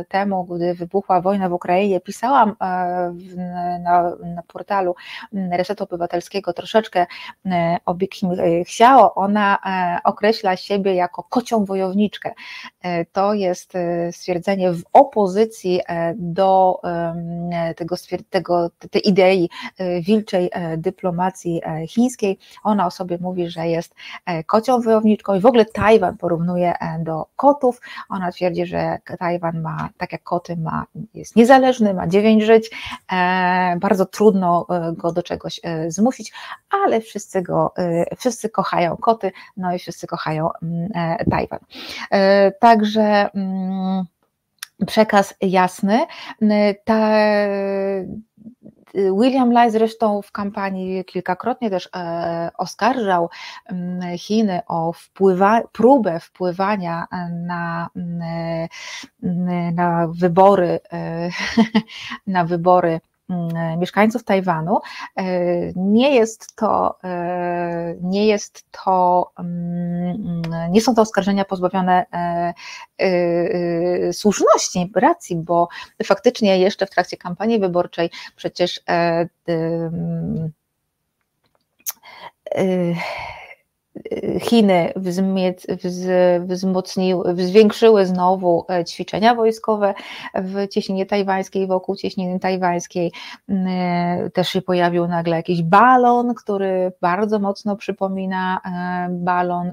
temu, 0.07 0.43
gdy 0.43 0.73
wybuchła 0.73 1.21
wojna 1.21 1.49
w 1.49 1.53
Ukrainie, 1.53 1.99
pisałam 1.99 2.55
na, 3.79 4.15
na 4.35 4.43
portalu 4.47 4.95
Resetu 5.51 5.83
Obywatelskiego 5.83 6.53
troszeczkę 6.53 7.05
o 7.85 7.93
Bikim 7.93 8.29
Xiao. 8.61 9.15
Ona 9.15 9.57
określa 10.03 10.55
siebie 10.55 10.95
jako 10.95 11.23
kocią 11.23 11.65
wojowniczkę. 11.65 12.31
To 13.11 13.33
jest 13.33 13.73
stwierdzenie 14.11 14.71
w 14.71 14.83
opozycji 14.93 15.81
do 16.15 16.81
tego, 17.75 17.95
tego, 18.29 18.69
tej 18.91 19.09
idei 19.09 19.49
wilczej 20.01 20.49
dyplomacji 20.77 21.61
chińskiej. 21.87 22.37
Ona 22.63 22.85
o 22.85 22.91
sobie 22.91 23.17
mówi, 23.21 23.49
że 23.49 23.67
jest 23.67 23.95
kocią 24.45 24.81
wojowniczką 24.81 25.35
i 25.35 25.39
w 25.39 25.45
ogóle 25.45 25.65
Tajwan 25.65 26.17
porównuje 26.17 26.73
do 26.99 27.25
kotów. 27.35 27.81
Ona 28.09 28.31
twierdzi, 28.31 28.65
że 28.65 28.97
Tajwan 29.19 29.61
ma, 29.61 29.89
tak 29.97 30.11
jak 30.11 30.23
koty, 30.23 30.57
ma, 30.57 30.85
jest 31.13 31.35
niezależny, 31.35 31.93
ma 31.93 32.07
dziewięć 32.07 32.43
żyć, 32.43 32.71
bardzo 33.79 34.05
trudno 34.05 34.67
go 34.91 35.11
do 35.11 35.23
czegoś 35.23 35.61
zmusić, 35.87 36.33
ale 36.69 37.01
wszyscy 37.01 37.41
go, 37.41 37.73
wszyscy 38.17 38.49
kochają 38.49 38.97
koty, 38.97 39.31
no 39.57 39.73
i 39.75 39.79
wszyscy 39.79 40.07
kochają 40.07 40.49
mm, 40.63 40.89
Tajwan. 41.31 41.59
Także 42.59 43.29
mm, 43.33 44.05
przekaz 44.87 45.33
jasny. 45.41 45.99
Ta, 46.85 47.09
William 48.95 49.51
Lai 49.51 49.71
zresztą 49.71 50.21
w 50.21 50.31
kampanii 50.31 51.05
kilkakrotnie 51.05 51.69
też 51.69 51.89
e, 51.95 52.49
oskarżał 52.57 53.29
Chiny 54.17 54.61
o 54.67 54.93
wpływa, 54.93 55.61
próbę 55.71 56.19
wpływania 56.19 57.07
na, 57.31 57.89
na 59.73 60.07
wybory, 60.07 60.79
e, 60.93 61.29
na 62.27 62.45
wybory 62.45 62.99
Mm, 62.99 63.14
mieszkańców 63.77 64.23
Tajwanu. 64.23 64.79
E, 65.15 65.23
nie 65.75 66.15
jest 66.15 66.55
to, 66.55 66.97
e, 67.03 67.95
nie 68.01 68.27
jest 68.27 68.65
to, 68.71 69.31
mm, 69.39 70.41
nie 70.69 70.81
są 70.81 70.95
to 70.95 71.01
oskarżenia 71.01 71.45
pozbawione 71.45 72.05
e, 72.99 74.13
słuszności, 74.13 74.91
racji, 74.95 75.35
bo 75.35 75.67
faktycznie 76.03 76.59
jeszcze 76.59 76.85
w 76.85 76.89
trakcie 76.89 77.17
kampanii 77.17 77.59
wyborczej 77.59 78.09
przecież 78.35 78.81
Chiny 84.41 84.93
wzmocniły, 86.47 87.35
zwiększyły 87.35 88.05
znowu 88.05 88.65
e, 88.69 88.85
ćwiczenia 88.85 89.35
wojskowe 89.35 89.93
w 90.35 90.67
cieśninie 90.67 91.05
tajwańskiej, 91.05 91.67
wokół 91.67 91.95
cieśniny 91.95 92.39
tajwańskiej. 92.39 93.11
E, 93.49 94.29
też 94.33 94.49
się 94.49 94.61
pojawił 94.61 95.07
nagle 95.07 95.35
jakiś 95.35 95.63
balon, 95.63 96.33
który 96.33 96.91
bardzo 97.01 97.39
mocno 97.39 97.75
przypomina 97.75 98.61
e, 98.65 99.09
balon, 99.11 99.71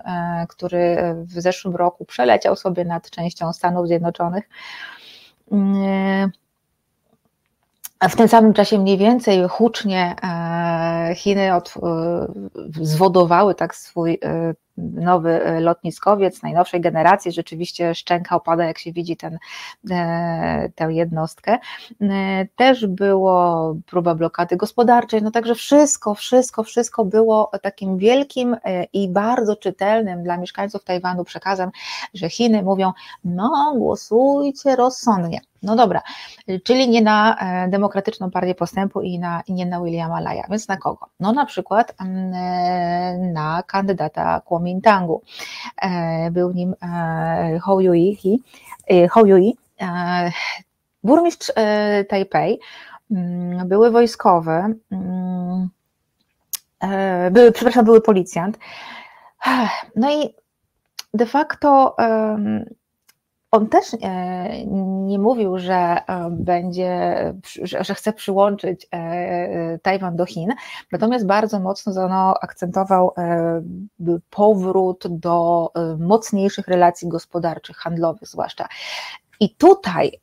który 0.49 0.97
w 1.15 1.41
zeszłym 1.41 1.77
roku 1.77 2.05
przeleciał 2.05 2.57
sobie 2.57 2.85
nad 2.85 3.11
częścią 3.11 3.53
Stanów 3.53 3.87
Zjednoczonych. 3.87 4.49
W 8.09 8.17
tym 8.17 8.29
samym 8.29 8.53
czasie 8.53 8.79
mniej 8.79 8.99
więcej 8.99 9.49
hucznie 9.49 10.17
e, 10.23 11.15
Chiny 11.15 11.55
od, 11.55 11.75
e, 11.77 12.27
zwodowały 12.81 13.55
tak 13.55 13.75
swój 13.75 14.19
e, 14.25 14.55
nowy 14.77 15.41
lotniskowiec 15.61 16.43
najnowszej 16.43 16.81
generacji, 16.81 17.33
rzeczywiście 17.33 17.95
szczęka 17.95 18.37
opada, 18.37 18.65
jak 18.65 18.79
się 18.79 18.93
widzi 18.93 19.17
ten, 19.17 19.39
tę 20.75 20.93
jednostkę. 20.93 21.59
Też 22.57 22.87
było 22.87 23.77
próba 23.87 24.15
blokady 24.15 24.57
gospodarczej, 24.57 25.23
no 25.23 25.31
także 25.31 25.55
wszystko, 25.55 26.15
wszystko, 26.15 26.63
wszystko 26.63 27.05
było 27.05 27.51
takim 27.63 27.99
wielkim 27.99 28.57
i 28.93 29.09
bardzo 29.09 29.57
czytelnym 29.57 30.23
dla 30.23 30.37
mieszkańców 30.37 30.85
Tajwanu 30.85 31.25
przekazem, 31.25 31.71
że 32.15 32.31
Chiny 32.31 32.63
mówią, 32.63 32.93
no 33.25 33.75
głosujcie 33.77 34.77
rozsądnie. 34.77 35.41
No 35.63 35.77
dobra, 35.77 36.03
czyli 36.65 36.89
nie 36.89 37.03
na 37.03 37.37
e, 37.37 37.69
Demokratyczną 37.69 38.31
Partię 38.31 38.55
Postępu 38.55 39.01
i, 39.01 39.19
na, 39.19 39.43
i 39.47 39.53
nie 39.53 39.67
na 39.67 39.81
Williama 39.81 40.21
Laya, 40.21 40.43
więc 40.51 40.69
na 40.69 40.77
kogo? 40.77 41.07
No 41.21 41.33
na 41.33 41.47
przykład 41.47 41.95
mm, 42.01 42.33
e, 42.35 43.33
na 43.33 43.63
kandydata 43.63 44.41
Kuomintangu. 44.63 45.23
E, 45.83 46.31
był 46.31 46.53
nim 46.53 46.75
Hou 47.63 47.81
Yui, 47.81 48.19
Hou 49.11 49.27
Yui 49.27 49.57
burmistrz 51.05 51.53
Tajpej, 52.09 52.61
mm, 53.11 53.69
były 53.69 53.91
wojskowy, 53.91 54.75
mm, 54.91 55.69
były, 57.31 57.53
przepraszam, 57.53 57.85
były 57.85 58.01
policjant. 58.01 58.59
No 59.97 60.11
i 60.13 60.35
de 61.15 61.27
facto 61.27 61.97
on 63.53 63.69
też 63.69 63.85
e, 64.03 64.67
nie 65.07 65.19
mówił, 65.19 65.59
że 65.59 65.75
e, 65.75 66.31
będzie, 66.31 67.15
że 67.63 67.95
chce 67.95 68.13
przyłączyć 68.13 68.87
e, 68.93 69.79
Tajwan 69.79 70.17
do 70.17 70.27
Chin, 70.27 70.49
natomiast 70.93 71.27
bardzo 71.27 71.61
mocno 71.61 72.09
no, 72.09 72.35
akcentował 72.41 73.15
powrót 74.31 75.05
do 75.09 75.71
mocniejszych 75.99 76.69
relacji 76.69 77.09
gospodarczych, 77.09 77.77
handlowych 77.77 78.29
zwłaszcza. 78.29 78.69
I 79.41 79.55
tutaj 79.55 80.21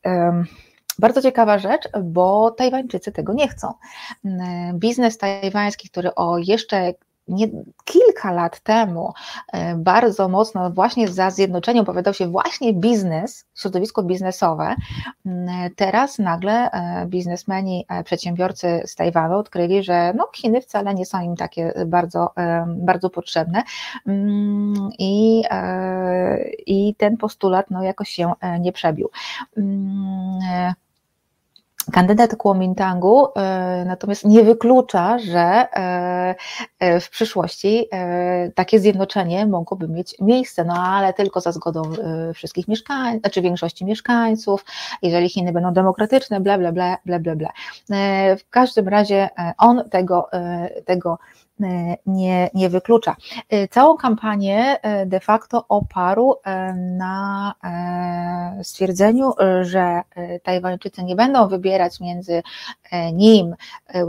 bardzo 1.00 1.22
ciekawa 1.22 1.58
rzecz, 1.60 1.90
bo 2.04 2.52
Tajwańczycy 2.52 3.12
tego 3.12 3.34
nie 3.34 3.48
chcą. 3.48 3.74
Biznes 4.74 5.18
tajwański, 5.18 5.90
który 5.90 6.16
o 6.16 6.38
jeszcze 6.38 6.94
nie, 7.30 7.48
kilka 7.86 8.32
lat 8.32 8.60
temu 8.60 9.14
e, 9.54 9.76
bardzo 9.76 10.30
mocno 10.30 10.70
właśnie 10.72 11.08
za 11.08 11.30
zjednoczeniem 11.30 11.82
opowiadał 11.82 12.14
się 12.14 12.28
właśnie 12.28 12.74
biznes, 12.74 13.46
środowisko 13.56 14.04
biznesowe. 14.04 14.76
Mm, 15.26 15.70
teraz 15.76 16.20
nagle 16.20 16.72
e, 16.72 17.06
biznesmeni, 17.06 17.86
e, 17.90 18.04
przedsiębiorcy 18.04 18.82
z 18.86 18.96
Tajwanu 18.96 19.38
odkryli, 19.38 19.84
że 19.84 20.14
no, 20.16 20.28
Chiny 20.36 20.62
wcale 20.62 20.96
nie 20.96 21.06
są 21.06 21.22
im 21.22 21.36
takie 21.36 21.74
bardzo, 21.86 22.34
bardzo 22.68 23.10
potrzebne 23.10 23.64
mm, 24.08 24.90
i, 25.00 25.44
i 26.66 26.96
ten 26.96 27.18
postulat 27.18 27.66
no, 27.72 27.84
jakoś 27.84 28.10
się 28.10 28.32
nie 28.60 28.72
przebił. 28.72 29.10
Kandydat 31.91 32.36
Kuomintangu 32.36 33.28
e, 33.36 33.84
natomiast 33.88 34.26
nie 34.26 34.44
wyklucza, 34.44 35.20
że 35.20 35.40
e, 35.40 36.36
e, 36.80 36.99
w 36.99 37.10
przyszłości 37.10 37.90
takie 38.56 38.80
zjednoczenie 38.80 39.45
mogłoby 39.45 39.88
mieć 39.88 40.16
miejsce, 40.22 40.64
no 40.64 40.74
ale 40.74 41.14
tylko 41.14 41.41
za 41.41 41.52
zgodą 41.52 41.82
wszystkich 42.34 42.68
mieszkańców, 42.68 43.22
znaczy 43.22 43.41
większości 43.41 43.86
mieszkańców, 43.86 44.66
jeżeli 45.02 45.30
Chiny 45.30 45.52
będą 45.52 45.74
demokratyczne, 45.74 46.40
bla, 46.40 46.57
bla, 46.57 46.72
bla, 46.72 46.98
bla, 47.06 47.20
bla, 47.20 47.36
bla. 47.36 47.49
W 48.38 48.49
każdym 48.49 48.88
razie 48.88 49.30
on 49.57 49.90
tego, 49.90 50.30
tego 50.86 51.18
nie, 52.06 52.49
nie 52.53 52.69
wyklucza. 52.69 53.15
E, 53.49 53.68
całą 53.68 53.98
kampanię 53.98 54.81
e, 54.81 55.06
de 55.06 55.19
facto 55.19 55.65
oparł 55.69 56.36
na 56.76 57.53
stwierdzeniu, 58.64 59.34
że 59.61 60.02
Tajwańczycy 60.44 61.03
nie 61.03 61.15
będą 61.15 61.48
wybierać 61.48 61.99
między 61.99 62.44
nim, 63.14 63.56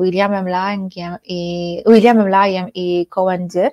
Williamem 0.00 0.48
Langiem 0.48 1.16
i 1.24 1.82
Williamem 1.86 2.28
Lajem 2.28 2.66
i 2.74 3.06
Kołędzy, 3.06 3.70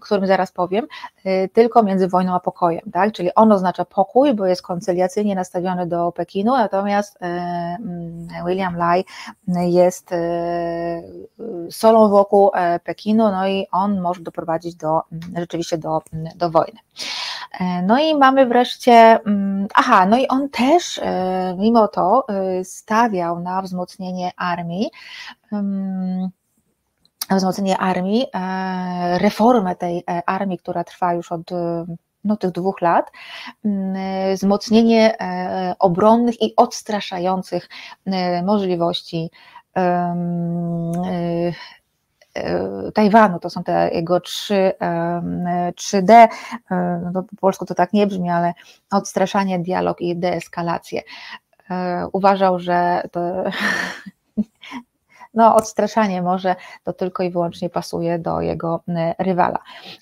którym 0.00 0.26
zaraz 0.26 0.52
powiem, 0.52 0.86
tylko 1.52 1.82
między 1.82 2.08
wojną 2.08 2.34
a 2.34 2.40
pokojem, 2.40 2.90
tak? 2.92 3.12
Czyli 3.12 3.34
on 3.34 3.52
oznacza 3.52 3.84
pokój, 3.84 4.34
bo 4.34 4.46
jest 4.46 4.62
koncyliacyjnie 4.62 5.34
nastawiony 5.34 5.86
do 5.86 6.12
Pekinu, 6.12 6.56
natomiast 6.56 7.18
William 8.46 8.76
Lai 8.76 9.04
jest 9.68 10.10
solą 11.70 12.08
wokół 12.08 12.50
E, 12.54 12.80
Pekinu, 12.80 13.30
no 13.30 13.48
i 13.48 13.66
on 13.72 14.00
może 14.00 14.22
doprowadzić 14.22 14.74
do, 14.74 15.00
rzeczywiście 15.36 15.78
do, 15.78 16.02
do 16.36 16.50
wojny. 16.50 16.78
E, 17.60 17.82
no 17.82 17.98
i 17.98 18.14
mamy 18.14 18.46
wreszcie, 18.46 18.92
mm, 19.26 19.66
aha, 19.74 20.06
no 20.06 20.18
i 20.18 20.28
on 20.28 20.48
też 20.48 20.98
e, 20.98 21.54
mimo 21.58 21.88
to 21.88 22.26
stawiał 22.64 23.40
na 23.40 23.62
wzmocnienie 23.62 24.30
armii, 24.36 24.90
mm, 25.52 26.28
wzmocnienie 27.30 27.78
armii, 27.78 28.26
reformę 29.18 29.76
tej 29.76 30.04
armii, 30.26 30.58
która 30.58 30.84
trwa 30.84 31.12
już 31.12 31.32
od 31.32 31.50
no, 32.24 32.36
tych 32.36 32.50
dwóch 32.50 32.80
lat, 32.80 33.10
mm, 33.64 33.94
wzmocnienie 34.34 35.16
obronnych 35.78 36.42
i 36.42 36.56
odstraszających 36.56 37.68
możliwości 38.44 39.30
Tajwanu, 42.94 43.38
to 43.38 43.50
są 43.50 43.64
te 43.64 43.90
jego 43.94 44.20
3, 44.20 44.72
3D, 45.76 46.28
no 47.12 47.22
po 47.22 47.36
polsku 47.40 47.66
to 47.66 47.74
tak 47.74 47.92
nie 47.92 48.06
brzmi, 48.06 48.30
ale 48.30 48.52
odstraszanie, 48.90 49.58
dialog 49.58 50.00
i 50.00 50.16
deeskalację. 50.16 51.02
Uważał, 52.12 52.58
że 52.58 53.02
to 53.12 53.20
no 55.34 55.56
odstraszanie 55.56 56.22
może 56.22 56.56
to 56.84 56.92
tylko 56.92 57.22
i 57.22 57.30
wyłącznie 57.30 57.70
pasuje 57.70 58.18
do 58.18 58.40
jego 58.40 58.82
e, 58.88 59.14
rywala. 59.18 59.58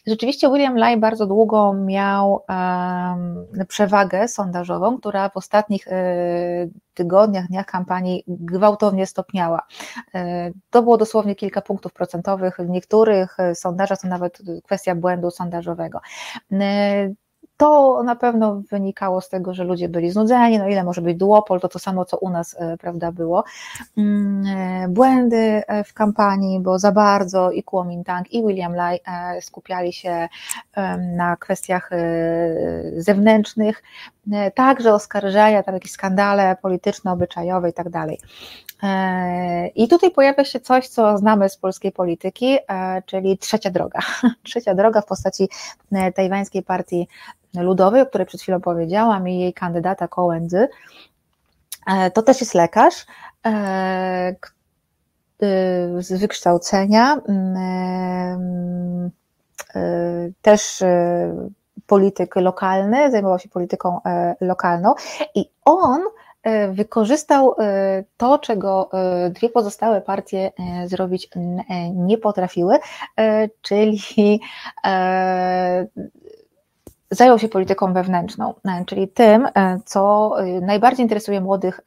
Rzeczywiście 0.07 0.49
William 0.51 0.77
Lai 0.77 0.97
bardzo 0.97 1.27
długo 1.27 1.73
miał 1.73 2.45
um, 2.49 3.67
przewagę 3.69 4.29
sondażową, 4.29 4.99
która 4.99 5.29
w 5.29 5.37
ostatnich 5.37 5.87
y, 5.87 6.71
tygodniach, 6.95 7.47
dniach 7.47 7.67
kampanii 7.67 8.25
gwałtownie 8.27 9.07
stopniała. 9.07 9.67
To 10.71 10.83
było 10.83 10.97
dosłownie 10.97 11.35
kilka 11.35 11.61
punktów 11.61 11.93
procentowych, 11.93 12.57
w 12.57 12.69
niektórych 12.69 13.37
sondażach 13.55 14.01
to 14.01 14.09
nawet 14.09 14.39
kwestia 14.65 14.95
błędu 14.95 15.31
sondażowego. 15.31 16.01
To 17.59 18.03
na 18.03 18.17
pewno 18.17 18.63
wynikało 18.71 19.21
z 19.21 19.29
tego, 19.29 19.55
że 19.55 19.65
ludzie 19.65 19.89
byli 19.89 20.11
znudzeni, 20.11 20.59
no 20.59 20.69
ile 20.69 20.85
może 20.85 21.03
być 21.03 21.17
duopol, 21.17 21.61
to 21.61 21.69
to 21.69 21.79
samo, 21.79 22.05
co 22.05 22.19
u 22.19 22.31
nas, 22.31 22.57
e, 22.59 22.77
prawda, 22.77 23.13
było. 23.13 23.45
Mm, 23.97 24.47
e, 24.47 24.89
błędy 24.89 25.63
e, 25.67 25.85
w 25.85 25.95
kampanii, 25.95 26.61
bo 26.61 26.79
za 26.79 26.93
bardzo 26.93 27.51
i 27.51 27.63
Kuomintang, 27.63 28.33
i 28.33 28.47
William 28.47 28.75
Lai 28.75 29.01
skupiali 29.41 29.93
się 29.93 30.29
na 31.17 31.37
kwestiach 31.37 31.91
zewnętrznych, 32.97 33.83
także 34.55 34.95
oskarżenia, 34.95 35.63
tam 35.63 35.75
jakieś 35.75 35.93
skandale 35.93 36.57
polityczne, 36.63 37.13
obyczajowe 37.13 37.71
i 37.71 37.73
tak 37.73 37.91
dalej. 37.91 38.21
I 39.75 39.89
tutaj 39.89 40.11
pojawia 40.11 40.45
się 40.45 40.61
coś, 40.61 40.89
co 40.89 41.19
znamy 41.19 41.49
z 41.49 41.57
polskiej 41.57 41.93
polityki, 41.93 42.59
czyli 43.07 43.39
trzecia 43.39 43.71
droga. 43.71 44.01
Trzecia 44.45 44.75
droga 44.75 45.01
w 45.01 45.07
postaci 45.07 45.49
tajwańskiej 46.15 46.63
partii 46.63 47.09
ludowej, 47.55 48.03
o 48.03 48.07
której 48.07 48.27
przed 48.27 48.41
chwilą 48.41 48.61
powiedziałam, 48.61 49.29
i 49.29 49.39
jej 49.39 49.55
kandydata 49.55 50.09
Kołędzy. 50.09 50.69
E, 51.89 52.11
to 52.11 52.23
też 52.23 52.41
jest 52.41 52.55
lekarz 52.55 53.07
e, 53.47 53.51
e, 53.51 54.35
z 56.03 56.21
wykształcenia, 56.21 57.21
mm, 57.29 59.11
też 60.43 60.83
polityk 61.87 62.37
lokalny, 62.37 63.11
zajmował 63.11 63.39
się 63.39 63.49
polityką 63.49 64.01
lokalną 64.41 64.95
i 65.35 65.51
on 65.65 66.01
wykorzystał 66.71 67.55
to, 68.17 68.39
czego 68.39 68.91
dwie 69.31 69.49
pozostałe 69.49 70.01
partie 70.01 70.53
zrobić 70.87 71.31
nie 71.95 72.19
potrafiły, 72.19 72.79
czyli 73.63 74.41
zajął 77.11 77.39
się 77.39 77.49
polityką 77.49 77.93
wewnętrzną, 77.93 78.55
e, 78.65 78.85
czyli 78.85 79.09
tym, 79.09 79.47
e, 79.55 79.81
co 79.85 80.33
e, 80.41 80.61
najbardziej 80.61 81.05
interesuje 81.05 81.41
młodych 81.41 81.81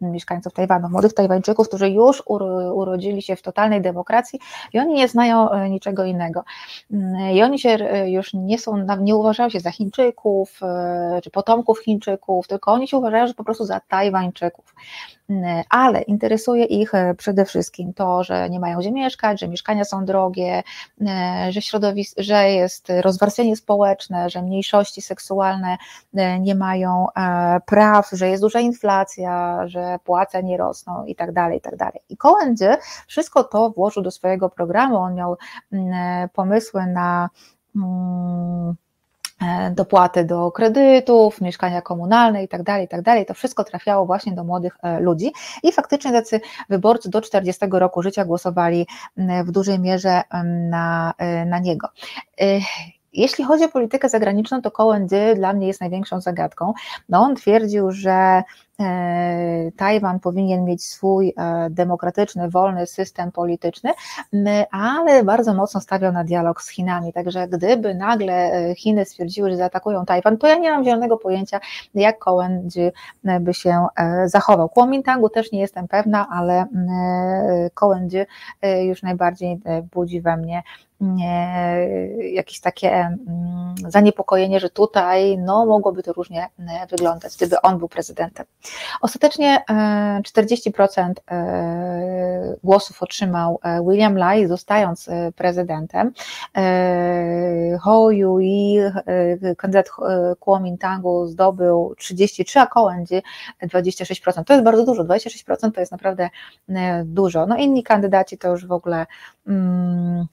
mieszkańców 0.00 0.52
Tajwanu, 0.52 0.88
młodych 0.88 1.14
Tajwańczyków, 1.14 1.68
którzy 1.68 1.90
już 1.90 2.22
urodzili 2.72 3.22
się 3.22 3.36
w 3.36 3.42
totalnej 3.42 3.82
demokracji 3.82 4.40
i 4.72 4.78
oni 4.78 4.94
nie 4.94 5.08
znają 5.08 5.64
niczego 5.68 6.04
innego. 6.04 6.44
Mm, 6.92 7.30
I 7.30 7.42
oni 7.42 7.58
się 7.58 7.78
już 8.06 8.34
nie 8.34 8.58
są, 8.58 8.86
nie 9.00 9.16
uważają 9.16 9.48
się 9.48 9.60
za 9.60 9.70
Chińczyków 9.70 10.60
czy 11.22 11.30
potomków 11.30 11.78
Chińczyków, 11.78 12.48
tylko 12.48 12.72
oni 12.72 12.88
się 12.88 12.96
uważają, 12.96 13.26
że 13.26 13.34
po 13.34 13.44
prostu 13.44 13.64
za 13.64 13.80
Tajwańczyków. 13.80 14.74
Mm, 15.28 15.62
ale 15.70 16.02
interesuje 16.02 16.64
ich 16.64 16.94
e, 16.94 17.14
przede 17.14 17.44
wszystkim 17.44 17.94
to, 17.94 18.24
że 18.24 18.50
nie 18.50 18.60
mają 18.60 18.78
gdzie 18.78 18.92
mieszkać, 18.92 19.40
że 19.40 19.48
mieszkania 19.48 19.84
są 19.84 20.04
drogie, 20.04 20.62
e, 21.00 21.46
że 21.52 21.62
środowisko, 21.62 22.22
że 22.22 22.50
jest 22.50 22.92
rozwarstwienie 23.00 23.56
społeczne, 23.56 24.30
że 24.30 24.42
mniejszości 24.42 25.02
seksualne 25.02 25.76
e, 26.14 26.40
nie 26.40 26.54
mają 26.54 27.06
praw, 27.66 28.10
że 28.12 28.28
jest 28.28 28.42
duża 28.42 28.60
inflacja, 28.60 29.62
że 29.68 29.98
płace 30.04 30.42
nie 30.42 30.56
rosną 30.56 31.04
i 31.04 31.14
tak 31.14 31.32
dalej, 31.32 31.58
i 31.58 31.60
tak 31.60 31.76
dalej. 31.76 32.00
I 32.08 32.16
Kołędzie 32.16 32.78
wszystko 33.06 33.44
to 33.44 33.70
włożył 33.70 34.02
do 34.02 34.10
swojego 34.10 34.48
programu, 34.48 34.96
on 34.96 35.14
miał 35.14 35.36
mm, 35.72 36.28
pomysły 36.28 36.86
na 36.86 37.30
mm, 37.76 38.74
E, 38.74 38.83
dopłaty 39.70 40.24
do 40.24 40.52
kredytów, 40.52 41.40
mieszkania 41.40 41.82
komunalne 41.82 42.44
i 42.44 42.48
tak 42.48 42.62
dalej, 42.62 42.88
tak 42.88 43.02
dalej. 43.02 43.26
To 43.26 43.34
wszystko 43.34 43.64
trafiało 43.64 44.06
właśnie 44.06 44.32
do 44.32 44.44
młodych 44.44 44.76
e, 44.82 45.00
ludzi 45.00 45.32
i 45.62 45.72
faktycznie 45.72 46.12
tacy 46.12 46.40
wyborcy 46.68 47.10
do 47.10 47.20
40 47.20 47.66
roku 47.70 48.02
życia 48.02 48.24
głosowali 48.24 48.86
w 49.44 49.50
dużej 49.50 49.78
mierze 49.78 50.22
na, 50.70 51.14
e, 51.18 51.44
na 51.46 51.58
niego. 51.58 51.88
Jeśli 53.12 53.44
chodzi 53.44 53.64
o 53.64 53.68
politykę 53.68 54.08
zagraniczną, 54.08 54.62
to 54.62 54.70
Cohen 54.70 55.06
dla 55.36 55.52
mnie 55.52 55.66
jest 55.66 55.80
największą 55.80 56.20
zagadką. 56.20 56.72
No 57.08 57.20
on 57.20 57.36
twierdził, 57.36 57.90
że 57.90 58.42
E, 58.42 58.42
Tajwan 59.76 60.20
powinien 60.20 60.64
mieć 60.64 60.84
swój 60.84 61.34
e, 61.36 61.70
demokratyczny, 61.70 62.50
wolny 62.50 62.86
system 62.86 63.32
polityczny, 63.32 63.90
ale 64.70 65.24
bardzo 65.24 65.54
mocno 65.54 65.80
stawiał 65.80 66.12
na 66.12 66.24
dialog 66.24 66.62
z 66.62 66.68
Chinami. 66.68 67.12
Także 67.12 67.48
gdyby 67.48 67.94
nagle 67.94 68.34
e, 68.34 68.74
Chiny 68.74 69.04
stwierdziły, 69.04 69.50
że 69.50 69.56
zaatakują 69.56 70.04
Tajwan, 70.04 70.38
to 70.38 70.46
ja 70.46 70.54
nie 70.58 70.70
mam 70.70 70.84
zielonego 70.84 71.16
pojęcia, 71.16 71.60
jak 71.94 72.18
Cohen 72.18 72.68
by 73.40 73.54
się 73.54 73.86
zachował. 74.24 74.68
Kuomintangu 74.68 75.28
też 75.28 75.52
nie 75.52 75.60
jestem 75.60 75.88
pewna, 75.88 76.28
ale 76.30 76.66
Cohen 77.74 78.08
już 78.82 79.02
najbardziej 79.02 79.60
budzi 79.92 80.20
we 80.20 80.36
mnie 80.36 80.62
jakieś 82.32 82.60
takie 82.60 83.16
zaniepokojenie, 83.88 84.60
że 84.60 84.70
tutaj 84.70 85.38
no, 85.38 85.66
mogłoby 85.66 86.02
to 86.02 86.12
różnie 86.12 86.48
wyglądać, 86.90 87.36
gdyby 87.36 87.60
on 87.60 87.78
był 87.78 87.88
prezydentem. 87.88 88.46
Ostatecznie 89.00 89.64
40% 89.68 91.12
e, 91.30 91.34
e, 91.34 92.56
głosów 92.64 93.02
otrzymał 93.02 93.60
e, 93.62 93.82
William 93.82 94.16
Lai, 94.16 94.46
zostając 94.46 95.08
prezydentem. 95.36 96.12
Ho 97.80 98.10
Yui, 98.10 98.78
kandydat 99.56 99.90
Kuomintangu 100.40 101.26
zdobył 101.26 101.94
33, 101.98 102.60
a 102.60 102.66
Kołędzi 102.66 103.22
26%. 103.62 104.44
To 104.44 104.52
jest 104.52 104.64
bardzo 104.64 104.84
dużo, 104.84 105.04
26% 105.04 105.72
to 105.72 105.80
jest 105.80 105.92
naprawdę 105.92 106.30
dużo. 107.04 107.46
No 107.46 107.56
inni 107.56 107.82
kandydaci 107.82 108.38
to 108.38 108.48
już 108.48 108.66
w 108.66 108.72
ogóle 108.72 109.06
mm, 109.46 110.26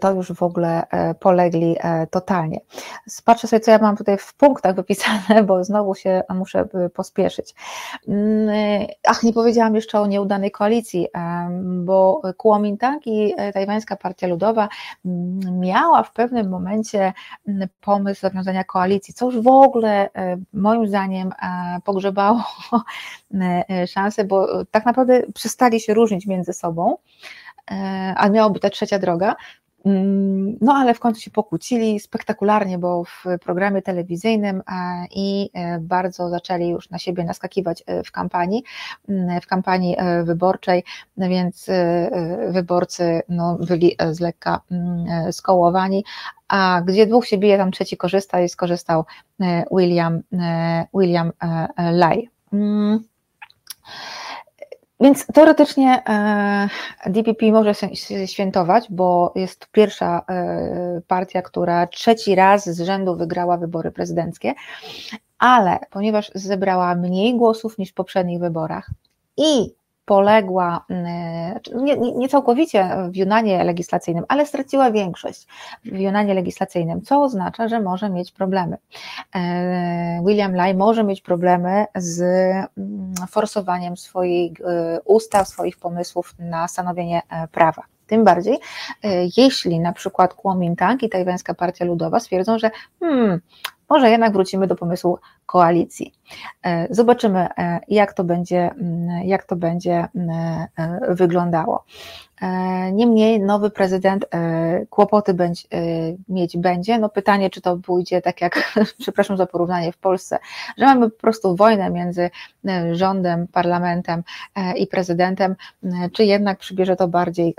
to 0.00 0.12
już 0.12 0.32
w 0.32 0.42
ogóle 0.42 0.88
e, 0.88 1.14
polegli 1.14 1.76
e, 1.80 2.06
totalnie. 2.06 2.60
Patrzę 3.24 3.48
sobie, 3.48 3.60
co 3.60 3.70
ja 3.70 3.78
mam 3.78 3.96
tutaj 3.96 4.18
w 4.18 4.34
punktach 4.34 4.74
wypisane, 4.74 5.42
bo 5.42 5.64
znowu 5.64 5.94
się 5.94 6.22
muszę 6.28 6.68
e, 6.74 6.88
pospieszyć. 6.88 7.54
Mm, 8.08 8.48
ach, 9.06 9.22
nie 9.22 9.32
powiedziałam 9.32 9.74
jeszcze 9.74 10.00
o 10.00 10.06
nieudanej 10.06 10.50
koalicji, 10.50 11.06
bo 11.60 12.22
Kuomintang 12.36 13.06
i 13.06 13.34
Tajwańska 13.52 13.96
Partia 13.96 14.26
Ludowa 14.26 14.68
mm, 15.04 15.60
miała 15.60 16.02
w 16.02 16.12
pewnym 16.12 16.48
momencie 16.48 17.12
mm, 17.48 17.68
pomysł 17.80 18.20
zawiązania 18.20 18.64
koalicji, 18.64 19.14
co 19.14 19.26
już 19.26 19.40
w 19.40 19.48
ogóle 19.48 20.10
moim 20.52 20.86
zdaniem 20.88 21.32
pogrzebało 21.84 22.42
szansę, 23.94 24.24
bo 24.24 24.64
tak 24.70 24.86
naprawdę 24.86 25.22
przestali 25.34 25.80
się 25.80 25.94
różnić 25.94 26.26
między 26.26 26.52
sobą 26.52 26.96
a 28.16 28.28
miałoby 28.28 28.60
ta 28.60 28.70
trzecia 28.70 28.98
droga, 28.98 29.36
no 30.60 30.74
ale 30.74 30.94
w 30.94 31.00
końcu 31.00 31.20
się 31.20 31.30
pokłócili 31.30 32.00
spektakularnie, 32.00 32.78
bo 32.78 33.04
w 33.04 33.24
programie 33.40 33.82
telewizyjnym 33.82 34.62
i 35.10 35.50
e, 35.54 35.78
bardzo 35.78 36.28
zaczęli 36.28 36.68
już 36.68 36.90
na 36.90 36.98
siebie 36.98 37.24
naskakiwać 37.24 37.82
e, 37.86 38.02
w 38.02 38.12
kampanii, 38.12 38.64
mm, 39.08 39.40
w 39.40 39.46
kampanii 39.46 39.96
e, 39.98 40.24
wyborczej, 40.24 40.84
więc 41.16 41.66
wyborcy 42.48 43.22
no, 43.28 43.58
byli 43.68 43.96
z 44.10 44.20
lekka 44.20 44.60
mm, 44.70 45.32
skołowani, 45.32 46.04
a 46.48 46.82
gdzie 46.86 47.06
dwóch 47.06 47.26
się 47.26 47.38
bije, 47.38 47.58
tam 47.58 47.70
trzeci 47.70 47.96
korzysta 47.96 48.40
i 48.40 48.48
skorzystał 48.48 49.04
William, 49.72 50.22
William 50.94 51.32
Lai. 51.92 52.28
Więc 55.00 55.26
teoretycznie 55.26 56.02
e, 56.08 56.68
DPP 57.10 57.52
może 57.52 57.74
się 57.74 58.26
świętować, 58.26 58.86
bo 58.90 59.32
jest 59.36 59.66
pierwsza 59.72 60.22
e, 60.28 61.00
partia, 61.06 61.42
która 61.42 61.86
trzeci 61.86 62.34
raz 62.34 62.68
z 62.68 62.80
rzędu 62.80 63.16
wygrała 63.16 63.56
wybory 63.56 63.90
prezydenckie, 63.92 64.54
ale 65.38 65.78
ponieważ 65.90 66.30
zebrała 66.34 66.94
mniej 66.94 67.36
głosów 67.36 67.78
niż 67.78 67.90
w 67.90 67.94
poprzednich 67.94 68.40
wyborach 68.40 68.90
i 69.36 69.74
poległa 70.10 70.84
znaczy 71.52 71.70
nie, 71.74 71.96
nie, 71.96 72.28
całkowicie 72.28 72.88
w 73.10 73.16
Junanie 73.16 73.64
legislacyjnym, 73.64 74.24
ale 74.28 74.46
straciła 74.46 74.90
większość 74.90 75.46
w 75.84 75.98
Junanie 75.98 76.34
legislacyjnym, 76.34 77.02
co 77.02 77.22
oznacza, 77.22 77.68
że 77.68 77.80
może 77.80 78.10
mieć 78.10 78.32
problemy. 78.32 78.76
E, 79.34 80.22
William 80.26 80.54
Lai 80.54 80.74
może 80.74 81.04
mieć 81.04 81.20
problemy 81.20 81.84
z 81.94 82.22
forsowaniem 83.28 83.96
swoich 83.96 84.52
ustaw, 85.04 85.48
swoich 85.48 85.78
pomysłów 85.78 86.34
na 86.38 86.68
stanowienie 86.68 87.22
prawa. 87.52 87.82
Tym 88.06 88.24
bardziej, 88.24 88.58
jeśli 89.36 89.80
na 89.80 89.92
przykład 89.92 90.34
Kuomintang 90.34 91.02
i 91.02 91.08
tajwańska 91.08 91.54
partia 91.54 91.84
ludowa 91.84 92.20
stwierdzą, 92.20 92.58
że 92.58 92.70
hmm, 93.00 93.40
może 93.90 94.10
jednak 94.10 94.32
wrócimy 94.32 94.66
do 94.66 94.76
pomysłu 94.76 95.18
koalicji. 95.46 96.14
E, 96.64 96.94
zobaczymy, 96.94 97.48
e, 97.58 97.80
jak 97.88 98.12
to 98.12 98.24
będzie, 98.24 98.70
mm, 98.70 99.08
jak 99.24 99.44
to 99.44 99.56
będzie 99.56 100.08
mm, 100.14 100.30
e, 100.76 101.14
wyglądało. 101.14 101.84
Niemniej 102.92 103.40
nowy 103.40 103.70
prezydent 103.70 104.26
kłopoty 104.90 105.34
będzie, 105.34 105.62
mieć 106.28 106.56
będzie. 106.56 106.98
No 106.98 107.08
pytanie, 107.08 107.50
czy 107.50 107.60
to 107.60 107.76
pójdzie 107.76 108.22
tak 108.22 108.40
jak, 108.40 108.74
przepraszam 109.00 109.36
za 109.36 109.46
porównanie, 109.46 109.92
w 109.92 109.98
Polsce, 109.98 110.38
że 110.78 110.84
mamy 110.84 111.10
po 111.10 111.20
prostu 111.20 111.56
wojnę 111.56 111.90
między 111.90 112.30
rządem, 112.92 113.46
parlamentem 113.52 114.22
i 114.76 114.86
prezydentem, 114.86 115.56
czy 116.12 116.24
jednak 116.24 116.58
przybierze 116.58 116.96
to 116.96 117.08
bardziej 117.08 117.54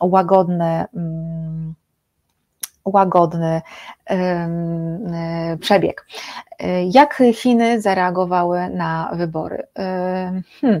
łagodne 0.00 0.86
mm, 0.94 1.74
łagodny 2.92 3.62
przebieg. 5.60 6.06
Jak 6.90 7.22
Chiny 7.34 7.80
zareagowały 7.80 8.70
na 8.70 9.10
wybory? 9.14 9.66
Hmm, 10.60 10.80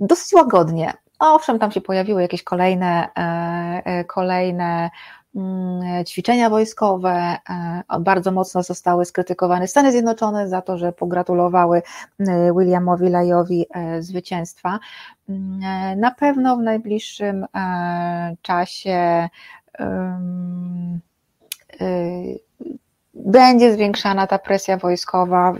dosyć 0.00 0.32
łagodnie. 0.32 0.92
Owszem, 1.18 1.58
tam 1.58 1.72
się 1.72 1.80
pojawiły 1.80 2.22
jakieś 2.22 2.42
kolejne, 2.42 3.08
e, 3.18 3.82
e, 3.84 4.04
kolejne 4.04 4.90
mm, 5.36 6.04
ćwiczenia 6.04 6.50
wojskowe. 6.50 7.36
E, 7.90 8.00
bardzo 8.00 8.32
mocno 8.32 8.62
zostały 8.62 9.04
skrytykowane 9.04 9.68
Stany 9.68 9.92
Zjednoczone 9.92 10.48
za 10.48 10.62
to, 10.62 10.78
że 10.78 10.92
pogratulowały 10.92 11.82
Williamowi 12.58 13.08
Lajowi 13.08 13.66
zwycięstwa. 14.00 14.78
Mm, 15.28 16.00
na 16.00 16.10
pewno 16.10 16.56
w 16.56 16.60
najbliższym 16.60 17.46
czasie 18.42 19.28
Y, 21.80 22.43
będzie 23.14 23.72
zwiększana 23.72 24.26
ta 24.26 24.38
presja 24.38 24.76
wojskowa 24.76 25.52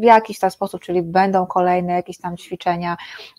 w 0.00 0.02
jakiś 0.02 0.38
tam 0.38 0.50
sposób, 0.50 0.82
czyli 0.82 1.02
będą 1.02 1.46
kolejne 1.46 1.92
jakieś 1.92 2.18
tam 2.18 2.36
ćwiczenia 2.36 2.96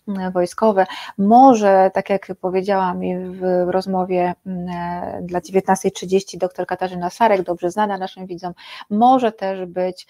mm, 0.07 0.31
wojskowe. 0.31 0.85
Może, 1.17 1.91
tak 1.93 2.09
jak 2.09 2.27
powiedziałam 2.41 2.99
w 3.31 3.65
rozmowie 3.69 4.33
mm, 4.45 5.25
dla 5.25 5.39
19.30 5.39 6.37
dr 6.37 6.65
Katarzyna 6.65 7.09
Sarek, 7.09 7.41
dobrze 7.41 7.71
znana 7.71 7.97
naszym 7.97 8.25
widzom, 8.25 8.53
może 8.89 9.31
też 9.31 9.65
być, 9.65 10.07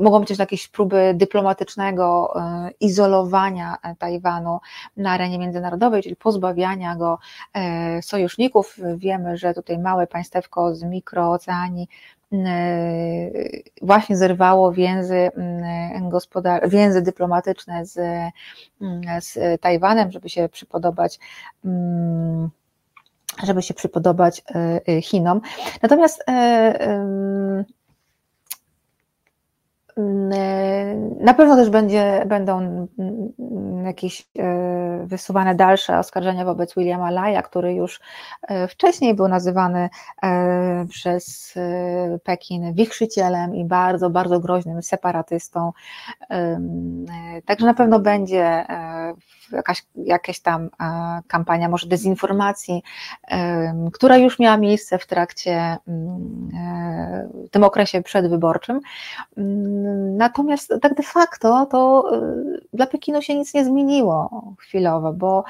mogą 0.00 0.20
być 0.20 0.28
też 0.28 0.38
jakieś 0.38 0.68
próby 0.68 1.12
dyplomatycznego 1.14 2.34
e, 2.36 2.70
izolowania 2.80 3.76
Tajwanu 3.98 4.58
na 4.96 5.12
arenie 5.12 5.38
międzynarodowej, 5.38 6.02
czyli 6.02 6.16
pozbawiania 6.16 6.96
go 6.96 7.18
e, 7.54 8.02
sojuszników. 8.02 8.76
Wiemy, 8.96 9.36
że 9.36 9.54
tutaj 9.54 9.78
małe 9.78 10.06
państewko 10.06 10.74
z 10.74 10.82
mikrooceanii 11.08 11.88
właśnie 13.82 14.16
zerwało 14.16 14.72
więzy, 14.72 15.30
gospodar- 16.10 16.68
więzy 16.68 17.02
dyplomatyczne 17.02 17.86
z, 17.86 17.98
z 19.20 19.60
Tajwanem, 19.60 20.12
żeby 20.12 20.28
się 20.28 20.48
przypodobać 20.48 21.18
żeby 23.42 23.62
się 23.62 23.74
przypodobać 23.74 24.42
e, 24.88 25.02
Chinom. 25.02 25.40
Natomiast 25.82 26.24
e, 26.28 27.64
na 31.20 31.34
pewno 31.34 31.56
też 31.56 31.70
będzie, 31.70 32.22
będą 32.26 32.86
jakieś 33.84 34.28
e, 34.38 35.04
wysuwane 35.06 35.54
dalsze 35.54 35.98
oskarżenia 35.98 36.44
wobec 36.44 36.74
Williama 36.74 37.10
Laya, 37.10 37.42
który 37.42 37.74
już 37.74 38.00
e, 38.42 38.68
wcześniej 38.68 39.14
był 39.14 39.28
nazywany 39.28 39.88
e, 40.22 40.86
przez 40.90 41.54
Pekin 42.24 42.74
wichrzycielem 42.74 43.54
i 43.54 43.64
bardzo, 43.64 44.10
bardzo 44.10 44.40
groźnym 44.40 44.82
separatystą. 44.82 45.72
Także 47.46 47.66
na 47.66 47.74
pewno 47.74 48.00
będzie 48.00 48.66
jakaś, 49.52 49.86
jakaś 49.94 50.40
tam 50.40 50.70
kampania 51.26 51.68
może 51.68 51.86
dezinformacji, 51.86 52.82
która 53.92 54.16
już 54.16 54.38
miała 54.38 54.56
miejsce 54.56 54.98
w 54.98 55.06
trakcie, 55.06 55.76
w 57.46 57.50
tym 57.50 57.64
okresie 57.64 58.02
przedwyborczym. 58.02 58.80
Natomiast 60.16 60.74
tak 60.82 60.94
de 60.94 61.02
facto 61.02 61.66
to 61.70 62.04
y, 62.14 62.66
dla 62.72 62.86
Pekinu 62.86 63.22
się 63.22 63.34
nic 63.34 63.54
nie 63.54 63.64
zmieniło 63.64 64.44
chwilowo, 64.58 65.12
bo 65.12 65.44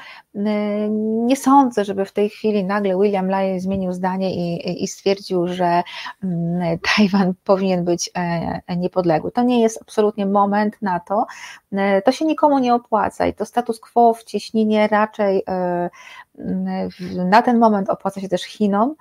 nie 1.25 1.35
sądzę, 1.35 1.85
żeby 1.85 2.05
w 2.05 2.11
tej 2.11 2.29
chwili 2.29 2.63
nagle 2.63 2.97
William 2.97 3.29
Lai 3.29 3.59
zmienił 3.59 3.93
zdanie 3.93 4.35
i, 4.35 4.83
i 4.83 4.87
stwierdził, 4.87 5.47
że 5.47 5.83
mm, 6.23 6.79
Tajwan 6.97 7.33
powinien 7.43 7.85
być 7.85 8.11
e, 8.15 8.77
niepodległy. 8.77 9.31
To 9.31 9.43
nie 9.43 9.61
jest 9.61 9.81
absolutnie 9.81 10.25
moment 10.25 10.81
na 10.81 10.99
to. 10.99 11.25
E, 11.71 12.01
to 12.01 12.11
się 12.11 12.25
nikomu 12.25 12.59
nie 12.59 12.75
opłaca 12.75 13.27
i 13.27 13.33
to 13.33 13.45
status 13.45 13.79
quo 13.93 14.13
w 14.13 14.23
cieśninie 14.23 14.87
raczej 14.87 15.43
e, 15.47 15.89
na 17.25 17.41
ten 17.41 17.59
moment 17.59 17.89
opłaca 17.89 18.21
się 18.21 18.29
też 18.29 18.43
Chinom, 18.43 18.95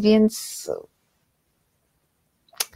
więc 0.00 0.68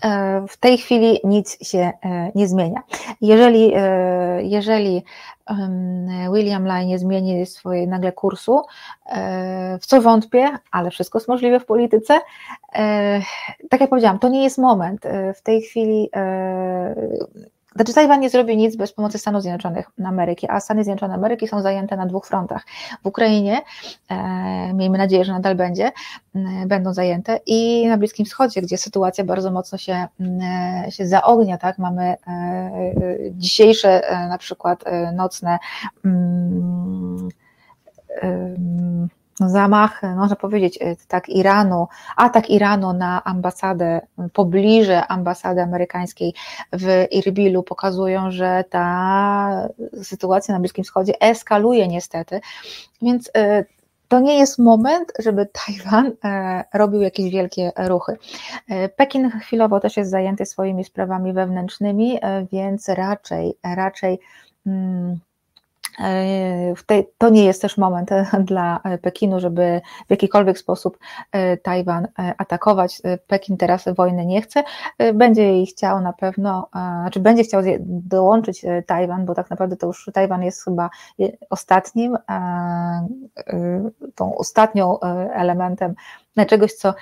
E, 0.04 0.42
w 0.48 0.56
tej 0.56 0.78
chwili 0.78 1.20
nic 1.24 1.68
się 1.68 1.78
e, 1.78 2.32
nie 2.34 2.48
zmienia. 2.48 2.82
Jeżeli, 3.20 3.72
e, 3.76 4.42
jeżeli 4.42 5.04
William 6.32 6.66
Lai 6.66 6.86
nie 6.86 6.98
zmieni 6.98 7.46
swojej 7.46 7.88
nagle 7.88 8.12
kursu, 8.12 8.62
w 9.80 9.86
co 9.86 10.02
wątpię, 10.02 10.50
ale 10.70 10.90
wszystko 10.90 11.18
jest 11.18 11.28
możliwe 11.28 11.60
w 11.60 11.64
polityce. 11.64 12.20
Tak 13.70 13.80
jak 13.80 13.90
powiedziałam, 13.90 14.18
to 14.18 14.28
nie 14.28 14.44
jest 14.44 14.58
moment. 14.58 15.06
W 15.34 15.42
tej 15.42 15.62
chwili 15.62 16.10
znaczy 17.74 17.94
Tajwan 17.94 18.20
nie 18.20 18.30
zrobi 18.30 18.56
nic 18.56 18.76
bez 18.76 18.92
pomocy 18.92 19.18
Stanów 19.18 19.42
Zjednoczonych 19.42 19.90
Ameryki, 20.04 20.46
a 20.50 20.60
Stany 20.60 20.84
Zjednoczone 20.84 21.14
Ameryki 21.14 21.48
są 21.48 21.62
zajęte 21.62 21.96
na 21.96 22.06
dwóch 22.06 22.26
frontach. 22.26 22.66
W 23.02 23.06
Ukrainie, 23.06 23.60
e, 24.08 24.74
miejmy 24.74 24.98
nadzieję, 24.98 25.24
że 25.24 25.32
nadal 25.32 25.54
będzie, 25.54 25.92
e, 26.34 26.40
będą 26.66 26.94
zajęte 26.94 27.40
i 27.46 27.86
na 27.88 27.98
Bliskim 27.98 28.26
Wschodzie, 28.26 28.62
gdzie 28.62 28.78
sytuacja 28.78 29.24
bardzo 29.24 29.50
mocno 29.50 29.78
się, 29.78 30.06
e, 30.86 30.90
się 30.90 31.06
zaognia, 31.06 31.58
tak, 31.58 31.78
mamy 31.78 32.02
e, 32.02 32.16
e, 32.28 32.96
dzisiejsze 33.32 34.08
e, 34.08 34.28
na 34.28 34.38
przykład 34.38 34.84
nocne 35.14 35.58
mm, 36.04 37.28
zamach, 39.48 40.02
można 40.16 40.36
powiedzieć, 40.36 40.78
e, 40.82 40.96
tak 41.08 41.28
Iranu, 41.28 41.88
atak 42.16 42.50
Iranu 42.50 42.92
na 42.92 43.24
ambasadę, 43.24 44.00
pobliże 44.32 45.06
ambasady 45.06 45.62
amerykańskiej 45.62 46.34
w 46.72 47.06
Irbilu 47.10 47.62
pokazują, 47.62 48.30
że 48.30 48.64
ta 48.70 49.68
sytuacja 50.02 50.54
na 50.54 50.60
Bliskim 50.60 50.84
Wschodzie 50.84 51.20
eskaluje 51.20 51.88
niestety, 51.88 52.40
więc 53.02 53.30
e, 53.36 53.64
to 54.08 54.20
nie 54.20 54.38
jest 54.38 54.58
moment, 54.58 55.12
żeby 55.18 55.48
Tajwan 55.66 56.12
e, 56.24 56.64
robił 56.74 57.00
jakieś 57.00 57.32
wielkie 57.32 57.72
ruchy. 57.76 58.16
Pekin 58.96 59.30
chwilowo 59.30 59.80
też 59.80 59.96
jest 59.96 60.10
zajęty 60.10 60.46
swoimi 60.46 60.84
sprawami 60.84 61.32
wewnętrznymi, 61.32 62.18
więc 62.52 62.88
raczej, 62.88 63.54
raczej 63.64 64.18
hmm, 64.64 65.20
E, 65.20 65.29
to 67.18 67.28
nie 67.28 67.44
jest 67.44 67.62
też 67.62 67.78
moment 67.78 68.12
e, 68.12 68.26
dla 68.40 68.80
e, 68.84 68.98
Pekinu, 68.98 69.40
żeby 69.40 69.80
w 70.06 70.10
jakikolwiek 70.10 70.58
sposób 70.58 70.98
Tajwan 71.62 72.08
atakować. 72.38 73.02
Pekin 73.26 73.56
teraz 73.56 73.84
wojny 73.96 74.26
nie 74.26 74.42
chce. 74.42 74.64
Będzie 75.14 75.42
jej 75.42 75.66
chciał 75.66 76.00
na 76.00 76.12
pewno, 76.12 76.68
znaczy 76.72 77.20
będzie 77.20 77.42
chciał 77.42 77.62
dołączyć 77.86 78.64
Tajwan, 78.86 79.24
bo 79.24 79.34
tak 79.34 79.50
naprawdę 79.50 79.76
to 79.76 79.86
już 79.86 80.10
Tajwan 80.14 80.42
jest 80.42 80.64
chyba 80.64 80.90
ostatnim, 81.50 82.16
tą 84.14 84.36
ostatnią 84.36 85.00
elementem 85.32 85.94
czegoś, 86.46 86.72
co 86.72 86.94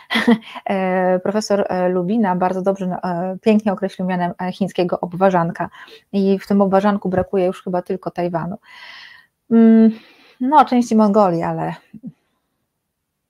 profesor 1.22 1.66
Lubina 1.90 2.36
bardzo 2.36 2.62
dobrze, 2.62 2.96
pięknie 3.42 3.72
określił 3.72 4.08
mianem 4.08 4.32
chińskiego 4.52 5.00
obwarzanka. 5.00 5.70
I 6.12 6.38
w 6.38 6.46
tym 6.46 6.60
obwarzanku 6.60 7.08
brakuje 7.08 7.46
już 7.46 7.62
chyba 7.62 7.82
tylko 7.82 8.10
Tajwanu. 8.10 8.56
Mm, 9.50 9.90
no, 10.40 10.64
części 10.64 10.96
Mongolii, 10.96 11.42
ale 11.42 11.74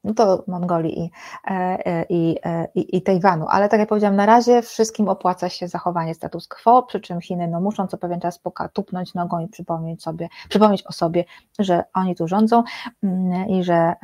no 0.05 0.15
to 0.15 0.45
Mongolii 0.47 1.01
i, 1.01 1.11
e, 1.51 1.55
e, 1.87 2.05
i, 2.09 2.37
e, 2.45 2.69
i, 2.75 2.97
i 2.97 3.03
Tajwanu. 3.03 3.47
Ale 3.49 3.69
tak 3.69 3.81
jak 3.81 3.89
powiedziałam, 3.89 4.17
na 4.17 4.27
razie 4.27 4.63
wszystkim 4.63 5.09
opłaca 5.09 5.49
się 5.49 5.69
zachowanie 5.69 6.15
status 6.15 6.49
quo, 6.49 6.83
przy 6.83 7.01
czym 7.01 7.21
Chiny 7.21 7.49
no, 7.49 7.61
muszą 7.61 7.87
co 7.87 7.99
pewien 7.99 8.21
czas 8.21 8.39
poka 8.39 8.69
tupnąć 8.69 9.15
nogą 9.15 9.39
i 9.39 9.49
przypomnieć 9.49 10.03
sobie, 10.03 10.29
przypomnieć 10.49 10.87
o 10.87 10.93
sobie, 10.93 11.25
że 11.59 11.85
oni 11.95 12.17
tu 12.17 12.29
rządzą 12.29 12.63
mm, 13.03 13.49
i 13.49 13.65
że, 13.65 13.95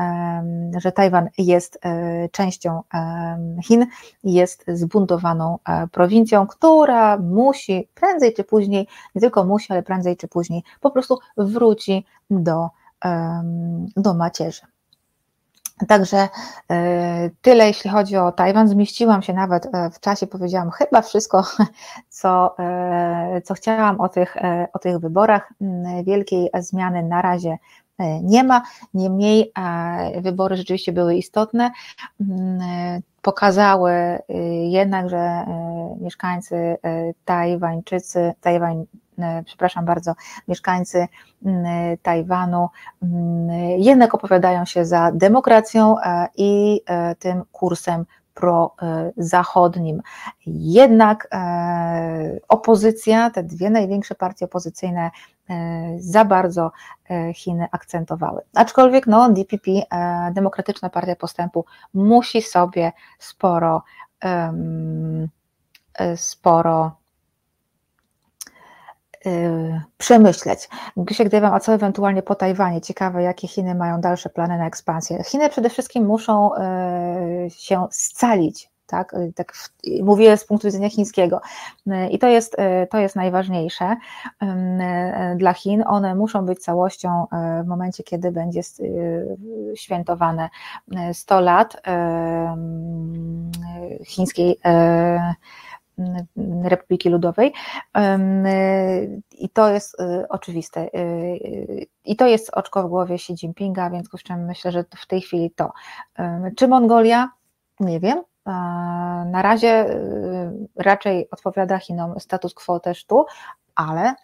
że 0.76 0.92
Tajwan 0.92 1.28
jest 1.38 1.80
częścią 2.32 2.82
Chin, 3.64 3.86
jest 4.24 4.64
zbuntowaną 4.68 5.58
prowincją, 5.92 6.46
która 6.46 7.18
musi 7.18 7.88
prędzej 7.94 8.34
czy 8.34 8.44
później, 8.44 8.88
nie 9.14 9.20
tylko 9.20 9.44
musi, 9.44 9.72
ale 9.72 9.82
prędzej 9.82 10.16
czy 10.16 10.28
później 10.28 10.62
po 10.80 10.90
prostu 10.90 11.18
wróci 11.36 12.04
do, 12.30 12.68
do 13.96 14.14
macierzy. 14.14 14.73
Także 15.88 16.28
e, 16.70 17.30
tyle, 17.42 17.66
jeśli 17.66 17.90
chodzi 17.90 18.16
o 18.16 18.32
Tajwan. 18.32 18.68
Zmieściłam 18.68 19.22
się 19.22 19.32
nawet 19.32 19.66
e, 19.66 19.90
w 19.90 20.01
czasie, 20.01 20.26
powiedziałam 20.26 20.70
chyba 20.70 21.02
wszystko, 21.02 21.44
co, 22.09 22.59
e, 22.59 23.40
co 23.44 23.55
chciałam 23.55 24.01
o 24.01 24.09
tych, 24.09 24.36
o 24.72 24.78
tych 24.78 24.98
wyborach. 24.98 25.52
Mm, 25.60 26.05
wielkiej 26.05 26.51
zmiany 26.59 27.02
na 27.02 27.22
razie 27.22 27.59
nie 28.22 28.44
ma, 28.44 28.62
niemniej 28.94 29.52
wybory 30.20 30.56
rzeczywiście 30.56 30.92
były 30.92 31.16
istotne. 31.16 31.70
Mm, 32.20 33.02
pokazały 33.22 33.92
jednak, 34.70 35.09
że 35.09 35.46
mieszkańcy 36.01 36.76
Tajwańczycy, 37.24 38.32
Tajwań, 38.40 38.86
przepraszam 39.44 39.84
bardzo, 39.84 40.14
mieszkańcy 40.48 41.08
Tajwanu 42.02 42.68
jednak 43.78 44.14
opowiadają 44.14 44.64
się 44.64 44.84
za 44.84 45.12
demokracją 45.12 45.96
e, 46.00 46.28
i 46.36 46.80
e, 46.86 47.14
tym 47.14 47.42
kursem 47.52 48.04
prozachodnim. 48.34 50.02
Jednak 50.46 51.28
opozycja, 52.48 53.30
te 53.30 53.42
dwie 53.42 53.70
największe 53.70 54.14
partie 54.14 54.44
opozycyjne 54.44 55.10
za 55.98 56.24
bardzo 56.24 56.72
Chiny 57.34 57.66
akcentowały. 57.72 58.42
Aczkolwiek 58.54 59.06
no, 59.06 59.30
DPP, 59.30 59.70
Demokratyczna 60.32 60.90
Partia 60.90 61.16
Postępu, 61.16 61.64
musi 61.94 62.42
sobie 62.42 62.92
sporo, 63.18 63.82
sporo 66.16 66.96
przemyśleć. 69.98 70.68
Się 71.10 71.24
gdybam, 71.24 71.55
a 71.55 71.60
co 71.60 71.74
ewentualnie 71.74 72.22
po 72.22 72.34
Tajwanie? 72.34 72.80
Ciekawe, 72.80 73.22
jakie 73.22 73.48
Chiny 73.48 73.74
mają 73.74 74.01
dalsze 74.01 74.30
plany 74.30 74.59
na 74.59 74.66
ekspansję. 74.66 75.22
Chiny 75.24 75.51
przede 75.51 75.70
wszystkim 75.70 76.06
muszą 76.06 76.51
y, 76.55 77.51
się 77.51 77.86
scalić, 77.90 78.70
tak, 78.86 79.14
y, 79.14 79.32
tak 79.36 79.52
mówię 80.02 80.36
z 80.36 80.44
punktu 80.44 80.68
widzenia 80.68 80.90
chińskiego. 80.90 81.40
I 82.10 82.18
to 82.18 82.28
jest, 82.28 82.56
to 82.90 82.98
jest 82.98 83.16
najważniejsze 83.16 83.96
dla 85.36 85.52
Chin. 85.52 85.84
One 85.86 86.14
muszą 86.14 86.46
być 86.46 86.59
całością 86.59 87.26
w 87.64 87.66
momencie, 87.66 88.02
kiedy 88.02 88.32
będzie 88.32 88.60
świętowane 89.74 90.48
100 91.12 91.40
lat 91.40 91.82
chińskiej 94.05 94.60
Republiki 96.62 97.08
Ludowej. 97.08 97.52
I 99.30 99.48
to 99.48 99.70
jest 99.70 100.00
y, 100.00 100.28
oczywiste. 100.28 100.80
Y, 100.80 100.98
y, 100.98 101.86
I 102.04 102.16
to 102.16 102.26
jest 102.26 102.50
oczko 102.50 102.82
w 102.82 102.88
głowie 102.88 103.14
Xi 103.14 103.32
Jinpinga, 103.32 103.88
w 103.88 103.92
związku 103.92 104.18
z 104.18 104.22
czym 104.22 104.44
myślę, 104.44 104.72
że 104.72 104.84
w 104.96 105.06
tej 105.06 105.20
chwili 105.20 105.50
to. 105.50 105.72
Czy 106.56 106.68
Mongolia? 106.68 107.30
Nie 107.80 108.00
wiem. 108.00 108.22
Na 109.26 109.42
razie 109.42 109.86
raczej 110.76 111.30
odpowiada 111.30 111.78
Chinom 111.78 112.20
status 112.20 112.54
quo 112.54 112.80
też 112.80 113.06
tu, 113.06 113.24
ale 113.74 114.14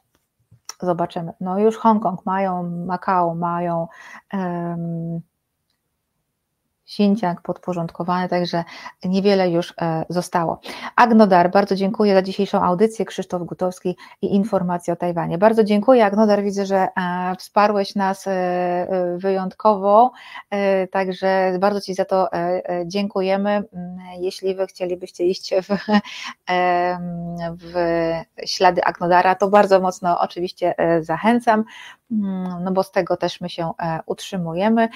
zobaczymy. 0.80 1.32
No 1.40 1.58
już 1.58 1.76
Hongkong 1.76 2.26
mają, 2.26 2.62
Makao 2.86 3.34
mają. 3.34 3.88
Um, 4.32 5.20
Sinciak 6.90 7.42
podporządkowany, 7.42 8.28
także 8.28 8.64
niewiele 9.04 9.50
już 9.50 9.74
e, 9.80 10.04
zostało. 10.08 10.60
Agnodar, 10.96 11.50
bardzo 11.50 11.76
dziękuję 11.76 12.14
za 12.14 12.22
dzisiejszą 12.22 12.62
audycję. 12.62 13.04
Krzysztof 13.04 13.42
Gutowski 13.42 13.96
i 14.22 14.34
informacje 14.34 14.92
o 14.92 14.96
Tajwanie. 14.96 15.38
Bardzo 15.38 15.64
dziękuję, 15.64 16.04
Agnodar. 16.04 16.42
Widzę, 16.42 16.66
że 16.66 16.76
e, 16.76 16.88
wsparłeś 17.38 17.94
nas 17.94 18.26
e, 18.26 19.16
wyjątkowo, 19.16 20.12
także 20.90 21.52
bardzo 21.60 21.80
Ci 21.80 21.94
za 21.94 22.04
to 22.04 22.28
dziękujemy. 22.86 23.50
Mm, 23.50 23.98
jeśli 24.18 24.54
Wy 24.54 24.66
chcielibyście 24.66 25.24
iść 25.26 25.54
w, 25.60 25.76
w 27.58 27.74
ślady 28.46 28.84
Agnodara, 28.84 29.34
to 29.34 29.48
bardzo 29.48 29.80
mocno 29.80 30.20
oczywiście 30.20 30.74
zachęcam. 31.00 31.64
Mm, 32.12 32.64
no 32.64 32.72
bo 32.72 32.82
z 32.82 32.90
tego 32.90 33.16
też 33.16 33.40
my 33.40 33.50
się 33.50 33.70
utrzymujemy. 34.06 34.88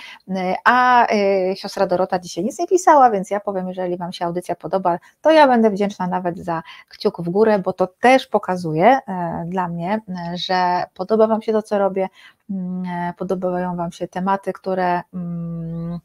A 0.65 1.07
e, 1.07 1.57
Dorota 1.87 2.19
dzisiaj 2.19 2.45
nic 2.45 2.59
nie 2.59 2.67
pisała, 2.67 3.11
więc 3.11 3.31
ja 3.31 3.41
powiem, 3.41 3.69
jeżeli 3.69 3.97
Wam 3.97 4.13
się 4.13 4.25
audycja 4.25 4.57
podoba, 4.57 4.99
to 5.21 5.31
ja 5.31 5.49
będę 5.49 5.71
wdzięczna 5.71 6.07
nawet 6.07 6.39
za 6.39 6.63
kciuk 6.89 7.23
w 7.23 7.29
górę, 7.31 7.59
bo 7.59 7.73
to 7.73 7.87
też 7.87 8.27
pokazuje 8.27 8.99
dla 9.47 9.69
mnie, 9.69 10.01
że 10.35 10.85
podoba 10.95 11.27
Wam 11.27 11.43
się 11.43 11.53
to, 11.53 11.63
co 11.63 11.79
robię, 11.79 12.09
mm, 12.51 13.13
podobają 13.15 13.77
Wam 13.77 13.93
się 13.93 14.09
tematy, 14.09 14.53
które 14.53 15.01
mm, 15.15 15.99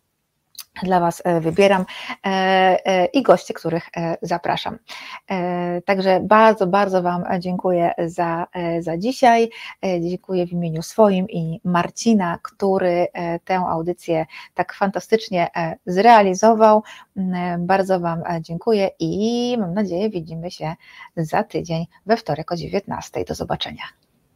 dla 0.83 0.99
Was 0.99 1.21
e, 1.25 1.41
wybieram 1.41 1.85
e, 2.25 2.29
e, 2.85 3.05
i 3.05 3.23
goście, 3.23 3.53
których 3.53 3.89
zapraszam. 4.21 4.77
Także 5.85 6.19
bardzo, 6.23 6.67
bardzo 6.67 7.01
Wam 7.01 7.23
dziękuję 7.39 7.91
za, 8.05 8.47
za 8.79 8.97
dzisiaj. 8.97 9.49
Dziękuję 10.01 10.47
w 10.47 10.51
imieniu 10.51 10.81
swoim 10.81 11.29
i 11.29 11.61
Marcina, 11.63 12.39
który 12.41 13.07
tę 13.45 13.55
audycję 13.55 14.25
tak 14.53 14.73
fantastycznie 14.73 15.47
zrealizował. 15.85 16.83
Bardzo 17.59 17.99
Wam 17.99 18.23
dziękuję 18.41 18.89
i 18.99 19.55
mam 19.59 19.73
nadzieję 19.73 20.09
widzimy 20.09 20.51
się 20.51 20.75
za 21.17 21.43
tydzień 21.43 21.85
we 22.05 22.17
wtorek 22.17 22.51
o 22.51 22.55
19. 22.55 23.25
Do 23.25 23.35
zobaczenia. 23.35 23.83